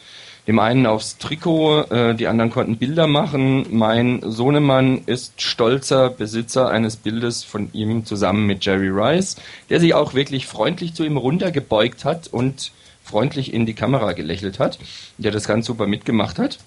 Dem 0.47 0.59
einen 0.59 0.85
aufs 0.85 1.17
Trikot, 1.17 1.85
äh, 1.89 2.13
die 2.13 2.27
anderen 2.27 2.51
konnten 2.51 2.77
Bilder 2.77 3.07
machen. 3.07 3.65
Mein 3.71 4.21
Sohnemann 4.23 5.01
ist 5.07 5.41
stolzer 5.41 6.11
Besitzer 6.11 6.69
eines 6.69 6.97
Bildes 6.97 7.43
von 7.43 7.69
ihm 7.73 8.05
zusammen 8.05 8.45
mit 8.45 8.63
Jerry 8.63 8.89
Rice, 8.89 9.37
der 9.69 9.79
sich 9.79 9.95
auch 9.95 10.13
wirklich 10.13 10.45
freundlich 10.45 10.93
zu 10.93 11.03
ihm 11.03 11.17
runtergebeugt 11.17 12.05
hat 12.05 12.27
und 12.27 12.71
freundlich 13.03 13.53
in 13.53 13.65
die 13.65 13.73
Kamera 13.73 14.13
gelächelt 14.13 14.59
hat, 14.59 14.77
der 15.17 15.31
das 15.31 15.47
ganz 15.47 15.65
super 15.65 15.87
mitgemacht 15.87 16.37
hat. 16.37 16.59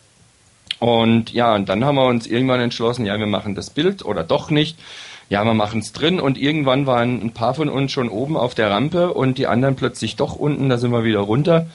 Und 0.80 1.32
ja, 1.32 1.54
und 1.54 1.68
dann 1.68 1.84
haben 1.84 1.96
wir 1.96 2.06
uns 2.06 2.26
irgendwann 2.26 2.60
entschlossen, 2.60 3.06
ja, 3.06 3.18
wir 3.18 3.26
machen 3.26 3.54
das 3.54 3.70
Bild 3.70 4.04
oder 4.04 4.24
doch 4.24 4.50
nicht. 4.50 4.76
Ja, 5.28 5.44
wir 5.44 5.54
machen 5.54 5.80
es 5.80 5.92
drin 5.92 6.20
und 6.20 6.38
irgendwann 6.38 6.86
waren 6.86 7.20
ein 7.20 7.32
paar 7.34 7.52
von 7.52 7.68
uns 7.68 7.92
schon 7.92 8.08
oben 8.08 8.36
auf 8.36 8.54
der 8.54 8.70
Rampe 8.70 9.12
und 9.12 9.36
die 9.36 9.46
anderen 9.46 9.76
plötzlich 9.76 10.16
doch 10.16 10.34
unten, 10.36 10.70
da 10.70 10.78
sind 10.78 10.90
wir 10.90 11.04
wieder 11.04 11.20
runter 11.20 11.66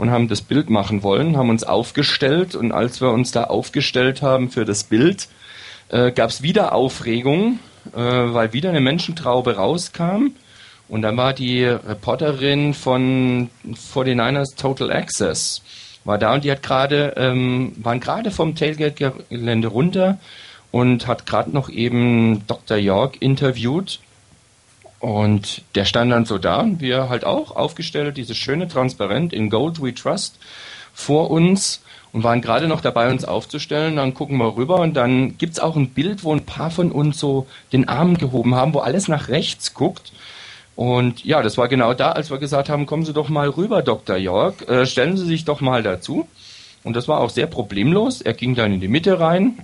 und 0.00 0.10
haben 0.10 0.28
das 0.28 0.40
Bild 0.40 0.70
machen 0.70 1.02
wollen, 1.02 1.36
haben 1.36 1.50
uns 1.50 1.62
aufgestellt 1.62 2.54
und 2.54 2.72
als 2.72 3.02
wir 3.02 3.10
uns 3.10 3.32
da 3.32 3.44
aufgestellt 3.44 4.22
haben 4.22 4.50
für 4.50 4.64
das 4.64 4.84
Bild, 4.84 5.28
äh, 5.90 6.10
gab 6.10 6.30
es 6.30 6.40
wieder 6.40 6.72
Aufregung, 6.72 7.58
äh, 7.94 7.98
weil 7.98 8.54
wieder 8.54 8.70
eine 8.70 8.80
Menschentraube 8.80 9.56
rauskam 9.56 10.28
und 10.88 11.02
dann 11.02 11.18
war 11.18 11.34
die 11.34 11.66
Reporterin 11.66 12.72
von 12.72 13.50
49ers 13.74 14.56
Total 14.56 14.90
Access, 14.90 15.60
war 16.06 16.16
da 16.16 16.32
und 16.32 16.44
die 16.44 16.50
hat 16.50 16.62
gerade, 16.62 17.12
ähm, 17.18 17.72
waren 17.76 18.00
gerade 18.00 18.30
vom 18.30 18.54
Tailgate-Gelände 18.54 19.68
runter 19.68 20.16
und 20.70 21.08
hat 21.08 21.26
gerade 21.26 21.50
noch 21.50 21.68
eben 21.68 22.46
Dr. 22.46 22.78
York 22.78 23.20
interviewt. 23.20 24.00
Und 25.00 25.62
der 25.74 25.86
stand 25.86 26.12
dann 26.12 26.26
so 26.26 26.36
da 26.36 26.60
und 26.60 26.80
wir 26.80 27.08
halt 27.08 27.24
auch 27.24 27.56
aufgestellt, 27.56 28.18
dieses 28.18 28.36
schöne 28.36 28.68
Transparent 28.68 29.32
in 29.32 29.48
Gold 29.48 29.82
We 29.82 29.94
Trust 29.94 30.38
vor 30.92 31.30
uns 31.30 31.82
und 32.12 32.22
waren 32.22 32.42
gerade 32.42 32.68
noch 32.68 32.82
dabei, 32.82 33.10
uns 33.10 33.24
aufzustellen. 33.24 33.96
Dann 33.96 34.12
gucken 34.12 34.36
wir 34.36 34.56
rüber 34.56 34.76
und 34.80 34.94
dann 34.94 35.38
gibt's 35.38 35.58
auch 35.58 35.74
ein 35.76 35.90
Bild, 35.90 36.22
wo 36.22 36.34
ein 36.34 36.44
paar 36.44 36.70
von 36.70 36.92
uns 36.92 37.18
so 37.18 37.46
den 37.72 37.88
Arm 37.88 38.18
gehoben 38.18 38.54
haben, 38.54 38.74
wo 38.74 38.80
alles 38.80 39.08
nach 39.08 39.28
rechts 39.28 39.72
guckt. 39.72 40.12
Und 40.76 41.24
ja, 41.24 41.42
das 41.42 41.56
war 41.56 41.68
genau 41.68 41.94
da, 41.94 42.12
als 42.12 42.30
wir 42.30 42.38
gesagt 42.38 42.68
haben, 42.68 42.86
kommen 42.86 43.04
Sie 43.04 43.12
doch 43.12 43.28
mal 43.28 43.48
rüber, 43.48 43.82
Dr. 43.82 44.16
York, 44.16 44.68
äh, 44.68 44.86
stellen 44.86 45.16
Sie 45.16 45.26
sich 45.26 45.44
doch 45.44 45.60
mal 45.60 45.82
dazu. 45.82 46.28
Und 46.84 46.94
das 46.94 47.08
war 47.08 47.20
auch 47.20 47.30
sehr 47.30 47.46
problemlos. 47.46 48.22
Er 48.22 48.32
ging 48.32 48.54
dann 48.54 48.72
in 48.72 48.80
die 48.80 48.88
Mitte 48.88 49.20
rein 49.20 49.58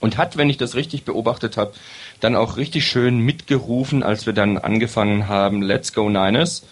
und 0.00 0.16
hat, 0.16 0.36
wenn 0.36 0.48
ich 0.48 0.56
das 0.56 0.74
richtig 0.74 1.04
beobachtet 1.04 1.56
habe, 1.56 1.72
dann 2.20 2.36
auch 2.36 2.56
richtig 2.56 2.86
schön 2.86 3.18
mitgerufen, 3.18 4.02
als 4.02 4.26
wir 4.26 4.32
dann 4.32 4.58
angefangen 4.58 5.28
haben, 5.28 5.62
Let's 5.62 5.92
Go 5.92 6.08
Niners 6.08 6.66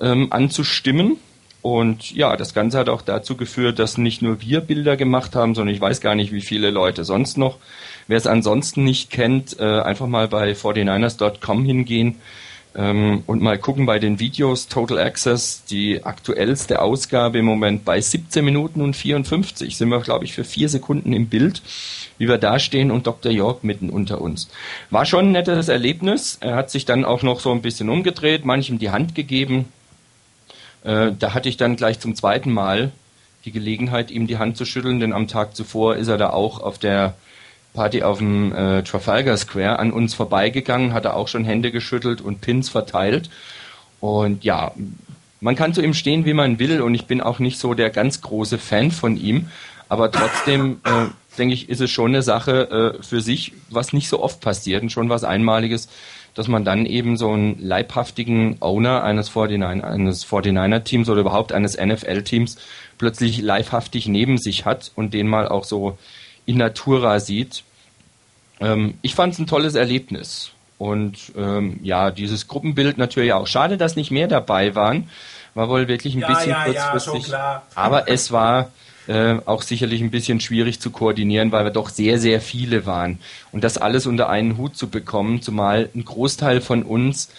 ähm, 0.00 0.28
anzustimmen. 0.30 1.16
Und 1.62 2.10
ja, 2.12 2.36
das 2.36 2.52
Ganze 2.52 2.78
hat 2.78 2.90
auch 2.90 3.00
dazu 3.00 3.36
geführt, 3.36 3.78
dass 3.78 3.96
nicht 3.96 4.20
nur 4.20 4.42
wir 4.42 4.60
Bilder 4.60 4.96
gemacht 4.96 5.34
haben, 5.34 5.54
sondern 5.54 5.74
ich 5.74 5.80
weiß 5.80 6.02
gar 6.02 6.14
nicht, 6.14 6.30
wie 6.30 6.42
viele 6.42 6.70
Leute 6.70 7.04
sonst 7.04 7.38
noch. 7.38 7.58
Wer 8.06 8.18
es 8.18 8.26
ansonsten 8.26 8.84
nicht 8.84 9.10
kennt, 9.10 9.58
äh, 9.58 9.80
einfach 9.80 10.06
mal 10.06 10.28
bei 10.28 10.52
49ers.com 10.52 11.64
hingehen 11.64 12.16
und 12.74 13.40
mal 13.40 13.56
gucken 13.56 13.86
bei 13.86 14.00
den 14.00 14.18
Videos 14.18 14.66
Total 14.66 14.98
Access, 14.98 15.64
die 15.64 16.02
aktuellste 16.02 16.82
Ausgabe 16.82 17.38
im 17.38 17.44
Moment 17.44 17.84
bei 17.84 18.00
17 18.00 18.44
Minuten 18.44 18.80
und 18.80 18.96
54 18.96 19.76
sind 19.76 19.90
wir, 19.90 20.00
glaube 20.00 20.24
ich, 20.24 20.32
für 20.32 20.42
vier 20.42 20.68
Sekunden 20.68 21.12
im 21.12 21.28
Bild, 21.28 21.62
wie 22.18 22.26
wir 22.26 22.38
da 22.38 22.58
stehen 22.58 22.90
und 22.90 23.06
Dr. 23.06 23.30
York 23.30 23.62
mitten 23.62 23.90
unter 23.90 24.20
uns. 24.20 24.48
War 24.90 25.06
schon 25.06 25.26
ein 25.26 25.32
nettes 25.32 25.68
Erlebnis. 25.68 26.38
Er 26.40 26.56
hat 26.56 26.70
sich 26.70 26.84
dann 26.84 27.04
auch 27.04 27.22
noch 27.22 27.38
so 27.38 27.52
ein 27.52 27.62
bisschen 27.62 27.88
umgedreht, 27.88 28.44
manchem 28.44 28.80
die 28.80 28.90
Hand 28.90 29.14
gegeben. 29.14 29.66
Äh, 30.82 31.12
da 31.16 31.32
hatte 31.32 31.48
ich 31.48 31.56
dann 31.56 31.76
gleich 31.76 32.00
zum 32.00 32.16
zweiten 32.16 32.52
Mal 32.52 32.90
die 33.44 33.52
Gelegenheit, 33.52 34.10
ihm 34.10 34.26
die 34.26 34.38
Hand 34.38 34.56
zu 34.56 34.64
schütteln, 34.64 34.98
denn 34.98 35.12
am 35.12 35.28
Tag 35.28 35.54
zuvor 35.54 35.94
ist 35.94 36.08
er 36.08 36.18
da 36.18 36.30
auch 36.30 36.60
auf 36.60 36.78
der 36.78 37.14
Party 37.74 38.02
auf 38.02 38.18
dem 38.18 38.54
äh, 38.54 38.82
Trafalgar 38.82 39.36
Square 39.36 39.78
an 39.78 39.92
uns 39.92 40.14
vorbeigegangen, 40.14 40.94
hat 40.94 41.04
er 41.04 41.16
auch 41.16 41.28
schon 41.28 41.44
Hände 41.44 41.72
geschüttelt 41.72 42.20
und 42.20 42.40
Pins 42.40 42.70
verteilt. 42.70 43.28
Und 44.00 44.44
ja, 44.44 44.72
man 45.40 45.56
kann 45.56 45.74
zu 45.74 45.82
ihm 45.82 45.92
stehen, 45.92 46.24
wie 46.24 46.32
man 46.32 46.58
will, 46.58 46.80
und 46.80 46.94
ich 46.94 47.06
bin 47.06 47.20
auch 47.20 47.40
nicht 47.40 47.58
so 47.58 47.74
der 47.74 47.90
ganz 47.90 48.22
große 48.22 48.58
Fan 48.58 48.90
von 48.90 49.16
ihm, 49.16 49.48
aber 49.88 50.10
trotzdem 50.10 50.78
äh, 50.84 51.06
denke 51.36 51.54
ich, 51.54 51.68
ist 51.68 51.80
es 51.80 51.90
schon 51.90 52.12
eine 52.12 52.22
Sache 52.22 52.96
äh, 53.00 53.02
für 53.02 53.20
sich, 53.20 53.52
was 53.68 53.92
nicht 53.92 54.08
so 54.08 54.22
oft 54.22 54.40
passiert 54.40 54.82
und 54.82 54.90
schon 54.90 55.08
was 55.08 55.24
Einmaliges, 55.24 55.88
dass 56.34 56.48
man 56.48 56.64
dann 56.64 56.86
eben 56.86 57.16
so 57.16 57.32
einen 57.32 57.60
leibhaftigen 57.60 58.56
Owner 58.60 59.04
eines 59.04 59.34
49, 59.34 59.84
eines 59.84 60.26
49er-Teams 60.26 61.08
oder 61.08 61.20
überhaupt 61.20 61.52
eines 61.52 61.76
NFL-Teams 61.76 62.56
plötzlich 62.98 63.40
leibhaftig 63.40 64.08
neben 64.08 64.38
sich 64.38 64.64
hat 64.64 64.92
und 64.94 65.14
den 65.14 65.28
mal 65.28 65.48
auch 65.48 65.64
so 65.64 65.98
in 66.46 66.58
Natura 66.58 67.20
sieht. 67.20 67.64
Ähm, 68.60 68.94
ich 69.02 69.14
fand 69.14 69.34
es 69.34 69.38
ein 69.38 69.46
tolles 69.46 69.74
Erlebnis. 69.74 70.50
Und 70.78 71.32
ähm, 71.36 71.78
ja, 71.82 72.10
dieses 72.10 72.48
Gruppenbild 72.48 72.98
natürlich 72.98 73.32
auch. 73.32 73.46
Schade, 73.46 73.76
dass 73.76 73.96
nicht 73.96 74.10
mehr 74.10 74.28
dabei 74.28 74.74
waren. 74.74 75.08
War 75.54 75.68
wohl 75.68 75.88
wirklich 75.88 76.14
ein 76.14 76.20
ja, 76.20 76.28
bisschen 76.28 76.50
ja, 76.50 76.64
kurzfristig. 76.64 77.28
Ja, 77.28 77.62
aber 77.74 78.08
es 78.08 78.32
war 78.32 78.70
äh, 79.06 79.36
auch 79.44 79.62
sicherlich 79.62 80.00
ein 80.00 80.10
bisschen 80.10 80.40
schwierig 80.40 80.80
zu 80.80 80.90
koordinieren, 80.90 81.52
weil 81.52 81.64
wir 81.64 81.70
doch 81.70 81.90
sehr, 81.90 82.18
sehr 82.18 82.40
viele 82.40 82.86
waren. 82.86 83.18
Und 83.52 83.62
das 83.62 83.78
alles 83.78 84.06
unter 84.06 84.28
einen 84.28 84.58
Hut 84.58 84.76
zu 84.76 84.88
bekommen, 84.88 85.42
zumal 85.42 85.90
ein 85.94 86.04
Großteil 86.04 86.60
von 86.60 86.82
uns 86.82 87.30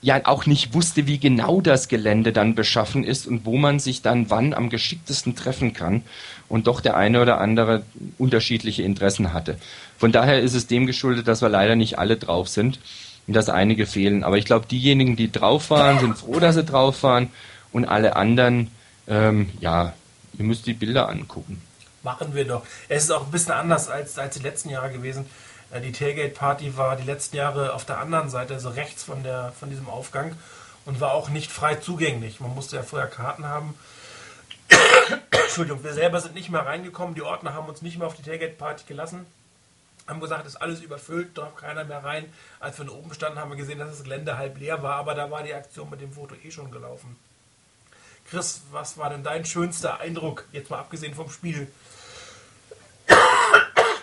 ja 0.00 0.20
auch 0.24 0.46
nicht 0.46 0.74
wusste, 0.74 1.06
wie 1.06 1.18
genau 1.18 1.60
das 1.60 1.88
Gelände 1.88 2.32
dann 2.32 2.54
beschaffen 2.54 3.02
ist 3.02 3.26
und 3.26 3.44
wo 3.44 3.56
man 3.56 3.80
sich 3.80 4.02
dann 4.02 4.30
wann 4.30 4.54
am 4.54 4.70
geschicktesten 4.70 5.34
treffen 5.34 5.72
kann 5.72 6.02
und 6.48 6.66
doch 6.66 6.80
der 6.80 6.96
eine 6.96 7.20
oder 7.20 7.40
andere 7.40 7.82
unterschiedliche 8.16 8.82
Interessen 8.82 9.32
hatte. 9.32 9.58
Von 9.98 10.12
daher 10.12 10.40
ist 10.40 10.54
es 10.54 10.66
dem 10.66 10.86
geschuldet, 10.86 11.28
dass 11.28 11.42
wir 11.42 11.48
leider 11.48 11.76
nicht 11.76 11.98
alle 11.98 12.16
drauf 12.16 12.48
sind 12.48 12.78
und 13.26 13.34
dass 13.34 13.48
einige 13.48 13.86
fehlen. 13.86 14.24
Aber 14.24 14.38
ich 14.38 14.44
glaube, 14.44 14.66
diejenigen, 14.66 15.16
die 15.16 15.30
drauf 15.30 15.70
waren, 15.70 15.98
sind 15.98 16.16
froh, 16.16 16.40
dass 16.40 16.54
sie 16.54 16.64
drauf 16.64 17.02
waren 17.02 17.30
und 17.72 17.84
alle 17.84 18.16
anderen, 18.16 18.70
ähm, 19.06 19.50
ja, 19.60 19.92
ihr 20.38 20.44
müsst 20.44 20.66
die 20.66 20.72
Bilder 20.72 21.08
angucken. 21.08 21.60
Machen 22.02 22.34
wir 22.34 22.46
doch. 22.46 22.62
Es 22.88 23.04
ist 23.04 23.10
auch 23.10 23.26
ein 23.26 23.30
bisschen 23.30 23.52
anders 23.52 23.88
als, 23.88 24.18
als 24.18 24.36
die 24.36 24.42
letzten 24.42 24.70
Jahre 24.70 24.90
gewesen. 24.90 25.26
Äh, 25.70 25.80
die 25.80 25.92
Tailgate-Party 25.92 26.76
war 26.76 26.96
die 26.96 27.04
letzten 27.04 27.36
Jahre 27.36 27.74
auf 27.74 27.84
der 27.84 27.98
anderen 27.98 28.30
Seite, 28.30 28.54
also 28.54 28.70
rechts 28.70 29.04
von, 29.04 29.22
der, 29.22 29.52
von 29.58 29.68
diesem 29.68 29.88
Aufgang 29.88 30.34
und 30.86 31.00
war 31.00 31.12
auch 31.12 31.28
nicht 31.28 31.50
frei 31.50 31.74
zugänglich. 31.74 32.40
Man 32.40 32.54
musste 32.54 32.76
ja 32.76 32.82
vorher 32.82 33.08
Karten 33.08 33.44
haben. 33.44 33.74
Entschuldigung, 35.48 35.82
wir 35.82 35.94
selber 35.94 36.20
sind 36.20 36.34
nicht 36.34 36.50
mehr 36.50 36.66
reingekommen. 36.66 37.14
Die 37.14 37.22
Ordner 37.22 37.54
haben 37.54 37.70
uns 37.70 37.80
nicht 37.80 37.96
mehr 37.96 38.06
auf 38.06 38.14
die 38.14 38.22
Tailgate-Party 38.22 38.84
gelassen. 38.86 39.24
Haben 40.06 40.20
gesagt, 40.20 40.46
es 40.46 40.54
ist 40.54 40.60
alles 40.60 40.82
überfüllt, 40.82 41.38
darf 41.38 41.56
keiner 41.56 41.84
mehr 41.84 42.04
rein. 42.04 42.26
Als 42.60 42.78
wir 42.78 42.84
da 42.84 42.92
oben 42.92 43.14
standen, 43.14 43.38
haben 43.38 43.50
wir 43.50 43.56
gesehen, 43.56 43.78
dass 43.78 43.88
das 43.88 44.04
Gelände 44.04 44.36
halb 44.36 44.58
leer 44.58 44.82
war, 44.82 44.96
aber 44.96 45.14
da 45.14 45.30
war 45.30 45.42
die 45.42 45.54
Aktion 45.54 45.88
mit 45.88 46.02
dem 46.02 46.12
Foto 46.12 46.34
eh 46.44 46.50
schon 46.50 46.70
gelaufen. 46.70 47.16
Chris, 48.28 48.60
was 48.72 48.98
war 48.98 49.08
denn 49.08 49.22
dein 49.22 49.46
schönster 49.46 50.00
Eindruck, 50.00 50.44
jetzt 50.52 50.68
mal 50.68 50.80
abgesehen 50.80 51.14
vom 51.14 51.30
Spiel? 51.30 51.66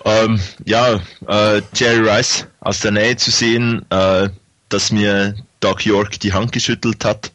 Ähm, 0.03 0.41
ja, 0.65 0.99
äh, 1.27 1.61
Jerry 1.75 2.09
Rice 2.09 2.47
aus 2.59 2.79
der 2.79 2.91
Nähe 2.91 3.17
zu 3.17 3.29
sehen, 3.29 3.85
äh, 3.91 4.29
dass 4.69 4.91
mir 4.91 5.35
Doc 5.59 5.85
York 5.85 6.19
die 6.19 6.33
Hand 6.33 6.51
geschüttelt 6.51 7.05
hat, 7.05 7.31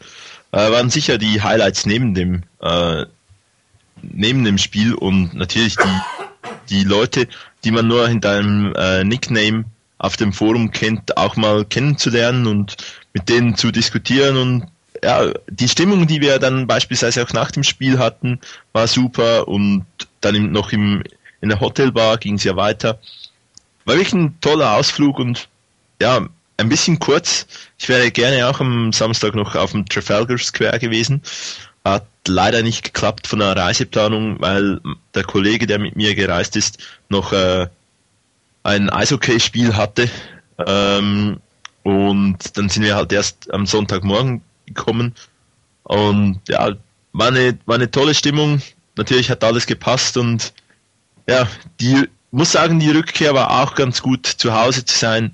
äh, 0.51 0.69
waren 0.71 0.91
sicher 0.91 1.17
die 1.17 1.41
Highlights 1.41 1.87
neben 1.87 2.15
dem 2.15 2.43
äh, 2.61 3.07
neben 4.03 4.45
dem 4.45 4.59
Spiel 4.59 4.95
und 4.95 5.35
natürlich 5.35 5.77
die 5.77 6.01
die 6.71 6.85
Leute, 6.85 7.29
die 7.65 7.71
man 7.71 7.89
nur 7.89 8.09
hinter 8.09 8.31
einem 8.33 8.73
äh, 8.75 9.05
Nickname 9.05 9.65
auf 9.99 10.17
dem 10.17 10.33
Forum 10.33 10.71
kennt, 10.71 11.17
auch 11.17 11.37
mal 11.37 11.65
kennenzulernen 11.65 12.47
und 12.47 12.77
mit 13.13 13.29
denen 13.29 13.57
zu 13.57 13.71
diskutieren 13.71 14.37
und 14.37 14.67
ja, 15.03 15.33
die 15.49 15.69
Stimmung, 15.69 16.07
die 16.07 16.21
wir 16.21 16.39
dann 16.39 16.67
beispielsweise 16.67 17.23
auch 17.23 17.33
nach 17.33 17.51
dem 17.51 17.63
Spiel 17.63 17.99
hatten, 17.99 18.39
war 18.73 18.87
super 18.87 19.49
und 19.49 19.87
dann 20.21 20.53
noch 20.53 20.73
im 20.73 21.03
in 21.41 21.49
der 21.49 21.61
Hotelbar 21.61 22.19
ging 22.19 22.35
es 22.35 22.45
ja 22.45 22.55
weiter. 22.55 22.99
War 23.87 23.95
wirklich 23.97 24.13
ein 24.13 24.39
toller 24.43 24.75
Ausflug 24.75 25.19
und 25.19 25.49
ja, 26.01 26.27
ein 26.59 26.69
bisschen 26.69 26.99
kurz. 26.99 27.47
Ich 27.79 27.89
wäre 27.89 28.11
gerne 28.11 28.47
auch 28.47 28.61
am 28.61 28.93
Samstag 28.93 29.35
noch 29.35 29.55
auf 29.55 29.73
dem 29.73 29.87
Trafalgar 29.87 30.37
Square 30.37 30.79
gewesen. 30.79 31.23
Hat 31.85 32.07
leider 32.27 32.63
nicht 32.63 32.85
geklappt 32.85 33.27
von 33.27 33.39
der 33.39 33.57
Reiseplanung, 33.57 34.41
weil 34.41 34.81
der 35.15 35.25
Kollege, 35.25 35.67
der 35.67 35.79
mit 35.79 35.97
mir 35.97 36.15
gereist 36.15 36.57
ist, 36.57 36.79
noch 37.09 37.33
äh, 37.33 37.69
ein 38.63 38.91
Eishockey-Spiel 38.91 39.77
hatte. 39.77 40.11
Ähm, 40.67 41.41
und 41.83 42.57
dann 42.57 42.69
sind 42.69 42.83
wir 42.83 42.97
halt 42.97 43.13
erst 43.13 43.53
am 43.53 43.67
Sonntagmorgen 43.67 44.43
gekommen. 44.67 45.15
Und 45.85 46.41
ja, 46.49 46.73
war 47.13 47.29
eine, 47.29 47.59
war 47.67 47.77
eine 47.77 47.91
tolle 47.91 48.15
Stimmung. 48.15 48.61
Natürlich 48.97 49.31
hat 49.31 49.43
alles 49.43 49.67
gepasst 49.67 50.17
und 50.17 50.53
ja, 51.27 51.49
die 51.81 52.09
muss 52.31 52.53
sagen, 52.53 52.81
die 52.81 52.91
Rückkehr 52.91 53.35
war 53.35 53.63
auch 53.63 53.75
ganz 53.75 54.03
gut, 54.03 54.27
zu 54.27 54.53
Hause 54.53 54.85
zu 54.85 54.97
sein, 54.97 55.33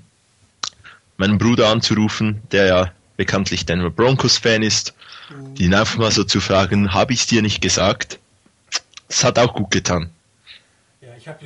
meinen 1.17 1.37
Bruder 1.37 1.69
anzurufen, 1.69 2.41
der 2.51 2.65
ja 2.65 2.91
bekanntlich 3.17 3.65
Denver 3.65 3.89
Broncos 3.89 4.37
Fan 4.37 4.63
ist. 4.63 4.93
Ihn 5.57 5.73
einfach 5.73 5.97
mal 5.97 6.11
so 6.11 6.23
zu 6.23 6.39
fragen, 6.39 6.93
habe 6.93 7.13
ich 7.13 7.21
es 7.21 7.27
dir 7.27 7.41
nicht 7.41 7.61
gesagt? 7.61 8.19
Das 9.07 9.23
hat 9.23 9.39
auch 9.39 9.53
gut 9.53 9.71
getan. 9.71 10.09
Ja, 11.01 11.09
ich 11.17 11.27
habe 11.27 11.39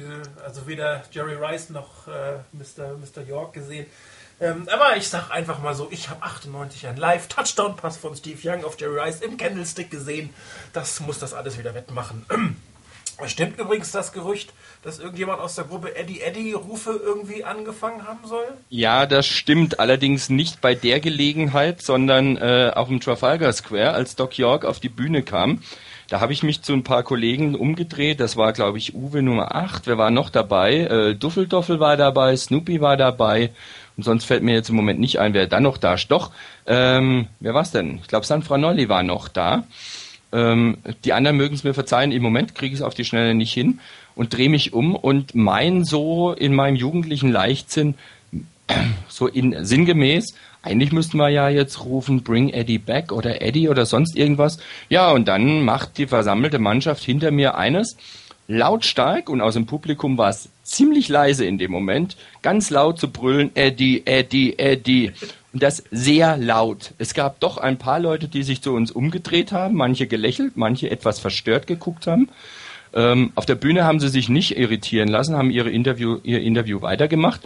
also 0.44 0.68
weder 0.68 1.04
Jerry 1.12 1.36
Rice 1.36 1.70
noch 1.70 2.08
äh, 2.08 2.40
Mr. 2.54 2.98
Mr. 2.98 3.28
York 3.28 3.54
gesehen. 3.54 3.86
Ähm, 4.40 4.68
aber 4.74 4.98
ich 4.98 5.08
sag 5.08 5.30
einfach 5.30 5.60
mal 5.60 5.76
so, 5.76 5.88
ich 5.92 6.10
habe 6.10 6.24
98 6.24 6.88
einen 6.88 6.98
Live-Touchdown-Pass 6.98 7.98
von 7.98 8.16
Steve 8.16 8.40
Young 8.44 8.64
auf 8.66 8.80
Jerry 8.80 9.00
Rice 9.00 9.22
im 9.22 9.38
Candlestick 9.38 9.92
gesehen. 9.92 10.32
Das 10.74 11.00
muss 11.00 11.20
das 11.20 11.34
alles 11.34 11.60
wieder 11.60 11.76
wettmachen. 11.76 12.26
Stimmt 13.28 13.60
übrigens 13.60 13.92
das 13.92 14.14
Gerücht, 14.14 14.54
dass 14.84 15.00
irgendjemand 15.00 15.40
aus 15.40 15.56
der 15.56 15.66
Gruppe 15.66 15.96
Eddie 15.96 16.22
Eddie 16.22 16.54
Rufe 16.54 17.00
irgendwie 17.04 17.44
angefangen 17.44 18.08
haben 18.08 18.26
soll? 18.26 18.46
Ja, 18.70 19.06
das 19.06 19.28
stimmt. 19.28 19.80
Allerdings 19.80 20.30
nicht 20.30 20.62
bei 20.62 20.76
der 20.76 21.00
Gelegenheit, 21.00 21.82
sondern 21.82 22.38
äh, 22.38 22.72
auf 22.76 22.88
dem 22.88 23.00
Trafalgar 23.00 23.54
Square, 23.54 23.92
als 23.92 24.16
Doc 24.16 24.38
York 24.38 24.66
auf 24.66 24.80
die 24.80 24.90
Bühne 24.90 25.24
kam. 25.24 25.62
Da 26.12 26.20
habe 26.20 26.34
ich 26.34 26.44
mich 26.44 26.62
zu 26.62 26.74
ein 26.74 26.84
paar 26.84 27.04
Kollegen 27.04 27.56
umgedreht. 27.56 28.20
Das 28.20 28.36
war, 28.36 28.52
glaube 28.52 28.78
ich, 28.78 28.94
Uwe 28.94 29.22
Nummer 29.22 29.56
8. 29.56 29.88
Wer 29.88 29.98
war 29.98 30.12
noch 30.12 30.30
dabei? 30.30 30.80
Äh, 30.80 31.16
Duffeldoffel 31.16 31.80
war 31.80 31.96
dabei, 31.96 32.36
Snoopy 32.36 32.82
war 32.82 32.98
dabei. 32.98 33.52
Und 33.96 34.04
sonst 34.04 34.26
fällt 34.26 34.44
mir 34.44 34.54
jetzt 34.54 34.70
im 34.70 34.76
Moment 34.76 35.00
nicht 35.00 35.20
ein, 35.20 35.34
wer 35.34 35.48
dann 35.48 35.64
noch 35.64 35.78
da 35.78 35.94
ist. 35.94 36.10
Doch, 36.10 36.32
ähm, 36.66 37.28
wer 37.40 37.54
war's 37.54 37.72
denn? 37.72 38.00
Ich 38.02 38.08
glaube, 38.08 38.26
San 38.26 38.44
Franolli 38.44 38.90
war 38.90 39.04
noch 39.04 39.30
da. 39.30 39.64
Ähm, 40.34 40.78
die 41.04 41.14
anderen 41.14 41.38
mögen 41.38 41.56
es 41.56 41.64
mir 41.64 41.74
verzeihen, 41.74 42.12
im 42.12 42.24
Moment 42.24 42.56
kriege 42.56 42.74
ich 42.74 42.80
es 42.80 42.86
auf 42.86 42.94
die 42.94 43.06
Schnelle 43.06 43.36
nicht 43.36 43.54
hin 43.54 43.80
und 44.16 44.36
drehe 44.36 44.50
mich 44.50 44.74
um 44.74 44.96
und 44.96 45.36
mein 45.36 45.84
so 45.84 46.34
in 46.34 46.54
meinem 46.54 46.76
jugendlichen 46.76 47.32
Leichtsinn, 47.32 47.96
so 49.10 49.28
in 49.28 49.66
sinngemäß, 49.66 50.34
eigentlich 50.64 50.92
müssten 50.92 51.18
wir 51.18 51.30
ja 51.30 51.50
jetzt 51.50 51.84
rufen, 51.84 52.24
bring 52.24 52.50
Eddie 52.50 52.78
back 52.78 53.12
oder 53.12 53.42
Eddie 53.42 53.68
oder 53.68 53.86
sonst 53.86 54.16
irgendwas. 54.16 54.60
Ja, 54.90 55.12
und 55.12 55.28
dann 55.28 55.64
macht 55.64 55.98
die 55.98 56.06
versammelte 56.06 56.60
Mannschaft 56.60 57.04
hinter 57.04 57.32
mir 57.32 57.58
eines, 57.58 57.98
lautstark 58.48 59.30
und 59.30 59.42
aus 59.42 59.54
dem 59.56 59.66
Publikum 59.66 60.18
war 60.18 60.30
es 60.30 60.50
ziemlich 60.64 61.10
leise 61.10 61.46
in 61.46 61.58
dem 61.58 61.72
Moment, 61.72 62.16
ganz 62.42 62.70
laut 62.70 63.00
zu 63.00 63.10
brüllen, 63.10 63.52
Eddie, 63.56 64.04
Eddie, 64.06 64.58
Eddie. 64.60 65.14
Und 65.54 65.64
das 65.64 65.84
sehr 65.92 66.38
laut. 66.38 66.94
Es 66.98 67.14
gab 67.14 67.40
doch 67.42 67.58
ein 67.58 67.78
paar 67.78 68.00
Leute, 68.00 68.28
die 68.28 68.44
sich 68.44 68.62
zu 68.62 68.74
uns 68.74 68.92
umgedreht 68.92 69.52
haben, 69.52 69.76
manche 69.76 70.08
gelächelt, 70.08 70.56
manche 70.56 70.90
etwas 70.90 71.20
verstört 71.20 71.68
geguckt 71.68 72.08
haben. 72.08 72.30
Ähm, 72.94 73.32
auf 73.36 73.46
der 73.46 73.56
Bühne 73.56 73.84
haben 73.84 74.00
sie 74.00 74.10
sich 74.10 74.30
nicht 74.30 74.58
irritieren 74.58 75.08
lassen, 75.08 75.36
haben 75.36 75.52
ihre 75.52 75.70
Interview, 75.70 76.20
ihr 76.24 76.42
Interview 76.42 76.82
weitergemacht. 76.82 77.42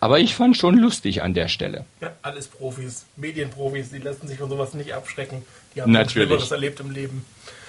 Aber 0.00 0.18
ich 0.20 0.34
fand 0.34 0.56
schon 0.56 0.76
lustig 0.76 1.22
an 1.22 1.32
der 1.32 1.48
Stelle. 1.48 1.86
Ja, 2.00 2.12
alles 2.22 2.48
Profis, 2.48 3.06
Medienprofis, 3.16 3.90
die 3.90 3.98
lassen 3.98 4.28
sich 4.28 4.38
von 4.38 4.50
sowas 4.50 4.74
nicht 4.74 4.92
abschrecken. 4.92 5.42
Die 5.74 5.82
haben 5.82 5.92
Natürlich. 5.92 6.30
was 6.30 6.50
erlebt 6.50 6.80
im 6.80 6.90
Leben. 6.90 7.24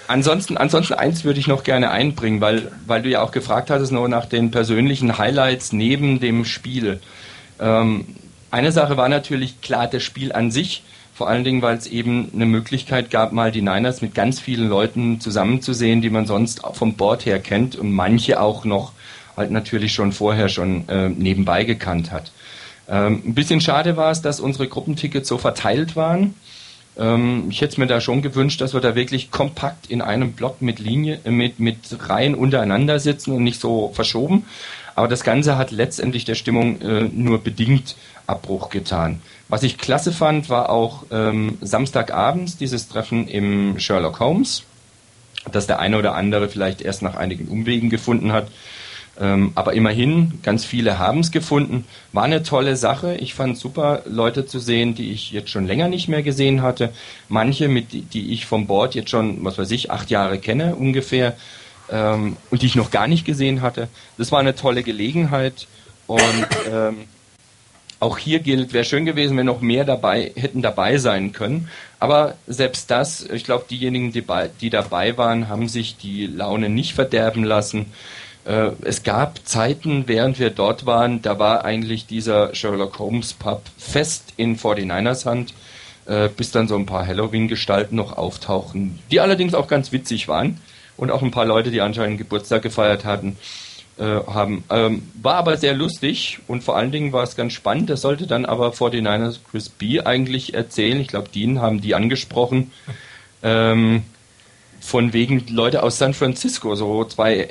Ansonsten, 0.07 0.57
ansonsten 0.57 0.93
eins 0.93 1.23
würde 1.23 1.39
ich 1.39 1.47
noch 1.47 1.63
gerne 1.63 1.91
einbringen, 1.91 2.39
weil, 2.39 2.71
weil 2.85 3.01
du 3.01 3.09
ja 3.09 3.21
auch 3.21 3.31
gefragt 3.31 3.69
hattest 3.69 3.91
noch 3.91 4.07
nach 4.07 4.25
den 4.25 4.51
persönlichen 4.51 5.17
Highlights 5.17 5.73
neben 5.73 6.19
dem 6.19 6.45
Spiel. 6.45 7.01
Ähm, 7.59 8.05
eine 8.51 8.71
Sache 8.71 8.97
war 8.97 9.09
natürlich 9.09 9.61
klar 9.61 9.87
das 9.87 10.03
Spiel 10.03 10.31
an 10.31 10.51
sich, 10.51 10.83
vor 11.13 11.27
allen 11.27 11.43
Dingen, 11.43 11.63
weil 11.63 11.77
es 11.77 11.87
eben 11.87 12.31
eine 12.33 12.45
Möglichkeit 12.45 13.09
gab, 13.09 13.31
mal 13.31 13.51
die 13.51 13.63
Niners 13.63 14.01
mit 14.01 14.13
ganz 14.13 14.39
vielen 14.39 14.69
Leuten 14.69 15.19
zusammenzusehen, 15.19 16.01
die 16.01 16.11
man 16.11 16.27
sonst 16.27 16.61
vom 16.73 16.93
Board 16.93 17.25
her 17.25 17.39
kennt 17.39 17.75
und 17.75 17.91
manche 17.91 18.39
auch 18.39 18.65
noch 18.65 18.91
halt 19.35 19.51
natürlich 19.51 19.93
schon 19.93 20.11
vorher 20.11 20.49
schon 20.49 20.87
äh, 20.89 21.09
nebenbei 21.09 21.63
gekannt 21.63 22.11
hat. 22.11 22.31
Ähm, 22.87 23.21
ein 23.25 23.33
bisschen 23.33 23.61
schade 23.61 23.97
war 23.97 24.11
es, 24.11 24.21
dass 24.21 24.39
unsere 24.39 24.67
Gruppentickets 24.67 25.27
so 25.27 25.37
verteilt 25.37 25.95
waren. 25.95 26.35
Ähm, 26.97 27.45
ich 27.49 27.61
hätte 27.61 27.73
es 27.73 27.77
mir 27.77 27.87
da 27.87 28.01
schon 28.01 28.21
gewünscht, 28.21 28.61
dass 28.61 28.73
wir 28.73 28.81
da 28.81 28.95
wirklich 28.95 29.31
kompakt 29.31 29.87
in 29.87 30.01
einem 30.01 30.33
Block 30.33 30.61
mit 30.61 30.79
Linie, 30.79 31.19
äh, 31.23 31.31
mit, 31.31 31.59
mit 31.59 31.77
Reihen 32.09 32.35
untereinander 32.35 32.99
sitzen 32.99 33.31
und 33.31 33.43
nicht 33.43 33.59
so 33.59 33.91
verschoben. 33.93 34.45
Aber 34.95 35.07
das 35.07 35.23
Ganze 35.23 35.57
hat 35.57 35.71
letztendlich 35.71 36.25
der 36.25 36.35
Stimmung 36.35 36.81
äh, 36.81 37.03
nur 37.03 37.39
bedingt 37.39 37.95
Abbruch 38.27 38.69
getan. 38.69 39.21
Was 39.49 39.63
ich 39.63 39.77
klasse 39.77 40.11
fand, 40.11 40.49
war 40.49 40.69
auch 40.69 41.05
ähm, 41.11 41.57
Samstagabends 41.61 42.57
dieses 42.57 42.89
Treffen 42.89 43.27
im 43.27 43.79
Sherlock 43.79 44.19
Holmes, 44.19 44.63
das 45.51 45.67
der 45.67 45.79
eine 45.79 45.97
oder 45.97 46.15
andere 46.15 46.49
vielleicht 46.49 46.81
erst 46.81 47.01
nach 47.01 47.15
einigen 47.15 47.47
Umwegen 47.47 47.89
gefunden 47.89 48.33
hat. 48.33 48.49
Ähm, 49.19 49.51
aber 49.55 49.73
immerhin, 49.73 50.39
ganz 50.43 50.63
viele 50.63 50.99
haben 50.99 51.21
es 51.21 51.31
gefunden. 51.31 51.85
War 52.11 52.23
eine 52.23 52.43
tolle 52.43 52.75
Sache. 52.75 53.15
Ich 53.15 53.33
fand 53.33 53.57
super, 53.57 54.03
Leute 54.05 54.45
zu 54.45 54.59
sehen, 54.59 54.93
die 54.93 55.11
ich 55.11 55.31
jetzt 55.31 55.49
schon 55.49 55.65
länger 55.65 55.87
nicht 55.87 56.07
mehr 56.07 56.21
gesehen 56.21 56.61
hatte. 56.61 56.93
Manche, 57.27 57.67
mit 57.67 58.13
die 58.13 58.31
ich 58.31 58.45
vom 58.45 58.67
Board 58.67 58.93
jetzt 58.93 59.09
schon, 59.09 59.43
was 59.43 59.57
weiß 59.57 59.71
ich, 59.71 59.89
acht 59.89 60.11
Jahre 60.11 60.37
kenne 60.37 60.75
ungefähr 60.75 61.35
ähm, 61.89 62.37
und 62.51 62.61
die 62.61 62.67
ich 62.67 62.75
noch 62.75 62.91
gar 62.91 63.07
nicht 63.07 63.25
gesehen 63.25 63.61
hatte. 63.61 63.87
Das 64.17 64.31
war 64.31 64.39
eine 64.39 64.55
tolle 64.55 64.83
Gelegenheit 64.83 65.67
und 66.05 66.47
ähm, 66.71 66.97
auch 67.99 68.17
hier 68.17 68.39
gilt, 68.39 68.73
wäre 68.73 68.85
schön 68.85 69.05
gewesen, 69.05 69.37
wenn 69.37 69.45
noch 69.45 69.61
mehr 69.61 69.85
dabei 69.85 70.31
hätten 70.35 70.61
dabei 70.61 70.97
sein 70.97 71.31
können. 71.31 71.69
Aber 71.99 72.35
selbst 72.45 72.91
das, 72.91 73.23
ich 73.23 73.43
glaube, 73.43 73.65
diejenigen, 73.69 74.11
die, 74.11 74.21
bei, 74.21 74.49
die 74.61 74.69
dabei 74.69 75.17
waren, 75.17 75.49
haben 75.49 75.67
sich 75.67 75.97
die 75.97 76.27
Laune 76.27 76.69
nicht 76.69 76.93
verderben 76.93 77.43
lassen. 77.43 77.87
Äh, 78.45 78.71
es 78.81 79.03
gab 79.03 79.39
Zeiten, 79.47 80.03
während 80.07 80.39
wir 80.39 80.51
dort 80.51 80.85
waren, 80.85 81.21
da 81.21 81.39
war 81.39 81.65
eigentlich 81.65 82.05
dieser 82.05 82.53
Sherlock 82.53 82.99
Holmes 82.99 83.33
Pub 83.33 83.63
fest 83.77 84.33
in 84.37 84.57
49ers 84.57 85.25
Hand. 85.25 85.53
äh, 86.07 86.29
bis 86.29 86.51
dann 86.51 86.67
so 86.67 86.75
ein 86.75 86.85
paar 86.85 87.05
Halloween-Gestalten 87.05 87.95
noch 87.95 88.17
auftauchen, 88.17 88.99
die 89.11 89.19
allerdings 89.19 89.53
auch 89.53 89.67
ganz 89.67 89.91
witzig 89.91 90.27
waren 90.27 90.59
und 90.95 91.11
auch 91.11 91.21
ein 91.21 91.31
paar 91.31 91.45
Leute, 91.45 91.71
die 91.71 91.81
anscheinend 91.81 92.17
Geburtstag 92.17 92.61
gefeiert 92.61 93.05
hatten, 93.05 93.37
äh, 93.97 94.03
haben. 94.03 94.63
Ähm, 94.69 95.09
war 95.21 95.35
aber 95.35 95.57
sehr 95.57 95.73
lustig 95.73 96.39
und 96.47 96.63
vor 96.63 96.77
allen 96.77 96.91
Dingen 96.91 97.13
war 97.13 97.23
es 97.23 97.35
ganz 97.35 97.53
spannend. 97.53 97.89
Das 97.89 98.01
sollte 98.01 98.27
dann 98.27 98.45
aber 98.45 98.71
49ers 98.73 99.39
Chris 99.49 99.69
B 99.69 100.01
eigentlich 100.01 100.53
erzählen. 100.53 100.99
Ich 100.99 101.07
glaube, 101.07 101.29
Dean 101.29 101.61
haben 101.61 101.81
die 101.81 101.95
angesprochen. 101.95 102.71
Ähm, 103.43 104.03
von 104.79 105.11
wegen 105.11 105.45
Leute 105.49 105.83
aus 105.83 105.97
San 105.97 106.13
Francisco, 106.13 106.75
so 106.75 107.03
zwei 107.05 107.49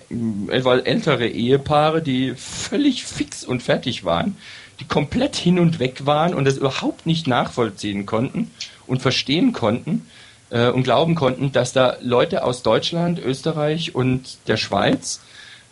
etwa 0.48 0.76
ältere 0.76 1.28
Ehepaare, 1.28 2.00
die 2.00 2.34
völlig 2.34 3.04
fix 3.04 3.44
und 3.44 3.62
fertig 3.62 4.04
waren, 4.04 4.36
die 4.80 4.86
komplett 4.86 5.36
hin 5.36 5.58
und 5.58 5.78
weg 5.78 6.06
waren 6.06 6.32
und 6.32 6.44
das 6.44 6.56
überhaupt 6.56 7.06
nicht 7.06 7.26
nachvollziehen 7.26 8.06
konnten 8.06 8.50
und 8.86 9.02
verstehen 9.02 9.52
konnten 9.52 10.06
äh, 10.50 10.68
und 10.68 10.84
glauben 10.84 11.14
konnten, 11.14 11.52
dass 11.52 11.72
da 11.72 11.96
Leute 12.00 12.44
aus 12.44 12.62
Deutschland, 12.62 13.18
Österreich 13.18 13.94
und 13.94 14.38
der 14.46 14.56
Schweiz 14.56 15.20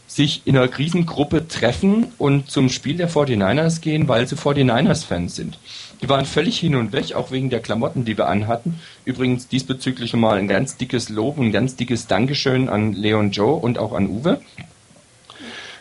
sich 0.06 0.42
in 0.44 0.56
einer 0.56 0.68
Krisengruppe 0.68 1.48
treffen 1.48 2.12
und 2.18 2.50
zum 2.50 2.68
Spiel 2.68 2.96
der 2.96 3.08
49ers 3.08 3.80
gehen, 3.80 4.06
weil 4.06 4.26
sie 4.26 4.36
49ers-Fans 4.36 5.34
sind. 5.34 5.58
Die 6.02 6.08
waren 6.08 6.26
völlig 6.26 6.58
hin 6.58 6.74
und 6.74 6.92
weg, 6.92 7.14
auch 7.14 7.30
wegen 7.30 7.50
der 7.50 7.60
Klamotten, 7.60 8.04
die 8.04 8.18
wir 8.18 8.28
anhatten. 8.28 8.78
Übrigens 9.04 9.48
diesbezüglich 9.48 10.12
mal 10.14 10.38
ein 10.38 10.48
ganz 10.48 10.76
dickes 10.76 11.08
Lob, 11.08 11.38
ein 11.38 11.52
ganz 11.52 11.76
dickes 11.76 12.06
Dankeschön 12.06 12.68
an 12.68 12.92
Leon 12.92 13.30
Joe 13.30 13.54
und 13.54 13.78
auch 13.78 13.92
an 13.92 14.08
Uwe. 14.08 14.40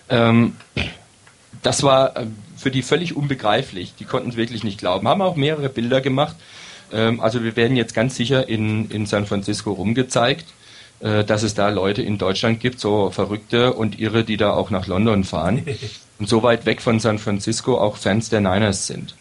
Ähm, 0.09 0.55
das 1.61 1.83
war 1.83 2.15
äh, 2.15 2.25
für 2.55 2.71
die 2.71 2.81
völlig 2.81 3.15
unbegreiflich. 3.15 3.93
Die 3.99 4.05
konnten 4.05 4.29
es 4.29 4.35
wirklich 4.37 4.63
nicht 4.63 4.77
glauben. 4.77 5.07
Haben 5.07 5.21
auch 5.21 5.35
mehrere 5.35 5.69
Bilder 5.69 6.01
gemacht. 6.01 6.35
Ähm, 6.91 7.19
also 7.19 7.43
wir 7.43 7.55
werden 7.55 7.75
jetzt 7.75 7.93
ganz 7.93 8.15
sicher 8.15 8.47
in, 8.47 8.89
in 8.89 9.05
San 9.05 9.25
Francisco 9.25 9.71
rumgezeigt, 9.71 10.45
dass 11.25 11.43
es 11.43 11.53
da 11.53 11.67
Leute 11.69 12.01
in 12.01 12.17
Deutschland 12.17 12.61
gibt, 12.61 12.80
so 12.80 13.09
Verrückte 13.09 13.73
und 13.73 13.99
Irre, 13.99 14.23
die 14.23 14.38
da 14.38 14.51
auch 14.53 14.69
nach 14.69 14.88
London 14.88 15.25
fahren 15.25 15.65
und 16.19 16.30
so 16.30 16.43
weit 16.43 16.65
weg 16.65 16.81
von 16.81 16.99
San 16.99 17.19
Francisco 17.19 17.77
auch 17.77 17.97
Fans 17.97 18.30
der 18.30 18.39
Niners 18.39 18.88
sind. 18.88 19.15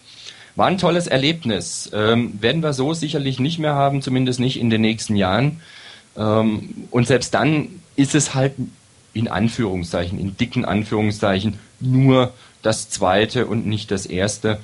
War 0.55 0.67
ein 0.67 0.79
tolles 0.79 1.07
Erlebnis. 1.07 1.91
Ähm, 1.95 2.41
werden 2.41 2.63
wir 2.63 2.73
so 2.73 2.93
sicherlich 2.93 3.41
nicht 3.41 3.59
mehr 3.59 3.75
haben, 3.75 4.03
zumindest 4.03 4.39
nicht 4.39 4.61
in 4.61 4.71
den 4.71 4.83
nächsten 4.83 5.17
Jahren. 5.17 5.61
Ähm, 6.17 6.87
und 6.91 7.07
selbst 7.07 7.35
dann 7.35 7.81
ist 7.97 8.15
es 8.15 8.35
halt 8.35 8.53
in 9.15 9.29
Anführungszeichen, 9.29 10.19
in 10.19 10.37
dicken 10.37 10.65
Anführungszeichen, 10.65 11.59
nur 11.81 12.33
das 12.63 12.91
zweite 12.91 13.47
und 13.47 13.67
nicht 13.67 13.91
das 13.91 14.07
erste. 14.07 14.61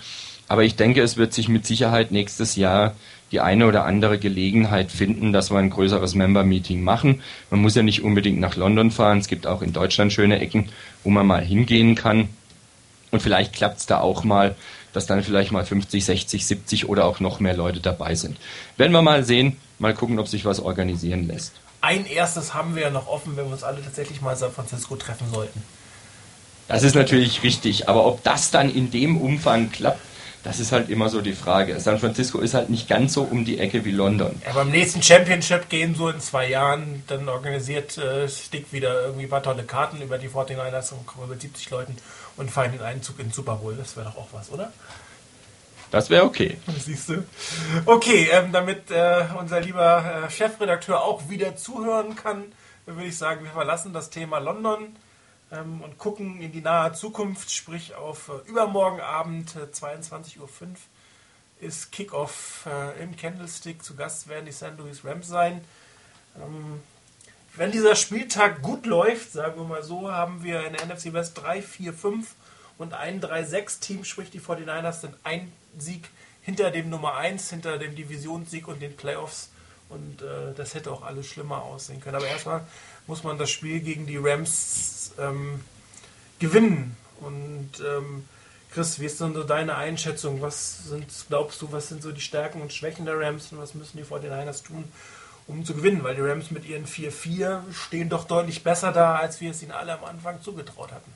Aber 0.47 0.65
ich 0.65 0.77
denke, 0.77 1.03
es 1.03 1.17
wird 1.17 1.35
sich 1.35 1.49
mit 1.49 1.67
Sicherheit 1.67 2.11
nächstes 2.11 2.57
Jahr 2.57 2.95
die 3.31 3.41
eine 3.41 3.67
oder 3.67 3.85
andere 3.85 4.19
Gelegenheit 4.19 4.91
finden, 4.91 5.33
dass 5.33 5.51
wir 5.51 5.59
ein 5.59 5.71
größeres 5.71 6.15
Member-Meeting 6.15 6.83
machen. 6.83 7.23
Man 7.51 7.61
muss 7.61 7.75
ja 7.75 7.83
nicht 7.83 8.03
unbedingt 8.03 8.41
nach 8.41 8.57
London 8.57 8.91
fahren. 8.91 9.19
Es 9.19 9.29
gibt 9.29 9.47
auch 9.47 9.63
in 9.63 9.73
Deutschland 9.73 10.13
schöne 10.13 10.41
Ecken, 10.41 10.71
wo 11.05 11.11
man 11.11 11.27
mal 11.27 11.43
hingehen 11.43 11.95
kann. 11.95 12.29
Und 13.11 13.21
vielleicht 13.21 13.53
klappt 13.53 13.79
es 13.79 13.87
da 13.87 14.01
auch 14.01 14.25
mal, 14.25 14.55
dass 14.93 15.07
dann 15.07 15.23
vielleicht 15.23 15.53
mal 15.53 15.65
50, 15.65 16.05
60, 16.05 16.47
70 16.47 16.89
oder 16.89 17.05
auch 17.05 17.21
noch 17.21 17.41
mehr 17.41 17.57
Leute 17.57 17.81
dabei 17.81 18.15
sind. 18.15 18.37
Werden 18.77 18.93
wir 18.93 19.03
mal 19.03 19.25
sehen, 19.25 19.57
mal 19.79 19.95
gucken, 19.95 20.19
ob 20.19 20.29
sich 20.29 20.45
was 20.45 20.61
organisieren 20.61 21.27
lässt. 21.27 21.55
Ein 21.81 22.07
erstes 22.07 22.55
haben 22.55 22.75
wir 22.75 22.83
ja 22.83 22.91
noch 22.91 23.07
offen, 23.07 23.37
wenn 23.37 23.47
wir 23.47 23.53
uns 23.53 23.63
alle 23.63 23.83
tatsächlich 23.83 24.21
mal 24.21 24.33
in 24.33 24.39
San 24.39 24.51
Francisco 24.51 24.97
treffen 24.97 25.31
sollten. 25.33 25.63
Das 26.67 26.83
ist 26.83 26.95
natürlich 26.95 27.43
richtig, 27.43 27.89
aber 27.89 28.05
ob 28.05 28.23
das 28.25 28.51
dann 28.51 28.71
in 28.71 28.91
dem 28.91 29.17
Umfang 29.17 29.71
klappt, 29.71 30.01
das 30.45 30.61
ist 30.61 30.73
halt 30.73 30.89
immer 30.89 31.09
so 31.09 31.21
die 31.21 31.33
Frage. 31.33 31.81
San 31.81 31.99
Francisco 31.99 32.39
ist 32.39 32.55
halt 32.55 32.71
nicht 32.71 32.89
ganz 32.89 33.13
so 33.13 33.23
um 33.23 33.45
die 33.45 33.59
Ecke 33.59 33.85
wie 33.85 33.91
London. 33.91 34.41
Ja, 34.47 34.53
beim 34.53 34.71
nächsten 34.71 35.03
Championship 35.03 35.69
gehen 35.69 35.95
so 35.95 36.09
in 36.09 36.21
zwei 36.21 36.49
Jahren, 36.49 37.03
dann 37.09 37.29
organisiert 37.29 37.99
äh, 37.99 38.29
Stick 38.29 38.73
wieder 38.73 39.03
irgendwie 39.05 39.25
ein 39.25 39.31
paar 39.31 39.43
tolle 39.43 39.65
Karten 39.65 40.01
über 40.01 40.19
die 40.19 40.29
49ers 40.29 40.93
und 40.93 41.07
kommen 41.07 41.29
mit 41.29 41.41
70 41.41 41.71
Leuten 41.71 41.97
und 42.37 42.51
feiern 42.51 42.73
den 42.73 42.83
Einzug 42.83 43.19
in 43.19 43.27
den 43.27 43.33
Super 43.33 43.57
Bowl. 43.57 43.75
Das 43.77 43.97
wäre 43.97 44.07
doch 44.07 44.17
auch 44.17 44.29
was, 44.33 44.51
oder? 44.53 44.73
Das 45.91 46.11
wäre 46.11 46.25
okay. 46.25 46.59
Siehst 46.79 47.09
du. 47.09 47.25
Okay, 47.85 48.29
ähm, 48.31 48.53
damit 48.53 48.91
äh, 48.91 49.25
unser 49.39 49.61
lieber 49.61 50.25
äh, 50.27 50.31
Chefredakteur 50.31 51.03
auch 51.03 51.29
wieder 51.29 51.57
zuhören 51.57 52.15
kann, 52.15 52.45
würde 52.87 53.05
ich 53.09 53.19
sagen, 53.19 53.45
wir 53.45 53.51
verlassen 53.51 53.93
das 53.93 54.11
Thema 54.11 54.39
London 54.39 54.97
und 55.51 55.97
gucken 55.99 56.41
in 56.41 56.53
die 56.53 56.61
nahe 56.61 56.93
Zukunft, 56.93 57.51
sprich 57.51 57.95
auf 57.95 58.29
äh, 58.29 58.49
übermorgen 58.49 59.01
Abend 59.01 59.57
äh, 59.57 59.61
22.05 59.61 60.41
Uhr 60.41 60.49
ist 61.61 61.91
Kickoff 61.91 62.67
äh, 62.67 63.03
im 63.03 63.17
Candlestick. 63.17 63.83
Zu 63.83 63.97
Gast 63.97 64.29
werden 64.29 64.47
die 64.47 64.53
St. 64.53 64.77
Louis 64.77 65.05
Rams 65.05 65.27
sein. 65.27 65.65
Ähm, 66.37 66.81
wenn 67.57 67.73
dieser 67.73 67.97
Spieltag 67.97 68.63
gut 68.63 68.87
läuft, 68.87 69.33
sagen 69.33 69.61
wir 69.61 69.67
mal 69.67 69.83
so, 69.83 70.13
haben 70.13 70.45
wir 70.45 70.65
in 70.67 70.75
der 70.75 70.87
NFC 70.87 71.13
West 71.13 71.39
3, 71.39 71.63
4, 71.63 71.93
5 71.93 72.35
und 72.77 72.95
ein 72.95 73.21
3-6-Team, 73.21 74.05
sprich 74.05 74.31
die 74.31 74.41
49ers 74.41 75.01
sind 75.01 75.15
ein 75.25 75.51
Sieg 75.77 76.09
hinter 76.43 76.71
dem 76.71 76.89
Nummer 76.89 77.17
1, 77.17 77.51
hinter 77.51 77.79
dem 77.79 77.97
Divisionssieg 77.97 78.69
und 78.69 78.81
den 78.81 78.97
Playoffs. 78.97 79.51
Und 79.89 80.23
äh, 80.23 80.55
das 80.55 80.75
hätte 80.75 80.93
auch 80.93 81.03
alles 81.03 81.27
schlimmer 81.27 81.63
aussehen 81.63 82.01
können. 82.01 82.17
Aber 82.17 82.27
erstmal 82.27 82.67
muss 83.07 83.25
man 83.25 83.39
das 83.39 83.51
Spiel 83.51 83.81
gegen 83.81 84.07
die 84.07 84.19
Rams 84.19 84.98
ähm, 85.19 85.61
gewinnen. 86.39 86.97
Und 87.21 87.71
ähm, 87.81 88.25
Chris, 88.73 89.01
wie 89.01 89.07
ist 89.07 89.21
denn 89.21 89.35
so 89.35 89.43
deine 89.43 89.77
Einschätzung? 89.77 90.41
Was 90.43 90.85
sind, 90.89 91.07
glaubst 91.29 91.61
du, 91.63 91.73
was 91.73 91.89
sind 91.89 92.03
so 92.03 92.13
die 92.13 92.21
Stärken 92.21 92.61
und 92.61 92.73
Schwächen 92.73 93.07
der 93.07 93.19
Rams 93.19 93.53
und 93.53 93.59
was 93.59 93.75
müssen 93.75 93.97
die 93.97 94.05
49ers 94.05 94.65
tun, 94.65 94.85
um 95.47 95.65
zu 95.65 95.75
gewinnen? 95.75 96.03
Weil 96.03 96.15
die 96.15 96.21
Rams 96.21 96.51
mit 96.51 96.67
ihren 96.67 96.87
4-4 96.87 97.61
stehen 97.73 98.09
doch 98.09 98.25
deutlich 98.25 98.63
besser 98.63 98.93
da, 98.93 99.17
als 99.17 99.41
wir 99.41 99.51
es 99.51 99.63
ihnen 99.63 99.73
alle 99.73 99.99
am 99.99 100.05
Anfang 100.05 100.43
zugetraut 100.43 100.93
hatten. 100.93 101.13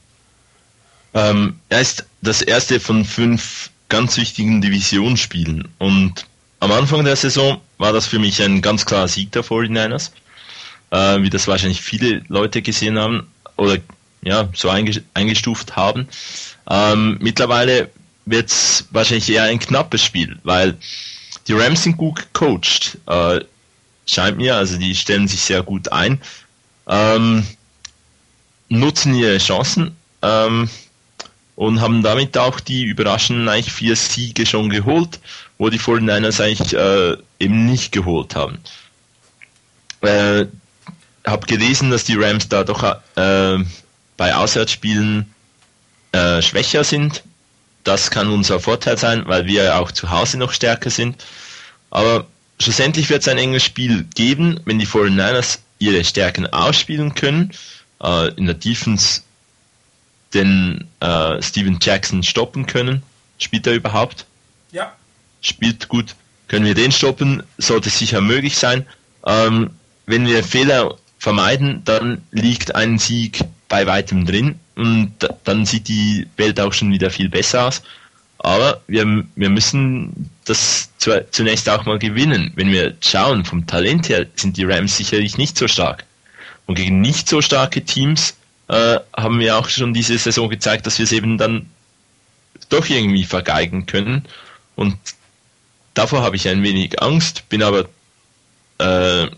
Ähm, 1.15 1.61
er 1.69 1.83
ist 1.83 2.07
das 2.23 2.41
erste 2.41 2.81
von 2.81 3.05
fünf 3.05 3.71
ganz 3.91 4.17
wichtigen 4.17 4.63
Divisionsspielen 4.63 5.69
und 5.79 6.27
am 6.61 6.73
Anfang 6.73 7.05
der 7.05 7.17
Saison 7.17 7.61
war 7.77 7.93
das 7.93 8.07
für 8.07 8.19
mich 8.19 8.43
ein 8.43 8.63
ganz 8.63 8.87
klarer 8.87 9.09
Sieg 9.09 9.31
der 9.33 9.45
49ers 9.45 10.13
äh, 10.93 11.23
wie 11.23 11.31
das 11.31 11.49
wahrscheinlich 11.49 11.81
viele 11.81 12.23
Leute 12.29 12.63
gesehen 12.63 12.99
haben 12.99 13.27
oder 13.57 13.79
ja, 14.23 14.49
so 14.55 14.69
eingestuft 14.69 15.77
haben. 15.77 16.09
Ähm, 16.71 17.19
mittlerweile 17.21 17.91
wird 18.25 18.51
es 18.51 18.87
wahrscheinlich 18.91 19.31
eher 19.31 19.45
ein 19.45 19.59
knappes 19.59 20.05
Spiel, 20.05 20.39
weil 20.45 20.77
die 21.49 21.55
Rams 21.55 21.83
sind 21.83 21.97
gut 21.97 22.17
gecoacht, 22.17 22.99
äh, 23.07 23.41
scheint 24.07 24.37
mir, 24.37 24.57
also 24.57 24.79
die 24.79 24.95
stellen 24.95 25.27
sich 25.27 25.41
sehr 25.41 25.63
gut 25.63 25.91
ein, 25.91 26.21
ähm, 26.87 27.45
nutzen 28.69 29.15
ihre 29.15 29.39
Chancen 29.39 29.97
ähm, 30.23 30.71
und 31.57 31.81
haben 31.81 32.03
damit 32.03 32.39
auch 32.39 32.61
die 32.61 32.85
überraschenden 32.85 33.49
eigentlich 33.49 33.73
vier 33.73 33.97
Siege 33.97 34.47
schon 34.47 34.71
geholt, 34.71 35.21
wo 35.59 35.69
die 35.69 35.81
49ers 35.81 36.43
eigentlich 36.43 36.75
äh, 36.75 37.17
eben 37.39 37.67
nicht 37.67 37.93
geholt 37.93 38.35
haben. 38.37 38.59
Äh, 40.01 40.47
habe 41.27 41.47
gelesen, 41.47 41.91
dass 41.91 42.05
die 42.05 42.17
Rams 42.17 42.49
da 42.49 42.65
doch 42.65 42.83
äh, 42.83 43.59
bei 44.17 44.35
Auswärtsspielen 44.35 45.33
äh, 46.13 46.43
schwächer 46.43 46.85
sind. 46.85 47.23
Das 47.85 48.11
kann 48.11 48.29
unser 48.29 48.61
Vorteil 48.61 48.97
sein, 48.97 49.25
weil 49.27 49.47
wir 49.47 49.79
auch 49.79 49.91
zu 49.91 50.11
Hause 50.11 50.39
noch 50.39 50.53
stärker 50.53 50.91
sind. 50.91 51.25
Aber 51.91 52.27
schlussendlich 52.61 53.11
wird 53.11 53.23
es 53.23 53.29
ein 53.29 53.39
enges 53.39 53.65
Spiel 53.65 54.05
geben, 54.15 54.61
wenn 54.65 54.79
die 54.79 54.87
49ers 54.87 55.59
ihre 55.79 56.05
Stärken 56.05 56.47
ausspielen 56.47 57.15
können. 57.15 57.53
Äh, 58.03 58.29
in 58.35 58.47
der 58.47 58.55
Defense 58.55 59.23
den 60.35 60.87
äh, 61.01 61.43
Steven 61.43 61.79
Jackson 61.81 62.23
stoppen 62.23 62.67
können. 62.67 63.03
Spielt 63.39 63.67
er 63.67 63.75
überhaupt? 63.75 64.27
Ja. 64.71 64.93
Spielt 65.41 65.89
gut. 65.89 66.15
Können 66.49 66.65
wir 66.65 66.75
den 66.75 66.93
stoppen? 66.93 67.43
Sollte 67.59 67.91
sicher 67.91 68.21
möglich 68.21 68.57
sein. 68.57 68.87
Ähm, 69.27 69.71
wenn 70.07 70.27
wir 70.27 70.45
Fehler 70.45 70.97
vermeiden, 71.23 71.83
dann 71.85 72.21
liegt 72.33 72.75
ein 72.75 72.99
Sieg 72.99 73.45
bei 73.69 73.87
weitem 73.87 74.27
drin 74.27 74.59
und 74.75 75.13
dann 75.45 75.65
sieht 75.65 75.87
die 75.87 76.27
Welt 76.37 76.59
auch 76.59 76.73
schon 76.73 76.91
wieder 76.91 77.11
viel 77.11 77.29
besser 77.29 77.69
aus. 77.69 77.83
Aber 78.39 78.81
wir, 78.89 79.25
wir 79.37 79.49
müssen 79.49 80.31
das 80.47 80.91
zunächst 80.99 81.69
auch 81.69 81.85
mal 81.87 82.01
gewinnen. 82.01 82.51
Wenn 82.57 82.73
wir 82.73 82.97
schauen, 83.01 83.45
vom 83.45 83.69
Talent 83.69 84.09
her 84.09 84.27
sind 84.35 84.57
die 84.57 84.65
Rams 84.65 84.97
sicherlich 84.97 85.39
nicht 85.39 85.57
so 85.57 85.69
stark. 85.69 86.05
Und 86.67 86.75
gegen 86.75 87.01
nicht 87.01 87.29
so 87.29 87.41
starke 87.41 87.85
Teams 87.85 88.37
äh, 88.67 88.99
haben 89.17 89.39
wir 89.39 89.57
auch 89.57 89.69
schon 89.69 89.95
diese 89.95 90.19
Saison 90.19 90.51
gezeigt, 90.51 90.87
dass 90.87 90.99
wir 90.99 91.05
es 91.05 91.13
eben 91.13 91.39
dann 91.39 91.71
doch 92.69 92.89
irgendwie 92.89 93.25
vergeigen 93.25 93.87
können. 93.87 94.25
Und 94.75 94.97
davor 95.95 96.23
habe 96.23 96.35
ich 96.35 96.49
ein 96.49 96.65
wenig 96.65 97.01
Angst, 97.01 97.49
bin 97.49 97.63
aber 97.63 97.89
äh, 98.79 99.29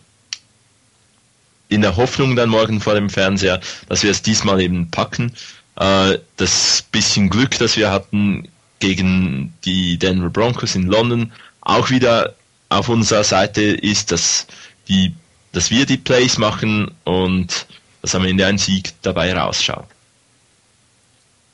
in 1.75 1.83
der 1.83 1.97
Hoffnung 1.97 2.37
dann 2.37 2.49
morgen 2.49 2.81
vor 2.81 2.95
dem 2.95 3.11
Fernseher, 3.11 3.61
dass 3.89 4.03
wir 4.03 4.11
es 4.11 4.23
diesmal 4.23 4.61
eben 4.61 4.91
packen. 4.91 5.33
Äh, 5.77 6.19
das 6.37 6.85
bisschen 6.93 7.31
Glück, 7.31 7.59
das 7.59 7.77
wir 7.77 7.91
hatten 7.91 8.49
gegen 8.79 9.55
die 9.65 9.99
Denver 9.99 10.31
Broncos 10.31 10.75
in 10.75 10.87
London, 10.87 11.33
auch 11.61 11.91
wieder 11.91 12.35
auf 12.69 12.89
unserer 12.89 13.25
Seite 13.25 13.63
ist, 13.63 14.13
dass, 14.13 14.47
die, 14.89 15.15
dass 15.53 15.71
wir 15.71 15.87
die 15.87 15.97
Plays 15.97 16.39
machen 16.39 16.91
und 17.05 17.67
dass 18.03 18.15
am 18.15 18.25
Ende 18.25 18.47
ein 18.47 18.59
Sieg 18.59 18.93
dabei 19.03 19.33
rausschaut. 19.35 19.87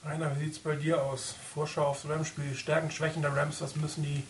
Rainer, 0.04 0.34
wie 0.36 0.44
sieht 0.44 0.54
es 0.54 0.58
bei 0.58 0.74
dir 0.74 1.02
aus? 1.02 1.34
Vorschau 1.54 1.86
aufs 1.86 2.08
Rams-Spiel, 2.08 2.54
Stärken, 2.56 2.90
Schwächen 2.90 3.22
der 3.22 3.36
Rams, 3.36 3.60
was 3.60 3.76
müssen 3.76 4.02
die 4.02 4.24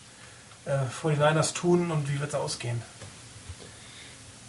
äh, 0.67 0.79
49ers 1.03 1.55
tun 1.55 1.91
und 1.91 2.13
wie 2.13 2.21
wird 2.21 2.31
es 2.31 2.35
ausgehen? 2.35 2.83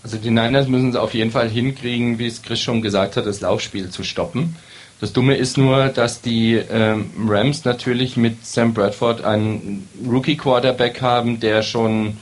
Also 0.03 0.17
die 0.17 0.31
Niners 0.31 0.67
müssen 0.67 0.89
es 0.89 0.95
auf 0.95 1.13
jeden 1.13 1.31
Fall 1.31 1.49
hinkriegen, 1.49 2.17
wie 2.17 2.27
es 2.27 2.41
Chris 2.41 2.59
schon 2.59 2.81
gesagt 2.81 3.17
hat, 3.17 3.25
das 3.25 3.41
Laufspiel 3.41 3.89
zu 3.89 4.03
stoppen. 4.03 4.55
Das 4.99 5.13
Dumme 5.13 5.35
ist 5.35 5.57
nur, 5.57 5.87
dass 5.87 6.21
die 6.21 6.55
ähm, 6.55 7.11
Rams 7.27 7.65
natürlich 7.65 8.17
mit 8.17 8.45
Sam 8.45 8.73
Bradford 8.73 9.23
einen 9.23 9.87
Rookie-Quarterback 10.07 11.01
haben, 11.01 11.39
der 11.39 11.63
schon 11.63 12.17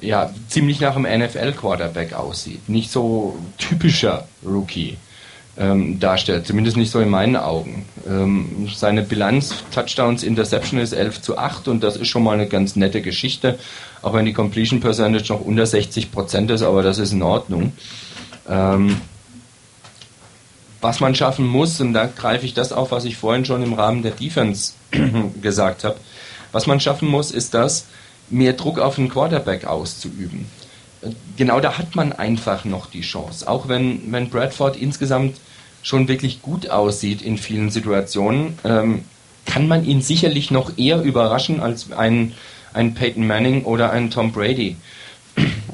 ja, 0.00 0.30
ziemlich 0.48 0.80
nach 0.80 0.96
einem 0.96 1.22
NFL-Quarterback 1.22 2.12
aussieht. 2.12 2.68
Nicht 2.68 2.90
so 2.90 3.38
typischer 3.56 4.28
Rookie 4.44 4.96
ähm, 5.58 6.00
darstellt, 6.00 6.46
zumindest 6.46 6.76
nicht 6.76 6.90
so 6.90 7.00
in 7.00 7.10
meinen 7.10 7.36
Augen. 7.36 7.84
Ähm, 8.08 8.68
seine 8.74 9.02
Bilanz 9.02 9.54
Touchdowns 9.70 10.22
Interception 10.22 10.80
ist 10.80 10.92
11 10.92 11.20
zu 11.20 11.36
8 11.36 11.68
und 11.68 11.82
das 11.82 11.96
ist 11.96 12.08
schon 12.08 12.22
mal 12.22 12.32
eine 12.32 12.46
ganz 12.46 12.74
nette 12.76 13.02
Geschichte, 13.02 13.58
auch 14.00 14.14
wenn 14.14 14.24
die 14.24 14.32
Completion 14.32 14.80
Percentage 14.80 15.32
noch 15.32 15.40
unter 15.40 15.66
60 15.66 16.10
Prozent 16.10 16.50
ist, 16.50 16.62
aber 16.62 16.82
das 16.82 16.98
ist 16.98 17.12
in 17.12 17.22
Ordnung. 17.22 17.72
Ähm, 18.48 18.96
was 20.80 21.00
man 21.00 21.14
schaffen 21.14 21.46
muss, 21.46 21.80
und 21.80 21.92
da 21.92 22.06
greife 22.06 22.44
ich 22.44 22.54
das 22.54 22.72
auf, 22.72 22.90
was 22.90 23.04
ich 23.04 23.16
vorhin 23.16 23.44
schon 23.44 23.62
im 23.62 23.74
Rahmen 23.74 24.02
der 24.02 24.12
Defense 24.12 24.72
gesagt 25.42 25.84
habe, 25.84 25.96
was 26.50 26.66
man 26.66 26.80
schaffen 26.80 27.08
muss, 27.08 27.30
ist 27.30 27.54
das, 27.54 27.86
mehr 28.30 28.54
Druck 28.54 28.78
auf 28.78 28.96
den 28.96 29.08
Quarterback 29.08 29.66
auszuüben 29.66 30.46
genau 31.36 31.60
da 31.60 31.78
hat 31.78 31.96
man 31.96 32.12
einfach 32.12 32.64
noch 32.64 32.86
die 32.86 33.00
Chance. 33.00 33.48
Auch 33.48 33.68
wenn, 33.68 34.12
wenn 34.12 34.30
Bradford 34.30 34.76
insgesamt 34.76 35.36
schon 35.82 36.08
wirklich 36.08 36.42
gut 36.42 36.70
aussieht 36.70 37.22
in 37.22 37.38
vielen 37.38 37.70
Situationen, 37.70 38.58
ähm, 38.64 39.04
kann 39.44 39.66
man 39.66 39.84
ihn 39.84 40.02
sicherlich 40.02 40.50
noch 40.50 40.78
eher 40.78 41.02
überraschen 41.02 41.60
als 41.60 41.90
ein, 41.92 42.34
ein 42.72 42.94
Peyton 42.94 43.26
Manning 43.26 43.64
oder 43.64 43.90
ein 43.90 44.10
Tom 44.10 44.32
Brady. 44.32 44.76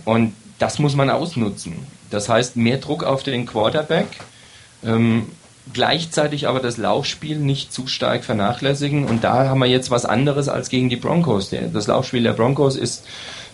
Und 0.04 0.32
das 0.58 0.78
muss 0.78 0.96
man 0.96 1.10
ausnutzen. 1.10 1.74
Das 2.10 2.28
heißt, 2.28 2.56
mehr 2.56 2.78
Druck 2.78 3.04
auf 3.04 3.22
den 3.22 3.44
Quarterback, 3.44 4.06
ähm, 4.82 5.26
gleichzeitig 5.74 6.48
aber 6.48 6.60
das 6.60 6.78
Laufspiel 6.78 7.38
nicht 7.38 7.72
zu 7.72 7.86
stark 7.86 8.24
vernachlässigen. 8.24 9.04
Und 9.04 9.24
da 9.24 9.48
haben 9.48 9.58
wir 9.58 9.66
jetzt 9.66 9.90
was 9.90 10.06
anderes 10.06 10.48
als 10.48 10.70
gegen 10.70 10.88
die 10.88 10.96
Broncos. 10.96 11.50
Das 11.50 11.86
Laufspiel 11.86 12.22
der 12.22 12.32
Broncos 12.32 12.76
ist 12.76 13.04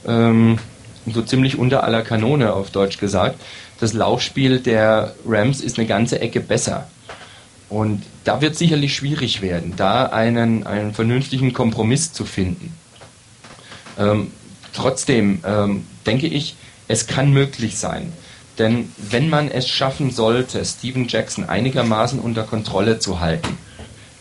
ähm, 0.07 0.59
so 1.07 1.23
ziemlich 1.23 1.59
unter 1.59 1.85
aller 1.85 2.03
Kanone 2.03 2.53
auf 2.53 2.71
Deutsch 2.71 2.99
gesagt. 2.99 3.41
Das 3.81 3.93
Laufspiel 3.93 4.61
der 4.61 5.15
Rams 5.27 5.61
ist 5.61 5.79
eine 5.79 5.87
ganze 5.87 6.21
Ecke 6.21 6.41
besser. 6.41 6.89
Und 7.69 8.03
da 8.25 8.41
wird 8.41 8.57
sicherlich 8.57 8.95
schwierig 8.95 9.43
werden, 9.43 9.75
da 9.77 10.07
einen, 10.07 10.67
einen 10.67 10.95
vernünftigen 10.95 11.53
Kompromiss 11.53 12.13
zu 12.13 12.25
finden. 12.25 12.75
Ähm, 13.99 14.31
trotzdem 14.73 15.41
ähm, 15.45 15.87
denke 16.07 16.27
ich, 16.27 16.57
es 16.89 17.07
kann 17.07 17.33
möglich 17.33 17.79
sein. 17.79 18.13
Denn 18.59 18.93
wenn 18.97 19.29
man 19.29 19.51
es 19.51 19.69
schaffen 19.69 20.11
sollte, 20.11 20.65
Steven 20.65 21.09
Jackson 21.09 21.49
einigermaßen 21.49 22.21
unter 22.21 22.45
Kontrolle 22.45 22.99
zu 22.99 23.21
halten, 23.21 23.59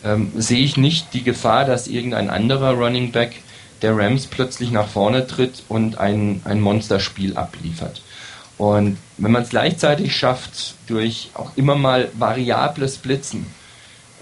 ähm, 0.04 0.32
sehe 0.36 0.64
ich 0.64 0.76
nicht 0.76 1.14
die 1.14 1.22
Gefahr, 1.22 1.64
dass 1.64 1.86
irgendein 1.86 2.30
anderer 2.30 2.72
Running 2.72 3.12
Back 3.12 3.36
der 3.84 3.96
Rams 3.98 4.26
plötzlich 4.26 4.70
nach 4.70 4.88
vorne 4.88 5.26
tritt 5.26 5.62
und 5.68 5.98
ein, 5.98 6.40
ein 6.44 6.62
Monsterspiel 6.62 7.36
abliefert. 7.36 8.00
Und 8.56 8.96
wenn 9.18 9.30
man 9.30 9.42
es 9.42 9.50
gleichzeitig 9.50 10.16
schafft, 10.16 10.74
durch 10.86 11.30
auch 11.34 11.50
immer 11.54 11.74
mal 11.74 12.08
variables 12.14 12.96
Blitzen, 12.96 13.44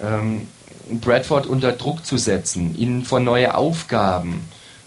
ähm, 0.02 0.48
Bradford 0.90 1.46
unter 1.46 1.70
Druck 1.70 2.04
zu 2.04 2.16
setzen, 2.16 2.76
ihn 2.76 3.04
vor 3.04 3.20
neue 3.20 3.54
Aufgaben 3.54 4.42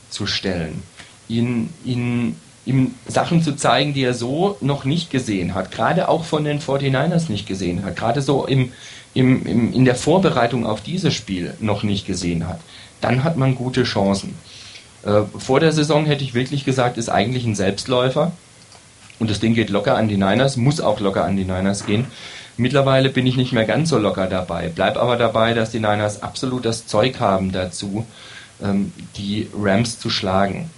zu 0.09 0.27
stellen, 0.27 0.83
ihn, 1.29 1.69
ihn, 1.85 2.35
ihm 2.65 2.95
Sachen 3.07 3.41
zu 3.41 3.55
zeigen, 3.55 3.93
die 3.93 4.03
er 4.03 4.13
so 4.13 4.57
noch 4.59 4.83
nicht 4.83 5.09
gesehen 5.09 5.55
hat, 5.55 5.71
gerade 5.71 6.09
auch 6.09 6.25
von 6.25 6.43
den 6.43 6.59
49ers 6.59 7.31
nicht 7.31 7.47
gesehen 7.47 7.85
hat, 7.85 7.95
gerade 7.95 8.21
so 8.21 8.45
im, 8.45 8.73
im, 9.13 9.45
im, 9.45 9.73
in 9.73 9.85
der 9.85 9.95
Vorbereitung 9.95 10.65
auf 10.65 10.81
dieses 10.81 11.13
Spiel 11.13 11.53
noch 11.61 11.83
nicht 11.83 12.05
gesehen 12.05 12.45
hat, 12.45 12.59
dann 12.99 13.23
hat 13.23 13.37
man 13.37 13.55
gute 13.55 13.83
Chancen. 13.83 14.35
Äh, 15.05 15.21
vor 15.37 15.59
der 15.59 15.71
Saison 15.71 16.05
hätte 16.05 16.23
ich 16.23 16.33
wirklich 16.33 16.65
gesagt, 16.65 16.97
ist 16.97 17.09
eigentlich 17.09 17.45
ein 17.45 17.55
Selbstläufer. 17.55 18.31
Und 19.19 19.29
das 19.29 19.39
Ding 19.39 19.53
geht 19.53 19.69
locker 19.69 19.95
an 19.95 20.09
die 20.09 20.17
Niners, 20.17 20.57
muss 20.57 20.81
auch 20.81 20.99
locker 20.99 21.23
an 21.23 21.37
die 21.37 21.45
Niners 21.45 21.85
gehen. 21.85 22.07
Mittlerweile 22.57 23.09
bin 23.09 23.27
ich 23.27 23.37
nicht 23.37 23.53
mehr 23.53 23.65
ganz 23.65 23.89
so 23.89 23.97
locker 23.97 24.27
dabei. 24.27 24.71
Bleib 24.73 24.97
aber 24.97 25.17
dabei, 25.17 25.53
dass 25.53 25.71
die 25.71 25.79
Niners 25.79 26.23
absolut 26.23 26.65
das 26.65 26.87
Zeug 26.87 27.19
haben 27.19 27.51
dazu, 27.51 28.05
ähm, 28.61 28.91
die 29.17 29.47
Rams 29.57 29.99
zu 29.99 30.09
schlagen. 30.09 30.69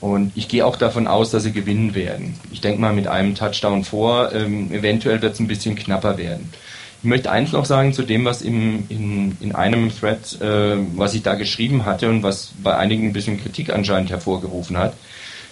Und 0.00 0.32
ich 0.36 0.48
gehe 0.48 0.64
auch 0.64 0.76
davon 0.76 1.08
aus, 1.08 1.30
dass 1.30 1.42
sie 1.42 1.52
gewinnen 1.52 1.94
werden. 1.94 2.38
Ich 2.52 2.60
denke 2.60 2.80
mal 2.80 2.92
mit 2.92 3.08
einem 3.08 3.34
Touchdown 3.34 3.82
vor. 3.82 4.32
Ähm, 4.32 4.72
eventuell 4.72 5.20
wird 5.22 5.34
es 5.34 5.40
ein 5.40 5.48
bisschen 5.48 5.74
knapper 5.74 6.18
werden. 6.18 6.52
Ich 7.00 7.08
möchte 7.08 7.30
eins 7.30 7.52
noch 7.52 7.64
sagen 7.64 7.92
zu 7.92 8.02
dem, 8.02 8.24
was 8.24 8.42
im, 8.42 8.84
in, 8.88 9.36
in 9.40 9.54
einem 9.54 9.96
Thread, 9.96 10.40
äh, 10.40 10.76
was 10.96 11.14
ich 11.14 11.22
da 11.22 11.34
geschrieben 11.34 11.86
hatte 11.86 12.08
und 12.08 12.24
was 12.24 12.50
bei 12.62 12.76
einigen 12.76 13.08
ein 13.08 13.12
bisschen 13.12 13.40
Kritik 13.40 13.72
anscheinend 13.72 14.10
hervorgerufen 14.10 14.76
hat. 14.76 14.94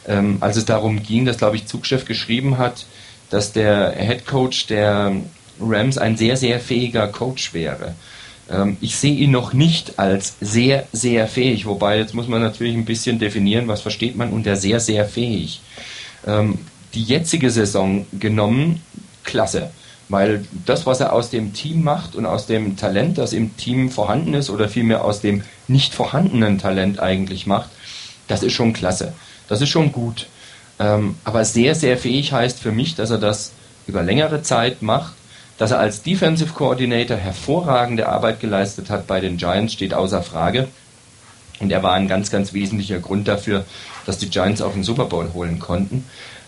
Ähm, 0.08 0.38
als 0.40 0.56
es 0.56 0.64
darum 0.64 1.02
ging, 1.02 1.24
dass, 1.24 1.38
glaube 1.38 1.56
ich, 1.56 1.66
Zugchef 1.66 2.04
geschrieben 2.04 2.58
hat, 2.58 2.86
dass 3.30 3.52
der 3.52 3.92
Head 3.92 4.26
Coach 4.26 4.66
der 4.66 5.12
Rams 5.60 5.98
ein 5.98 6.16
sehr, 6.16 6.36
sehr 6.36 6.60
fähiger 6.60 7.08
Coach 7.08 7.54
wäre. 7.54 7.94
Ähm, 8.50 8.76
ich 8.80 8.96
sehe 8.96 9.14
ihn 9.14 9.30
noch 9.30 9.52
nicht 9.52 9.98
als 9.98 10.36
sehr, 10.40 10.86
sehr 10.92 11.26
fähig, 11.26 11.66
wobei 11.66 11.98
jetzt 11.98 12.14
muss 12.14 12.28
man 12.28 12.42
natürlich 12.42 12.74
ein 12.74 12.84
bisschen 12.84 13.18
definieren, 13.18 13.68
was 13.68 13.82
versteht 13.82 14.16
man 14.16 14.30
unter 14.32 14.56
sehr, 14.56 14.80
sehr 14.80 15.04
fähig. 15.06 15.60
Ähm, 16.26 16.58
die 16.94 17.02
jetzige 17.02 17.50
Saison 17.50 18.06
genommen, 18.18 18.80
klasse. 19.24 19.70
Weil 20.08 20.44
das, 20.64 20.86
was 20.86 21.00
er 21.00 21.12
aus 21.12 21.30
dem 21.30 21.52
Team 21.52 21.82
macht 21.82 22.14
und 22.14 22.26
aus 22.26 22.46
dem 22.46 22.76
Talent, 22.76 23.18
das 23.18 23.32
im 23.32 23.56
Team 23.56 23.90
vorhanden 23.90 24.34
ist, 24.34 24.50
oder 24.50 24.68
vielmehr 24.68 25.04
aus 25.04 25.20
dem 25.20 25.42
nicht 25.66 25.94
vorhandenen 25.94 26.58
Talent 26.58 27.00
eigentlich 27.00 27.46
macht, 27.46 27.70
das 28.28 28.42
ist 28.42 28.52
schon 28.52 28.72
klasse. 28.72 29.12
Das 29.48 29.60
ist 29.60 29.68
schon 29.68 29.92
gut. 29.92 30.26
Ähm, 30.78 31.16
aber 31.24 31.44
sehr, 31.44 31.74
sehr 31.74 31.96
fähig 31.96 32.32
heißt 32.32 32.60
für 32.60 32.72
mich, 32.72 32.94
dass 32.94 33.10
er 33.10 33.18
das 33.18 33.52
über 33.86 34.02
längere 34.02 34.42
Zeit 34.42 34.82
macht, 34.82 35.14
dass 35.58 35.70
er 35.70 35.78
als 35.78 36.02
Defensive 36.02 36.52
Coordinator 36.52 37.16
hervorragende 37.16 38.08
Arbeit 38.08 38.40
geleistet 38.40 38.90
hat 38.90 39.06
bei 39.06 39.20
den 39.20 39.38
Giants, 39.38 39.72
steht 39.72 39.94
außer 39.94 40.22
Frage. 40.22 40.68
Und 41.60 41.72
er 41.72 41.82
war 41.82 41.94
ein 41.94 42.08
ganz, 42.08 42.30
ganz 42.30 42.52
wesentlicher 42.52 42.98
Grund 42.98 43.28
dafür, 43.28 43.64
dass 44.04 44.18
die 44.18 44.28
Giants 44.28 44.60
auch 44.60 44.72
den 44.72 44.84
Super 44.84 45.06
Bowl 45.06 45.32
holen 45.32 45.58
konnten. 45.58 46.04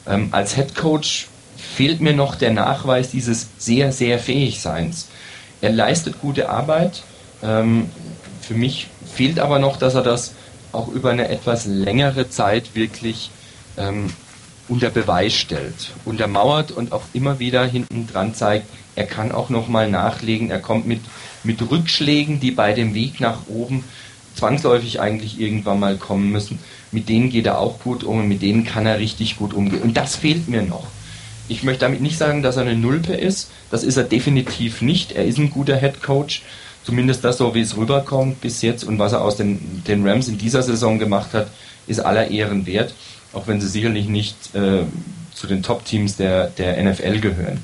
Ähm, 0.06 0.28
als 0.32 0.54
Head 0.54 0.74
Coach 0.74 1.28
fehlt 1.58 2.00
mir 2.00 2.14
noch 2.14 2.36
der 2.36 2.52
Nachweis 2.52 3.10
dieses 3.10 3.48
sehr, 3.58 3.92
sehr 3.92 4.18
Fähigseins. 4.18 5.08
Er 5.60 5.72
leistet 5.72 6.20
gute 6.20 6.48
Arbeit. 6.48 7.02
Ähm, 7.42 7.90
für 8.40 8.54
mich 8.54 8.86
fehlt 9.12 9.38
aber 9.38 9.58
noch, 9.58 9.76
dass 9.76 9.94
er 9.94 10.02
das 10.02 10.34
auch 10.72 10.88
über 10.88 11.10
eine 11.10 11.28
etwas 11.28 11.66
längere 11.66 12.30
Zeit 12.30 12.74
wirklich 12.74 13.30
ähm, 13.76 14.10
unter 14.68 14.90
Beweis 14.90 15.34
stellt, 15.34 15.92
untermauert 16.04 16.70
und 16.70 16.92
auch 16.92 17.02
immer 17.12 17.38
wieder 17.38 17.64
hinten 17.64 18.06
dran 18.06 18.34
zeigt, 18.34 18.66
er 18.96 19.06
kann 19.06 19.32
auch 19.32 19.48
nochmal 19.48 19.90
nachlegen, 19.90 20.50
er 20.50 20.58
kommt 20.58 20.86
mit, 20.86 21.00
mit 21.42 21.70
Rückschlägen, 21.70 22.40
die 22.40 22.50
bei 22.50 22.72
dem 22.72 22.94
Weg 22.94 23.20
nach 23.20 23.46
oben 23.48 23.84
zwangsläufig 24.34 25.00
eigentlich 25.00 25.40
irgendwann 25.40 25.80
mal 25.80 25.96
kommen 25.96 26.30
müssen, 26.30 26.58
mit 26.92 27.08
denen 27.08 27.30
geht 27.30 27.46
er 27.46 27.58
auch 27.58 27.80
gut 27.80 28.04
um 28.04 28.18
und 28.18 28.28
mit 28.28 28.42
denen 28.42 28.64
kann 28.64 28.86
er 28.86 28.98
richtig 28.98 29.36
gut 29.36 29.54
umgehen. 29.54 29.82
Und 29.82 29.96
das 29.96 30.16
fehlt 30.16 30.48
mir 30.48 30.62
noch. 30.62 30.86
Ich 31.48 31.62
möchte 31.62 31.80
damit 31.80 32.00
nicht 32.00 32.18
sagen, 32.18 32.42
dass 32.42 32.56
er 32.56 32.62
eine 32.62 32.76
Nulpe 32.76 33.14
ist. 33.14 33.50
Das 33.70 33.82
ist 33.82 33.96
er 33.96 34.04
definitiv 34.04 34.82
nicht. 34.82 35.12
Er 35.12 35.24
ist 35.24 35.38
ein 35.38 35.50
guter 35.50 35.76
Head 35.76 36.02
Coach. 36.02 36.42
Zumindest 36.84 37.24
das 37.24 37.38
so, 37.38 37.54
wie 37.54 37.60
es 37.60 37.76
rüberkommt 37.76 38.40
bis 38.40 38.62
jetzt 38.62 38.84
und 38.84 38.98
was 38.98 39.12
er 39.12 39.22
aus 39.22 39.36
den, 39.36 39.82
den 39.86 40.06
Rams 40.06 40.28
in 40.28 40.38
dieser 40.38 40.62
Saison 40.62 40.98
gemacht 40.98 41.34
hat, 41.34 41.50
ist 41.86 42.00
aller 42.00 42.28
Ehren 42.28 42.66
wert. 42.66 42.94
Auch 43.32 43.46
wenn 43.46 43.60
sie 43.60 43.68
sicherlich 43.68 44.08
nicht 44.08 44.54
äh, 44.54 44.84
zu 45.34 45.46
den 45.46 45.62
Top-Teams 45.62 46.16
der, 46.16 46.48
der 46.48 46.82
NFL 46.82 47.20
gehören. 47.20 47.62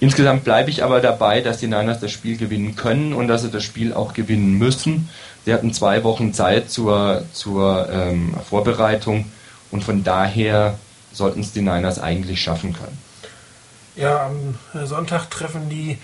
Insgesamt 0.00 0.44
bleibe 0.44 0.68
ich 0.68 0.82
aber 0.82 1.00
dabei, 1.00 1.40
dass 1.40 1.58
die 1.58 1.68
Niners 1.68 2.00
das 2.00 2.10
Spiel 2.10 2.36
gewinnen 2.36 2.74
können 2.74 3.12
und 3.12 3.28
dass 3.28 3.42
sie 3.42 3.50
das 3.50 3.62
Spiel 3.62 3.92
auch 3.92 4.14
gewinnen 4.14 4.58
müssen. 4.58 5.08
Sie 5.44 5.54
hatten 5.54 5.72
zwei 5.72 6.02
Wochen 6.02 6.34
Zeit 6.34 6.70
zur, 6.70 7.24
zur 7.32 7.88
ähm, 7.88 8.34
Vorbereitung 8.48 9.26
und 9.70 9.84
von 9.84 10.02
daher 10.02 10.78
sollten 11.12 11.40
es 11.40 11.52
die 11.52 11.62
Niners 11.62 11.98
eigentlich 11.98 12.40
schaffen 12.40 12.72
können. 12.72 12.98
Ja, 13.96 14.26
am 14.26 14.58
Sonntag 14.86 15.30
treffen 15.30 15.68
die 15.68 15.98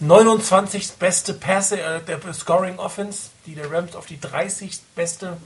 29. 0.00 0.92
beste 0.92 1.34
Pässe 1.34 1.80
äh, 1.80 2.00
der 2.02 2.20
Scoring 2.32 2.78
Offense, 2.78 3.30
die 3.46 3.54
der 3.54 3.70
Rams 3.70 3.96
auf 3.96 4.06
die 4.06 4.20
30. 4.20 4.80
beste 4.94 5.36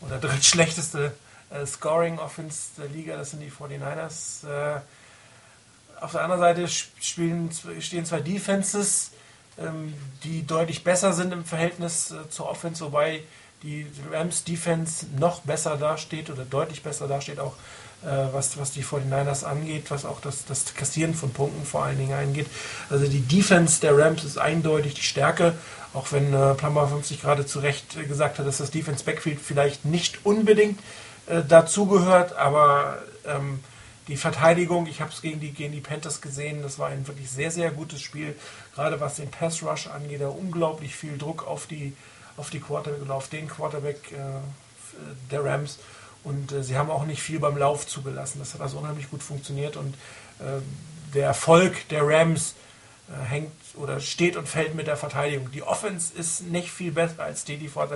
oder 0.00 0.18
drittschlechteste 0.18 1.12
äh, 1.50 1.66
Scoring 1.66 2.18
Offense 2.18 2.70
der 2.78 2.88
Liga, 2.88 3.16
das 3.16 3.30
sind 3.30 3.40
die 3.40 3.50
49ers. 3.50 4.46
Äh, 4.48 4.80
auf 6.00 6.12
der 6.12 6.22
anderen 6.22 6.40
Seite 6.40 6.68
spielen, 6.68 7.50
stehen 7.80 8.04
zwei 8.04 8.20
Defenses, 8.20 9.10
ähm, 9.58 9.94
die 10.22 10.46
deutlich 10.46 10.84
besser 10.84 11.12
sind 11.12 11.32
im 11.32 11.44
Verhältnis 11.44 12.10
äh, 12.12 12.28
zur 12.28 12.48
Offense, 12.48 12.84
wobei 12.84 13.22
die 13.62 13.86
Rams 14.12 14.44
Defense 14.44 15.06
noch 15.18 15.40
besser 15.40 15.76
dasteht 15.76 16.30
oder 16.30 16.44
deutlich 16.44 16.82
besser 16.82 17.08
dasteht, 17.08 17.40
auch 17.40 17.54
äh, 17.54 17.85
was, 18.02 18.56
was 18.56 18.70
die 18.70 18.84
49ers 18.84 19.44
angeht, 19.44 19.90
was 19.90 20.04
auch 20.04 20.20
das, 20.20 20.44
das 20.44 20.74
Kassieren 20.74 21.14
von 21.14 21.32
Punkten 21.32 21.64
vor 21.66 21.84
allen 21.84 21.98
Dingen 21.98 22.12
angeht. 22.12 22.46
Also 22.88 23.06
die 23.08 23.20
Defense 23.20 23.80
der 23.80 23.96
Rams 23.98 24.22
ist 24.22 24.38
eindeutig 24.38 24.94
die 24.94 25.02
Stärke, 25.02 25.54
auch 25.96 26.12
wenn 26.12 26.32
äh, 26.32 26.54
Plummer 26.54 26.86
50 26.86 27.22
gerade 27.22 27.46
zu 27.46 27.58
Recht 27.60 27.96
äh, 27.96 28.04
gesagt 28.04 28.38
hat, 28.38 28.46
dass 28.46 28.58
das 28.58 28.70
Defense 28.70 29.04
Backfield 29.04 29.40
vielleicht 29.40 29.84
nicht 29.84 30.24
unbedingt 30.24 30.78
äh, 31.26 31.42
dazugehört, 31.42 32.36
aber 32.36 32.98
ähm, 33.26 33.60
die 34.08 34.16
Verteidigung, 34.16 34.86
ich 34.86 35.00
habe 35.00 35.10
es 35.10 35.22
gegen 35.22 35.40
die, 35.40 35.50
gegen 35.50 35.72
die 35.72 35.80
Panthers 35.80 36.20
gesehen, 36.20 36.62
das 36.62 36.78
war 36.78 36.88
ein 36.88 37.06
wirklich 37.08 37.30
sehr, 37.30 37.50
sehr 37.50 37.70
gutes 37.70 38.02
Spiel, 38.02 38.36
gerade 38.74 39.00
was 39.00 39.16
den 39.16 39.30
Pass 39.30 39.62
Rush 39.62 39.88
angeht, 39.88 40.20
da 40.20 40.28
unglaublich 40.28 40.94
viel 40.94 41.18
Druck 41.18 41.46
auf 41.46 41.66
die, 41.66 41.94
auf 42.36 42.50
die 42.50 42.60
Quarterback 42.60 43.02
oder 43.02 43.14
auf 43.14 43.28
den 43.28 43.48
Quarterback 43.48 44.12
äh, 44.12 44.16
der 45.30 45.44
Rams 45.44 45.78
und 46.26 46.52
äh, 46.52 46.62
sie 46.62 46.76
haben 46.76 46.90
auch 46.90 47.06
nicht 47.06 47.22
viel 47.22 47.38
beim 47.38 47.56
Lauf 47.56 47.86
zugelassen, 47.86 48.40
das 48.40 48.52
hat 48.54 48.60
also 48.60 48.78
unheimlich 48.78 49.08
gut 49.10 49.22
funktioniert 49.22 49.76
und 49.76 49.94
äh, 50.40 50.60
der 51.14 51.26
Erfolg 51.26 51.88
der 51.88 52.06
Rams 52.06 52.54
äh, 53.08 53.24
hängt 53.24 53.52
oder 53.74 54.00
steht 54.00 54.36
und 54.36 54.48
fällt 54.48 54.74
mit 54.74 54.88
der 54.88 54.96
Verteidigung. 54.96 55.50
Die 55.52 55.62
Offense 55.62 56.12
ist 56.14 56.42
nicht 56.42 56.70
viel 56.70 56.90
besser 56.90 57.22
als 57.22 57.44
die, 57.44 57.56
die 57.56 57.68
vor 57.68 57.88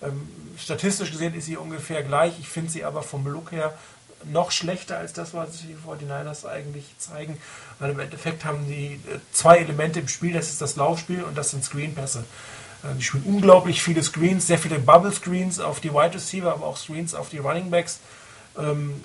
ähm, 0.00 0.28
statistisch 0.56 1.10
gesehen 1.10 1.34
ist 1.34 1.46
sie 1.46 1.56
ungefähr 1.56 2.02
gleich. 2.02 2.32
Ich 2.38 2.48
finde 2.48 2.70
sie 2.70 2.84
aber 2.84 3.02
vom 3.02 3.26
Look 3.26 3.52
her 3.52 3.74
noch 4.24 4.50
schlechter 4.50 4.98
als 4.98 5.12
das, 5.12 5.34
was 5.34 5.62
die 5.62 5.76
49ers 5.76 6.46
eigentlich 6.46 6.84
zeigen. 6.98 7.38
Weil 7.78 7.90
im 7.90 8.00
Endeffekt 8.00 8.44
haben 8.44 8.66
die 8.66 8.94
äh, 8.94 9.18
zwei 9.32 9.58
Elemente 9.58 10.00
im 10.00 10.08
Spiel, 10.08 10.32
das 10.32 10.50
ist 10.50 10.60
das 10.60 10.76
Laufspiel 10.76 11.22
und 11.22 11.36
das 11.36 11.50
sind 11.50 11.64
Screenpässe. 11.64 12.24
Äh, 12.82 12.94
die 12.96 13.02
spielen 13.02 13.24
unglaublich 13.24 13.82
viele 13.82 14.02
Screens, 14.02 14.46
sehr 14.46 14.58
viele 14.58 14.78
Bubble 14.78 15.12
Screens 15.12 15.60
auf 15.60 15.80
die 15.80 15.92
Wide 15.92 16.14
Receiver, 16.14 16.52
aber 16.52 16.66
auch 16.66 16.76
Screens 16.76 17.14
auf 17.14 17.28
die 17.28 17.38
Running 17.38 17.70
Backs. 17.70 18.00
Ähm, 18.58 19.02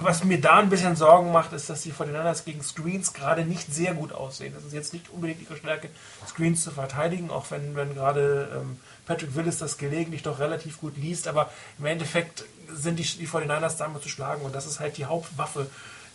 was 0.00 0.22
mir 0.22 0.40
da 0.40 0.58
ein 0.58 0.68
bisschen 0.68 0.94
Sorgen 0.94 1.32
macht, 1.32 1.52
ist, 1.52 1.68
dass 1.68 1.82
die 1.82 1.92
49ers 1.92 2.44
gegen 2.44 2.62
Screens 2.62 3.12
gerade 3.12 3.44
nicht 3.44 3.74
sehr 3.74 3.94
gut 3.94 4.12
aussehen. 4.12 4.54
Das 4.54 4.64
ist 4.64 4.72
jetzt 4.72 4.92
nicht 4.92 5.10
unbedingt 5.10 5.42
ihre 5.42 5.56
Stärke, 5.56 5.88
Screens 6.24 6.62
zu 6.62 6.70
verteidigen, 6.70 7.30
auch 7.30 7.50
wenn, 7.50 7.74
wenn 7.74 7.94
gerade 7.94 8.48
ähm, 8.54 8.78
Patrick 9.06 9.34
Willis 9.34 9.58
das 9.58 9.76
gelegentlich 9.76 10.22
doch 10.22 10.38
relativ 10.38 10.80
gut 10.80 10.96
liest, 10.96 11.26
aber 11.26 11.50
im 11.80 11.86
Endeffekt 11.86 12.44
sind 12.72 13.00
die, 13.00 13.02
die 13.02 13.26
49ers 13.26 13.76
damit 13.76 14.02
zu 14.02 14.08
schlagen 14.08 14.42
und 14.42 14.54
das 14.54 14.66
ist 14.66 14.78
halt 14.78 14.98
die 14.98 15.06
Hauptwaffe 15.06 15.66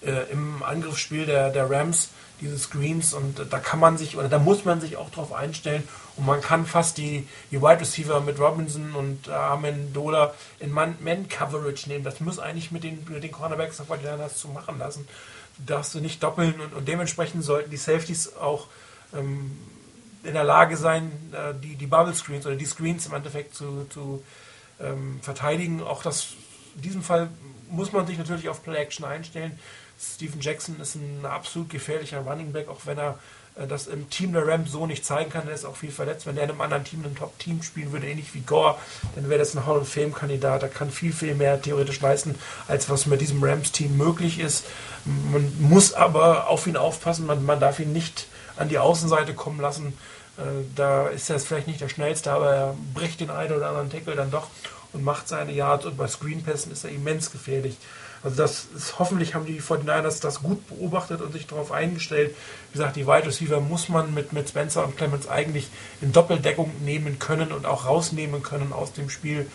äh, 0.05 0.31
im 0.31 0.63
Angriffsspiel 0.63 1.25
der, 1.25 1.49
der 1.49 1.69
Rams, 1.69 2.09
diese 2.41 2.57
Screens 2.57 3.13
und 3.13 3.39
äh, 3.39 3.45
da 3.49 3.59
kann 3.59 3.79
man 3.79 3.97
sich 3.97 4.17
oder 4.17 4.29
da 4.29 4.39
muss 4.39 4.65
man 4.65 4.81
sich 4.81 4.97
auch 4.97 5.09
drauf 5.09 5.33
einstellen 5.33 5.87
und 6.15 6.25
man 6.25 6.41
kann 6.41 6.65
fast 6.65 6.97
die, 6.97 7.27
die 7.51 7.61
Wide 7.61 7.81
Receiver 7.81 8.21
mit 8.21 8.39
Robinson 8.39 8.93
und 8.93 9.27
äh, 9.27 9.31
Amendola 9.31 10.33
in 10.59 10.71
Man-Coverage 10.71 11.89
nehmen. 11.89 12.03
Das 12.03 12.19
muss 12.19 12.39
eigentlich 12.39 12.71
mit 12.71 12.83
den, 12.83 13.05
mit 13.09 13.23
den 13.23 13.31
Cornerbacks 13.31 13.77
der 13.77 13.85
49ers 13.85 14.35
zu 14.35 14.49
machen 14.49 14.77
lassen. 14.77 15.07
Darfst 15.65 15.93
du 15.95 15.99
nicht 15.99 16.21
doppeln 16.21 16.59
und, 16.59 16.73
und 16.73 16.87
dementsprechend 16.87 17.43
sollten 17.43 17.71
die 17.71 17.77
Safeties 17.77 18.35
auch 18.35 18.67
ähm, 19.13 19.57
in 20.23 20.33
der 20.33 20.43
Lage 20.43 20.77
sein, 20.77 21.11
äh, 21.31 21.53
die, 21.61 21.75
die 21.75 21.87
Bubble 21.87 22.13
Screens 22.13 22.45
oder 22.45 22.55
die 22.55 22.65
Screens 22.65 23.05
im 23.07 23.13
Endeffekt 23.13 23.55
zu, 23.55 23.85
zu 23.89 24.23
ähm, 24.79 25.19
verteidigen. 25.21 25.81
Auch 25.81 26.03
das, 26.03 26.29
in 26.75 26.81
diesem 26.81 27.03
Fall 27.03 27.29
muss 27.69 27.91
man 27.91 28.07
sich 28.07 28.17
natürlich 28.17 28.49
auf 28.49 28.63
Play 28.63 28.77
Action 28.77 29.05
einstellen. 29.05 29.59
Steven 30.15 30.41
Jackson 30.41 30.79
ist 30.79 30.95
ein 30.95 31.25
absolut 31.25 31.69
gefährlicher 31.69 32.19
Running 32.19 32.51
Back, 32.51 32.67
auch 32.67 32.81
wenn 32.85 32.97
er 32.97 33.17
äh, 33.55 33.67
das 33.67 33.87
im 33.87 34.09
Team 34.09 34.33
der 34.33 34.47
Rams 34.47 34.71
so 34.71 34.85
nicht 34.85 35.05
zeigen 35.05 35.31
kann. 35.31 35.47
Er 35.47 35.53
ist 35.53 35.65
auch 35.65 35.75
viel 35.75 35.91
verletzt. 35.91 36.25
Wenn 36.25 36.37
er 36.37 36.43
in 36.43 36.51
einem 36.51 36.61
anderen 36.61 36.83
Team, 36.83 37.03
einem 37.03 37.15
Top-Team 37.15 37.63
spielen 37.63 37.91
würde, 37.91 38.07
ähnlich 38.07 38.33
wie 38.33 38.41
Gore, 38.41 38.75
dann 39.15 39.29
wäre 39.29 39.39
das 39.39 39.55
ein 39.55 39.65
Hall 39.65 39.79
of 39.79 39.89
Fame-Kandidat. 39.89 40.63
Er 40.63 40.69
kann 40.69 40.91
viel, 40.91 41.13
viel 41.13 41.35
mehr 41.35 41.61
theoretisch 41.61 42.01
leisten, 42.01 42.35
als 42.67 42.89
was 42.89 43.05
mit 43.05 43.21
diesem 43.21 43.43
Rams-Team 43.43 43.97
möglich 43.97 44.39
ist. 44.39 44.65
Man 45.05 45.51
muss 45.59 45.93
aber 45.93 46.47
auf 46.47 46.67
ihn 46.67 46.77
aufpassen. 46.77 47.25
Man, 47.25 47.45
man 47.45 47.59
darf 47.59 47.79
ihn 47.79 47.93
nicht 47.93 48.27
an 48.57 48.69
die 48.69 48.77
Außenseite 48.77 49.33
kommen 49.33 49.59
lassen. 49.59 49.97
Äh, 50.37 50.41
da 50.75 51.07
ist 51.07 51.29
er 51.29 51.39
vielleicht 51.39 51.67
nicht 51.67 51.81
der 51.81 51.89
schnellste, 51.89 52.31
aber 52.31 52.53
er 52.53 52.75
bricht 52.93 53.19
den 53.19 53.29
einen 53.29 53.53
oder 53.53 53.69
anderen 53.69 53.91
Tackle 53.91 54.15
dann 54.15 54.31
doch 54.31 54.47
und 54.93 55.03
macht 55.03 55.27
seine 55.27 55.51
Yards 55.51 55.85
und 55.85 55.97
bei 55.97 56.07
Screenpässen 56.07 56.71
ist 56.71 56.83
er 56.83 56.91
immens 56.91 57.31
gefährlich. 57.31 57.77
Also 58.23 58.37
das 58.37 58.67
ist, 58.75 58.99
hoffentlich 58.99 59.35
haben 59.35 59.45
die 59.45 59.61
49ers 59.61 60.21
das 60.21 60.41
gut 60.41 60.67
beobachtet 60.67 61.21
und 61.21 61.33
sich 61.33 61.45
darauf 61.45 61.71
eingestellt. 61.71 62.35
Wie 62.71 62.77
gesagt, 62.77 62.95
die 62.95 63.05
Wide 63.05 63.27
Receiver 63.27 63.59
muss 63.59 63.89
man 63.89 64.13
mit, 64.13 64.31
mit 64.31 64.47
Spencer 64.47 64.85
und 64.85 64.95
Clemens 64.95 65.27
eigentlich 65.27 65.69
in 66.01 66.13
Doppeldeckung 66.13 66.71
nehmen 66.83 67.19
können 67.19 67.51
und 67.51 67.65
auch 67.65 67.85
rausnehmen 67.85 68.41
können 68.41 68.71
aus 68.71 68.93
dem 68.93 69.09
Spiel. 69.09 69.49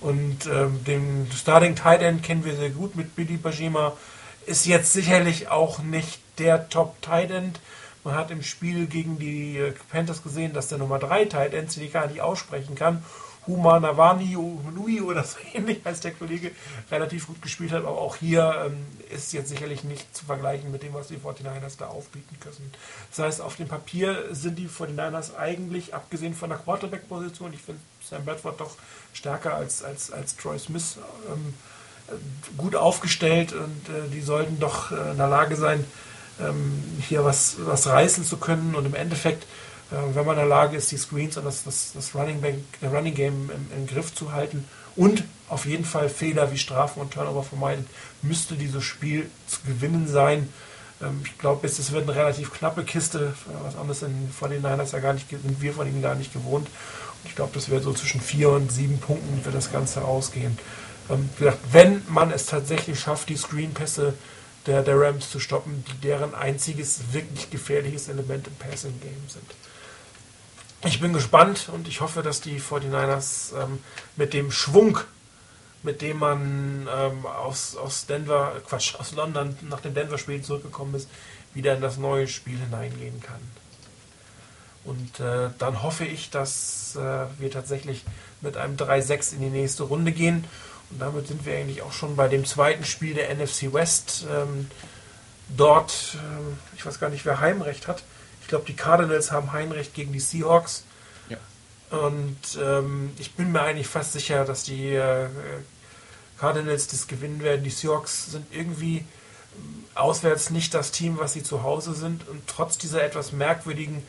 Und 0.00 0.46
ähm, 0.46 0.82
den 0.84 1.30
Starting 1.34 1.76
Tight 1.76 2.02
End 2.02 2.22
kennen 2.22 2.44
wir 2.44 2.56
sehr 2.56 2.70
gut 2.70 2.96
mit 2.96 3.14
Billy 3.14 3.36
Bajima. 3.36 3.92
Ist 4.46 4.66
jetzt 4.66 4.92
sicherlich 4.92 5.48
auch 5.48 5.78
nicht 5.80 6.20
der 6.38 6.68
Top 6.68 7.00
Tight 7.02 7.30
End, 7.30 7.60
man 8.04 8.16
hat 8.16 8.30
im 8.30 8.42
Spiel 8.42 8.86
gegen 8.86 9.18
die 9.18 9.56
äh, 9.56 9.72
Panthers 9.90 10.22
gesehen, 10.22 10.52
dass 10.52 10.68
der 10.68 10.76
Nummer 10.76 10.98
3 10.98 11.24
Tight 11.24 11.54
End, 11.54 11.74
die 11.74 11.88
gar 11.88 12.06
nicht 12.06 12.20
aussprechen 12.20 12.74
kann, 12.74 13.02
Huma 13.46 13.80
Navani 13.80 14.36
Nui 14.74 15.00
oder 15.00 15.24
so 15.24 15.38
ähnlich 15.54 15.80
als 15.84 16.00
der 16.00 16.12
Kollege 16.12 16.50
relativ 16.90 17.26
gut 17.26 17.42
gespielt 17.42 17.72
hat, 17.72 17.84
aber 17.84 17.98
auch 17.98 18.16
hier 18.16 18.66
ähm, 18.66 18.86
ist 19.10 19.32
jetzt 19.32 19.48
sicherlich 19.48 19.84
nicht 19.84 20.14
zu 20.16 20.24
vergleichen 20.24 20.70
mit 20.70 20.82
dem, 20.82 20.94
was 20.94 21.08
die 21.08 21.16
49ers 21.16 21.78
da 21.78 21.86
aufbieten 21.86 22.36
können. 22.40 22.72
Das 23.10 23.18
heißt, 23.24 23.40
auf 23.40 23.56
dem 23.56 23.68
Papier 23.68 24.24
sind 24.30 24.58
die 24.58 24.68
49ers 24.68 25.36
eigentlich, 25.36 25.94
abgesehen 25.94 26.34
von 26.34 26.50
der 26.50 26.58
Quarterback-Position, 26.58 27.52
ich 27.52 27.62
finde 27.62 27.80
Sam 28.02 28.24
Bradford 28.24 28.60
doch 28.60 28.76
stärker 29.12 29.54
als, 29.54 29.82
als, 29.82 30.10
als 30.10 30.36
Troy 30.36 30.58
Smith, 30.58 30.98
ähm, 31.30 31.54
gut 32.58 32.76
aufgestellt 32.76 33.52
und 33.52 33.88
äh, 33.88 34.08
die 34.12 34.20
sollten 34.20 34.58
doch 34.60 34.92
äh, 34.92 35.12
in 35.12 35.16
der 35.16 35.28
Lage 35.28 35.56
sein, 35.56 35.84
ähm, 36.40 36.82
hier 37.00 37.24
was, 37.24 37.56
was 37.60 37.86
reißen 37.86 38.24
zu 38.24 38.36
können 38.36 38.74
und 38.74 38.84
im 38.84 38.94
Endeffekt, 38.94 39.44
äh, 39.44 39.46
wenn 40.14 40.24
man 40.24 40.36
in 40.36 40.40
der 40.40 40.48
Lage 40.48 40.76
ist, 40.76 40.90
die 40.90 40.96
Screens 40.96 41.36
und 41.36 41.44
das, 41.44 41.64
das, 41.64 41.92
das 41.94 42.14
Running, 42.14 42.40
Bank, 42.40 42.58
der 42.80 42.90
Running 42.92 43.14
Game 43.14 43.50
im, 43.50 43.66
im, 43.76 43.86
Griff 43.86 44.14
zu 44.14 44.32
halten 44.32 44.64
und 44.96 45.24
auf 45.48 45.66
jeden 45.66 45.84
Fall 45.84 46.08
Fehler 46.08 46.50
wie 46.52 46.58
Strafen 46.58 47.00
und 47.00 47.12
Turnover 47.12 47.42
vermeiden, 47.42 47.86
müsste 48.22 48.54
dieses 48.54 48.82
Spiel 48.84 49.30
zu 49.46 49.60
gewinnen 49.66 50.08
sein. 50.08 50.48
Ähm, 51.02 51.20
ich 51.24 51.38
glaube, 51.38 51.66
es 51.66 51.92
wird 51.92 52.04
eine 52.04 52.16
relativ 52.16 52.52
knappe 52.52 52.84
Kiste, 52.84 53.34
was 53.62 53.76
anderes 53.76 54.00
sind 54.00 54.32
von 54.32 54.50
den 54.50 54.62
Niners 54.62 54.92
ja 54.92 55.00
gar 55.00 55.12
nicht, 55.12 55.28
sind 55.28 55.60
wir 55.60 55.72
von 55.72 55.86
ihnen 55.86 56.02
gar 56.02 56.14
nicht 56.14 56.32
gewohnt. 56.32 56.68
Und 56.68 57.28
ich 57.28 57.34
glaube, 57.34 57.52
das 57.54 57.68
wird 57.68 57.84
so 57.84 57.92
zwischen 57.92 58.20
vier 58.20 58.50
und 58.50 58.72
sieben 58.72 58.98
Punkten 58.98 59.42
für 59.42 59.50
das 59.50 59.70
Ganze 59.70 60.04
ausgehen. 60.04 60.58
Ähm, 61.10 61.28
wie 61.36 61.44
gesagt, 61.44 61.60
wenn 61.72 62.02
man 62.08 62.30
es 62.30 62.46
tatsächlich 62.46 62.98
schafft, 62.98 63.28
die 63.28 63.36
Screenpässe 63.36 64.14
der, 64.66 64.82
der 64.82 64.98
Rams 64.98 65.30
zu 65.30 65.40
stoppen, 65.40 65.84
die 65.88 66.06
deren 66.06 66.34
einziges 66.34 67.12
wirklich 67.12 67.50
gefährliches 67.50 68.08
Element 68.08 68.46
im 68.46 68.54
Passing 68.54 68.98
Game 69.00 69.28
sind. 69.28 69.44
Ich 70.86 71.00
bin 71.00 71.14
gespannt 71.14 71.70
und 71.72 71.88
ich 71.88 72.02
hoffe, 72.02 72.22
dass 72.22 72.42
die 72.42 72.60
49ers 72.60 73.54
ähm, 73.58 73.78
mit 74.16 74.34
dem 74.34 74.52
Schwung, 74.52 74.98
mit 75.82 76.02
dem 76.02 76.18
man 76.18 76.86
ähm, 76.94 77.24
aus, 77.24 77.74
aus 77.74 78.04
Denver, 78.04 78.60
Quatsch, 78.68 78.94
aus 78.96 79.12
London 79.12 79.56
nach 79.62 79.80
dem 79.80 79.94
Denver-Spiel 79.94 80.42
zurückgekommen 80.42 80.94
ist, 80.94 81.08
wieder 81.54 81.74
in 81.74 81.80
das 81.80 81.96
neue 81.96 82.28
Spiel 82.28 82.58
hineingehen 82.58 83.22
kann. 83.22 83.40
Und 84.84 85.20
äh, 85.20 85.48
dann 85.58 85.82
hoffe 85.82 86.04
ich, 86.04 86.28
dass 86.28 86.96
äh, 86.96 87.26
wir 87.38 87.50
tatsächlich 87.50 88.04
mit 88.42 88.58
einem 88.58 88.76
3-6 88.76 89.36
in 89.36 89.40
die 89.40 89.48
nächste 89.48 89.84
Runde 89.84 90.12
gehen 90.12 90.44
und 90.90 91.00
damit 91.00 91.28
sind 91.28 91.46
wir 91.46 91.56
eigentlich 91.56 91.80
auch 91.80 91.92
schon 91.92 92.14
bei 92.14 92.28
dem 92.28 92.44
zweiten 92.44 92.84
Spiel 92.84 93.14
der 93.14 93.34
NFC 93.34 93.72
West. 93.72 94.26
Ähm, 94.30 94.70
dort, 95.56 96.16
ähm, 96.16 96.58
ich 96.76 96.84
weiß 96.84 97.00
gar 97.00 97.08
nicht, 97.08 97.24
wer 97.24 97.40
Heimrecht 97.40 97.88
hat. 97.88 98.02
Ich 98.54 98.56
glaube, 98.56 98.72
die 98.72 98.76
Cardinals 98.76 99.32
haben 99.32 99.50
Heimrecht 99.50 99.94
gegen 99.94 100.12
die 100.12 100.20
Seahawks. 100.20 100.84
Ja. 101.28 101.38
Und 101.90 102.38
ähm, 102.62 103.10
ich 103.18 103.34
bin 103.34 103.50
mir 103.50 103.62
eigentlich 103.62 103.88
fast 103.88 104.12
sicher, 104.12 104.44
dass 104.44 104.62
die 104.62 104.94
äh, 104.94 105.26
Cardinals 106.38 106.86
das 106.86 107.08
gewinnen 107.08 107.42
werden. 107.42 107.64
Die 107.64 107.70
Seahawks 107.70 108.30
sind 108.30 108.46
irgendwie 108.52 108.98
ähm, 108.98 109.84
auswärts 109.96 110.50
nicht 110.50 110.72
das 110.72 110.92
Team, 110.92 111.18
was 111.18 111.32
sie 111.32 111.42
zu 111.42 111.64
Hause 111.64 111.94
sind. 111.94 112.28
Und 112.28 112.46
trotz 112.46 112.78
dieser 112.78 113.02
etwas 113.02 113.32
merkwürdigen 113.32 114.04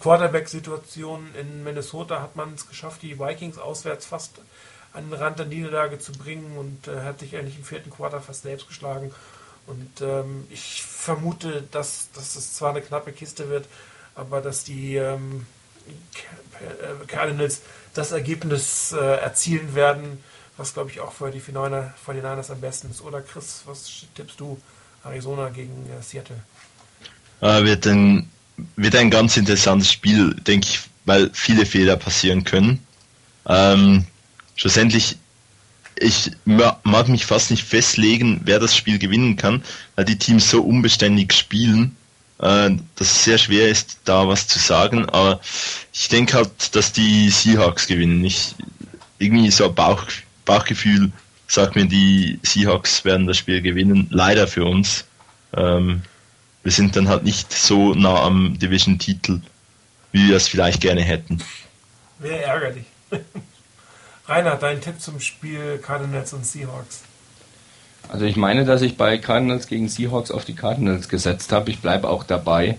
Quarterback-Situation 0.00 1.34
in 1.34 1.64
Minnesota 1.64 2.22
hat 2.22 2.36
man 2.36 2.54
es 2.54 2.68
geschafft, 2.68 3.02
die 3.02 3.18
Vikings 3.18 3.58
auswärts 3.58 4.06
fast 4.06 4.38
an 4.92 5.10
den 5.10 5.18
Rand 5.18 5.40
der 5.40 5.46
Niederlage 5.46 5.98
zu 5.98 6.12
bringen 6.12 6.56
und 6.56 6.86
äh, 6.86 7.00
hat 7.00 7.18
sich 7.18 7.36
eigentlich 7.36 7.56
im 7.56 7.64
vierten 7.64 7.90
Quarter 7.90 8.20
fast 8.20 8.42
selbst 8.42 8.68
geschlagen. 8.68 9.12
Und 9.66 10.00
ähm, 10.00 10.46
ich 10.50 10.82
vermute, 10.84 11.62
dass, 11.72 12.08
dass 12.14 12.36
es 12.36 12.54
zwar 12.54 12.70
eine 12.70 12.80
knappe 12.80 13.12
Kiste 13.12 13.50
wird, 13.50 13.66
aber 14.18 14.40
dass 14.40 14.64
die 14.64 14.96
ähm, 14.96 15.46
Cardinals 17.06 17.62
das 17.94 18.12
Ergebnis 18.12 18.92
äh, 18.92 18.98
erzielen 18.98 19.74
werden, 19.74 20.18
was 20.56 20.74
glaube 20.74 20.90
ich 20.90 21.00
auch 21.00 21.12
für 21.12 21.30
die 21.30 21.40
49ers 21.40 22.50
am 22.50 22.60
besten 22.60 22.90
ist. 22.90 23.00
Oder 23.00 23.22
Chris, 23.22 23.62
was 23.64 24.04
tippst 24.14 24.40
du? 24.40 24.60
Arizona 25.04 25.48
gegen 25.48 25.86
äh, 25.86 26.02
Seattle? 26.02 26.36
Äh, 27.40 27.64
wird, 27.64 27.86
ein, 27.86 28.28
wird 28.76 28.96
ein 28.96 29.10
ganz 29.10 29.36
interessantes 29.36 29.92
Spiel, 29.92 30.34
denke 30.34 30.66
ich, 30.68 30.80
weil 31.04 31.30
viele 31.32 31.64
Fehler 31.64 31.96
passieren 31.96 32.42
können. 32.42 32.84
Ähm, 33.46 34.04
schlussendlich, 34.56 35.16
ich 36.00 36.32
mag 36.44 37.08
mich 37.08 37.24
fast 37.24 37.52
nicht 37.52 37.64
festlegen, 37.64 38.40
wer 38.44 38.58
das 38.58 38.76
Spiel 38.76 38.98
gewinnen 38.98 39.36
kann, 39.36 39.62
weil 39.94 40.04
die 40.04 40.18
Teams 40.18 40.50
so 40.50 40.62
unbeständig 40.62 41.32
spielen, 41.32 41.96
äh, 42.40 42.70
dass 42.96 43.10
es 43.10 43.24
sehr 43.24 43.38
schwer 43.38 43.68
ist, 43.68 43.98
da 44.04 44.26
was 44.28 44.46
zu 44.46 44.58
sagen. 44.58 45.08
Aber 45.08 45.40
ich 45.92 46.08
denke 46.08 46.34
halt, 46.34 46.74
dass 46.74 46.92
die 46.92 47.30
Seahawks 47.30 47.86
gewinnen. 47.86 48.24
Ich, 48.24 48.54
irgendwie 49.18 49.50
so 49.50 49.64
ein 49.66 49.74
Bauch, 49.74 50.04
Bauchgefühl 50.44 51.10
sagt 51.46 51.76
mir, 51.76 51.86
die 51.86 52.38
Seahawks 52.42 53.04
werden 53.04 53.26
das 53.26 53.38
Spiel 53.38 53.62
gewinnen. 53.62 54.06
Leider 54.10 54.46
für 54.46 54.64
uns. 54.64 55.04
Ähm, 55.56 56.02
wir 56.62 56.72
sind 56.72 56.96
dann 56.96 57.08
halt 57.08 57.24
nicht 57.24 57.52
so 57.52 57.94
nah 57.94 58.22
am 58.22 58.58
Division-Titel, 58.58 59.40
wie 60.12 60.28
wir 60.28 60.36
es 60.36 60.48
vielleicht 60.48 60.82
gerne 60.82 61.02
hätten. 61.02 61.42
Wäre 62.18 62.42
ärgerlich. 62.42 62.84
Rainer, 64.28 64.56
dein 64.56 64.80
Tipp 64.80 65.00
zum 65.00 65.20
Spiel 65.20 65.78
Cardinals 65.78 66.34
und 66.34 66.44
Seahawks? 66.44 67.02
Also 68.08 68.24
ich 68.24 68.36
meine, 68.36 68.64
dass 68.64 68.82
ich 68.82 68.96
bei 68.96 69.18
Cardinals 69.18 69.66
gegen 69.66 69.88
Seahawks 69.88 70.30
auf 70.30 70.44
die 70.44 70.54
Cardinals 70.54 71.08
gesetzt 71.08 71.52
habe. 71.52 71.70
Ich 71.70 71.80
bleibe 71.80 72.08
auch 72.08 72.24
dabei. 72.24 72.78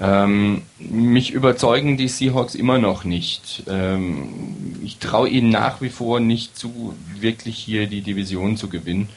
Ähm, 0.00 0.62
mich 0.78 1.32
überzeugen 1.32 1.96
die 1.96 2.08
Seahawks 2.08 2.54
immer 2.54 2.78
noch 2.78 3.04
nicht. 3.04 3.64
Ähm, 3.68 4.78
ich 4.82 4.98
traue 4.98 5.28
ihnen 5.28 5.50
nach 5.50 5.80
wie 5.80 5.90
vor 5.90 6.20
nicht 6.20 6.56
zu, 6.56 6.94
wirklich 7.18 7.56
hier 7.56 7.86
die 7.86 8.00
Division 8.00 8.56
zu 8.56 8.68
gewinnen. 8.68 9.08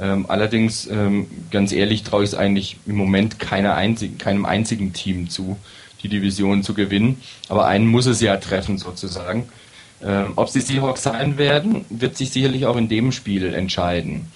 Ähm, 0.00 0.26
allerdings, 0.28 0.86
ähm, 0.86 1.26
ganz 1.50 1.72
ehrlich, 1.72 2.02
traue 2.02 2.24
ich 2.24 2.30
es 2.30 2.34
eigentlich 2.34 2.76
im 2.86 2.96
Moment 2.96 3.36
einzig, 3.52 4.18
keinem 4.18 4.44
einzigen 4.44 4.92
Team 4.92 5.28
zu, 5.28 5.56
die 6.02 6.08
Division 6.08 6.62
zu 6.62 6.74
gewinnen. 6.74 7.20
Aber 7.48 7.66
einen 7.66 7.86
muss 7.86 8.06
es 8.06 8.20
ja 8.20 8.36
treffen, 8.36 8.78
sozusagen. 8.78 9.48
Ähm, 10.00 10.32
ob 10.36 10.48
sie 10.48 10.60
Seahawks 10.60 11.02
sein 11.02 11.38
werden, 11.38 11.84
wird 11.88 12.16
sich 12.16 12.30
sicherlich 12.30 12.66
auch 12.66 12.76
in 12.76 12.88
dem 12.88 13.10
Spiel 13.10 13.52
entscheiden. 13.52 14.26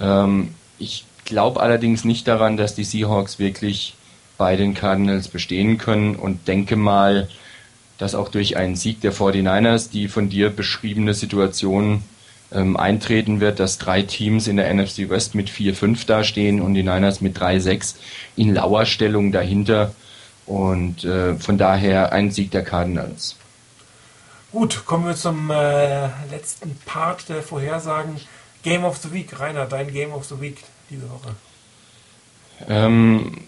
Ähm, 0.00 0.54
ich 0.78 1.04
glaube 1.24 1.60
allerdings 1.60 2.04
nicht 2.04 2.28
daran, 2.28 2.56
dass 2.56 2.74
die 2.74 2.84
Seahawks 2.84 3.38
wirklich 3.38 3.94
bei 4.36 4.56
den 4.56 4.74
Cardinals 4.74 5.28
bestehen 5.28 5.78
können 5.78 6.16
und 6.16 6.48
denke 6.48 6.76
mal, 6.76 7.28
dass 7.98 8.14
auch 8.14 8.28
durch 8.28 8.56
einen 8.56 8.76
Sieg 8.76 9.00
der 9.00 9.12
49ers 9.12 9.90
die 9.90 10.08
von 10.08 10.28
dir 10.28 10.50
beschriebene 10.50 11.14
Situation 11.14 12.02
ähm, 12.52 12.76
eintreten 12.76 13.40
wird, 13.40 13.60
dass 13.60 13.78
drei 13.78 14.02
Teams 14.02 14.46
in 14.48 14.56
der 14.56 14.72
NFC 14.72 15.08
West 15.08 15.34
mit 15.34 15.48
4-5 15.48 16.06
dastehen 16.06 16.60
und 16.60 16.74
die 16.74 16.82
Niners 16.82 17.20
mit 17.20 17.38
3-6 17.38 17.96
in 18.36 18.54
Lauerstellung 18.54 19.32
dahinter 19.32 19.94
und 20.46 21.04
äh, 21.04 21.34
von 21.36 21.58
daher 21.58 22.12
ein 22.12 22.30
Sieg 22.30 22.50
der 22.50 22.64
Cardinals. 22.64 23.36
Gut, 24.52 24.84
kommen 24.86 25.06
wir 25.06 25.16
zum 25.16 25.50
äh, 25.50 26.06
letzten 26.30 26.76
Part 26.84 27.28
der 27.28 27.42
Vorhersagen. 27.42 28.20
Game 28.64 28.84
of 28.84 28.96
the 28.96 29.12
Week. 29.12 29.38
Rainer, 29.38 29.66
dein 29.66 29.92
Game 29.92 30.12
of 30.12 30.24
the 30.24 30.40
Week 30.40 30.56
diese 30.90 31.08
Woche. 31.08 31.36
Ähm, 32.68 33.38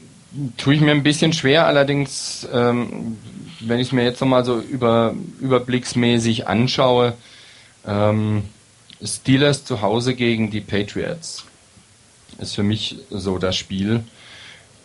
tue 0.57 0.75
ich 0.75 0.81
mir 0.81 0.93
ein 0.93 1.03
bisschen 1.03 1.33
schwer, 1.33 1.67
allerdings, 1.67 2.47
ähm, 2.53 3.19
wenn 3.61 3.81
ich 3.81 3.89
es 3.89 3.93
mir 3.93 4.05
jetzt 4.05 4.21
nochmal 4.21 4.45
so 4.45 4.61
über, 4.61 5.15
überblicksmäßig 5.41 6.47
anschaue, 6.47 7.15
ähm, 7.87 8.45
Steelers 9.03 9.65
zu 9.65 9.83
Hause 9.83 10.15
gegen 10.15 10.51
die 10.51 10.61
Patriots 10.61 11.45
ist 12.39 12.55
für 12.55 12.63
mich 12.63 12.97
so 13.11 13.39
das 13.39 13.57
Spiel 13.57 14.05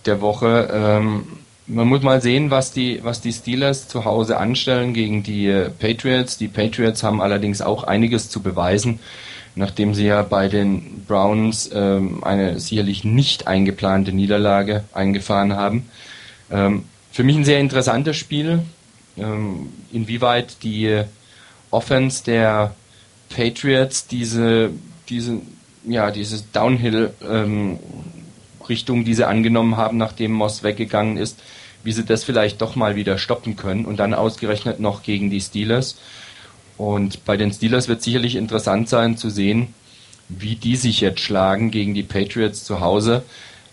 der 0.06 0.22
Woche. 0.22 0.70
Ähm, 0.72 1.28
man 1.68 1.88
muss 1.88 2.02
mal 2.02 2.22
sehen, 2.22 2.52
was 2.52 2.72
die, 2.72 3.03
was 3.03 3.22
die 3.22 3.32
Steelers 3.32 3.88
zu 3.88 4.06
Hause 4.06 4.38
anstellen 4.38 4.94
gegen 4.94 5.24
die 5.24 5.68
Patriots. 5.80 6.38
Die 6.38 6.48
Patriots 6.48 7.03
haben 7.03 7.22
allerdings 7.22 7.62
auch 7.62 7.84
einiges 7.84 8.30
zu 8.30 8.41
beweisen, 8.41 8.99
nachdem 9.56 9.94
sie 9.94 10.06
ja 10.06 10.22
bei 10.22 10.48
den 10.48 11.03
Browns 11.07 11.69
ähm, 11.73 12.23
eine 12.23 12.60
sicherlich 12.60 13.03
nicht 13.03 13.48
eingeplante 13.48 14.14
Niederlage 14.14 14.84
eingefahren 14.94 15.53
haben. 15.53 15.90
Ähm, 16.49 16.86
für 17.11 17.23
mich 17.23 17.36
ein 17.36 17.45
sehr 17.45 17.60
interessantes 17.60 18.18
Spiel, 18.18 18.61
ähm, 19.18 19.69
inwieweit 19.91 20.64
die 20.64 21.03
Offense 21.69 22.23
der 22.23 22.73
Patriots 23.30 24.07
diese, 24.07 24.72
diese, 25.10 25.41
ja, 25.86 26.11
diese 26.11 26.44
Downhill-Richtung, 26.53 28.99
ähm, 28.99 29.06
die 29.06 29.14
sie 29.14 29.28
angenommen 29.28 29.78
haben, 29.78 29.98
nachdem 29.98 30.32
Moss 30.32 30.64
weggegangen 30.64 31.18
ist, 31.18 31.40
wie 31.84 31.91
sie 31.91 32.06
das 32.06 32.23
vielleicht 32.23 32.61
doch 32.61 32.76
mal 32.76 32.95
wieder 32.95 33.18
stoppen 33.18 33.56
können 33.56 33.86
und 33.86 33.98
dann 33.98 34.14
ausgerechnet 34.14 34.80
noch 34.80 35.03
gegen 35.03 35.30
die 35.30 35.41
Steelers. 35.41 35.98
Und 36.82 37.26
bei 37.26 37.38
den 37.38 37.53
Steelers 37.53 37.88
wird 37.88 38.02
sicherlich 38.02 38.36
interessant 38.36 38.90
sein 38.90 39.16
zu 39.16 39.30
sehen, 39.30 39.68
wie 40.30 40.56
die 40.56 40.76
sich 40.76 40.99
jetzt 40.99 41.20
schlagen 41.20 41.70
gegen 41.70 41.94
die 41.94 42.02
Patriots 42.02 42.64
zu 42.64 42.80
Hause. 42.80 43.22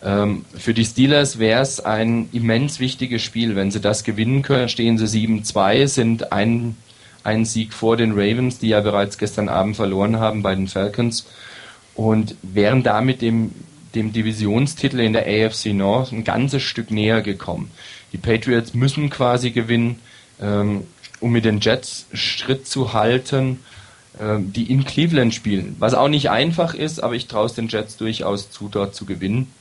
Ähm, 0.05 0.45
für 0.55 0.75
die 0.75 0.85
Steelers 0.85 1.39
wäre 1.39 1.63
es 1.63 1.81
ein 1.81 2.29
immens 2.33 2.81
wichtiges 2.81 3.23
Spiel. 3.23 3.57
Wenn 3.57 3.71
sie 3.71 3.81
das 3.81 4.05
gewinnen 4.05 4.43
können, 4.43 4.69
stehen 4.69 4.99
sie 4.99 5.27
7-2, 5.27 5.87
sind 5.87 6.33
ein 6.33 6.77
einen 7.25 7.47
Sieg 7.47 7.73
vor 7.73 7.97
den 7.97 8.13
Ravens, 8.13 8.59
die 8.59 8.69
ja 8.69 8.81
bereits 8.81 9.17
gestern 9.17 9.49
Abend 9.49 9.77
verloren 9.77 10.21
haben 10.21 10.43
bei 10.43 10.55
den 10.55 10.69
Falcons 10.69 11.27
und 11.95 12.37
wären 12.43 12.83
damit 12.83 13.23
dem, 13.23 13.53
dem 13.95 14.13
Divisionstitel 14.13 15.01
in 15.01 15.15
der 15.15 15.27
AFC 15.27 15.73
North 15.73 16.13
ein 16.13 16.25
ganzes 16.25 16.63
Stück 16.63 16.91
näher 16.91 17.23
gekommen. 17.23 17.71
Die 18.13 18.19
Patriots 18.19 18.75
müssen 18.75 19.09
quasi 19.09 19.51
gewinnen, 19.51 19.99
ähm, 20.41 20.83
um 21.21 21.33
mit 21.33 21.45
den 21.45 21.61
Jets 21.61 22.07
Schritt 22.13 22.67
zu 22.67 22.93
halten, 22.93 23.61
ähm, 24.21 24.53
die 24.53 24.71
in 24.71 24.85
Cleveland 24.85 25.35
spielen. 25.35 25.77
Was 25.79 25.95
auch 25.95 26.09
nicht 26.09 26.31
einfach 26.31 26.75
ist, 26.75 27.03
aber 27.03 27.15
ich 27.15 27.27
traue 27.27 27.47
es 27.47 27.55
den 27.55 27.69
Jets 27.69 27.97
durchaus 27.97 28.51
zu, 28.51 28.69
dort 28.69 28.95
zu 28.95 29.05
gewinnen. 29.05 29.53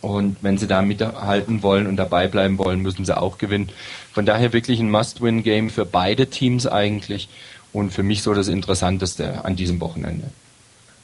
Und 0.00 0.36
wenn 0.42 0.58
sie 0.58 0.66
da 0.66 0.82
mithalten 0.82 1.62
wollen 1.62 1.86
und 1.86 1.96
dabei 1.96 2.28
bleiben 2.28 2.58
wollen, 2.58 2.80
müssen 2.80 3.04
sie 3.04 3.16
auch 3.16 3.38
gewinnen. 3.38 3.70
Von 4.12 4.26
daher 4.26 4.52
wirklich 4.52 4.78
ein 4.78 4.90
Must-Win-Game 4.90 5.70
für 5.70 5.86
beide 5.86 6.28
Teams 6.28 6.66
eigentlich 6.66 7.28
und 7.72 7.90
für 7.90 8.02
mich 8.02 8.22
so 8.22 8.34
das 8.34 8.48
Interessanteste 8.48 9.44
an 9.44 9.56
diesem 9.56 9.80
Wochenende. 9.80 10.30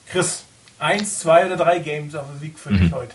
Chris, 0.06 0.44
eins, 0.78 1.18
zwei 1.20 1.46
oder 1.46 1.56
drei 1.56 1.78
Games 1.78 2.14
of 2.14 2.24
the 2.36 2.46
Week 2.46 2.58
für 2.58 2.70
mhm. 2.70 2.80
dich 2.80 2.92
heute? 2.92 3.14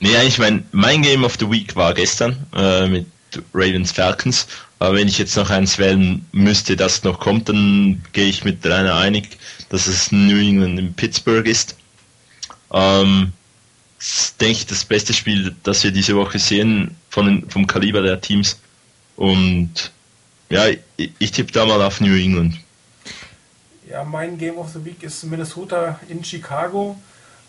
Nee, 0.00 0.16
eigentlich 0.16 0.38
mein, 0.38 0.66
mein 0.72 1.02
Game 1.02 1.24
of 1.24 1.36
the 1.38 1.50
Week 1.50 1.76
war 1.76 1.92
gestern 1.92 2.46
äh, 2.56 2.88
mit 2.88 3.06
Ravens 3.52 3.92
Falcons. 3.92 4.46
Aber 4.80 4.96
wenn 4.96 5.08
ich 5.08 5.18
jetzt 5.18 5.36
noch 5.36 5.50
eins 5.50 5.76
wählen 5.76 6.26
müsste, 6.32 6.74
das 6.74 7.04
noch 7.04 7.20
kommt, 7.20 7.50
dann 7.50 8.02
gehe 8.12 8.28
ich 8.28 8.44
mit 8.44 8.64
Rainer 8.64 8.94
einig, 8.94 9.36
dass 9.68 9.86
es 9.86 10.10
New 10.10 10.38
England 10.38 10.78
in 10.78 10.94
Pittsburgh 10.94 11.46
ist. 11.46 11.76
Ähm, 12.72 13.32
denke 14.40 14.52
ich, 14.52 14.66
das 14.66 14.86
beste 14.86 15.12
Spiel, 15.12 15.54
das 15.64 15.84
wir 15.84 15.90
diese 15.90 16.16
Woche 16.16 16.38
sehen, 16.38 16.96
von, 17.10 17.48
vom 17.50 17.66
Kaliber 17.66 18.00
der 18.00 18.22
Teams. 18.22 18.58
Und 19.16 19.92
ja, 20.48 20.66
ich, 20.68 21.12
ich 21.18 21.30
tippe 21.30 21.52
da 21.52 21.66
mal 21.66 21.82
auf 21.82 22.00
New 22.00 22.16
England. 22.16 22.56
Ja, 23.90 24.02
mein 24.02 24.38
Game 24.38 24.56
of 24.56 24.70
the 24.72 24.82
Week 24.82 25.02
ist 25.02 25.24
Minnesota 25.24 26.00
in 26.08 26.24
Chicago. 26.24 26.98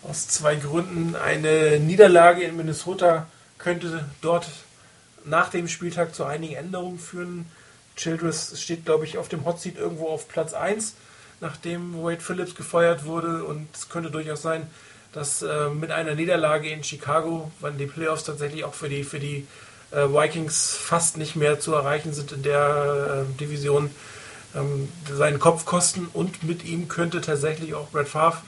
Aus 0.02 0.28
zwei 0.28 0.56
Gründen. 0.56 1.16
Eine 1.16 1.80
Niederlage 1.80 2.42
in 2.42 2.58
Minnesota 2.58 3.26
könnte 3.56 4.04
dort 4.20 4.46
nach 5.24 5.50
dem 5.50 5.68
Spieltag 5.68 6.14
zu 6.14 6.24
einigen 6.24 6.54
Änderungen 6.54 6.98
führen. 6.98 7.46
Childress 7.96 8.60
steht, 8.60 8.84
glaube 8.84 9.04
ich, 9.04 9.18
auf 9.18 9.28
dem 9.28 9.44
Hot 9.44 9.60
Seat 9.60 9.76
irgendwo 9.76 10.08
auf 10.08 10.28
Platz 10.28 10.54
1, 10.54 10.94
nachdem 11.40 12.02
Wade 12.02 12.20
Phillips 12.20 12.54
gefeuert 12.54 13.04
wurde. 13.04 13.44
Und 13.44 13.68
es 13.74 13.88
könnte 13.88 14.10
durchaus 14.10 14.42
sein, 14.42 14.66
dass 15.12 15.42
äh, 15.42 15.68
mit 15.68 15.90
einer 15.90 16.14
Niederlage 16.14 16.70
in 16.70 16.82
Chicago, 16.82 17.50
wann 17.60 17.78
die 17.78 17.86
Playoffs 17.86 18.24
tatsächlich 18.24 18.64
auch 18.64 18.74
für 18.74 18.88
die, 18.88 19.04
für 19.04 19.20
die 19.20 19.46
äh, 19.90 20.08
Vikings 20.08 20.74
fast 20.74 21.18
nicht 21.18 21.36
mehr 21.36 21.60
zu 21.60 21.74
erreichen 21.74 22.12
sind 22.14 22.32
in 22.32 22.42
der 22.42 23.26
äh, 23.26 23.38
Division, 23.38 23.90
ähm, 24.54 24.88
seinen 25.10 25.38
Kopf 25.38 25.64
kosten 25.64 26.08
und 26.12 26.42
mit 26.42 26.64
ihm 26.64 26.88
könnte 26.88 27.20
tatsächlich 27.20 27.74
auch 27.74 27.88
Brett 27.90 28.08
Favre 28.08 28.42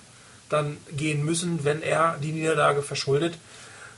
dann 0.49 0.77
gehen 0.93 1.25
müssen, 1.25 1.65
wenn 1.65 1.83
er 1.83 2.17
die 2.23 2.33
Niederlage 2.33 2.83
verschuldet. 2.83 3.39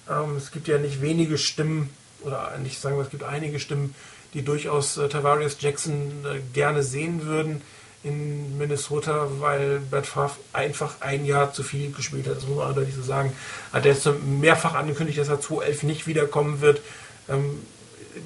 Ähm, 0.09 0.37
es 0.37 0.51
gibt 0.51 0.69
ja 0.69 0.79
nicht 0.79 1.01
wenige 1.01 1.39
Stimmen, 1.39 1.91
oder 2.23 2.57
nicht 2.63 2.81
sagen 2.81 2.97
wir, 2.97 3.03
es 3.03 3.11
gibt 3.11 3.25
einige 3.25 3.61
Stimmen, 3.61 3.95
die 4.35 4.43
durchaus 4.43 4.99
äh, 4.99 5.09
Tavarius 5.09 5.57
Jackson 5.61 6.25
äh, 6.25 6.41
gerne 6.53 6.83
sehen 6.83 7.25
würden 7.25 7.63
in 8.03 8.57
Minnesota, 8.59 9.29
weil 9.41 9.81
Brett 9.81 10.07
Favre 10.07 10.37
einfach 10.53 11.01
ein 11.01 11.25
Jahr 11.25 11.53
zu 11.53 11.63
viel 11.63 11.93
gespielt 11.93 12.29
hat. 12.29 12.37
Das 12.37 12.47
muss 12.47 12.59
man 12.59 12.75
deutlich 12.75 12.95
so 12.95 13.03
sagen. 13.03 13.33
Hat 13.73 13.85
er 13.85 13.93
jetzt 13.93 14.09
mehrfach 14.25 14.75
angekündigt, 14.75 15.19
dass 15.19 15.29
er 15.29 15.41
2011 15.41 15.83
nicht 15.83 16.07
wiederkommen 16.07 16.61
wird. 16.61 16.81
Ähm, 17.29 17.63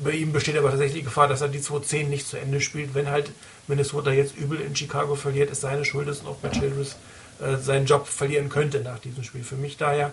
bei 0.05 0.13
ihm 0.13 0.33
besteht 0.33 0.57
aber 0.57 0.71
tatsächlich 0.71 0.99
die 1.01 1.05
Gefahr, 1.05 1.29
dass 1.29 1.41
er 1.41 1.49
die 1.49 1.61
2-10 1.61 2.09
nicht 2.09 2.27
zu 2.27 2.37
Ende 2.37 2.61
spielt. 2.61 2.95
Wenn 2.95 3.11
halt 3.11 3.33
Minnesota 3.69 4.11
jetzt 4.11 4.37
übel 4.37 4.61
in 4.61 4.77
Chicago 4.77 5.15
verliert, 5.15 5.51
ist 5.51 5.63
seine 5.63 5.85
Schuld, 5.85 6.09
dass 6.09 6.25
auch 6.27 6.37
bei 6.37 6.51
Childress 6.51 6.97
äh, 7.41 7.57
seinen 7.57 7.87
Job 7.87 8.07
verlieren 8.07 8.49
könnte 8.49 8.81
nach 8.81 8.99
diesem 8.99 9.25
Spiel. 9.25 9.43
Für 9.43 9.57
mich 9.57 9.77
daher 9.77 10.13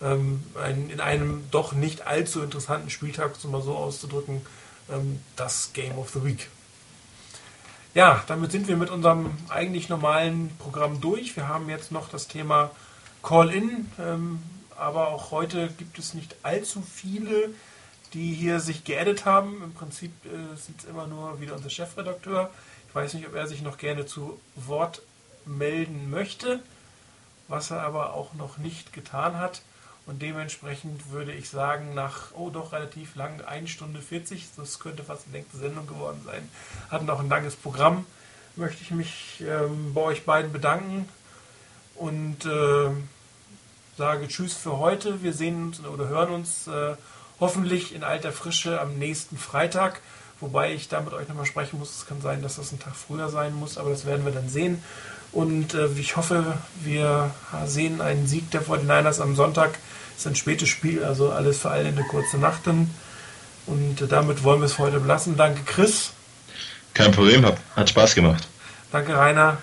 in 0.00 1.00
einem 1.00 1.44
doch 1.50 1.72
nicht 1.72 2.06
allzu 2.06 2.42
interessanten 2.42 2.90
Spieltag, 2.90 3.32
um 3.42 3.52
mal 3.52 3.62
so 3.62 3.74
auszudrücken, 3.74 4.42
ähm, 4.90 5.20
das 5.36 5.72
Game 5.72 5.96
of 5.98 6.10
the 6.10 6.24
Week. 6.24 6.48
Ja, 7.94 8.24
damit 8.26 8.50
sind 8.50 8.66
wir 8.66 8.76
mit 8.76 8.90
unserem 8.90 9.30
eigentlich 9.48 9.88
normalen 9.88 10.50
Programm 10.58 11.00
durch. 11.00 11.36
Wir 11.36 11.46
haben 11.46 11.68
jetzt 11.68 11.92
noch 11.92 12.08
das 12.08 12.26
Thema 12.26 12.72
Call-In, 13.22 13.88
ähm, 14.00 14.42
aber 14.76 15.08
auch 15.08 15.30
heute 15.30 15.68
gibt 15.78 15.98
es 15.98 16.12
nicht 16.12 16.34
allzu 16.42 16.82
viele, 16.82 17.50
die 18.12 18.34
hier 18.34 18.58
sich 18.58 18.84
geaddet 18.84 19.24
haben. 19.24 19.62
Im 19.62 19.74
Prinzip 19.74 20.10
äh, 20.26 20.56
sind 20.56 20.80
es 20.80 20.84
immer 20.86 21.06
nur 21.06 21.40
wieder 21.40 21.54
unser 21.54 21.70
Chefredakteur. 21.70 22.50
Ich 22.88 22.94
weiß 22.94 23.14
nicht, 23.14 23.28
ob 23.28 23.34
er 23.34 23.46
sich 23.46 23.62
noch 23.62 23.78
gerne 23.78 24.06
zu 24.06 24.40
Wort 24.56 25.02
melden 25.46 26.10
möchte, 26.10 26.60
was 27.46 27.70
er 27.70 27.82
aber 27.82 28.14
auch 28.14 28.34
noch 28.34 28.58
nicht 28.58 28.92
getan 28.92 29.36
hat. 29.38 29.62
Und 30.06 30.20
dementsprechend 30.20 31.10
würde 31.10 31.32
ich 31.32 31.48
sagen, 31.48 31.94
nach, 31.94 32.32
oh 32.34 32.50
doch, 32.50 32.72
relativ 32.72 33.16
lang, 33.16 33.40
1 33.40 33.70
Stunde 33.70 34.02
40, 34.02 34.48
das 34.56 34.78
könnte 34.78 35.02
fast 35.02 35.26
eine 35.26 35.38
längste 35.38 35.56
Sendung 35.56 35.86
geworden 35.86 36.20
sein, 36.26 36.48
hatten 36.90 37.08
auch 37.08 37.20
ein 37.20 37.28
langes 37.30 37.56
Programm, 37.56 38.04
möchte 38.54 38.82
ich 38.82 38.90
mich 38.90 39.42
ähm, 39.46 39.94
bei 39.94 40.02
euch 40.02 40.24
beiden 40.26 40.52
bedanken 40.52 41.08
und 41.94 42.44
äh, 42.44 42.90
sage 43.96 44.28
Tschüss 44.28 44.54
für 44.54 44.78
heute. 44.78 45.22
Wir 45.22 45.32
sehen 45.32 45.68
uns 45.68 45.80
oder 45.84 46.08
hören 46.08 46.30
uns 46.30 46.66
äh, 46.66 46.96
hoffentlich 47.40 47.94
in 47.94 48.04
alter 48.04 48.32
Frische 48.32 48.80
am 48.80 48.98
nächsten 48.98 49.38
Freitag. 49.38 50.00
Wobei 50.40 50.74
ich 50.74 50.88
da 50.88 51.00
mit 51.00 51.14
euch 51.14 51.28
nochmal 51.28 51.46
sprechen 51.46 51.78
muss. 51.78 51.96
Es 51.96 52.06
kann 52.06 52.20
sein, 52.20 52.42
dass 52.42 52.56
das 52.56 52.72
ein 52.72 52.80
Tag 52.80 52.94
früher 52.96 53.28
sein 53.28 53.54
muss, 53.54 53.78
aber 53.78 53.90
das 53.90 54.04
werden 54.04 54.24
wir 54.24 54.32
dann 54.32 54.48
sehen. 54.48 54.82
Und 55.34 55.74
äh, 55.74 55.88
ich 55.98 56.16
hoffe, 56.16 56.58
wir 56.82 57.30
sehen 57.66 58.00
einen 58.00 58.26
Sieg 58.26 58.50
der 58.52 58.62
49ers 58.62 59.20
am 59.20 59.34
Sonntag. 59.34 59.78
Es 60.14 60.20
ist 60.20 60.26
ein 60.28 60.36
spätes 60.36 60.68
Spiel, 60.68 61.02
also 61.04 61.30
alles 61.30 61.58
für 61.58 61.70
alle 61.70 61.88
eine 61.88 62.04
kurze 62.04 62.38
Nacht. 62.38 62.60
Und 63.66 64.00
äh, 64.00 64.06
damit 64.06 64.44
wollen 64.44 64.60
wir 64.60 64.66
es 64.66 64.78
heute 64.78 65.00
belassen. 65.00 65.36
Danke, 65.36 65.62
Chris. 65.64 66.12
Kein 66.94 67.10
Problem, 67.10 67.44
hat, 67.44 67.58
hat 67.74 67.90
Spaß 67.90 68.14
gemacht. 68.14 68.46
Danke, 68.92 69.16
Rainer. 69.16 69.58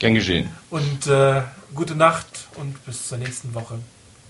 Gern 0.00 0.14
geschehen. 0.14 0.50
Und 0.70 1.06
äh, 1.06 1.42
gute 1.74 1.94
Nacht 1.94 2.48
und 2.56 2.84
bis 2.84 3.06
zur 3.06 3.18
nächsten 3.18 3.54
Woche. 3.54 3.78